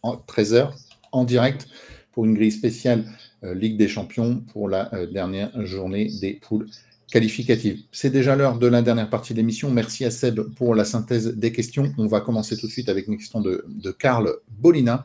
13h 0.02 0.70
en 1.12 1.24
direct 1.24 1.68
pour 2.14 2.24
une 2.24 2.34
grille 2.34 2.52
spéciale 2.52 3.04
euh, 3.42 3.54
Ligue 3.54 3.76
des 3.76 3.88
Champions 3.88 4.42
pour 4.52 4.68
la 4.68 4.94
euh, 4.94 5.06
dernière 5.06 5.50
journée 5.66 6.08
des 6.20 6.34
poules 6.34 6.68
qualificatives. 7.10 7.82
C'est 7.92 8.10
déjà 8.10 8.36
l'heure 8.36 8.58
de 8.58 8.66
la 8.66 8.82
dernière 8.82 9.10
partie 9.10 9.34
de 9.34 9.38
l'émission. 9.38 9.70
Merci 9.70 10.04
à 10.04 10.10
Seb 10.10 10.40
pour 10.56 10.74
la 10.74 10.84
synthèse 10.84 11.36
des 11.36 11.52
questions. 11.52 11.92
On 11.98 12.06
va 12.06 12.20
commencer 12.20 12.56
tout 12.56 12.66
de 12.66 12.72
suite 12.72 12.88
avec 12.88 13.08
une 13.08 13.18
question 13.18 13.40
de, 13.40 13.64
de 13.68 13.90
Karl 13.90 14.32
Bolina. 14.48 15.04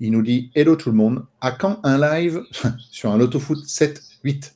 Il 0.00 0.10
nous 0.10 0.22
dit 0.22 0.50
Hello 0.54 0.76
tout 0.76 0.90
le 0.90 0.96
monde. 0.96 1.24
À 1.40 1.52
quand 1.52 1.80
un 1.84 1.98
live 1.98 2.42
sur 2.90 3.10
un 3.12 3.30
foot 3.30 3.64
7-8 3.64 4.52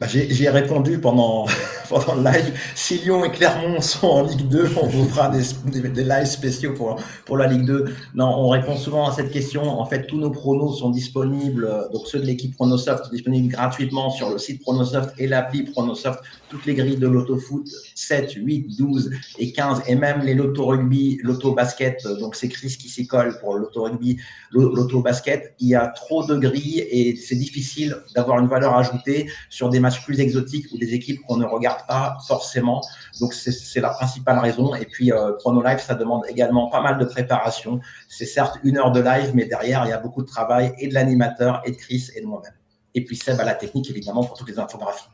bah, 0.00 0.06
J'y 0.08 0.44
ai 0.44 0.50
répondu 0.50 0.98
pendant, 0.98 1.46
pendant 1.88 2.14
le 2.14 2.24
live. 2.24 2.52
Si 2.74 2.98
Lyon 2.98 3.24
et 3.24 3.30
Clermont 3.30 3.80
sont 3.80 4.06
en 4.06 4.22
Ligue 4.24 4.48
2, 4.48 4.70
on 4.80 4.86
vous 4.86 5.08
fera 5.08 5.28
des, 5.28 6.04
lives 6.04 6.26
spéciaux 6.26 6.72
pour, 6.74 6.96
pour 7.24 7.36
la 7.36 7.46
Ligue 7.46 7.64
2. 7.64 7.84
Non, 8.14 8.26
on 8.26 8.48
répond 8.48 8.76
souvent 8.76 9.08
à 9.08 9.12
cette 9.12 9.30
question. 9.30 9.62
En 9.62 9.84
fait, 9.86 10.06
tous 10.06 10.18
nos 10.18 10.30
pronos 10.30 10.78
sont 10.78 10.90
disponibles, 10.90 11.68
donc 11.92 12.06
ceux 12.06 12.20
de 12.20 12.26
l'équipe 12.26 12.54
Pronosoft 12.54 13.04
sont 13.04 13.10
disponibles 13.10 13.48
gratuitement 13.48 14.10
sur 14.10 14.30
le 14.30 14.38
site 14.38 14.62
Pronosoft 14.62 15.14
et 15.18 15.26
l'appli 15.26 15.62
Pronosoft. 15.64 16.20
Toutes 16.48 16.66
les 16.66 16.74
grilles 16.74 16.96
de 16.96 17.08
l'autofoot, 17.08 17.66
7, 17.94 18.32
8, 18.36 18.76
12 18.78 19.10
et 19.38 19.52
15, 19.52 19.82
et 19.88 19.96
même 19.96 20.22
les 20.22 20.34
loto 20.34 20.66
rugby, 20.66 21.18
loto 21.22 21.54
basket. 21.54 22.06
Donc 22.20 22.36
c'est 22.36 22.48
Chris 22.48 22.76
qui 22.78 22.88
s'y 22.88 23.06
colle 23.06 23.38
pour 23.40 23.54
l'auto 23.54 23.82
rugby, 23.82 24.18
l'auto 24.52 25.02
basket. 25.02 25.54
Il 25.58 25.68
y 25.68 25.74
a 25.74 25.88
trop 25.88 26.24
de 26.24 26.36
grilles 26.36 26.86
et 26.90 27.16
c'est 27.16 27.34
difficile 27.36 27.96
d'avoir 28.14 28.38
une 28.38 28.48
valeur 28.48 28.76
ajoutée 28.76 29.28
sur 29.50 29.68
des 29.68 29.80
matchs 29.80 30.04
plus 30.04 30.20
exotiques 30.20 30.66
ou 30.72 30.78
des 30.78 30.94
équipes 30.94 31.20
qu'on 31.26 31.36
ne 31.36 31.44
regarde 31.44 31.75
pas 31.86 32.18
forcément. 32.26 32.80
Donc 33.20 33.34
c'est 33.34 33.80
la 33.80 33.90
principale 33.90 34.38
raison. 34.38 34.74
Et 34.74 34.86
puis 34.86 35.12
euh, 35.12 35.32
Chrono 35.38 35.62
Live, 35.62 35.80
ça 35.80 35.94
demande 35.94 36.22
également 36.28 36.68
pas 36.68 36.80
mal 36.80 36.98
de 36.98 37.04
préparation. 37.04 37.80
C'est 38.08 38.26
certes 38.26 38.58
une 38.64 38.78
heure 38.78 38.92
de 38.92 39.00
live, 39.00 39.32
mais 39.34 39.46
derrière, 39.46 39.84
il 39.86 39.90
y 39.90 39.92
a 39.92 39.98
beaucoup 39.98 40.22
de 40.22 40.28
travail 40.28 40.72
et 40.78 40.88
de 40.88 40.94
l'animateur 40.94 41.62
et 41.64 41.72
de 41.72 41.76
Chris 41.76 42.10
et 42.14 42.20
de 42.20 42.26
moi-même. 42.26 42.54
Et 42.94 43.04
puis 43.04 43.16
Seb 43.16 43.38
la 43.38 43.54
technique, 43.54 43.90
évidemment, 43.90 44.24
pour 44.24 44.36
toutes 44.36 44.48
les 44.48 44.58
infographies. 44.58 45.08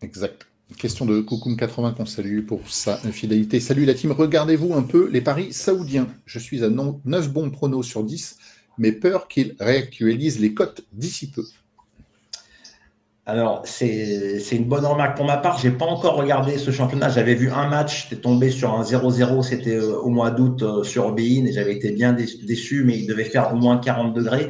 Exact. 0.00 0.46
Question 0.76 1.04
de 1.04 1.20
Koukoum80 1.20 1.94
qu'on 1.94 2.06
salue 2.06 2.44
pour 2.44 2.68
sa 2.68 2.96
fidélité. 2.96 3.60
Salut 3.60 3.84
la 3.84 3.94
team, 3.94 4.12
regardez-vous 4.12 4.74
un 4.74 4.82
peu 4.82 5.08
les 5.10 5.20
paris 5.20 5.52
saoudiens. 5.52 6.08
Je 6.24 6.38
suis 6.38 6.64
à 6.64 6.70
9 6.70 7.30
bons 7.30 7.50
pronos 7.50 7.86
sur 7.86 8.02
10, 8.02 8.38
mais 8.78 8.92
peur 8.92 9.28
qu'ils 9.28 9.54
réactualisent 9.60 10.40
les 10.40 10.54
cotes 10.54 10.82
d'ici 10.92 11.30
peu. 11.30 11.44
Alors, 13.24 13.62
c'est 13.64 14.40
une 14.50 14.64
bonne 14.64 14.84
remarque. 14.84 15.16
Pour 15.16 15.26
ma 15.26 15.36
part, 15.36 15.56
je 15.58 15.68
n'ai 15.68 15.74
pas 15.74 15.84
encore 15.84 16.16
regardé 16.16 16.58
ce 16.58 16.72
championnat. 16.72 17.08
J'avais 17.08 17.36
vu 17.36 17.50
un 17.52 17.68
match, 17.68 18.08
j'étais 18.08 18.20
tombé 18.20 18.50
sur 18.50 18.74
un 18.74 18.82
0-0, 18.82 19.42
c'était 19.42 19.76
euh, 19.76 19.96
au 19.98 20.08
mois 20.08 20.32
d'août 20.32 20.62
euh, 20.62 20.82
sur 20.82 21.12
Bein 21.12 21.46
et 21.46 21.52
j'avais 21.52 21.74
été 21.74 21.92
bien 21.92 22.12
déçu, 22.12 22.82
mais 22.84 22.98
il 22.98 23.06
devait 23.06 23.24
faire 23.24 23.52
au 23.52 23.56
moins 23.56 23.78
40 23.78 24.12
degrés. 24.12 24.48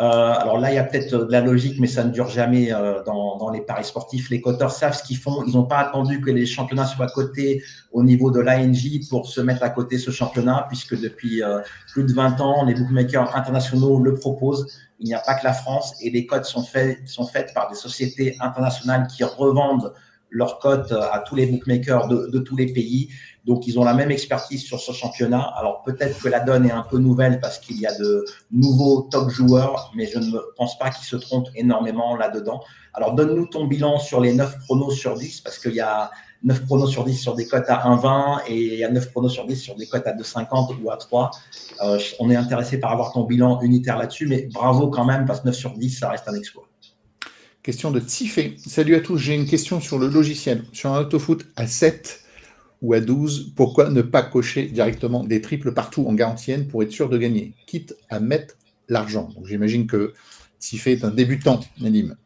Euh, 0.00 0.04
alors 0.04 0.58
là, 0.58 0.72
il 0.72 0.74
y 0.74 0.78
a 0.78 0.84
peut-être 0.84 1.24
de 1.24 1.32
la 1.32 1.40
logique, 1.40 1.80
mais 1.80 1.86
ça 1.86 2.04
ne 2.04 2.10
dure 2.10 2.28
jamais 2.28 2.72
euh, 2.72 3.02
dans, 3.04 3.50
les 3.50 3.62
paris 3.62 3.84
sportifs. 3.84 4.28
Les 4.28 4.40
coteurs 4.40 4.70
savent 4.70 4.96
ce 4.96 5.02
qu'ils 5.02 5.16
font. 5.16 5.42
Ils 5.46 5.54
n'ont 5.54 5.64
pas 5.64 5.78
attendu 5.78 6.20
que 6.20 6.30
les 6.30 6.44
championnats 6.44 6.86
soient 6.86 7.06
cotés 7.06 7.62
au 7.92 8.02
niveau 8.02 8.30
de 8.30 8.40
l'ANJ 8.40 9.08
pour 9.08 9.26
se 9.26 9.40
mettre 9.40 9.62
à 9.62 9.70
côté 9.70 9.98
ce 9.98 10.10
championnat, 10.10 10.66
puisque 10.68 11.00
depuis 11.00 11.42
euh, 11.42 11.60
plus 11.92 12.04
de 12.04 12.12
20 12.12 12.40
ans, 12.40 12.64
les 12.64 12.74
bookmakers 12.74 13.34
internationaux 13.34 13.98
le 13.98 14.14
proposent. 14.14 14.66
Il 14.98 15.06
n'y 15.06 15.14
a 15.14 15.20
pas 15.20 15.34
que 15.34 15.44
la 15.44 15.52
France 15.52 15.94
et 16.02 16.10
les 16.10 16.26
cotes 16.26 16.44
sont, 16.44 16.62
faites 16.62 17.06
sont 17.06 17.26
faites 17.26 17.54
par 17.54 17.70
des 17.70 17.76
sociétés 17.76 18.36
internationales 18.40 19.06
qui 19.06 19.24
revendent 19.24 19.92
leurs 20.30 20.58
cotes 20.58 20.92
à 20.92 21.22
tous 21.26 21.36
les 21.36 21.46
bookmakers 21.46 22.08
de 22.08 22.38
tous 22.40 22.56
les 22.56 22.72
pays. 22.72 23.08
Donc, 23.46 23.68
ils 23.68 23.78
ont 23.78 23.84
la 23.84 23.94
même 23.94 24.10
expertise 24.10 24.64
sur 24.64 24.80
ce 24.80 24.90
championnat. 24.90 25.40
Alors, 25.56 25.82
peut-être 25.84 26.20
que 26.20 26.28
la 26.28 26.40
donne 26.40 26.66
est 26.66 26.72
un 26.72 26.82
peu 26.82 26.98
nouvelle 26.98 27.38
parce 27.40 27.58
qu'il 27.58 27.78
y 27.78 27.86
a 27.86 27.96
de 27.96 28.24
nouveaux 28.50 29.02
top 29.10 29.30
joueurs, 29.30 29.92
mais 29.94 30.06
je 30.06 30.18
ne 30.18 30.38
pense 30.56 30.76
pas 30.78 30.90
qu'ils 30.90 31.06
se 31.06 31.14
trompent 31.14 31.48
énormément 31.54 32.16
là-dedans. 32.16 32.60
Alors, 32.92 33.14
donne-nous 33.14 33.46
ton 33.46 33.66
bilan 33.66 33.98
sur 34.00 34.20
les 34.20 34.32
9 34.32 34.58
pronos 34.64 34.90
sur 34.90 35.16
10 35.16 35.42
parce 35.42 35.58
qu'il 35.58 35.74
y 35.74 35.80
a 35.80 36.10
9 36.42 36.66
pronos 36.66 36.90
sur 36.90 37.04
10 37.04 37.16
sur 37.16 37.34
des 37.34 37.46
cotes 37.46 37.68
à 37.68 37.88
1,20 37.88 38.42
et 38.48 38.56
il 38.56 38.78
y 38.78 38.84
a 38.84 38.90
9 38.90 39.12
pronos 39.12 39.32
sur 39.32 39.46
10 39.46 39.56
sur 39.56 39.76
des 39.76 39.86
cotes 39.86 40.06
à 40.06 40.12
2,50 40.12 40.82
ou 40.82 40.90
à 40.90 40.96
3. 40.96 41.30
Euh, 41.82 41.98
on 42.18 42.30
est 42.30 42.36
intéressé 42.36 42.78
par 42.78 42.92
avoir 42.92 43.12
ton 43.12 43.24
bilan 43.24 43.60
unitaire 43.62 43.96
là-dessus, 43.96 44.26
mais 44.26 44.48
bravo 44.52 44.88
quand 44.88 45.04
même 45.04 45.24
parce 45.24 45.40
que 45.40 45.46
9 45.46 45.56
sur 45.56 45.72
10, 45.72 45.90
ça 45.90 46.08
reste 46.10 46.26
un 46.26 46.34
exploit. 46.34 46.64
Question 47.62 47.90
de 47.90 48.00
Tifé. 48.00 48.56
Salut 48.64 48.94
à 48.94 49.00
tous, 49.00 49.18
j'ai 49.18 49.34
une 49.34 49.46
question 49.46 49.80
sur 49.80 49.98
le 49.98 50.08
logiciel. 50.08 50.64
Sur 50.72 50.92
un 50.92 51.00
autofoot 51.00 51.46
à 51.56 51.66
7, 51.66 52.25
ou 52.82 52.92
à 52.92 53.00
12, 53.00 53.52
pourquoi 53.56 53.90
ne 53.90 54.02
pas 54.02 54.22
cocher 54.22 54.66
directement 54.66 55.24
des 55.24 55.40
triples 55.40 55.72
partout 55.72 56.06
en 56.06 56.14
garantienne 56.14 56.66
pour 56.66 56.82
être 56.82 56.92
sûr 56.92 57.08
de 57.08 57.18
gagner, 57.18 57.54
quitte 57.66 57.96
à 58.10 58.20
mettre 58.20 58.54
l'argent 58.88 59.30
J'imagine 59.44 59.86
que 59.86 60.12
Tifé 60.58 60.92
est 60.92 61.04
un 61.04 61.10
débutant, 61.10 61.60
Nadim. 61.80 62.16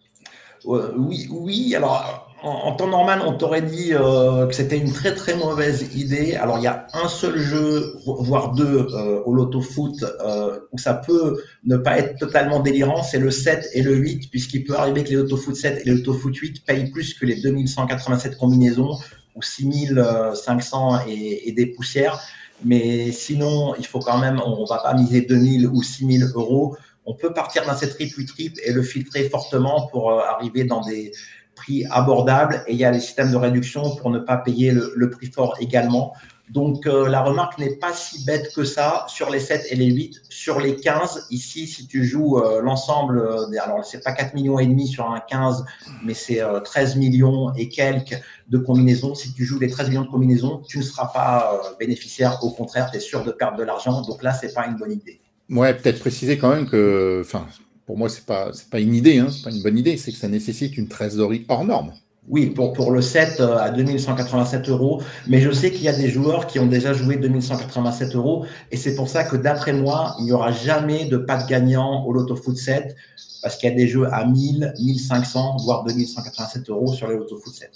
oui, 0.64 1.28
oui, 1.30 1.74
alors 1.74 2.30
en, 2.42 2.72
temps 2.72 2.86
normal, 2.86 3.20
on 3.26 3.34
t'aurait 3.34 3.62
dit 3.62 3.92
euh, 3.92 4.46
que 4.46 4.54
c'était 4.54 4.78
une 4.78 4.92
très 4.92 5.14
très 5.14 5.36
mauvaise 5.36 5.94
idée. 5.94 6.36
Alors 6.36 6.58
il 6.58 6.64
y 6.64 6.68
a 6.68 6.86
un 6.94 7.08
seul 7.08 7.38
jeu, 7.38 7.94
voire 8.06 8.52
deux 8.52 8.86
euh, 8.94 9.20
au 9.24 9.34
loto 9.34 9.60
foot 9.60 10.02
euh, 10.02 10.58
où 10.72 10.78
ça 10.78 10.94
peut 10.94 11.42
ne 11.64 11.76
pas 11.76 11.98
être 11.98 12.18
totalement 12.18 12.60
délirant, 12.60 13.02
c'est 13.02 13.18
le 13.18 13.30
7 13.30 13.68
et 13.74 13.82
le 13.82 13.94
8, 13.94 14.30
puisqu'il 14.30 14.64
peut 14.64 14.74
arriver 14.74 15.04
que 15.04 15.10
les 15.10 15.16
loto 15.16 15.36
foot 15.36 15.54
7 15.54 15.82
et 15.82 15.84
les 15.84 15.96
loto 15.96 16.14
foot 16.14 16.34
8 16.34 16.64
payent 16.64 16.90
plus 16.90 17.14
que 17.14 17.26
les 17.26 17.40
2187 17.42 18.38
combinaisons 18.38 18.96
ou 19.34 19.42
6500 19.42 21.06
et, 21.08 21.48
et 21.48 21.52
des 21.52 21.66
poussières. 21.66 22.20
Mais 22.64 23.10
sinon, 23.12 23.74
il 23.76 23.86
faut 23.86 24.00
quand 24.00 24.18
même, 24.18 24.40
on 24.44 24.62
ne 24.62 24.68
va 24.68 24.78
pas 24.78 24.94
miser 24.94 25.22
2000 25.22 25.66
ou 25.68 25.82
6000 25.82 26.24
euros. 26.34 26.76
On 27.06 27.14
peut 27.14 27.32
partir 27.32 27.64
dans 27.66 27.74
cette 27.74 27.94
triple 27.94 28.24
trip 28.24 28.58
et 28.64 28.72
le 28.72 28.82
filtrer 28.82 29.28
fortement 29.28 29.86
pour 29.88 30.10
euh, 30.10 30.20
arriver 30.20 30.64
dans 30.64 30.82
des 30.82 31.12
prix 31.54 31.84
abordables. 31.90 32.62
Et 32.66 32.72
il 32.72 32.78
y 32.78 32.84
a 32.84 32.90
les 32.90 33.00
systèmes 33.00 33.32
de 33.32 33.36
réduction 33.36 33.96
pour 33.96 34.10
ne 34.10 34.18
pas 34.18 34.36
payer 34.36 34.72
le 34.72 35.10
prix 35.10 35.30
fort 35.30 35.56
également. 35.60 36.12
Donc 36.50 36.86
euh, 36.86 37.08
la 37.08 37.22
remarque 37.22 37.58
n'est 37.58 37.76
pas 37.76 37.92
si 37.92 38.24
bête 38.24 38.52
que 38.54 38.64
ça 38.64 39.04
sur 39.08 39.30
les 39.30 39.38
7 39.38 39.66
et 39.70 39.76
les 39.76 39.86
8. 39.86 40.22
Sur 40.28 40.58
les 40.58 40.76
15, 40.76 41.28
ici, 41.30 41.68
si 41.68 41.86
tu 41.86 42.04
joues 42.04 42.38
euh, 42.38 42.60
l'ensemble, 42.60 43.20
euh, 43.20 43.46
alors 43.62 43.84
c'est 43.84 44.02
pas 44.02 44.12
4 44.12 44.34
millions 44.34 44.58
et 44.58 44.66
demi 44.66 44.88
sur 44.88 45.08
un 45.08 45.20
15, 45.20 45.64
mais 46.04 46.14
c'est 46.14 46.40
13 46.64 46.96
millions 46.96 47.52
et 47.54 47.68
quelques 47.68 48.20
de 48.48 48.58
combinaisons. 48.58 49.14
Si 49.14 49.32
tu 49.32 49.44
joues 49.44 49.60
les 49.60 49.70
13 49.70 49.90
millions 49.90 50.04
de 50.04 50.10
combinaisons, 50.10 50.60
tu 50.68 50.78
ne 50.78 50.82
seras 50.82 51.06
pas 51.06 51.62
bénéficiaire. 51.78 52.42
Au 52.42 52.50
contraire, 52.50 52.90
tu 52.90 52.96
es 52.96 53.00
sûr 53.00 53.22
de 53.22 53.30
perdre 53.30 53.56
de 53.56 53.62
l'argent. 53.62 54.02
Donc 54.02 54.22
là, 54.24 54.32
c'est 54.32 54.52
pas 54.52 54.66
une 54.66 54.76
bonne 54.76 54.92
idée. 54.92 55.20
Ouais, 55.48 55.72
peut-être 55.74 56.00
préciser 56.00 56.36
quand 56.36 56.50
même 56.50 56.68
que, 56.68 57.22
enfin, 57.24 57.46
pour 57.86 57.96
moi, 57.96 58.08
c'est 58.08 58.26
pas, 58.26 58.50
pas 58.70 58.80
une 58.80 58.94
idée, 58.94 59.18
hein, 59.18 59.28
c'est 59.30 59.42
pas 59.42 59.50
une 59.50 59.62
bonne 59.62 59.78
idée, 59.78 59.96
c'est 59.96 60.10
que 60.10 60.18
ça 60.18 60.28
nécessite 60.28 60.76
une 60.76 60.88
trésorerie 60.88 61.44
hors 61.48 61.64
norme. 61.64 61.92
Oui, 62.28 62.46
pour, 62.50 62.92
le 62.92 63.00
7 63.00 63.40
euh, 63.40 63.56
à 63.56 63.70
2187 63.70 64.68
euros. 64.68 65.02
Mais 65.26 65.40
je 65.40 65.50
sais 65.50 65.70
qu'il 65.72 65.82
y 65.82 65.88
a 65.88 65.96
des 65.96 66.08
joueurs 66.08 66.46
qui 66.46 66.58
ont 66.58 66.66
déjà 66.66 66.92
joué 66.92 67.16
2187 67.16 68.14
euros. 68.14 68.44
Et 68.70 68.76
c'est 68.76 68.94
pour 68.94 69.08
ça 69.08 69.24
que 69.24 69.36
d'après 69.36 69.72
moi, 69.72 70.14
il 70.18 70.26
n'y 70.26 70.32
aura 70.32 70.52
jamais 70.52 71.06
de 71.06 71.16
pas 71.16 71.42
de 71.42 71.48
gagnant 71.48 72.04
au 72.04 72.12
Loto 72.12 72.36
Foot 72.36 72.56
7 72.56 72.94
parce 73.42 73.56
qu'il 73.56 73.70
y 73.70 73.72
a 73.72 73.74
des 73.74 73.88
jeux 73.88 74.06
à 74.12 74.26
1000, 74.26 74.74
1500, 74.78 75.56
voire 75.64 75.84
2187 75.84 76.68
euros 76.68 76.92
sur 76.92 77.08
les 77.08 77.16
Loto 77.16 77.38
Foot 77.38 77.54
7. 77.54 77.70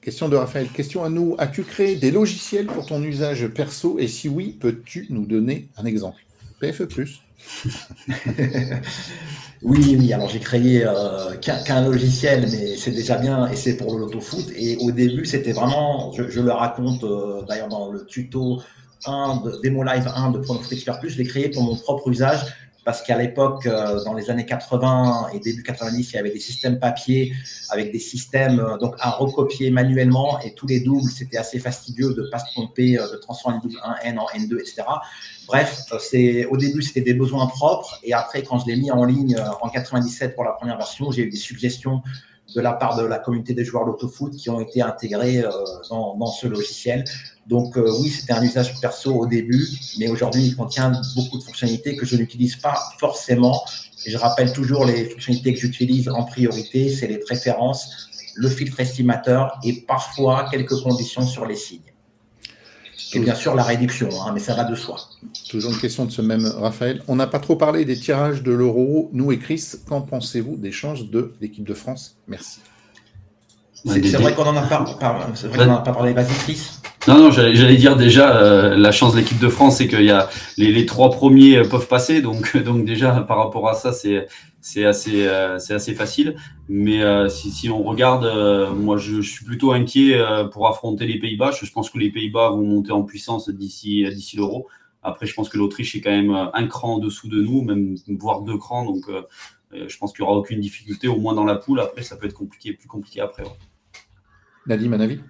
Question 0.00 0.28
de 0.28 0.36
Raphaël. 0.36 0.68
Question 0.68 1.04
à 1.04 1.08
nous. 1.08 1.34
As-tu 1.38 1.64
créé 1.64 1.96
des 1.96 2.10
logiciels 2.10 2.66
pour 2.66 2.86
ton 2.86 3.02
usage 3.02 3.46
perso? 3.48 3.98
Et 3.98 4.08
si 4.08 4.28
oui, 4.28 4.56
peux-tu 4.58 5.06
nous 5.10 5.26
donner 5.26 5.68
un 5.76 5.84
exemple? 5.84 6.24
PFE. 6.60 6.86
Oui, 9.62 9.96
oui. 9.98 10.12
Alors 10.12 10.28
j'ai 10.28 10.38
créé 10.38 10.84
euh, 10.84 11.34
qu'un 11.36 11.84
logiciel, 11.84 12.46
mais 12.50 12.76
c'est 12.76 12.90
déjà 12.90 13.16
bien 13.16 13.48
et 13.48 13.56
c'est 13.56 13.76
pour 13.76 13.94
le 13.94 14.00
loto 14.00 14.20
foot. 14.20 14.46
Et 14.54 14.76
au 14.76 14.90
début, 14.92 15.24
c'était 15.24 15.52
vraiment, 15.52 16.12
je, 16.12 16.40
le 16.40 16.52
raconte 16.52 17.02
euh, 17.04 17.42
d'ailleurs 17.48 17.68
dans 17.68 17.90
le 17.90 18.04
tuto 18.04 18.62
1 19.06 19.42
de 19.44 19.60
Demo 19.62 19.82
Live 19.82 20.08
1 20.14 20.30
de 20.32 20.72
Expert 20.72 21.00
Plus, 21.00 21.10
je 21.10 21.18
l'ai 21.18 21.26
créé 21.26 21.48
pour 21.48 21.62
mon 21.62 21.76
propre 21.76 22.08
usage 22.10 22.44
parce 22.86 23.02
qu'à 23.02 23.18
l'époque, 23.18 23.66
euh, 23.66 24.02
dans 24.04 24.14
les 24.14 24.30
années 24.30 24.46
80 24.46 25.28
et 25.34 25.40
début 25.40 25.62
90, 25.62 26.12
il 26.12 26.16
y 26.16 26.18
avait 26.18 26.30
des 26.30 26.40
systèmes 26.40 26.78
papier 26.78 27.34
avec 27.68 27.92
des 27.92 27.98
systèmes 27.98 28.78
donc 28.80 28.94
à 29.00 29.10
recopier 29.10 29.70
manuellement 29.70 30.40
et 30.40 30.54
tous 30.54 30.66
les 30.66 30.80
doubles, 30.80 31.10
c'était 31.10 31.36
assez 31.36 31.58
fastidieux 31.58 32.14
de 32.14 32.22
pas 32.30 32.38
se 32.38 32.50
tromper, 32.52 32.94
de 32.94 33.16
transformer 33.16 33.58
le 33.62 33.68
double 33.68 33.80
1N 33.84 34.18
en 34.18 34.26
N2, 34.28 34.60
etc. 34.60 34.84
Bref, 35.46 35.84
euh, 35.92 35.98
c'est 35.98 36.44
au 36.46 36.56
début 36.56 36.82
c'était 36.82 37.00
des 37.00 37.14
besoins 37.14 37.46
propres 37.46 38.00
et 38.02 38.12
après 38.12 38.42
quand 38.42 38.58
je 38.58 38.66
l'ai 38.66 38.76
mis 38.76 38.90
en 38.90 39.04
ligne 39.04 39.36
euh, 39.36 39.50
en 39.60 39.68
97 39.68 40.34
pour 40.34 40.44
la 40.44 40.52
première 40.52 40.76
version, 40.76 41.10
j'ai 41.10 41.22
eu 41.22 41.30
des 41.30 41.36
suggestions 41.36 42.02
de 42.54 42.60
la 42.60 42.72
part 42.72 42.96
de 42.96 43.04
la 43.04 43.18
communauté 43.18 43.54
des 43.54 43.64
joueurs 43.64 43.86
d'autofoot 43.86 44.32
qui 44.34 44.50
ont 44.50 44.60
été 44.60 44.82
intégrés 44.82 45.44
euh, 45.44 45.50
dans, 45.90 46.16
dans, 46.16 46.26
ce 46.26 46.46
logiciel. 46.46 47.04
Donc 47.48 47.76
oui, 47.76 48.10
c'était 48.10 48.32
un 48.32 48.42
usage 48.42 48.74
perso 48.80 49.14
au 49.14 49.26
début, 49.26 49.68
mais 49.98 50.08
aujourd'hui 50.08 50.46
il 50.46 50.56
contient 50.56 50.92
beaucoup 51.14 51.38
de 51.38 51.44
fonctionnalités 51.44 51.94
que 51.96 52.04
je 52.04 52.16
n'utilise 52.16 52.56
pas 52.56 52.76
forcément. 52.98 53.62
Et 54.04 54.10
je 54.10 54.18
rappelle 54.18 54.52
toujours 54.52 54.84
les 54.84 55.04
fonctionnalités 55.10 55.54
que 55.54 55.60
j'utilise 55.60 56.08
en 56.08 56.24
priorité, 56.24 56.90
c'est 56.90 57.06
les 57.06 57.18
préférences, 57.18 58.08
le 58.34 58.48
filtre 58.48 58.80
estimateur 58.80 59.58
et 59.64 59.72
parfois 59.86 60.48
quelques 60.50 60.80
conditions 60.82 61.26
sur 61.26 61.46
les 61.46 61.56
signes. 61.56 61.80
Et 63.14 63.20
bien 63.20 63.36
sûr 63.36 63.54
la 63.54 63.62
réduction, 63.62 64.08
hein, 64.22 64.32
mais 64.34 64.40
ça 64.40 64.54
va 64.54 64.64
de 64.64 64.74
soi. 64.74 64.96
Toujours 65.48 65.72
une 65.72 65.78
question 65.78 66.04
de 66.04 66.10
ce 66.10 66.22
même 66.22 66.46
Raphaël. 66.46 67.02
On 67.06 67.14
n'a 67.14 67.28
pas 67.28 67.38
trop 67.38 67.54
parlé 67.54 67.84
des 67.84 67.96
tirages 67.98 68.42
de 68.42 68.50
l'euro. 68.50 69.08
Nous 69.12 69.30
et 69.30 69.38
Chris, 69.38 69.62
qu'en 69.86 70.00
pensez-vous 70.00 70.56
des 70.56 70.72
chances 70.72 71.08
de 71.08 71.32
l'équipe 71.40 71.64
de 71.64 71.74
France? 71.74 72.16
Merci. 72.26 72.58
C'est 73.84 74.16
vrai 74.16 74.34
qu'on 74.34 74.44
n'en 74.44 74.56
a, 74.56 74.62
pas, 74.62 74.84
a 75.00 75.78
pas 75.78 75.92
parlé. 75.92 76.12
Vas-y, 76.12 76.34
Chris. 76.38 76.60
Non, 77.08 77.18
non, 77.18 77.30
j'allais 77.30 77.76
dire 77.76 77.96
déjà, 77.96 78.36
euh, 78.36 78.76
la 78.76 78.90
chance 78.90 79.12
de 79.12 79.18
l'équipe 79.18 79.38
de 79.38 79.48
France, 79.48 79.76
c'est 79.76 79.86
qu'il 79.86 80.02
y 80.02 80.10
a 80.10 80.28
les, 80.56 80.86
trois 80.86 81.10
premiers 81.10 81.62
peuvent 81.62 81.86
passer. 81.86 82.20
Donc, 82.20 82.56
donc 82.64 82.84
déjà, 82.84 83.12
par 83.20 83.38
rapport 83.38 83.68
à 83.68 83.74
ça, 83.74 83.92
c'est 83.92 84.26
assez, 84.84 85.26
euh, 85.26 85.56
assez 85.56 85.94
facile. 85.94 86.36
Mais 86.68 87.02
euh, 87.02 87.28
si, 87.28 87.70
on 87.70 87.84
regarde, 87.84 88.24
euh, 88.24 88.74
moi 88.74 88.96
je, 88.96 89.20
suis 89.20 89.44
plutôt 89.44 89.70
inquiet 89.70 90.20
pour 90.52 90.66
affronter 90.66 91.06
les 91.06 91.20
Pays-Bas. 91.20 91.52
Je, 91.52 91.70
pense 91.70 91.90
que 91.90 91.98
les 91.98 92.10
Pays-Bas 92.10 92.50
vont 92.50 92.64
monter 92.64 92.90
en 92.90 93.04
puissance 93.04 93.48
d'ici, 93.50 94.04
d'ici 94.12 94.36
l'euro. 94.36 94.66
Après, 95.02 95.26
je 95.26 95.34
pense 95.34 95.48
que 95.48 95.58
l'Autriche 95.58 95.94
est 95.94 96.00
quand 96.00 96.10
même 96.10 96.34
un 96.52 96.66
cran 96.66 96.94
en 96.94 96.98
dessous 96.98 97.28
de 97.28 97.40
nous, 97.40 97.62
même 97.62 97.94
voire 98.18 98.42
deux 98.42 98.58
crans. 98.58 98.84
Donc, 98.84 99.04
je 99.72 99.96
pense 99.98 100.12
qu'il 100.12 100.24
n'y 100.24 100.28
aura 100.28 100.36
aucune 100.36 100.58
difficulté, 100.58 101.06
au 101.06 101.20
moins 101.20 101.34
dans 101.34 101.44
la 101.44 101.54
poule. 101.54 101.78
Après, 101.78 102.02
ça 102.02 102.16
peut 102.16 102.26
être 102.26 102.34
compliqué, 102.34 102.72
plus 102.72 102.88
compliqué 102.88 103.20
après. 103.20 103.44
Ouais. 103.44 103.50
Nadim, 104.66 104.92
un 104.94 105.00
avis? 105.00 105.20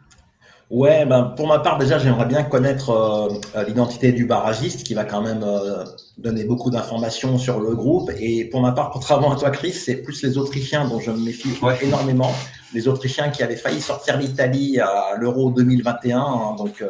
Ouais, 0.68 1.06
ben 1.06 1.32
pour 1.36 1.46
ma 1.46 1.60
part, 1.60 1.78
déjà, 1.78 1.96
j'aimerais 1.98 2.26
bien 2.26 2.42
connaître 2.42 2.90
euh, 2.90 3.62
l'identité 3.62 4.10
du 4.10 4.26
barragiste 4.26 4.84
qui 4.84 4.94
va 4.94 5.04
quand 5.04 5.22
même 5.22 5.44
euh, 5.44 5.84
donner 6.18 6.42
beaucoup 6.42 6.70
d'informations 6.70 7.38
sur 7.38 7.60
le 7.60 7.76
groupe. 7.76 8.10
Et 8.18 8.46
pour 8.46 8.60
ma 8.60 8.72
part, 8.72 8.90
contrairement 8.90 9.32
à 9.32 9.36
toi, 9.36 9.50
Chris, 9.50 9.72
c'est 9.72 10.02
plus 10.02 10.24
les 10.24 10.38
Autrichiens 10.38 10.88
dont 10.88 10.98
je 10.98 11.12
me 11.12 11.18
méfie 11.18 11.50
énormément. 11.82 12.34
Les 12.74 12.88
Autrichiens 12.88 13.30
qui 13.30 13.44
avaient 13.44 13.54
failli 13.54 13.80
sortir 13.80 14.18
l'Italie 14.18 14.80
à 14.80 15.14
l'Euro 15.16 15.52
2021. 15.52 16.18
Hein, 16.18 16.56
donc, 16.58 16.82
euh, 16.82 16.88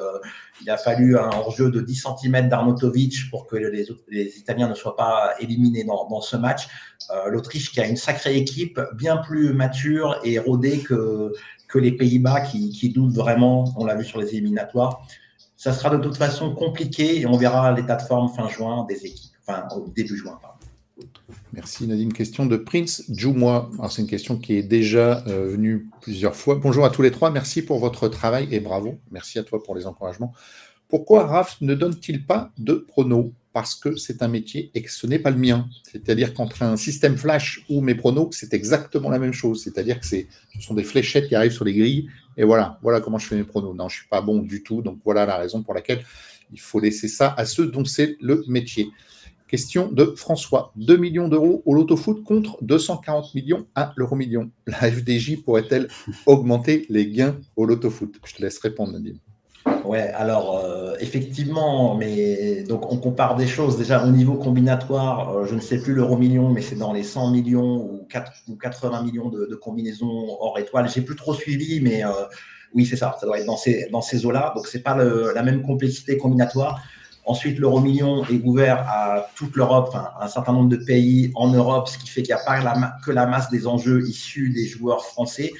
Il 0.62 0.70
a 0.70 0.78
fallu 0.78 1.18
un 1.18 1.28
hors-jeu 1.28 1.70
de 1.70 1.82
10 1.82 2.06
cm 2.22 2.48
d'Arnautovic 2.48 3.28
pour 3.30 3.46
que 3.46 3.56
les, 3.56 3.86
les, 4.08 4.38
Italiens 4.38 4.70
ne 4.70 4.74
soient 4.74 4.96
pas 4.96 5.34
éliminés 5.38 5.84
dans, 5.84 6.08
dans 6.08 6.22
ce 6.22 6.38
match. 6.38 6.66
Euh, 7.10 7.28
L'Autriche 7.28 7.72
qui 7.72 7.80
a 7.82 7.86
une 7.86 7.98
sacrée 7.98 8.38
équipe, 8.38 8.80
bien 8.94 9.18
plus 9.18 9.52
mature 9.52 10.18
et 10.24 10.38
rodée 10.38 10.78
que, 10.78 11.34
que 11.76 11.80
les 11.82 11.92
Pays-Bas 11.92 12.40
qui, 12.40 12.88
doutent 12.88 13.12
vraiment, 13.12 13.74
on 13.76 13.84
l'a 13.84 13.94
vu 13.94 14.04
sur 14.04 14.18
les 14.18 14.34
éliminatoires. 14.34 15.06
Ça 15.56 15.72
sera 15.74 15.90
de 15.94 16.02
toute 16.02 16.16
façon 16.16 16.54
compliqué 16.54 17.20
et 17.20 17.26
on 17.26 17.36
verra 17.36 17.72
l'état 17.72 17.96
de 17.96 18.02
forme 18.02 18.34
fin 18.34 18.48
juin 18.48 18.86
des 18.88 19.04
équipes, 19.04 19.34
enfin 19.46 19.68
au 19.76 19.88
début 19.88 20.16
juin. 20.16 20.38
Pardon. 20.40 20.56
Merci 21.52 21.86
Nadine. 21.86 22.12
Question 22.12 22.46
de 22.46 22.56
Prince 22.56 23.04
Joumois. 23.10 23.70
C'est 23.90 24.02
une 24.02 24.08
question 24.08 24.38
qui 24.38 24.54
est 24.54 24.62
déjà 24.62 25.22
euh, 25.26 25.50
venue 25.50 25.88
plusieurs 26.00 26.34
fois. 26.34 26.54
Bonjour 26.54 26.86
à 26.86 26.90
tous 26.90 27.02
les 27.02 27.10
trois. 27.10 27.30
Merci 27.30 27.62
pour 27.62 27.78
votre 27.78 28.08
travail 28.08 28.48
et 28.50 28.60
bravo. 28.60 28.98
Merci 29.10 29.38
à 29.38 29.42
toi 29.42 29.62
pour 29.62 29.74
les 29.74 29.86
encouragements. 29.86 30.32
Pourquoi 30.88 31.26
Raph 31.26 31.60
ne 31.60 31.74
donne-t-il 31.74 32.24
pas 32.24 32.52
de 32.56 32.74
pronos 32.74 33.32
Parce 33.57 33.74
que 33.74 33.96
c'est 33.96 34.22
un 34.22 34.28
métier 34.28 34.70
et 34.74 34.82
que 34.82 34.92
ce 34.92 35.07
n'est 35.07 35.18
pas 35.18 35.30
le 35.30 35.38
mien. 35.38 35.66
C'est-à-dire 35.90 36.34
qu'entre 36.34 36.62
un 36.62 36.76
système 36.76 37.16
flash 37.16 37.64
ou 37.70 37.80
mes 37.80 37.94
pronos, 37.94 38.28
c'est 38.32 38.52
exactement 38.52 39.09
la 39.09 39.18
même 39.18 39.32
chose. 39.32 39.62
C'est-à-dire 39.62 39.98
que 39.98 40.04
ce 40.04 40.26
sont 40.61 40.74
des 40.74 40.84
fléchettes 40.84 41.26
qui 41.26 41.34
arrivent 41.34 41.52
sur 41.52 41.64
les 41.64 41.72
grilles 41.72 42.07
et 42.36 42.44
voilà, 42.44 42.78
voilà 42.82 43.00
comment 43.00 43.16
je 43.16 43.26
fais 43.26 43.34
mes 43.34 43.44
pronos. 43.44 43.74
Non, 43.74 43.88
je 43.88 43.94
ne 43.94 44.00
suis 44.00 44.09
pas 44.11 44.20
bon 44.20 44.42
du 44.42 44.62
tout. 44.62 44.82
Donc 44.82 44.98
voilà 45.07 45.24
la 45.24 45.38
raison 45.38 45.62
pour 45.62 45.72
laquelle 45.72 46.04
il 46.52 46.61
faut 46.61 46.80
laisser 46.80 47.09
ça 47.09 47.34
à 47.34 47.46
ceux 47.46 47.68
dont 47.68 47.86
c'est 47.86 48.18
le 48.20 48.44
métier. 48.46 48.90
Question 49.48 49.90
de 49.90 50.04
François. 50.04 50.74
2 50.76 50.98
millions 50.98 51.28
d'euros 51.28 51.62
au 51.64 51.72
loto-foot 51.72 52.24
contre 52.24 52.62
240 52.62 53.34
millions 53.34 53.66
à 53.74 53.94
l'euro 53.96 54.16
million. 54.16 54.50
La 54.66 54.92
FDJ 54.92 55.42
pourrait-elle 55.42 55.88
augmenter 56.26 56.84
les 56.90 57.07
gains 57.11 57.38
au 57.57 57.64
loto-foot 57.64 58.16
Je 58.22 58.34
te 58.34 58.42
laisse 58.42 58.59
répondre, 58.59 58.92
Nadine. 58.92 59.18
Ouais, 59.87 60.11
alors 60.14 60.59
euh, 60.64 60.97
effectivement, 60.99 61.95
mais 61.95 62.64
donc 62.64 62.91
on 62.91 62.97
compare 62.97 63.37
des 63.37 63.47
choses. 63.47 63.78
Déjà 63.78 64.05
au 64.05 64.11
niveau 64.11 64.34
combinatoire, 64.34 65.30
euh, 65.30 65.47
je 65.47 65.55
ne 65.55 65.61
sais 65.61 65.78
plus 65.78 65.95
l'euro 65.95 66.16
million, 66.16 66.51
mais 66.51 66.61
c'est 66.61 66.74
dans 66.74 66.93
les 66.93 67.05
100 67.05 67.30
millions 67.30 67.76
ou, 67.76 68.05
4, 68.11 68.32
ou 68.49 68.57
80 68.57 69.03
millions 69.03 69.28
de, 69.28 69.55
combinaisons 69.55 70.37
hors 70.41 70.59
étoile. 70.59 70.89
J'ai 70.93 71.03
plus 71.03 71.14
trop 71.14 71.34
suivi, 71.34 71.80
mais 71.80 72.05
euh, 72.05 72.09
oui, 72.74 72.84
c'est 72.84 72.97
ça. 72.97 73.16
Ça 73.20 73.26
doit 73.26 73.39
être 73.39 73.47
dans 73.47 74.03
ces, 74.03 74.26
eaux-là. 74.26 74.53
Donc 74.57 74.66
c'est 74.66 74.82
pas 74.82 74.97
la 74.97 75.43
même 75.45 75.62
complexité 75.62 76.16
combinatoire. 76.18 76.82
Ensuite, 77.24 77.59
l'euro 77.59 77.80
million 77.80 78.24
est 78.24 78.41
ouvert 78.45 78.89
à 78.89 79.28
toute 79.37 79.55
l'Europe, 79.55 79.97
un 80.20 80.28
certain 80.28 80.53
nombre 80.53 80.68
de 80.68 80.76
pays 80.76 81.30
en 81.34 81.49
Europe, 81.49 81.89
ce 81.89 81.99
qui 81.99 82.09
fait 82.09 82.22
qu'il 82.22 82.34
n'y 82.34 82.41
a 82.41 82.45
pas 82.45 82.61
que 83.05 83.12
la 83.12 83.26
masse 83.26 83.51
des 83.51 83.66
enjeux 83.68 84.03
issus 84.07 84.51
des 84.51 84.66
joueurs 84.66 85.05
français. 85.05 85.53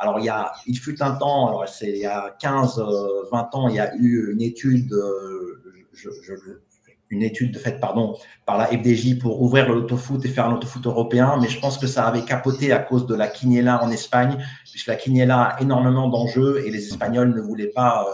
Alors, 0.00 0.18
il, 0.18 0.24
y 0.24 0.30
a, 0.30 0.52
il 0.66 0.78
fut 0.78 1.02
un 1.02 1.10
temps, 1.12 1.48
alors 1.48 1.66
il 1.82 1.96
y 1.98 2.06
a 2.06 2.34
15, 2.40 2.78
20 2.78 2.82
euh, 2.82 3.58
ans, 3.58 3.68
il 3.68 3.74
y 3.74 3.80
a 3.80 3.94
eu 3.96 4.32
une 4.32 4.40
étude, 4.40 4.94
euh, 4.94 5.60
faite 7.58 7.80
pardon, 7.80 8.16
par 8.46 8.56
la 8.56 8.66
FDJ 8.66 9.18
pour 9.18 9.42
ouvrir 9.42 9.70
le 9.70 9.86
foot 9.86 10.24
et 10.24 10.28
faire 10.28 10.46
un 10.46 10.58
foot 10.58 10.86
européen, 10.86 11.38
mais 11.42 11.48
je 11.48 11.60
pense 11.60 11.76
que 11.76 11.86
ça 11.86 12.06
avait 12.06 12.22
capoté 12.22 12.72
à 12.72 12.78
cause 12.78 13.06
de 13.06 13.14
la 13.14 13.28
Quiniela 13.28 13.84
en 13.84 13.90
Espagne, 13.90 14.38
puisque 14.70 14.86
la 14.86 14.96
Quiniela 14.96 15.42
a 15.42 15.60
énormément 15.60 16.08
d'enjeux 16.08 16.62
et 16.64 16.70
les 16.70 16.86
Espagnols 16.86 17.34
ne 17.34 17.40
voulaient 17.42 17.66
pas 17.66 18.06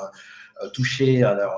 euh, 0.64 0.68
toucher 0.70 1.22
à 1.22 1.34
leur 1.34 1.52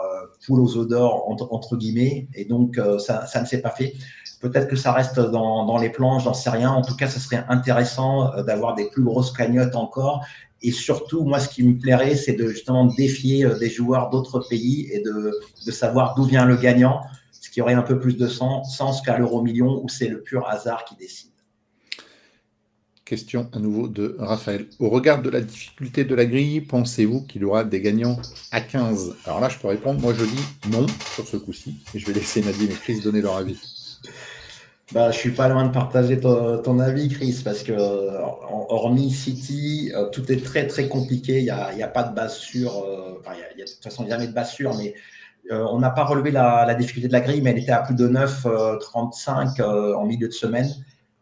poule 0.44 0.60
aux 0.60 0.76
odeurs, 0.76 1.26
entre, 1.26 1.76
guillemets, 1.78 2.28
et 2.34 2.44
donc 2.44 2.78
ça 2.98 3.40
ne 3.40 3.46
s'est 3.46 3.62
pas 3.62 3.70
fait. 3.70 3.94
Peut-être 4.40 4.68
que 4.68 4.76
ça 4.76 4.92
reste 4.92 5.18
dans, 5.18 5.78
les 5.78 5.90
plans, 5.90 6.18
j'en 6.20 6.34
sais 6.34 6.50
rien. 6.50 6.70
En 6.70 6.82
tout 6.82 6.94
cas, 6.94 7.08
ce 7.08 7.18
serait 7.18 7.44
intéressant 7.48 8.32
euh, 8.32 8.42
d'avoir 8.42 8.74
des 8.74 8.88
plus 8.88 9.02
grosses 9.02 9.32
cagnottes 9.32 9.74
encore. 9.74 10.24
Et 10.62 10.70
surtout, 10.70 11.24
moi, 11.24 11.40
ce 11.40 11.48
qui 11.48 11.62
me 11.62 11.78
plairait, 11.78 12.16
c'est 12.16 12.34
de 12.34 12.48
justement 12.48 12.84
défier 12.84 13.44
euh, 13.44 13.58
des 13.58 13.70
joueurs 13.70 14.10
d'autres 14.10 14.40
pays 14.48 14.88
et 14.92 15.00
de, 15.00 15.32
de 15.66 15.70
savoir 15.72 16.14
d'où 16.14 16.24
vient 16.24 16.44
le 16.44 16.56
gagnant, 16.56 17.00
ce 17.32 17.50
qui 17.50 17.60
aurait 17.60 17.74
un 17.74 17.82
peu 17.82 17.98
plus 17.98 18.16
de 18.16 18.28
sens, 18.28 18.76
sens 18.76 19.02
qu'à 19.02 19.18
l'euro 19.18 19.42
million 19.42 19.82
où 19.82 19.88
c'est 19.88 20.08
le 20.08 20.22
pur 20.22 20.48
hasard 20.48 20.84
qui 20.84 20.94
décide. 20.96 21.30
Question 23.08 23.48
à 23.54 23.58
nouveau 23.58 23.88
de 23.88 24.16
Raphaël. 24.18 24.66
Au 24.78 24.90
regard 24.90 25.22
de 25.22 25.30
la 25.30 25.40
difficulté 25.40 26.04
de 26.04 26.14
la 26.14 26.26
grille, 26.26 26.60
pensez-vous 26.60 27.22
qu'il 27.22 27.40
y 27.40 27.44
aura 27.46 27.64
des 27.64 27.80
gagnants 27.80 28.20
à 28.50 28.60
15 28.60 29.16
Alors 29.24 29.40
là, 29.40 29.48
je 29.48 29.58
peux 29.58 29.66
répondre. 29.66 29.98
Moi, 29.98 30.12
je 30.12 30.26
dis 30.26 30.44
non 30.70 30.86
sur 31.14 31.26
ce 31.26 31.38
coup-ci. 31.38 31.76
Et 31.94 31.98
je 31.98 32.06
vais 32.06 32.12
laisser 32.12 32.42
Nadine 32.42 32.70
et 32.70 32.74
Chris 32.74 33.00
donner 33.00 33.22
leur 33.22 33.38
avis. 33.38 33.56
Bah, 34.92 35.10
je 35.10 35.18
suis 35.18 35.32
pas 35.32 35.48
loin 35.48 35.66
de 35.66 35.72
partager 35.72 36.18
ton, 36.18 36.78
avis, 36.78 37.08
Chris, 37.10 37.42
parce 37.44 37.62
que 37.62 37.72
hormis 37.72 39.10
City, 39.10 39.92
euh, 39.94 40.08
tout 40.08 40.30
est 40.32 40.42
très 40.42 40.66
très 40.66 40.88
compliqué. 40.88 41.40
Il 41.40 41.44
n'y 41.44 41.50
a, 41.82 41.88
pas 41.88 42.04
de 42.04 42.14
base 42.14 42.38
sûre. 42.38 42.72
Euh, 42.86 43.18
enfin, 43.20 43.32
a, 43.32 43.54
de 43.54 43.64
toute 43.64 43.82
façon, 43.82 44.06
jamais 44.08 44.28
de 44.28 44.32
base 44.32 44.52
sûre, 44.52 44.74
mais 44.78 44.94
euh, 45.52 45.66
on 45.70 45.78
n'a 45.78 45.90
pas 45.90 46.04
relevé 46.04 46.30
la, 46.30 46.74
difficulté 46.74 47.06
de 47.08 47.12
la 47.12 47.20
grille, 47.20 47.42
mais 47.42 47.50
elle 47.50 47.58
était 47.58 47.72
à 47.72 47.82
plus 47.82 47.94
de 47.94 48.08
9, 48.08 48.46
35 48.80 49.60
en 49.60 50.06
milieu 50.06 50.28
de 50.28 50.32
semaine. 50.32 50.68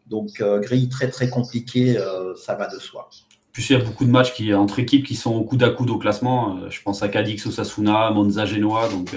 Donc, 0.07 0.41
grille 0.41 0.89
très 0.89 1.09
très 1.09 1.29
compliquée, 1.29 1.99
ça 2.37 2.55
va 2.55 2.69
de 2.69 2.79
soi. 2.79 3.09
Plus 3.53 3.71
il 3.71 3.73
y 3.73 3.81
a 3.81 3.85
beaucoup 3.85 4.05
de 4.05 4.11
matchs 4.11 4.33
qui, 4.35 4.55
entre 4.55 4.79
équipes 4.79 5.05
qui 5.05 5.17
sont 5.17 5.43
coude 5.43 5.65
à 5.65 5.71
coude 5.71 5.91
au 5.91 5.99
classement. 5.99 6.71
je 6.71 6.81
pense 6.83 7.03
à 7.03 7.09
Cadix, 7.09 7.45
Osasuna, 7.47 8.11
Monza, 8.11 8.45
Genoa. 8.47 8.89
Donc, 8.89 9.17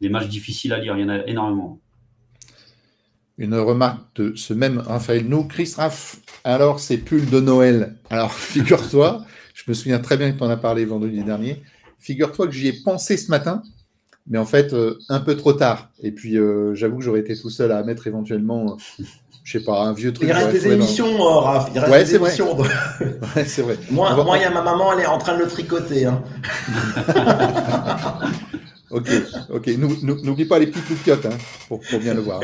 des 0.00 0.08
matchs 0.08 0.28
difficiles 0.28 0.72
à 0.72 0.78
lire. 0.78 0.96
Il 0.96 1.02
y 1.02 1.04
en 1.04 1.10
a 1.10 1.26
énormément. 1.26 1.80
Une 3.36 3.56
remarque 3.56 4.00
de 4.16 4.34
ce 4.36 4.54
même 4.54 4.78
Raphaël 4.78 5.26
Nous, 5.26 5.44
Chris 5.44 5.72
Raff, 5.76 6.18
alors 6.44 6.78
ces 6.78 6.98
pulls 6.98 7.28
de 7.28 7.40
Noël. 7.40 7.96
Alors 8.10 8.32
figure-toi, 8.34 9.24
je 9.54 9.64
me 9.66 9.74
souviens 9.74 9.98
très 9.98 10.16
bien 10.16 10.30
que 10.30 10.38
tu 10.38 10.44
en 10.44 10.50
as 10.50 10.56
parlé 10.56 10.84
vendredi 10.84 11.22
dernier. 11.24 11.62
Figure-toi 11.98 12.46
que 12.46 12.52
j'y 12.52 12.68
ai 12.68 12.72
pensé 12.84 13.16
ce 13.16 13.30
matin, 13.30 13.62
mais 14.28 14.38
en 14.38 14.44
fait 14.44 14.72
euh, 14.72 14.98
un 15.08 15.20
peu 15.20 15.36
trop 15.36 15.52
tard. 15.52 15.90
Et 16.00 16.12
puis 16.12 16.38
euh, 16.38 16.74
j'avoue 16.74 16.98
que 16.98 17.04
j'aurais 17.04 17.20
été 17.20 17.36
tout 17.36 17.50
seul 17.50 17.72
à 17.72 17.82
mettre 17.82 18.06
éventuellement, 18.06 18.76
je 18.98 19.04
je 19.44 19.58
sais 19.58 19.64
pas, 19.64 19.82
un 19.82 19.92
vieux 19.92 20.12
truc. 20.12 20.28
Il 20.28 20.32
reste 20.32 20.52
des 20.52 20.72
émissions, 20.72 21.20
euh, 21.20 21.40
Raph. 21.40 21.70
Il 21.74 21.78
reste 21.78 21.92
ouais, 21.92 22.04
des 22.04 22.14
émissions. 22.14 22.58
ouais, 23.36 23.44
c'est 23.44 23.60
vrai. 23.62 23.78
Moi, 23.90 24.14
moi, 24.24 24.38
il 24.38 24.42
y 24.42 24.44
a 24.44 24.50
ma 24.50 24.62
maman, 24.62 24.94
elle 24.94 25.00
est 25.00 25.06
en 25.06 25.18
train 25.18 25.36
de 25.36 25.42
le 25.42 25.48
tricoter. 25.48 26.06
Hein. 26.06 26.22
Ok, 28.94 29.10
ok. 29.50 29.66
N'oublie 29.76 30.44
pas 30.44 30.60
les 30.60 30.68
petites 30.68 30.88
loupiottes 30.88 31.26
hein, 31.26 31.36
pour, 31.66 31.80
bien 31.98 32.14
le 32.14 32.20
voir. 32.20 32.40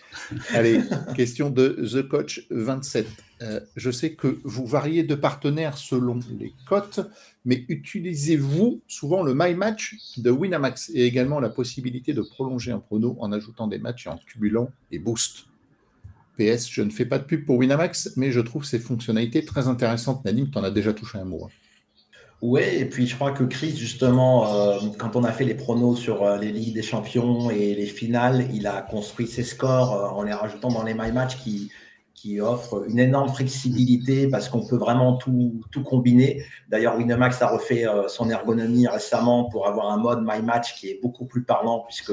Allez, 0.54 0.80
question 1.14 1.50
de 1.50 1.68
The 1.92 2.08
Coach 2.08 2.46
27. 2.48 3.06
Euh, 3.42 3.60
je 3.76 3.90
sais 3.90 4.14
que 4.14 4.38
vous 4.44 4.66
variez 4.66 5.02
de 5.02 5.14
partenaires 5.14 5.76
selon 5.76 6.18
les 6.38 6.54
cotes, 6.66 7.00
mais 7.44 7.66
utilisez-vous 7.68 8.80
souvent 8.88 9.22
le 9.22 9.34
My 9.36 9.54
Match 9.54 9.96
de 10.16 10.30
Winamax 10.30 10.90
et 10.94 11.04
également 11.04 11.38
la 11.38 11.50
possibilité 11.50 12.14
de 12.14 12.22
prolonger 12.22 12.72
un 12.72 12.78
prono 12.78 13.18
en 13.20 13.30
ajoutant 13.30 13.66
des 13.66 13.78
matchs 13.78 14.06
en 14.06 14.16
cumulant 14.16 14.70
et 14.90 14.98
boost 14.98 15.48
PS, 16.38 16.70
je 16.70 16.80
ne 16.80 16.90
fais 16.90 17.04
pas 17.04 17.18
de 17.18 17.24
pub 17.24 17.44
pour 17.44 17.58
Winamax, 17.58 18.14
mais 18.16 18.32
je 18.32 18.40
trouve 18.40 18.64
ces 18.64 18.78
fonctionnalités 18.78 19.44
très 19.44 19.68
intéressantes. 19.68 20.24
Nadine, 20.24 20.50
tu 20.50 20.56
en 20.56 20.64
as 20.64 20.70
déjà 20.70 20.94
touché 20.94 21.18
un 21.18 21.26
mot. 21.26 21.44
Hein. 21.44 21.50
Oui, 22.42 22.62
et 22.62 22.86
puis 22.86 23.06
je 23.06 23.14
crois 23.14 23.32
que 23.32 23.44
Chris, 23.44 23.76
justement, 23.76 24.54
euh, 24.54 24.78
quand 24.98 25.14
on 25.14 25.24
a 25.24 25.32
fait 25.32 25.44
les 25.44 25.54
pronos 25.54 25.96
sur 25.96 26.22
euh, 26.22 26.38
les 26.38 26.50
Ligues 26.52 26.74
des 26.74 26.82
Champions 26.82 27.50
et 27.50 27.74
les 27.74 27.86
finales, 27.86 28.46
il 28.54 28.66
a 28.66 28.80
construit 28.80 29.26
ses 29.26 29.42
scores 29.42 29.94
euh, 29.94 30.08
en 30.08 30.22
les 30.22 30.32
rajoutant 30.32 30.70
dans 30.70 30.82
les 30.82 30.94
My 30.94 31.12
Match 31.12 31.36
qui, 31.36 31.70
qui 32.14 32.40
offrent 32.40 32.86
une 32.88 32.98
énorme 32.98 33.28
flexibilité 33.28 34.26
parce 34.26 34.48
qu'on 34.48 34.66
peut 34.66 34.78
vraiment 34.78 35.16
tout, 35.18 35.60
tout 35.70 35.82
combiner. 35.82 36.42
D'ailleurs, 36.70 36.96
Winamax 36.96 37.42
a 37.42 37.48
refait 37.48 37.84
son 38.08 38.30
ergonomie 38.30 38.86
récemment 38.86 39.44
pour 39.50 39.66
avoir 39.68 39.90
un 39.92 39.98
mode 39.98 40.20
My 40.22 40.40
Match 40.40 40.76
qui 40.76 40.88
est 40.88 40.98
beaucoup 41.02 41.26
plus 41.26 41.44
parlant 41.44 41.84
puisque 41.86 42.12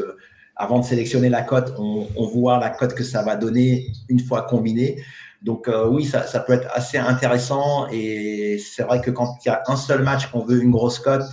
avant 0.57 0.79
de 0.79 0.85
sélectionner 0.85 1.29
la 1.29 1.43
cote, 1.43 1.73
on, 1.77 2.05
on 2.17 2.27
voit 2.27 2.59
la 2.59 2.69
cote 2.69 2.95
que 2.95 3.03
ça 3.03 3.23
va 3.23 3.37
donner 3.37 3.87
une 4.09 4.19
fois 4.19 4.41
combiné. 4.41 5.01
Donc 5.41 5.67
euh, 5.67 5.87
oui, 5.87 6.05
ça, 6.05 6.21
peut 6.39 6.53
être 6.53 6.67
assez 6.73 6.97
intéressant 6.97 7.87
et 7.91 8.57
c'est 8.57 8.83
vrai 8.83 9.01
que 9.01 9.11
quand 9.11 9.37
il 9.45 9.49
y 9.49 9.51
a 9.51 9.61
un 9.67 9.75
seul 9.75 10.03
match 10.03 10.27
qu'on 10.31 10.43
veut 10.43 10.61
une 10.61 10.71
grosse 10.71 10.99
cote, 10.99 11.25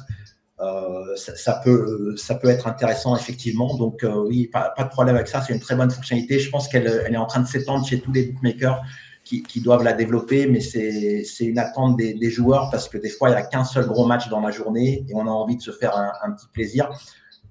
euh, 0.60 1.16
ça, 1.16 1.60
peut, 1.64 2.48
être 2.48 2.66
intéressant 2.66 3.16
effectivement. 3.16 3.76
Donc 3.76 4.04
euh, 4.04 4.24
oui, 4.26 4.48
pas, 4.52 4.74
de 4.78 4.88
problème 4.88 5.16
avec 5.16 5.28
ça. 5.28 5.40
C'est 5.40 5.54
une 5.54 5.60
très 5.60 5.74
bonne 5.74 5.90
fonctionnalité. 5.90 6.38
Je 6.38 6.50
pense 6.50 6.68
qu'elle 6.68 6.86
elle 7.06 7.14
est 7.14 7.18
en 7.18 7.26
train 7.26 7.40
de 7.40 7.46
s'étendre 7.46 7.86
chez 7.86 8.00
tous 8.00 8.12
les 8.12 8.26
bookmakers 8.26 8.82
qui, 9.24 9.60
doivent 9.62 9.82
la 9.82 9.94
développer, 9.94 10.46
mais 10.46 10.60
c'est 10.60 11.24
une 11.40 11.58
attente 11.58 11.96
des, 11.96 12.30
joueurs 12.30 12.68
parce 12.70 12.90
que 12.90 12.98
des 12.98 13.08
fois, 13.08 13.30
il 13.30 13.32
n'y 13.32 13.38
a 13.38 13.42
qu'un 13.42 13.64
seul 13.64 13.86
gros 13.86 14.06
match 14.06 14.28
dans 14.28 14.40
la 14.40 14.50
journée 14.50 15.06
et 15.08 15.14
on 15.14 15.26
a 15.26 15.30
envie 15.30 15.56
de 15.56 15.62
se 15.62 15.70
faire 15.70 15.96
un 15.96 16.30
petit 16.32 16.46
plaisir. 16.52 16.90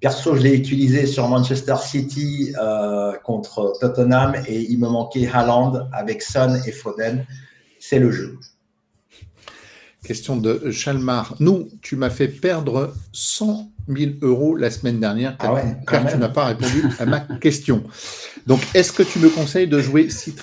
Perso, 0.04 0.36
je 0.36 0.42
l'ai 0.42 0.54
utilisé 0.54 1.06
sur 1.06 1.26
Manchester 1.28 1.76
City 1.82 2.52
euh, 2.60 3.12
contre 3.24 3.72
Tottenham 3.80 4.34
et 4.46 4.60
il 4.60 4.78
me 4.78 4.86
manquait 4.86 5.26
Haaland 5.26 5.88
avec 5.94 6.20
Son 6.20 6.60
et 6.66 6.72
Foden. 6.72 7.24
C'est 7.80 7.98
le 7.98 8.10
jeu. 8.10 8.38
Question 10.04 10.36
de 10.36 10.70
Chalmar. 10.70 11.36
Nous, 11.40 11.70
tu 11.80 11.96
m'as 11.96 12.10
fait 12.10 12.28
perdre 12.28 12.92
100 13.14 13.70
000 13.88 14.10
euros 14.20 14.56
la 14.56 14.70
semaine 14.70 15.00
dernière 15.00 15.38
car, 15.38 15.56
ah 15.56 16.10
tu 16.10 16.18
n'as 16.18 16.28
pas 16.28 16.44
répondu 16.48 16.84
à 16.98 17.06
ma 17.06 17.20
question. 17.40 17.82
Donc, 18.46 18.60
est-ce 18.74 18.92
que 18.92 19.02
tu 19.02 19.18
me 19.20 19.30
conseilles 19.30 19.68
de 19.68 19.80
jouer 19.80 20.10
6 20.10 20.34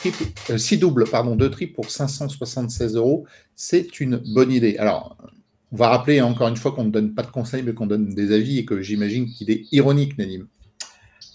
euh, 0.50 0.78
doubles, 0.78 1.08
pardon, 1.08 1.36
2 1.36 1.52
triples 1.52 1.76
pour 1.76 1.92
576 1.92 2.96
euros? 2.96 3.28
C'est 3.56 4.00
une 4.00 4.24
bonne 4.26 4.52
idée. 4.52 4.78
Alors, 4.80 5.18
On 5.74 5.78
va 5.78 5.88
rappeler 5.88 6.22
encore 6.22 6.50
une 6.50 6.58
fois 6.58 6.74
qu'on 6.74 6.84
ne 6.84 6.92
donne 6.92 7.14
pas 7.14 7.24
de 7.24 7.32
conseils, 7.32 7.64
mais 7.64 7.74
qu'on 7.74 7.88
donne 7.88 8.10
des 8.10 8.34
avis 8.34 8.60
et 8.60 8.66
que 8.66 8.82
j'imagine 8.82 9.26
qu'il 9.28 9.50
est 9.50 9.64
ironique, 9.72 10.18
Nadim. 10.18 10.48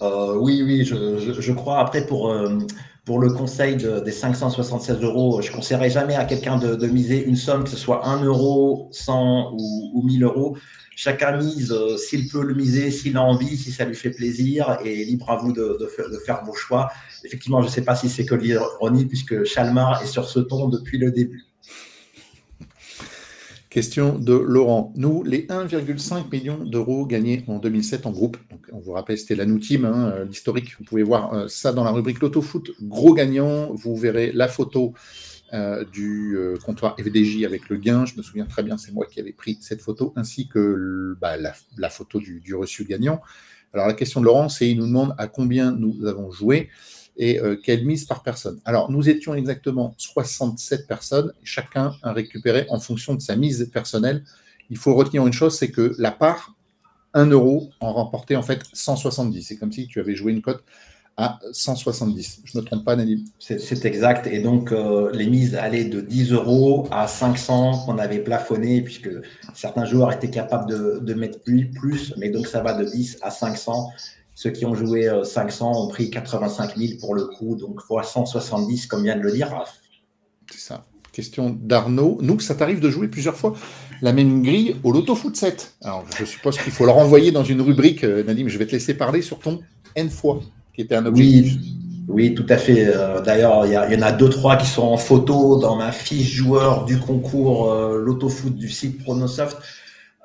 Euh, 0.03 0.35
oui, 0.37 0.61
oui, 0.63 0.85
je, 0.85 1.51
crois. 1.53 1.79
Après, 1.79 2.05
pour, 2.05 2.31
euh, 2.31 2.59
pour 3.03 3.19
le 3.19 3.31
conseil 3.31 3.77
des 3.77 4.11
576 4.11 5.01
euros, 5.01 5.41
je 5.41 5.49
ne 5.49 5.55
conseillerais 5.55 5.89
jamais 5.89 6.13
à 6.13 6.25
quelqu'un 6.25 6.57
de, 6.57 6.85
miser 6.85 7.25
une 7.25 7.35
somme, 7.35 7.63
que 7.63 7.69
ce 7.71 7.77
soit 7.77 8.07
1 8.07 8.23
euro, 8.25 8.89
100 8.91 9.53
ou, 9.57 9.91
ou 9.95 10.03
1000 10.03 10.23
euros. 10.23 10.55
Chacun 10.95 11.37
mise 11.37 11.71
euh, 11.71 11.97
s'il 11.97 12.27
peut 12.27 12.43
le 12.43 12.53
miser, 12.53 12.91
s'il 12.91 13.17
a 13.17 13.23
envie, 13.23 13.57
si 13.57 13.71
ça 13.71 13.85
lui 13.85 13.95
fait 13.95 14.11
plaisir, 14.11 14.77
et 14.85 15.03
libre 15.03 15.31
à 15.31 15.37
vous 15.37 15.51
de, 15.51 15.77
de 15.79 16.17
faire 16.19 16.43
vos 16.45 16.53
choix. 16.53 16.89
Effectivement, 17.23 17.61
je 17.61 17.67
ne 17.67 17.71
sais 17.71 17.83
pas 17.83 17.95
si 17.95 18.07
c'est 18.07 18.25
que 18.25 18.35
l'ironie, 18.35 19.05
puisque 19.05 19.45
Chalmar 19.45 20.03
est 20.03 20.07
sur 20.07 20.29
ce 20.29 20.39
ton 20.39 20.69
depuis 20.69 20.99
le 20.99 21.09
début. 21.09 21.46
Question 23.77 24.17
de 24.17 24.33
Laurent. 24.33 24.91
Nous, 24.95 25.21
les 25.21 25.45
1,5 25.45 26.31
million 26.31 26.57
d'euros 26.57 27.05
gagnés 27.05 27.43
en 27.45 27.59
2007 27.59 28.07
en 28.07 28.11
groupe, 28.11 28.35
donc 28.49 28.65
on 28.73 28.79
vous 28.79 28.93
rappelle, 28.93 29.19
c'était 29.19 29.35
la 29.35 29.45
Nous 29.45 29.59
Team, 29.59 29.85
hein, 29.85 30.13
euh, 30.15 30.25
l'historique, 30.25 30.75
vous 30.79 30.83
pouvez 30.83 31.03
voir 31.03 31.31
euh, 31.31 31.47
ça 31.47 31.73
dans 31.73 31.83
la 31.83 31.91
rubrique 31.91 32.19
Loto 32.19 32.41
Foot, 32.41 32.71
gros 32.81 33.13
gagnant, 33.13 33.71
vous 33.75 33.95
verrez 33.95 34.31
la 34.31 34.47
photo 34.47 34.95
euh, 35.53 35.85
du 35.85 36.35
comptoir 36.65 36.95
FDJ 36.99 37.43
avec 37.43 37.69
le 37.69 37.77
gain, 37.77 38.05
je 38.07 38.15
me 38.17 38.23
souviens 38.23 38.47
très 38.47 38.63
bien, 38.63 38.79
c'est 38.79 38.93
moi 38.93 39.05
qui 39.05 39.19
avais 39.19 39.31
pris 39.31 39.59
cette 39.61 39.81
photo, 39.81 40.11
ainsi 40.15 40.47
que 40.47 41.15
bah, 41.21 41.35
la, 41.37 41.89
photo 41.91 42.19
du, 42.19 42.39
du, 42.39 42.55
reçu 42.55 42.83
gagnant. 42.83 43.21
Alors 43.73 43.85
la 43.85 43.93
question 43.93 44.21
de 44.21 44.25
Laurent, 44.25 44.49
c'est 44.49 44.67
il 44.67 44.79
nous 44.79 44.87
demande 44.87 45.13
à 45.19 45.27
combien 45.27 45.71
nous 45.71 46.03
avons 46.07 46.31
joué 46.31 46.69
et 47.17 47.39
euh, 47.39 47.55
quelle 47.61 47.85
mise 47.85 48.05
par 48.05 48.23
personne. 48.23 48.59
Alors, 48.65 48.91
nous 48.91 49.09
étions 49.09 49.33
exactement 49.35 49.93
67 49.97 50.87
personnes, 50.87 51.33
chacun 51.43 51.93
a 52.03 52.13
récupéré 52.13 52.65
en 52.69 52.79
fonction 52.79 53.15
de 53.15 53.21
sa 53.21 53.35
mise 53.35 53.69
personnelle. 53.73 54.23
Il 54.69 54.77
faut 54.77 54.95
retenir 54.95 55.25
une 55.25 55.33
chose, 55.33 55.57
c'est 55.57 55.71
que 55.71 55.95
la 55.97 56.11
part, 56.11 56.55
1 57.13 57.27
euro, 57.27 57.71
en 57.79 57.93
remportait 57.93 58.35
en 58.35 58.43
fait 58.43 58.61
170. 58.73 59.41
C'est 59.41 59.57
comme 59.57 59.71
si 59.71 59.87
tu 59.87 59.99
avais 59.99 60.15
joué 60.15 60.31
une 60.31 60.41
cote 60.41 60.63
à 61.15 61.39
170. 61.51 62.41
Je 62.45 62.57
ne 62.57 62.61
me 62.61 62.67
trompe 62.67 62.85
pas, 62.85 62.95
Nadim 62.95 63.23
C'est 63.39 63.85
exact. 63.85 64.27
Et 64.27 64.39
donc, 64.39 64.71
euh, 64.71 65.09
les 65.13 65.27
mises 65.27 65.55
allaient 65.55 65.85
de 65.85 65.99
10 65.99 66.33
euros 66.33 66.87
à 66.91 67.07
500 67.07 67.85
qu'on 67.85 67.97
avait 67.97 68.19
plafonné, 68.19 68.83
puisque 68.83 69.09
certains 69.55 69.85
joueurs 69.85 70.13
étaient 70.13 70.29
capables 70.29 70.69
de, 70.69 70.99
de 71.01 71.13
mettre 71.15 71.39
plus, 71.39 72.13
mais 72.17 72.29
donc 72.29 72.45
ça 72.45 72.61
va 72.61 72.73
de 72.73 72.85
10 72.85 73.17
à 73.23 73.31
500. 73.31 73.91
Ceux 74.37 74.51
qui 74.51 74.67
ont 74.67 74.75
joué 74.75 75.09
500 75.23 75.65
euh, 75.65 75.77
ont 75.79 75.87
pris 75.87 76.11
85 76.11 76.77
000 76.77 76.99
pour 76.99 77.15
le 77.15 77.25
coup, 77.25 77.55
donc 77.55 77.81
fois 77.81 78.03
170, 78.03 78.85
comme 78.85 79.01
vient 79.01 79.15
de 79.17 79.23
le 79.23 79.31
dire 79.31 79.49
Raph. 79.49 79.79
C'est 80.51 80.59
ça. 80.59 80.85
Question 81.11 81.57
d'Arnaud. 81.59 82.19
Nous, 82.21 82.39
ça 82.39 82.53
t'arrive 82.53 82.79
de 82.79 82.91
jouer 82.91 83.07
plusieurs 83.07 83.35
fois 83.35 83.55
la 84.03 84.13
même 84.13 84.43
grille 84.43 84.75
au 84.83 84.91
Loto 84.91 85.15
Foot 85.15 85.35
7. 85.35 85.77
Alors, 85.81 86.05
je 86.19 86.23
suppose 86.23 86.59
qu'il 86.59 86.71
faut 86.71 86.85
le 86.85 86.91
renvoyer 86.91 87.31
dans 87.31 87.43
une 87.43 87.61
rubrique. 87.61 88.03
Euh, 88.03 88.23
Nadim, 88.23 88.47
je 88.47 88.59
vais 88.59 88.67
te 88.67 88.73
laisser 88.73 88.93
parler 88.93 89.23
sur 89.23 89.39
ton 89.39 89.61
N 89.95 90.07
fois, 90.11 90.39
qui 90.75 90.81
était 90.81 90.93
un 90.93 91.07
objectif. 91.07 91.55
Oui, 92.07 92.35
tout 92.35 92.45
à 92.47 92.57
fait. 92.57 92.85
Euh, 92.85 93.21
d'ailleurs, 93.21 93.65
il 93.65 93.71
y, 93.71 93.75
en 93.97 94.01
a 94.03 94.11
deux, 94.11 94.29
trois 94.29 94.55
qui 94.55 94.67
sont 94.67 94.83
en 94.83 94.97
photo 94.97 95.57
dans 95.57 95.77
ma 95.77 95.91
fiche 95.91 96.31
joueur 96.31 96.85
du 96.85 96.99
concours 96.99 97.73
Loto 97.73 98.29
Foot 98.29 98.55
du 98.55 98.69
site 98.69 99.03
Pronosoft. 99.03 99.57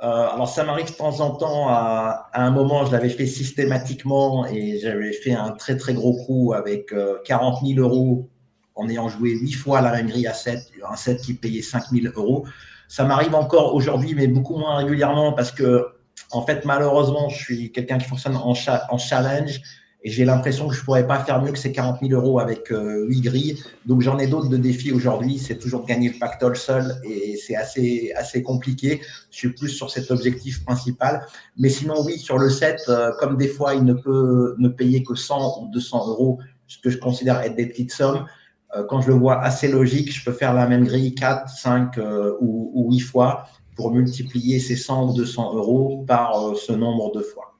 Euh, 0.02 0.06
alors, 0.06 0.48
ça 0.48 0.64
m'arrive 0.64 0.90
de 0.90 0.96
temps 0.96 1.20
en 1.20 1.30
temps. 1.36 1.68
À, 1.68 2.28
un 2.34 2.50
moment, 2.50 2.84
je 2.84 2.92
l'avais 2.92 3.08
fait 3.08 3.26
systématiquement 3.26 4.46
et 4.46 4.78
j'avais 4.80 5.12
fait 5.12 5.32
un 5.32 5.52
très 5.52 5.76
très 5.76 5.94
gros 5.94 6.14
coup 6.24 6.54
avec 6.54 6.92
40 7.24 7.62
euh, 7.62 7.66
000 7.74 7.80
euros 7.80 8.28
en 8.74 8.88
ayant 8.88 9.08
joué 9.08 9.30
huit 9.30 9.52
fois 9.52 9.80
la 9.80 9.92
même 9.92 10.08
grille 10.08 10.26
à 10.26 10.34
7, 10.34 10.72
un 10.88 10.96
set 10.96 11.20
qui 11.20 11.34
payait 11.34 11.62
5 11.62 11.84
000 11.92 12.12
euros. 12.16 12.46
Ça 12.88 13.04
m'arrive 13.04 13.34
encore 13.34 13.74
aujourd'hui, 13.74 14.14
mais 14.14 14.26
beaucoup 14.26 14.56
moins 14.56 14.76
régulièrement 14.76 15.34
parce 15.34 15.52
que, 15.52 15.86
en 16.32 16.42
fait, 16.44 16.64
malheureusement, 16.64 17.28
je 17.28 17.36
suis 17.36 17.72
quelqu'un 17.72 17.98
qui 17.98 18.06
fonctionne 18.08 18.36
en, 18.36 18.54
en 18.90 18.98
challenge 18.98 19.60
et 20.04 20.10
j'ai 20.10 20.24
l'impression 20.24 20.68
que 20.68 20.74
je 20.74 20.80
ne 20.80 20.84
pourrais 20.84 21.06
pas 21.06 21.22
faire 21.22 21.40
mieux 21.40 21.52
que 21.52 21.58
ces 21.58 21.70
40 21.70 22.00
000 22.00 22.12
euros 22.12 22.40
avec 22.40 22.72
euh, 22.72 23.06
8 23.06 23.20
grilles. 23.20 23.62
Donc 23.86 24.00
j'en 24.00 24.18
ai 24.18 24.26
d'autres 24.26 24.48
de 24.48 24.56
défis 24.56 24.90
aujourd'hui. 24.90 25.38
C'est 25.38 25.58
toujours 25.58 25.82
de 25.82 25.86
gagner 25.86 26.08
le 26.08 26.18
pactole 26.18 26.56
seul 26.56 26.96
et 27.04 27.36
c'est 27.36 27.54
assez, 27.54 28.12
assez 28.16 28.42
compliqué. 28.42 29.00
Je 29.30 29.36
suis 29.36 29.52
plus 29.52 29.68
sur 29.68 29.90
cet 29.90 30.10
objectif 30.10 30.64
principal. 30.64 31.24
Mais 31.56 31.68
sinon, 31.68 32.02
oui, 32.04 32.18
sur 32.18 32.38
le 32.38 32.50
7, 32.50 32.82
euh, 32.88 33.12
comme 33.20 33.36
des 33.36 33.48
fois 33.48 33.74
il 33.74 33.84
ne 33.84 33.94
peut 33.94 34.56
ne 34.58 34.68
payer 34.68 35.04
que 35.04 35.14
100 35.14 35.62
ou 35.62 35.68
200 35.68 36.08
euros, 36.08 36.40
ce 36.66 36.78
que 36.78 36.90
je 36.90 36.98
considère 36.98 37.40
être 37.40 37.54
des 37.54 37.66
petites 37.66 37.92
sommes, 37.92 38.26
euh, 38.74 38.84
quand 38.88 39.02
je 39.02 39.08
le 39.08 39.14
vois 39.14 39.40
assez 39.40 39.68
logique, 39.68 40.12
je 40.12 40.24
peux 40.24 40.32
faire 40.32 40.52
la 40.52 40.66
même 40.66 40.84
grille 40.84 41.14
4, 41.14 41.48
5 41.48 41.98
euh, 41.98 42.32
ou, 42.40 42.72
ou 42.74 42.92
8 42.92 43.00
fois 43.00 43.44
pour 43.76 43.92
multiplier 43.92 44.58
ces 44.58 44.74
100 44.74 45.10
ou 45.10 45.14
200 45.14 45.54
euros 45.54 46.04
par 46.08 46.56
ce 46.56 46.72
nombre 46.72 47.12
de 47.12 47.20
fois. 47.20 47.51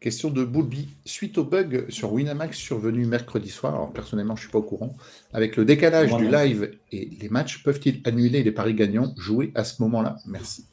Question 0.00 0.30
de 0.30 0.44
Boulby. 0.44 0.88
Suite 1.04 1.38
au 1.38 1.44
bug 1.44 1.86
sur 1.88 2.12
Winamax 2.12 2.56
survenu 2.56 3.04
mercredi 3.04 3.48
soir, 3.48 3.74
alors 3.74 3.92
personnellement 3.92 4.36
je 4.36 4.42
ne 4.42 4.44
suis 4.44 4.52
pas 4.52 4.58
au 4.58 4.62
courant, 4.62 4.96
avec 5.32 5.56
le 5.56 5.64
décalage 5.64 6.14
du 6.14 6.30
live 6.30 6.70
et 6.92 7.10
les 7.20 7.28
matchs, 7.28 7.64
peuvent-ils 7.64 8.00
annuler 8.04 8.44
les 8.44 8.52
paris 8.52 8.74
gagnants 8.74 9.12
joués 9.16 9.50
à 9.56 9.64
ce 9.64 9.82
moment-là? 9.82 10.16
Merci. 10.26 10.66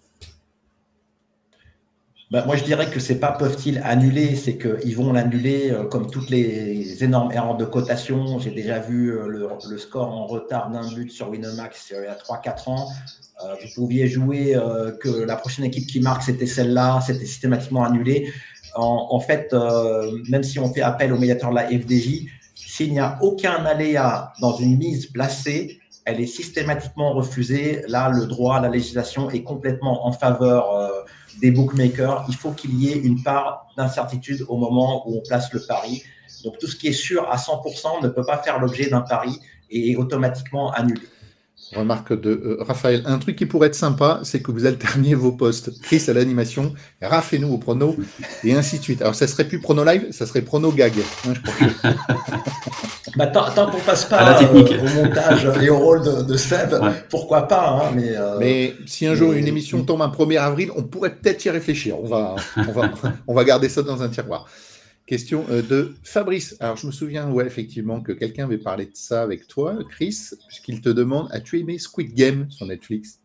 Bah, 2.31 2.43
moi, 2.45 2.55
je 2.55 2.63
dirais 2.63 2.89
que 2.89 2.99
c'est 2.99 3.19
pas 3.19 3.31
peuvent-ils 3.31 3.79
annuler, 3.83 4.35
c'est 4.35 4.57
qu'ils 4.57 4.95
vont 4.95 5.13
l'annuler 5.13 5.71
euh, 5.71 5.83
comme 5.83 6.09
toutes 6.09 6.29
les 6.29 7.03
énormes 7.03 7.31
erreurs 7.31 7.55
de 7.55 7.65
cotation. 7.65 8.39
J'ai 8.39 8.49
déjà 8.49 8.79
vu 8.79 9.11
euh, 9.11 9.27
le, 9.27 9.77
score 9.77 10.11
en 10.11 10.25
retard 10.25 10.71
d'un 10.71 10.87
but 10.91 11.11
sur 11.11 11.29
Winamax 11.29 11.91
il 11.91 12.03
y 12.03 12.07
a 12.07 12.15
3-4 12.15 12.69
ans. 12.69 12.89
Euh, 13.43 13.53
vous 13.61 13.69
pouviez 13.75 14.07
jouer 14.07 14.57
que 15.01 15.23
la 15.23 15.35
prochaine 15.35 15.65
équipe 15.65 15.87
qui 15.87 15.99
marque, 15.99 16.23
c'était 16.23 16.45
celle-là, 16.45 16.99
c'était 17.05 17.25
systématiquement 17.25 17.83
annulé 17.83 18.31
en, 18.75 19.19
fait, 19.19 19.53
euh, 19.53 20.19
même 20.29 20.43
si 20.43 20.59
on 20.59 20.71
fait 20.73 20.81
appel 20.81 21.13
au 21.13 21.17
médiateur 21.17 21.49
de 21.49 21.55
la 21.55 21.67
FDJ, 21.67 22.27
s'il 22.53 22.91
n'y 22.91 22.99
a 22.99 23.17
aucun 23.21 23.65
aléa 23.65 24.33
dans 24.41 24.55
une 24.55 24.77
mise 24.77 25.07
placée, 25.07 25.79
elle 26.05 26.21
est 26.21 26.27
systématiquement 26.27 27.13
refusée. 27.13 27.83
Là, 27.87 28.09
le 28.09 28.25
droit, 28.27 28.59
la 28.61 28.69
législation 28.69 29.29
est 29.29 29.43
complètement 29.43 30.05
en 30.05 30.11
faveur 30.11 30.71
euh, 30.71 30.89
des 31.41 31.51
bookmakers. 31.51 32.25
Il 32.29 32.35
faut 32.35 32.51
qu'il 32.51 32.75
y 32.75 32.91
ait 32.91 32.97
une 32.97 33.23
part 33.23 33.67
d'incertitude 33.77 34.45
au 34.47 34.57
moment 34.57 35.07
où 35.07 35.17
on 35.17 35.21
place 35.21 35.51
le 35.53 35.61
pari. 35.65 36.03
Donc, 36.43 36.57
tout 36.59 36.67
ce 36.67 36.75
qui 36.75 36.87
est 36.87 36.93
sûr 36.93 37.29
à 37.29 37.37
100% 37.37 38.03
ne 38.03 38.09
peut 38.09 38.25
pas 38.25 38.37
faire 38.37 38.59
l'objet 38.59 38.89
d'un 38.89 39.01
pari 39.01 39.39
et 39.69 39.91
est 39.91 39.95
automatiquement 39.95 40.71
annulé. 40.71 41.01
Remarque 41.73 42.19
de 42.19 42.29
euh, 42.29 42.57
Raphaël. 42.59 43.03
Un 43.05 43.17
truc 43.17 43.35
qui 43.35 43.45
pourrait 43.45 43.67
être 43.67 43.75
sympa, 43.75 44.19
c'est 44.23 44.41
que 44.41 44.51
vous 44.51 44.65
alterniez 44.65 45.15
vos 45.15 45.31
postes. 45.31 45.71
Chris 45.81 46.03
à 46.07 46.13
l'animation, 46.13 46.73
Raph 47.01 47.33
et 47.33 47.39
nous 47.39 47.51
au 47.51 47.57
prono, 47.57 47.95
et 48.43 48.53
ainsi 48.53 48.77
de 48.77 48.83
suite. 48.83 49.01
Alors, 49.01 49.15
ça 49.15 49.27
serait 49.27 49.45
plus 49.45 49.59
prono 49.59 49.83
live, 49.83 50.07
ça 50.11 50.25
serait 50.25 50.41
prono 50.41 50.71
gag. 50.71 50.93
Hein, 51.27 51.33
bah, 53.15 53.27
tant, 53.27 53.71
qu'on 53.71 53.79
passe 53.79 54.05
pas 54.05 54.23
la 54.23 54.35
technique. 54.35 54.71
Euh, 54.73 54.81
au 54.81 55.03
montage 55.03 55.47
et 55.61 55.69
au 55.69 55.79
rôle 55.79 56.25
de, 56.25 56.37
Seb, 56.37 56.75
pourquoi 57.09 57.47
pas. 57.47 57.69
Hein, 57.69 57.91
mais, 57.95 58.15
euh, 58.15 58.37
mais, 58.39 58.75
si 58.85 59.07
un 59.07 59.15
jour 59.15 59.33
une 59.33 59.47
émission 59.47 59.83
tombe 59.83 60.01
un 60.01 60.09
1er 60.09 60.37
avril, 60.37 60.69
on 60.75 60.83
pourrait 60.83 61.15
peut-être 61.15 61.43
y 61.45 61.49
réfléchir. 61.49 61.99
On 61.99 62.07
va, 62.07 62.35
on, 62.57 62.71
va, 62.71 62.91
on 63.27 63.33
va 63.33 63.43
garder 63.43 63.69
ça 63.69 63.81
dans 63.81 64.03
un 64.03 64.09
tiroir. 64.09 64.45
Question 65.05 65.45
euh, 65.51 65.61
de 65.61 65.93
Fabrice. 66.03 66.57
Alors, 66.59 66.77
je 66.77 66.87
me 66.87 66.91
souviens, 66.91 67.29
ouais, 67.29 67.45
effectivement, 67.45 68.01
que 68.01 68.11
quelqu'un 68.11 68.45
avait 68.45 68.57
parlé 68.57 68.85
de 68.85 68.95
ça 68.95 69.21
avec 69.21 69.47
toi, 69.47 69.77
Chris, 69.87 70.31
puisqu'il 70.47 70.81
te 70.81 70.89
demande 70.89 71.27
As-tu 71.31 71.59
aimé 71.59 71.77
Squid 71.77 72.15
Game 72.15 72.49
sur 72.49 72.65
Netflix? 72.65 73.19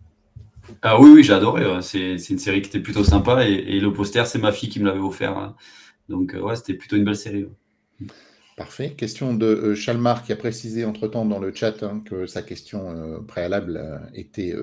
Ah, 0.83 1.01
Oui, 1.01 1.11
oui, 1.11 1.24
j'ai 1.24 1.33
adoré. 1.33 1.64
C'est, 1.81 2.16
une 2.16 2.39
série 2.39 2.61
qui 2.61 2.68
était 2.68 2.81
plutôt 2.81 3.03
sympa 3.03 3.47
et, 3.47 3.81
le 3.81 3.93
poster, 3.95 4.26
c'est 4.26 4.39
ma 4.39 4.53
fille 4.53 4.68
qui 4.68 4.78
me 4.78 4.85
l'avait 4.85 5.01
offert. 5.01 5.39
Hein. 5.39 5.57
Donc, 6.11 6.35
euh, 6.35 6.41
ouais, 6.41 6.55
c'était 6.55 6.74
plutôt 6.74 6.97
une 6.97 7.05
belle 7.05 7.16
série. 7.16 7.47
Parfait. 8.59 8.91
Question 8.91 9.33
de 9.33 9.47
euh, 9.47 9.74
Chalmar 9.74 10.22
qui 10.22 10.33
a 10.33 10.37
précisé 10.37 10.85
entre-temps 10.85 11.24
dans 11.24 11.39
le 11.39 11.51
chat 11.55 11.83
hein, 11.83 12.03
que 12.05 12.26
sa 12.26 12.43
question 12.43 13.24
préalable 13.26 14.03
était 14.14 14.55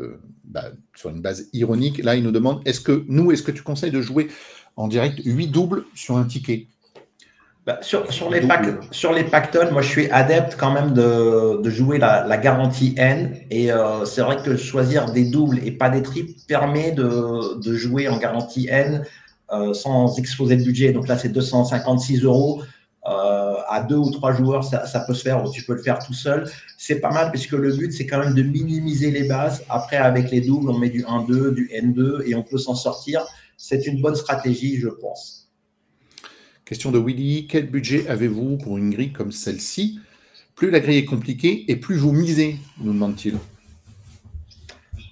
bah, 0.43 0.65
sur 0.95 1.09
une 1.09 1.21
base 1.21 1.49
ironique. 1.51 1.97
Là, 2.03 2.15
il 2.15 2.21
nous 2.21 2.31
demande 2.31 2.61
est-ce 2.65 2.79
que 2.79 3.05
nous, 3.07 3.31
est-ce 3.31 3.41
que 3.41 3.51
tu 3.51 3.63
conseilles 3.63 3.89
de 3.89 4.01
jouer 4.01 4.27
en 4.75 4.87
direct 4.87 5.19
8 5.25 5.47
doubles 5.47 5.83
sur 5.95 6.15
un 6.17 6.25
ticket? 6.25 6.67
Bah, 7.67 7.79
sur, 7.81 8.13
sur, 8.13 8.29
les 8.29 8.41
sur 8.91 9.11
les 9.11 9.25
pactones, 9.25 9.71
moi 9.71 9.81
je 9.81 9.89
suis 9.89 10.09
adepte 10.09 10.55
quand 10.57 10.71
même 10.71 10.93
de, 10.93 11.61
de 11.61 11.69
jouer 11.69 11.97
la, 11.97 12.25
la, 12.25 12.37
garantie 12.37 12.95
N. 12.95 13.35
Et 13.51 13.73
euh, 13.73 14.05
c'est 14.05 14.21
vrai 14.21 14.37
que 14.41 14.55
choisir 14.55 15.11
des 15.11 15.25
doubles 15.25 15.59
et 15.65 15.71
pas 15.71 15.89
des 15.89 16.01
triples 16.01 16.31
permet 16.47 16.93
de, 16.93 17.59
de 17.59 17.73
jouer 17.73 18.07
en 18.07 18.19
garantie 18.19 18.69
N 18.69 19.03
euh, 19.51 19.73
sans 19.73 20.17
exposer 20.17 20.55
le 20.55 20.63
budget. 20.63 20.93
Donc 20.93 21.09
là, 21.09 21.17
c'est 21.17 21.27
256 21.27 22.23
euros. 22.23 22.63
Euh, 23.05 23.55
à 23.67 23.81
deux 23.81 23.97
ou 23.97 24.11
trois 24.11 24.31
joueurs, 24.31 24.63
ça, 24.63 24.85
ça, 24.85 25.01
peut 25.01 25.13
se 25.13 25.23
faire, 25.23 25.43
ou 25.43 25.51
tu 25.51 25.63
peux 25.63 25.73
le 25.73 25.83
faire 25.83 25.99
tout 25.99 26.13
seul. 26.13 26.49
C'est 26.77 27.01
pas 27.01 27.11
mal 27.11 27.31
puisque 27.31 27.51
le 27.51 27.75
but, 27.75 27.91
c'est 27.91 28.05
quand 28.05 28.19
même 28.19 28.33
de 28.33 28.43
minimiser 28.43 29.11
les 29.11 29.27
bases. 29.27 29.65
Après, 29.67 29.97
avec 29.97 30.31
les 30.31 30.39
doubles, 30.39 30.69
on 30.69 30.77
met 30.77 30.89
du 30.89 31.03
1-2, 31.03 31.53
du 31.53 31.69
N2 31.73 32.29
et 32.29 32.35
on 32.35 32.43
peut 32.43 32.57
s'en 32.57 32.75
sortir. 32.75 33.25
C'est 33.57 33.87
une 33.87 34.01
bonne 34.01 34.15
stratégie, 34.15 34.77
je 34.77 34.87
pense. 34.87 35.36
Question 36.67 36.91
de 36.91 36.99
Willy, 36.99 37.47
quel 37.47 37.67
budget 37.67 38.09
avez-vous 38.09 38.57
pour 38.57 38.77
une 38.77 38.89
grille 38.89 39.13
comme 39.13 39.31
celle-ci? 39.31 40.01
Plus 40.53 40.69
la 40.69 40.81
grille 40.81 40.97
est 40.97 41.05
compliquée 41.05 41.63
et 41.69 41.77
plus 41.77 41.95
vous 41.95 42.11
misez, 42.11 42.57
nous 42.81 42.91
demande-t-il. 42.91 43.37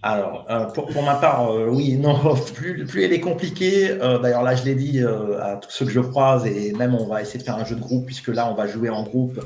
alors, 0.03 0.45
euh, 0.49 0.65
pour, 0.65 1.01
ma 1.01 1.15
part, 1.15 1.49
euh, 1.49 1.69
oui, 1.69 1.93
non, 1.93 2.35
plus, 2.55 2.85
elle 3.01 3.13
est 3.13 3.21
compliquée. 3.21 3.89
Euh, 3.89 4.19
d'ailleurs, 4.19 4.43
là, 4.43 4.53
je 4.53 4.65
l'ai 4.65 4.75
dit 4.75 4.99
à 4.99 5.55
tous 5.55 5.71
ceux 5.71 5.85
que 5.85 5.93
je 5.93 6.01
croise, 6.01 6.45
et 6.45 6.73
même 6.73 6.93
on 6.93 7.07
va 7.07 7.21
essayer 7.21 7.39
de 7.39 7.45
faire 7.45 7.55
un 7.55 7.63
jeu 7.63 7.77
de 7.77 7.81
groupe, 7.81 8.05
puisque 8.05 8.27
là, 8.27 8.51
on 8.51 8.53
va 8.53 8.67
jouer 8.67 8.89
en 8.89 9.03
groupe 9.03 9.39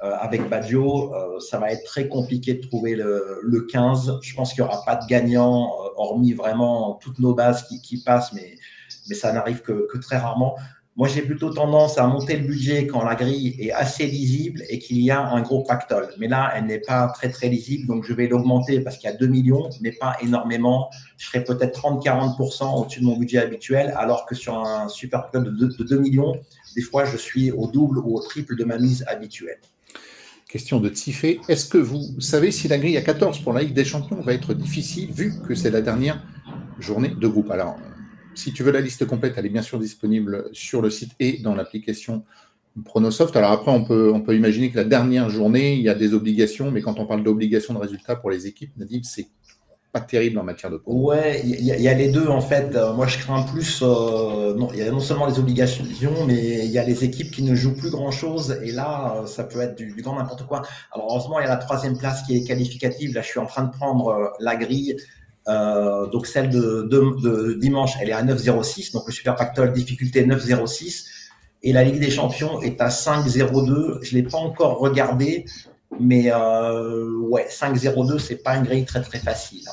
avec 0.00 0.48
Badio. 0.48 1.14
ça 1.38 1.58
va 1.60 1.70
être 1.70 1.84
très 1.84 2.08
compliqué 2.08 2.54
de 2.54 2.66
trouver 2.66 2.96
le, 2.96 3.38
le 3.44 3.60
15. 3.60 4.18
Je 4.22 4.34
pense 4.34 4.52
qu'il 4.52 4.64
n'y 4.64 4.68
aura 4.68 4.84
pas 4.84 4.96
de 4.96 5.06
gagnant, 5.06 5.70
hormis 5.94 6.32
vraiment 6.32 6.98
toutes 7.00 7.20
nos 7.20 7.32
bases 7.32 7.68
qui, 7.80 8.02
passent, 8.02 8.32
mais, 8.32 8.56
ça 9.14 9.32
n'arrive 9.32 9.62
que, 9.62 9.86
très 9.98 10.18
rarement. 10.18 10.56
Moi, 10.96 11.08
j'ai 11.08 11.22
plutôt 11.22 11.50
tendance 11.50 11.98
à 11.98 12.06
monter 12.06 12.36
le 12.36 12.46
budget 12.46 12.86
quand 12.86 13.02
la 13.02 13.16
grille 13.16 13.56
est 13.58 13.72
assez 13.72 14.06
lisible 14.06 14.62
et 14.68 14.78
qu'il 14.78 15.00
y 15.00 15.10
a 15.10 15.20
un 15.20 15.42
gros 15.42 15.64
pactole. 15.64 16.08
Mais 16.18 16.28
là, 16.28 16.52
elle 16.54 16.66
n'est 16.66 16.78
pas 16.78 17.08
très, 17.08 17.30
très 17.30 17.48
lisible, 17.48 17.88
donc 17.88 18.04
je 18.06 18.12
vais 18.12 18.28
l'augmenter 18.28 18.78
parce 18.78 18.96
qu'il 18.98 19.10
y 19.10 19.12
a 19.12 19.16
2 19.16 19.26
millions, 19.26 19.68
mais 19.80 19.90
pas 19.90 20.16
énormément. 20.22 20.90
Je 21.16 21.26
serai 21.26 21.42
peut-être 21.42 21.80
30-40% 21.80 22.80
au-dessus 22.80 23.00
de 23.00 23.06
mon 23.06 23.16
budget 23.16 23.38
habituel, 23.38 23.92
alors 23.96 24.24
que 24.24 24.36
sur 24.36 24.56
un 24.56 24.88
super 24.88 25.22
pactole 25.22 25.56
de 25.56 25.84
2, 25.84 25.98
millions, 25.98 26.36
des 26.76 26.82
fois, 26.82 27.04
je 27.04 27.16
suis 27.16 27.50
au 27.50 27.66
double 27.66 27.98
ou 27.98 28.14
au 28.14 28.20
triple 28.20 28.54
de 28.54 28.62
ma 28.62 28.78
mise 28.78 29.04
habituelle. 29.08 29.58
Question 30.48 30.78
de 30.78 30.88
Tifé. 30.90 31.40
Est-ce 31.48 31.66
que 31.68 31.78
vous 31.78 32.20
savez 32.20 32.52
si 32.52 32.68
la 32.68 32.78
grille 32.78 32.96
à 32.96 33.02
14 33.02 33.40
pour 33.40 33.52
la 33.52 33.62
Ligue 33.62 33.74
des 33.74 33.84
Champions 33.84 34.20
va 34.20 34.32
être 34.32 34.54
difficile, 34.54 35.10
vu 35.10 35.34
que 35.48 35.56
c'est 35.56 35.70
la 35.70 35.80
dernière 35.80 36.22
journée 36.78 37.08
de 37.08 37.26
groupe? 37.26 37.52
Si 38.34 38.52
tu 38.52 38.62
veux 38.62 38.72
la 38.72 38.80
liste 38.80 39.06
complète, 39.06 39.34
elle 39.36 39.46
est 39.46 39.50
bien 39.50 39.62
sûr 39.62 39.78
disponible 39.78 40.48
sur 40.52 40.82
le 40.82 40.90
site 40.90 41.12
et 41.20 41.38
dans 41.38 41.54
l'application 41.54 42.24
Pronosoft. 42.82 43.36
Alors 43.36 43.52
après, 43.52 43.70
on 43.70 43.84
peut, 43.84 44.34
imaginer 44.34 44.70
que 44.70 44.76
la 44.76 44.84
dernière 44.84 45.30
journée, 45.30 45.74
il 45.74 45.82
y 45.82 45.88
a 45.88 45.94
des 45.94 46.12
obligations, 46.12 46.70
mais 46.70 46.82
quand 46.82 46.98
on 46.98 47.06
parle 47.06 47.22
d'obligations 47.22 47.74
de 47.74 47.78
résultats 47.78 48.16
pour 48.16 48.30
les 48.30 48.46
équipes, 48.46 48.72
Nadim, 48.76 49.00
c'est 49.04 49.28
pas 49.92 50.00
terrible 50.00 50.40
en 50.40 50.42
matière 50.42 50.72
de 50.72 50.78
points. 50.78 50.92
Ouais, 50.92 51.40
il 51.44 51.64
y, 51.64 51.88
a 51.88 51.94
les 51.94 52.08
deux 52.08 52.26
en 52.26 52.40
fait. 52.40 52.74
Euh, 52.74 52.92
moi, 52.94 53.06
je 53.06 53.16
crains 53.18 53.42
plus. 53.42 53.80
Euh, 53.80 54.52
non, 54.54 54.68
il 54.72 54.80
y 54.80 54.82
a 54.82 54.90
non 54.90 54.98
seulement 54.98 55.26
les 55.26 55.38
obligations, 55.38 55.84
mais 56.26 56.64
il 56.66 56.70
y 56.72 56.78
a 56.78 56.84
les 56.84 57.04
équipes 57.04 57.30
qui 57.30 57.44
ne 57.44 57.54
jouent 57.54 57.76
plus 57.76 57.90
grand 57.90 58.10
chose. 58.10 58.58
Et 58.64 58.72
là, 58.72 59.18
euh, 59.18 59.26
ça 59.26 59.44
peut 59.44 59.60
être 59.60 59.76
du, 59.76 59.92
du 59.92 60.02
grand 60.02 60.16
n'importe 60.16 60.48
quoi. 60.48 60.62
Alors 60.90 61.12
heureusement, 61.12 61.38
il 61.38 61.44
y 61.44 61.46
a 61.46 61.50
la 61.50 61.58
troisième 61.58 61.96
place 61.96 62.22
qui 62.22 62.36
est 62.36 62.42
qualificative. 62.42 63.14
Là, 63.14 63.22
je 63.22 63.28
suis 63.28 63.38
en 63.38 63.46
train 63.46 63.62
de 63.62 63.70
prendre 63.70 64.32
la 64.40 64.56
grille 64.56 64.96
euh, 65.48 66.06
donc 66.06 66.26
celle 66.26 66.50
de, 66.50 66.82
de, 66.90 67.54
dimanche, 67.54 67.92
elle 68.00 68.08
est 68.10 68.12
à 68.12 68.22
9,06, 68.22 68.92
donc 68.92 69.06
le 69.06 69.12
Super 69.12 69.36
Pactole 69.36 69.72
difficulté 69.72 70.26
9,06. 70.26 71.06
Et 71.62 71.72
la 71.72 71.82
Ligue 71.82 72.00
des 72.00 72.10
Champions 72.10 72.60
est 72.60 72.80
à 72.80 72.88
5,02. 72.88 74.02
Je 74.02 74.16
ne 74.16 74.20
l'ai 74.20 74.22
pas 74.22 74.38
encore 74.38 74.78
regardé, 74.78 75.46
mais 75.98 76.30
euh, 76.30 77.16
ouais, 77.20 77.46
5,02, 77.50 78.18
c'est 78.18 78.42
pas 78.42 78.56
une 78.56 78.64
grille 78.64 78.84
très 78.84 79.02
très 79.02 79.18
facile. 79.18 79.64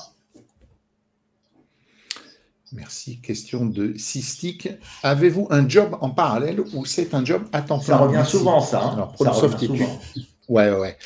Merci. 2.74 3.20
Question 3.20 3.66
de 3.66 3.94
Cystique. 3.98 4.70
Avez-vous 5.04 5.48
un 5.50 5.68
job 5.68 5.98
en 6.00 6.10
parallèle 6.10 6.62
ou 6.74 6.86
c'est 6.86 7.14
un 7.14 7.26
job 7.26 7.44
à 7.52 7.62
temps 7.62 7.80
plein? 7.80 7.88
Ça 7.88 7.98
revient 7.98 8.24
souvent, 8.26 8.62
ça. 8.62 8.82
Hein. 8.82 8.94
Alors, 8.94 9.16
ça 9.18 9.32
revient 9.32 9.68
souvent. 9.68 10.00
Ouais, 10.48 10.72
ouais. 10.72 10.98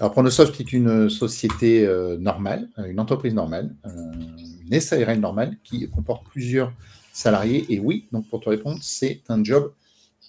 Alors, 0.00 0.10
Pronosoft 0.10 0.60
est 0.60 0.72
une 0.72 1.08
société 1.08 1.86
euh, 1.86 2.16
normale, 2.16 2.68
euh, 2.78 2.86
une 2.86 2.98
entreprise 2.98 3.32
normale, 3.32 3.72
euh, 3.86 3.90
une 4.68 4.80
SARL 4.80 5.20
normale 5.20 5.56
qui 5.62 5.88
comporte 5.88 6.26
plusieurs 6.26 6.72
salariés. 7.12 7.64
Et 7.68 7.78
oui, 7.78 8.08
donc 8.10 8.28
pour 8.28 8.40
te 8.40 8.48
répondre, 8.48 8.78
c'est 8.82 9.22
un 9.28 9.44
job 9.44 9.72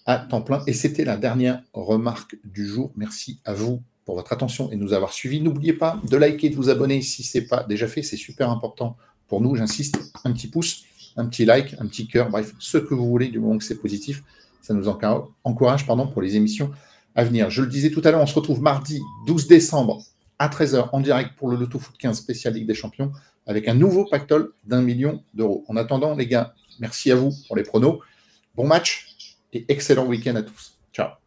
à 0.06 0.20
temps 0.20 0.42
plein. 0.42 0.62
Et 0.68 0.74
c'était 0.74 1.04
la 1.04 1.18
dernière 1.18 1.64
remarque 1.74 2.38
du 2.44 2.68
jour. 2.68 2.92
Merci 2.96 3.40
à 3.44 3.54
vous 3.56 3.82
pour 4.06 4.16
votre 4.16 4.32
attention 4.34 4.72
et 4.72 4.76
nous 4.76 4.94
avoir 4.94 5.14
suivis. 5.14 5.42
N'oubliez 5.42 5.74
pas 5.74 6.00
de 6.08 6.16
liker, 6.16 6.50
de 6.50 6.56
vous 6.56 6.70
abonner 6.70 7.02
si 7.02 7.24
ce 7.24 7.40
n'est 7.40 7.46
pas 7.46 7.64
déjà 7.64 7.88
fait. 7.88 8.04
C'est 8.04 8.18
super 8.18 8.52
important 8.52 8.98
pour 9.28 9.42
nous. 9.42 9.56
J'insiste, 9.56 9.98
un 10.24 10.32
petit 10.32 10.48
pouce, 10.48 10.84
un 11.18 11.26
petit 11.26 11.44
like, 11.44 11.76
un 11.80 11.88
petit 11.88 12.06
cœur, 12.06 12.30
bref, 12.30 12.54
ce 12.60 12.78
que 12.78 12.94
vous 12.94 13.08
voulez 13.08 13.30
du 13.30 13.40
moment 13.40 13.58
que 13.58 13.64
c'est 13.64 13.82
positif. 13.82 14.22
Ça 14.62 14.76
nous 14.76 14.88
encourage 14.88 15.88
pardon, 15.88 16.06
pour 16.06 16.22
les 16.22 16.36
émissions 16.36 16.72
à 17.16 17.24
venir. 17.24 17.50
Je 17.50 17.62
le 17.62 17.68
disais 17.68 17.90
tout 17.90 18.02
à 18.04 18.12
l'heure, 18.12 18.22
on 18.22 18.28
se 18.28 18.36
retrouve 18.36 18.62
mardi 18.62 19.02
12 19.28 19.48
décembre 19.48 20.04
à 20.38 20.50
13h 20.50 20.90
en 20.92 21.00
direct 21.00 21.32
pour 21.38 21.50
le 21.50 21.58
Loto 21.58 21.80
Foot 21.80 21.96
15 21.98 22.18
spécial 22.18 22.54
Ligue 22.54 22.68
des 22.68 22.76
Champions 22.76 23.12
avec 23.48 23.68
un 23.68 23.74
nouveau 23.74 24.06
pactole 24.06 24.54
d'un 24.66 24.82
million 24.82 25.24
d'euros. 25.34 25.64
En 25.68 25.78
attendant, 25.78 26.16
les 26.16 26.28
gars, 26.28 26.54
merci 26.80 27.12
à 27.12 27.16
vous 27.16 27.32
pour 27.48 27.56
les 27.56 27.64
pronos. 27.64 28.00
Bon 28.56 28.68
match 28.68 29.38
et 29.54 29.66
excellent 29.70 30.06
week-end 30.06 30.36
à 30.36 30.42
tous. 30.42 30.78
Ciao. 30.94 31.25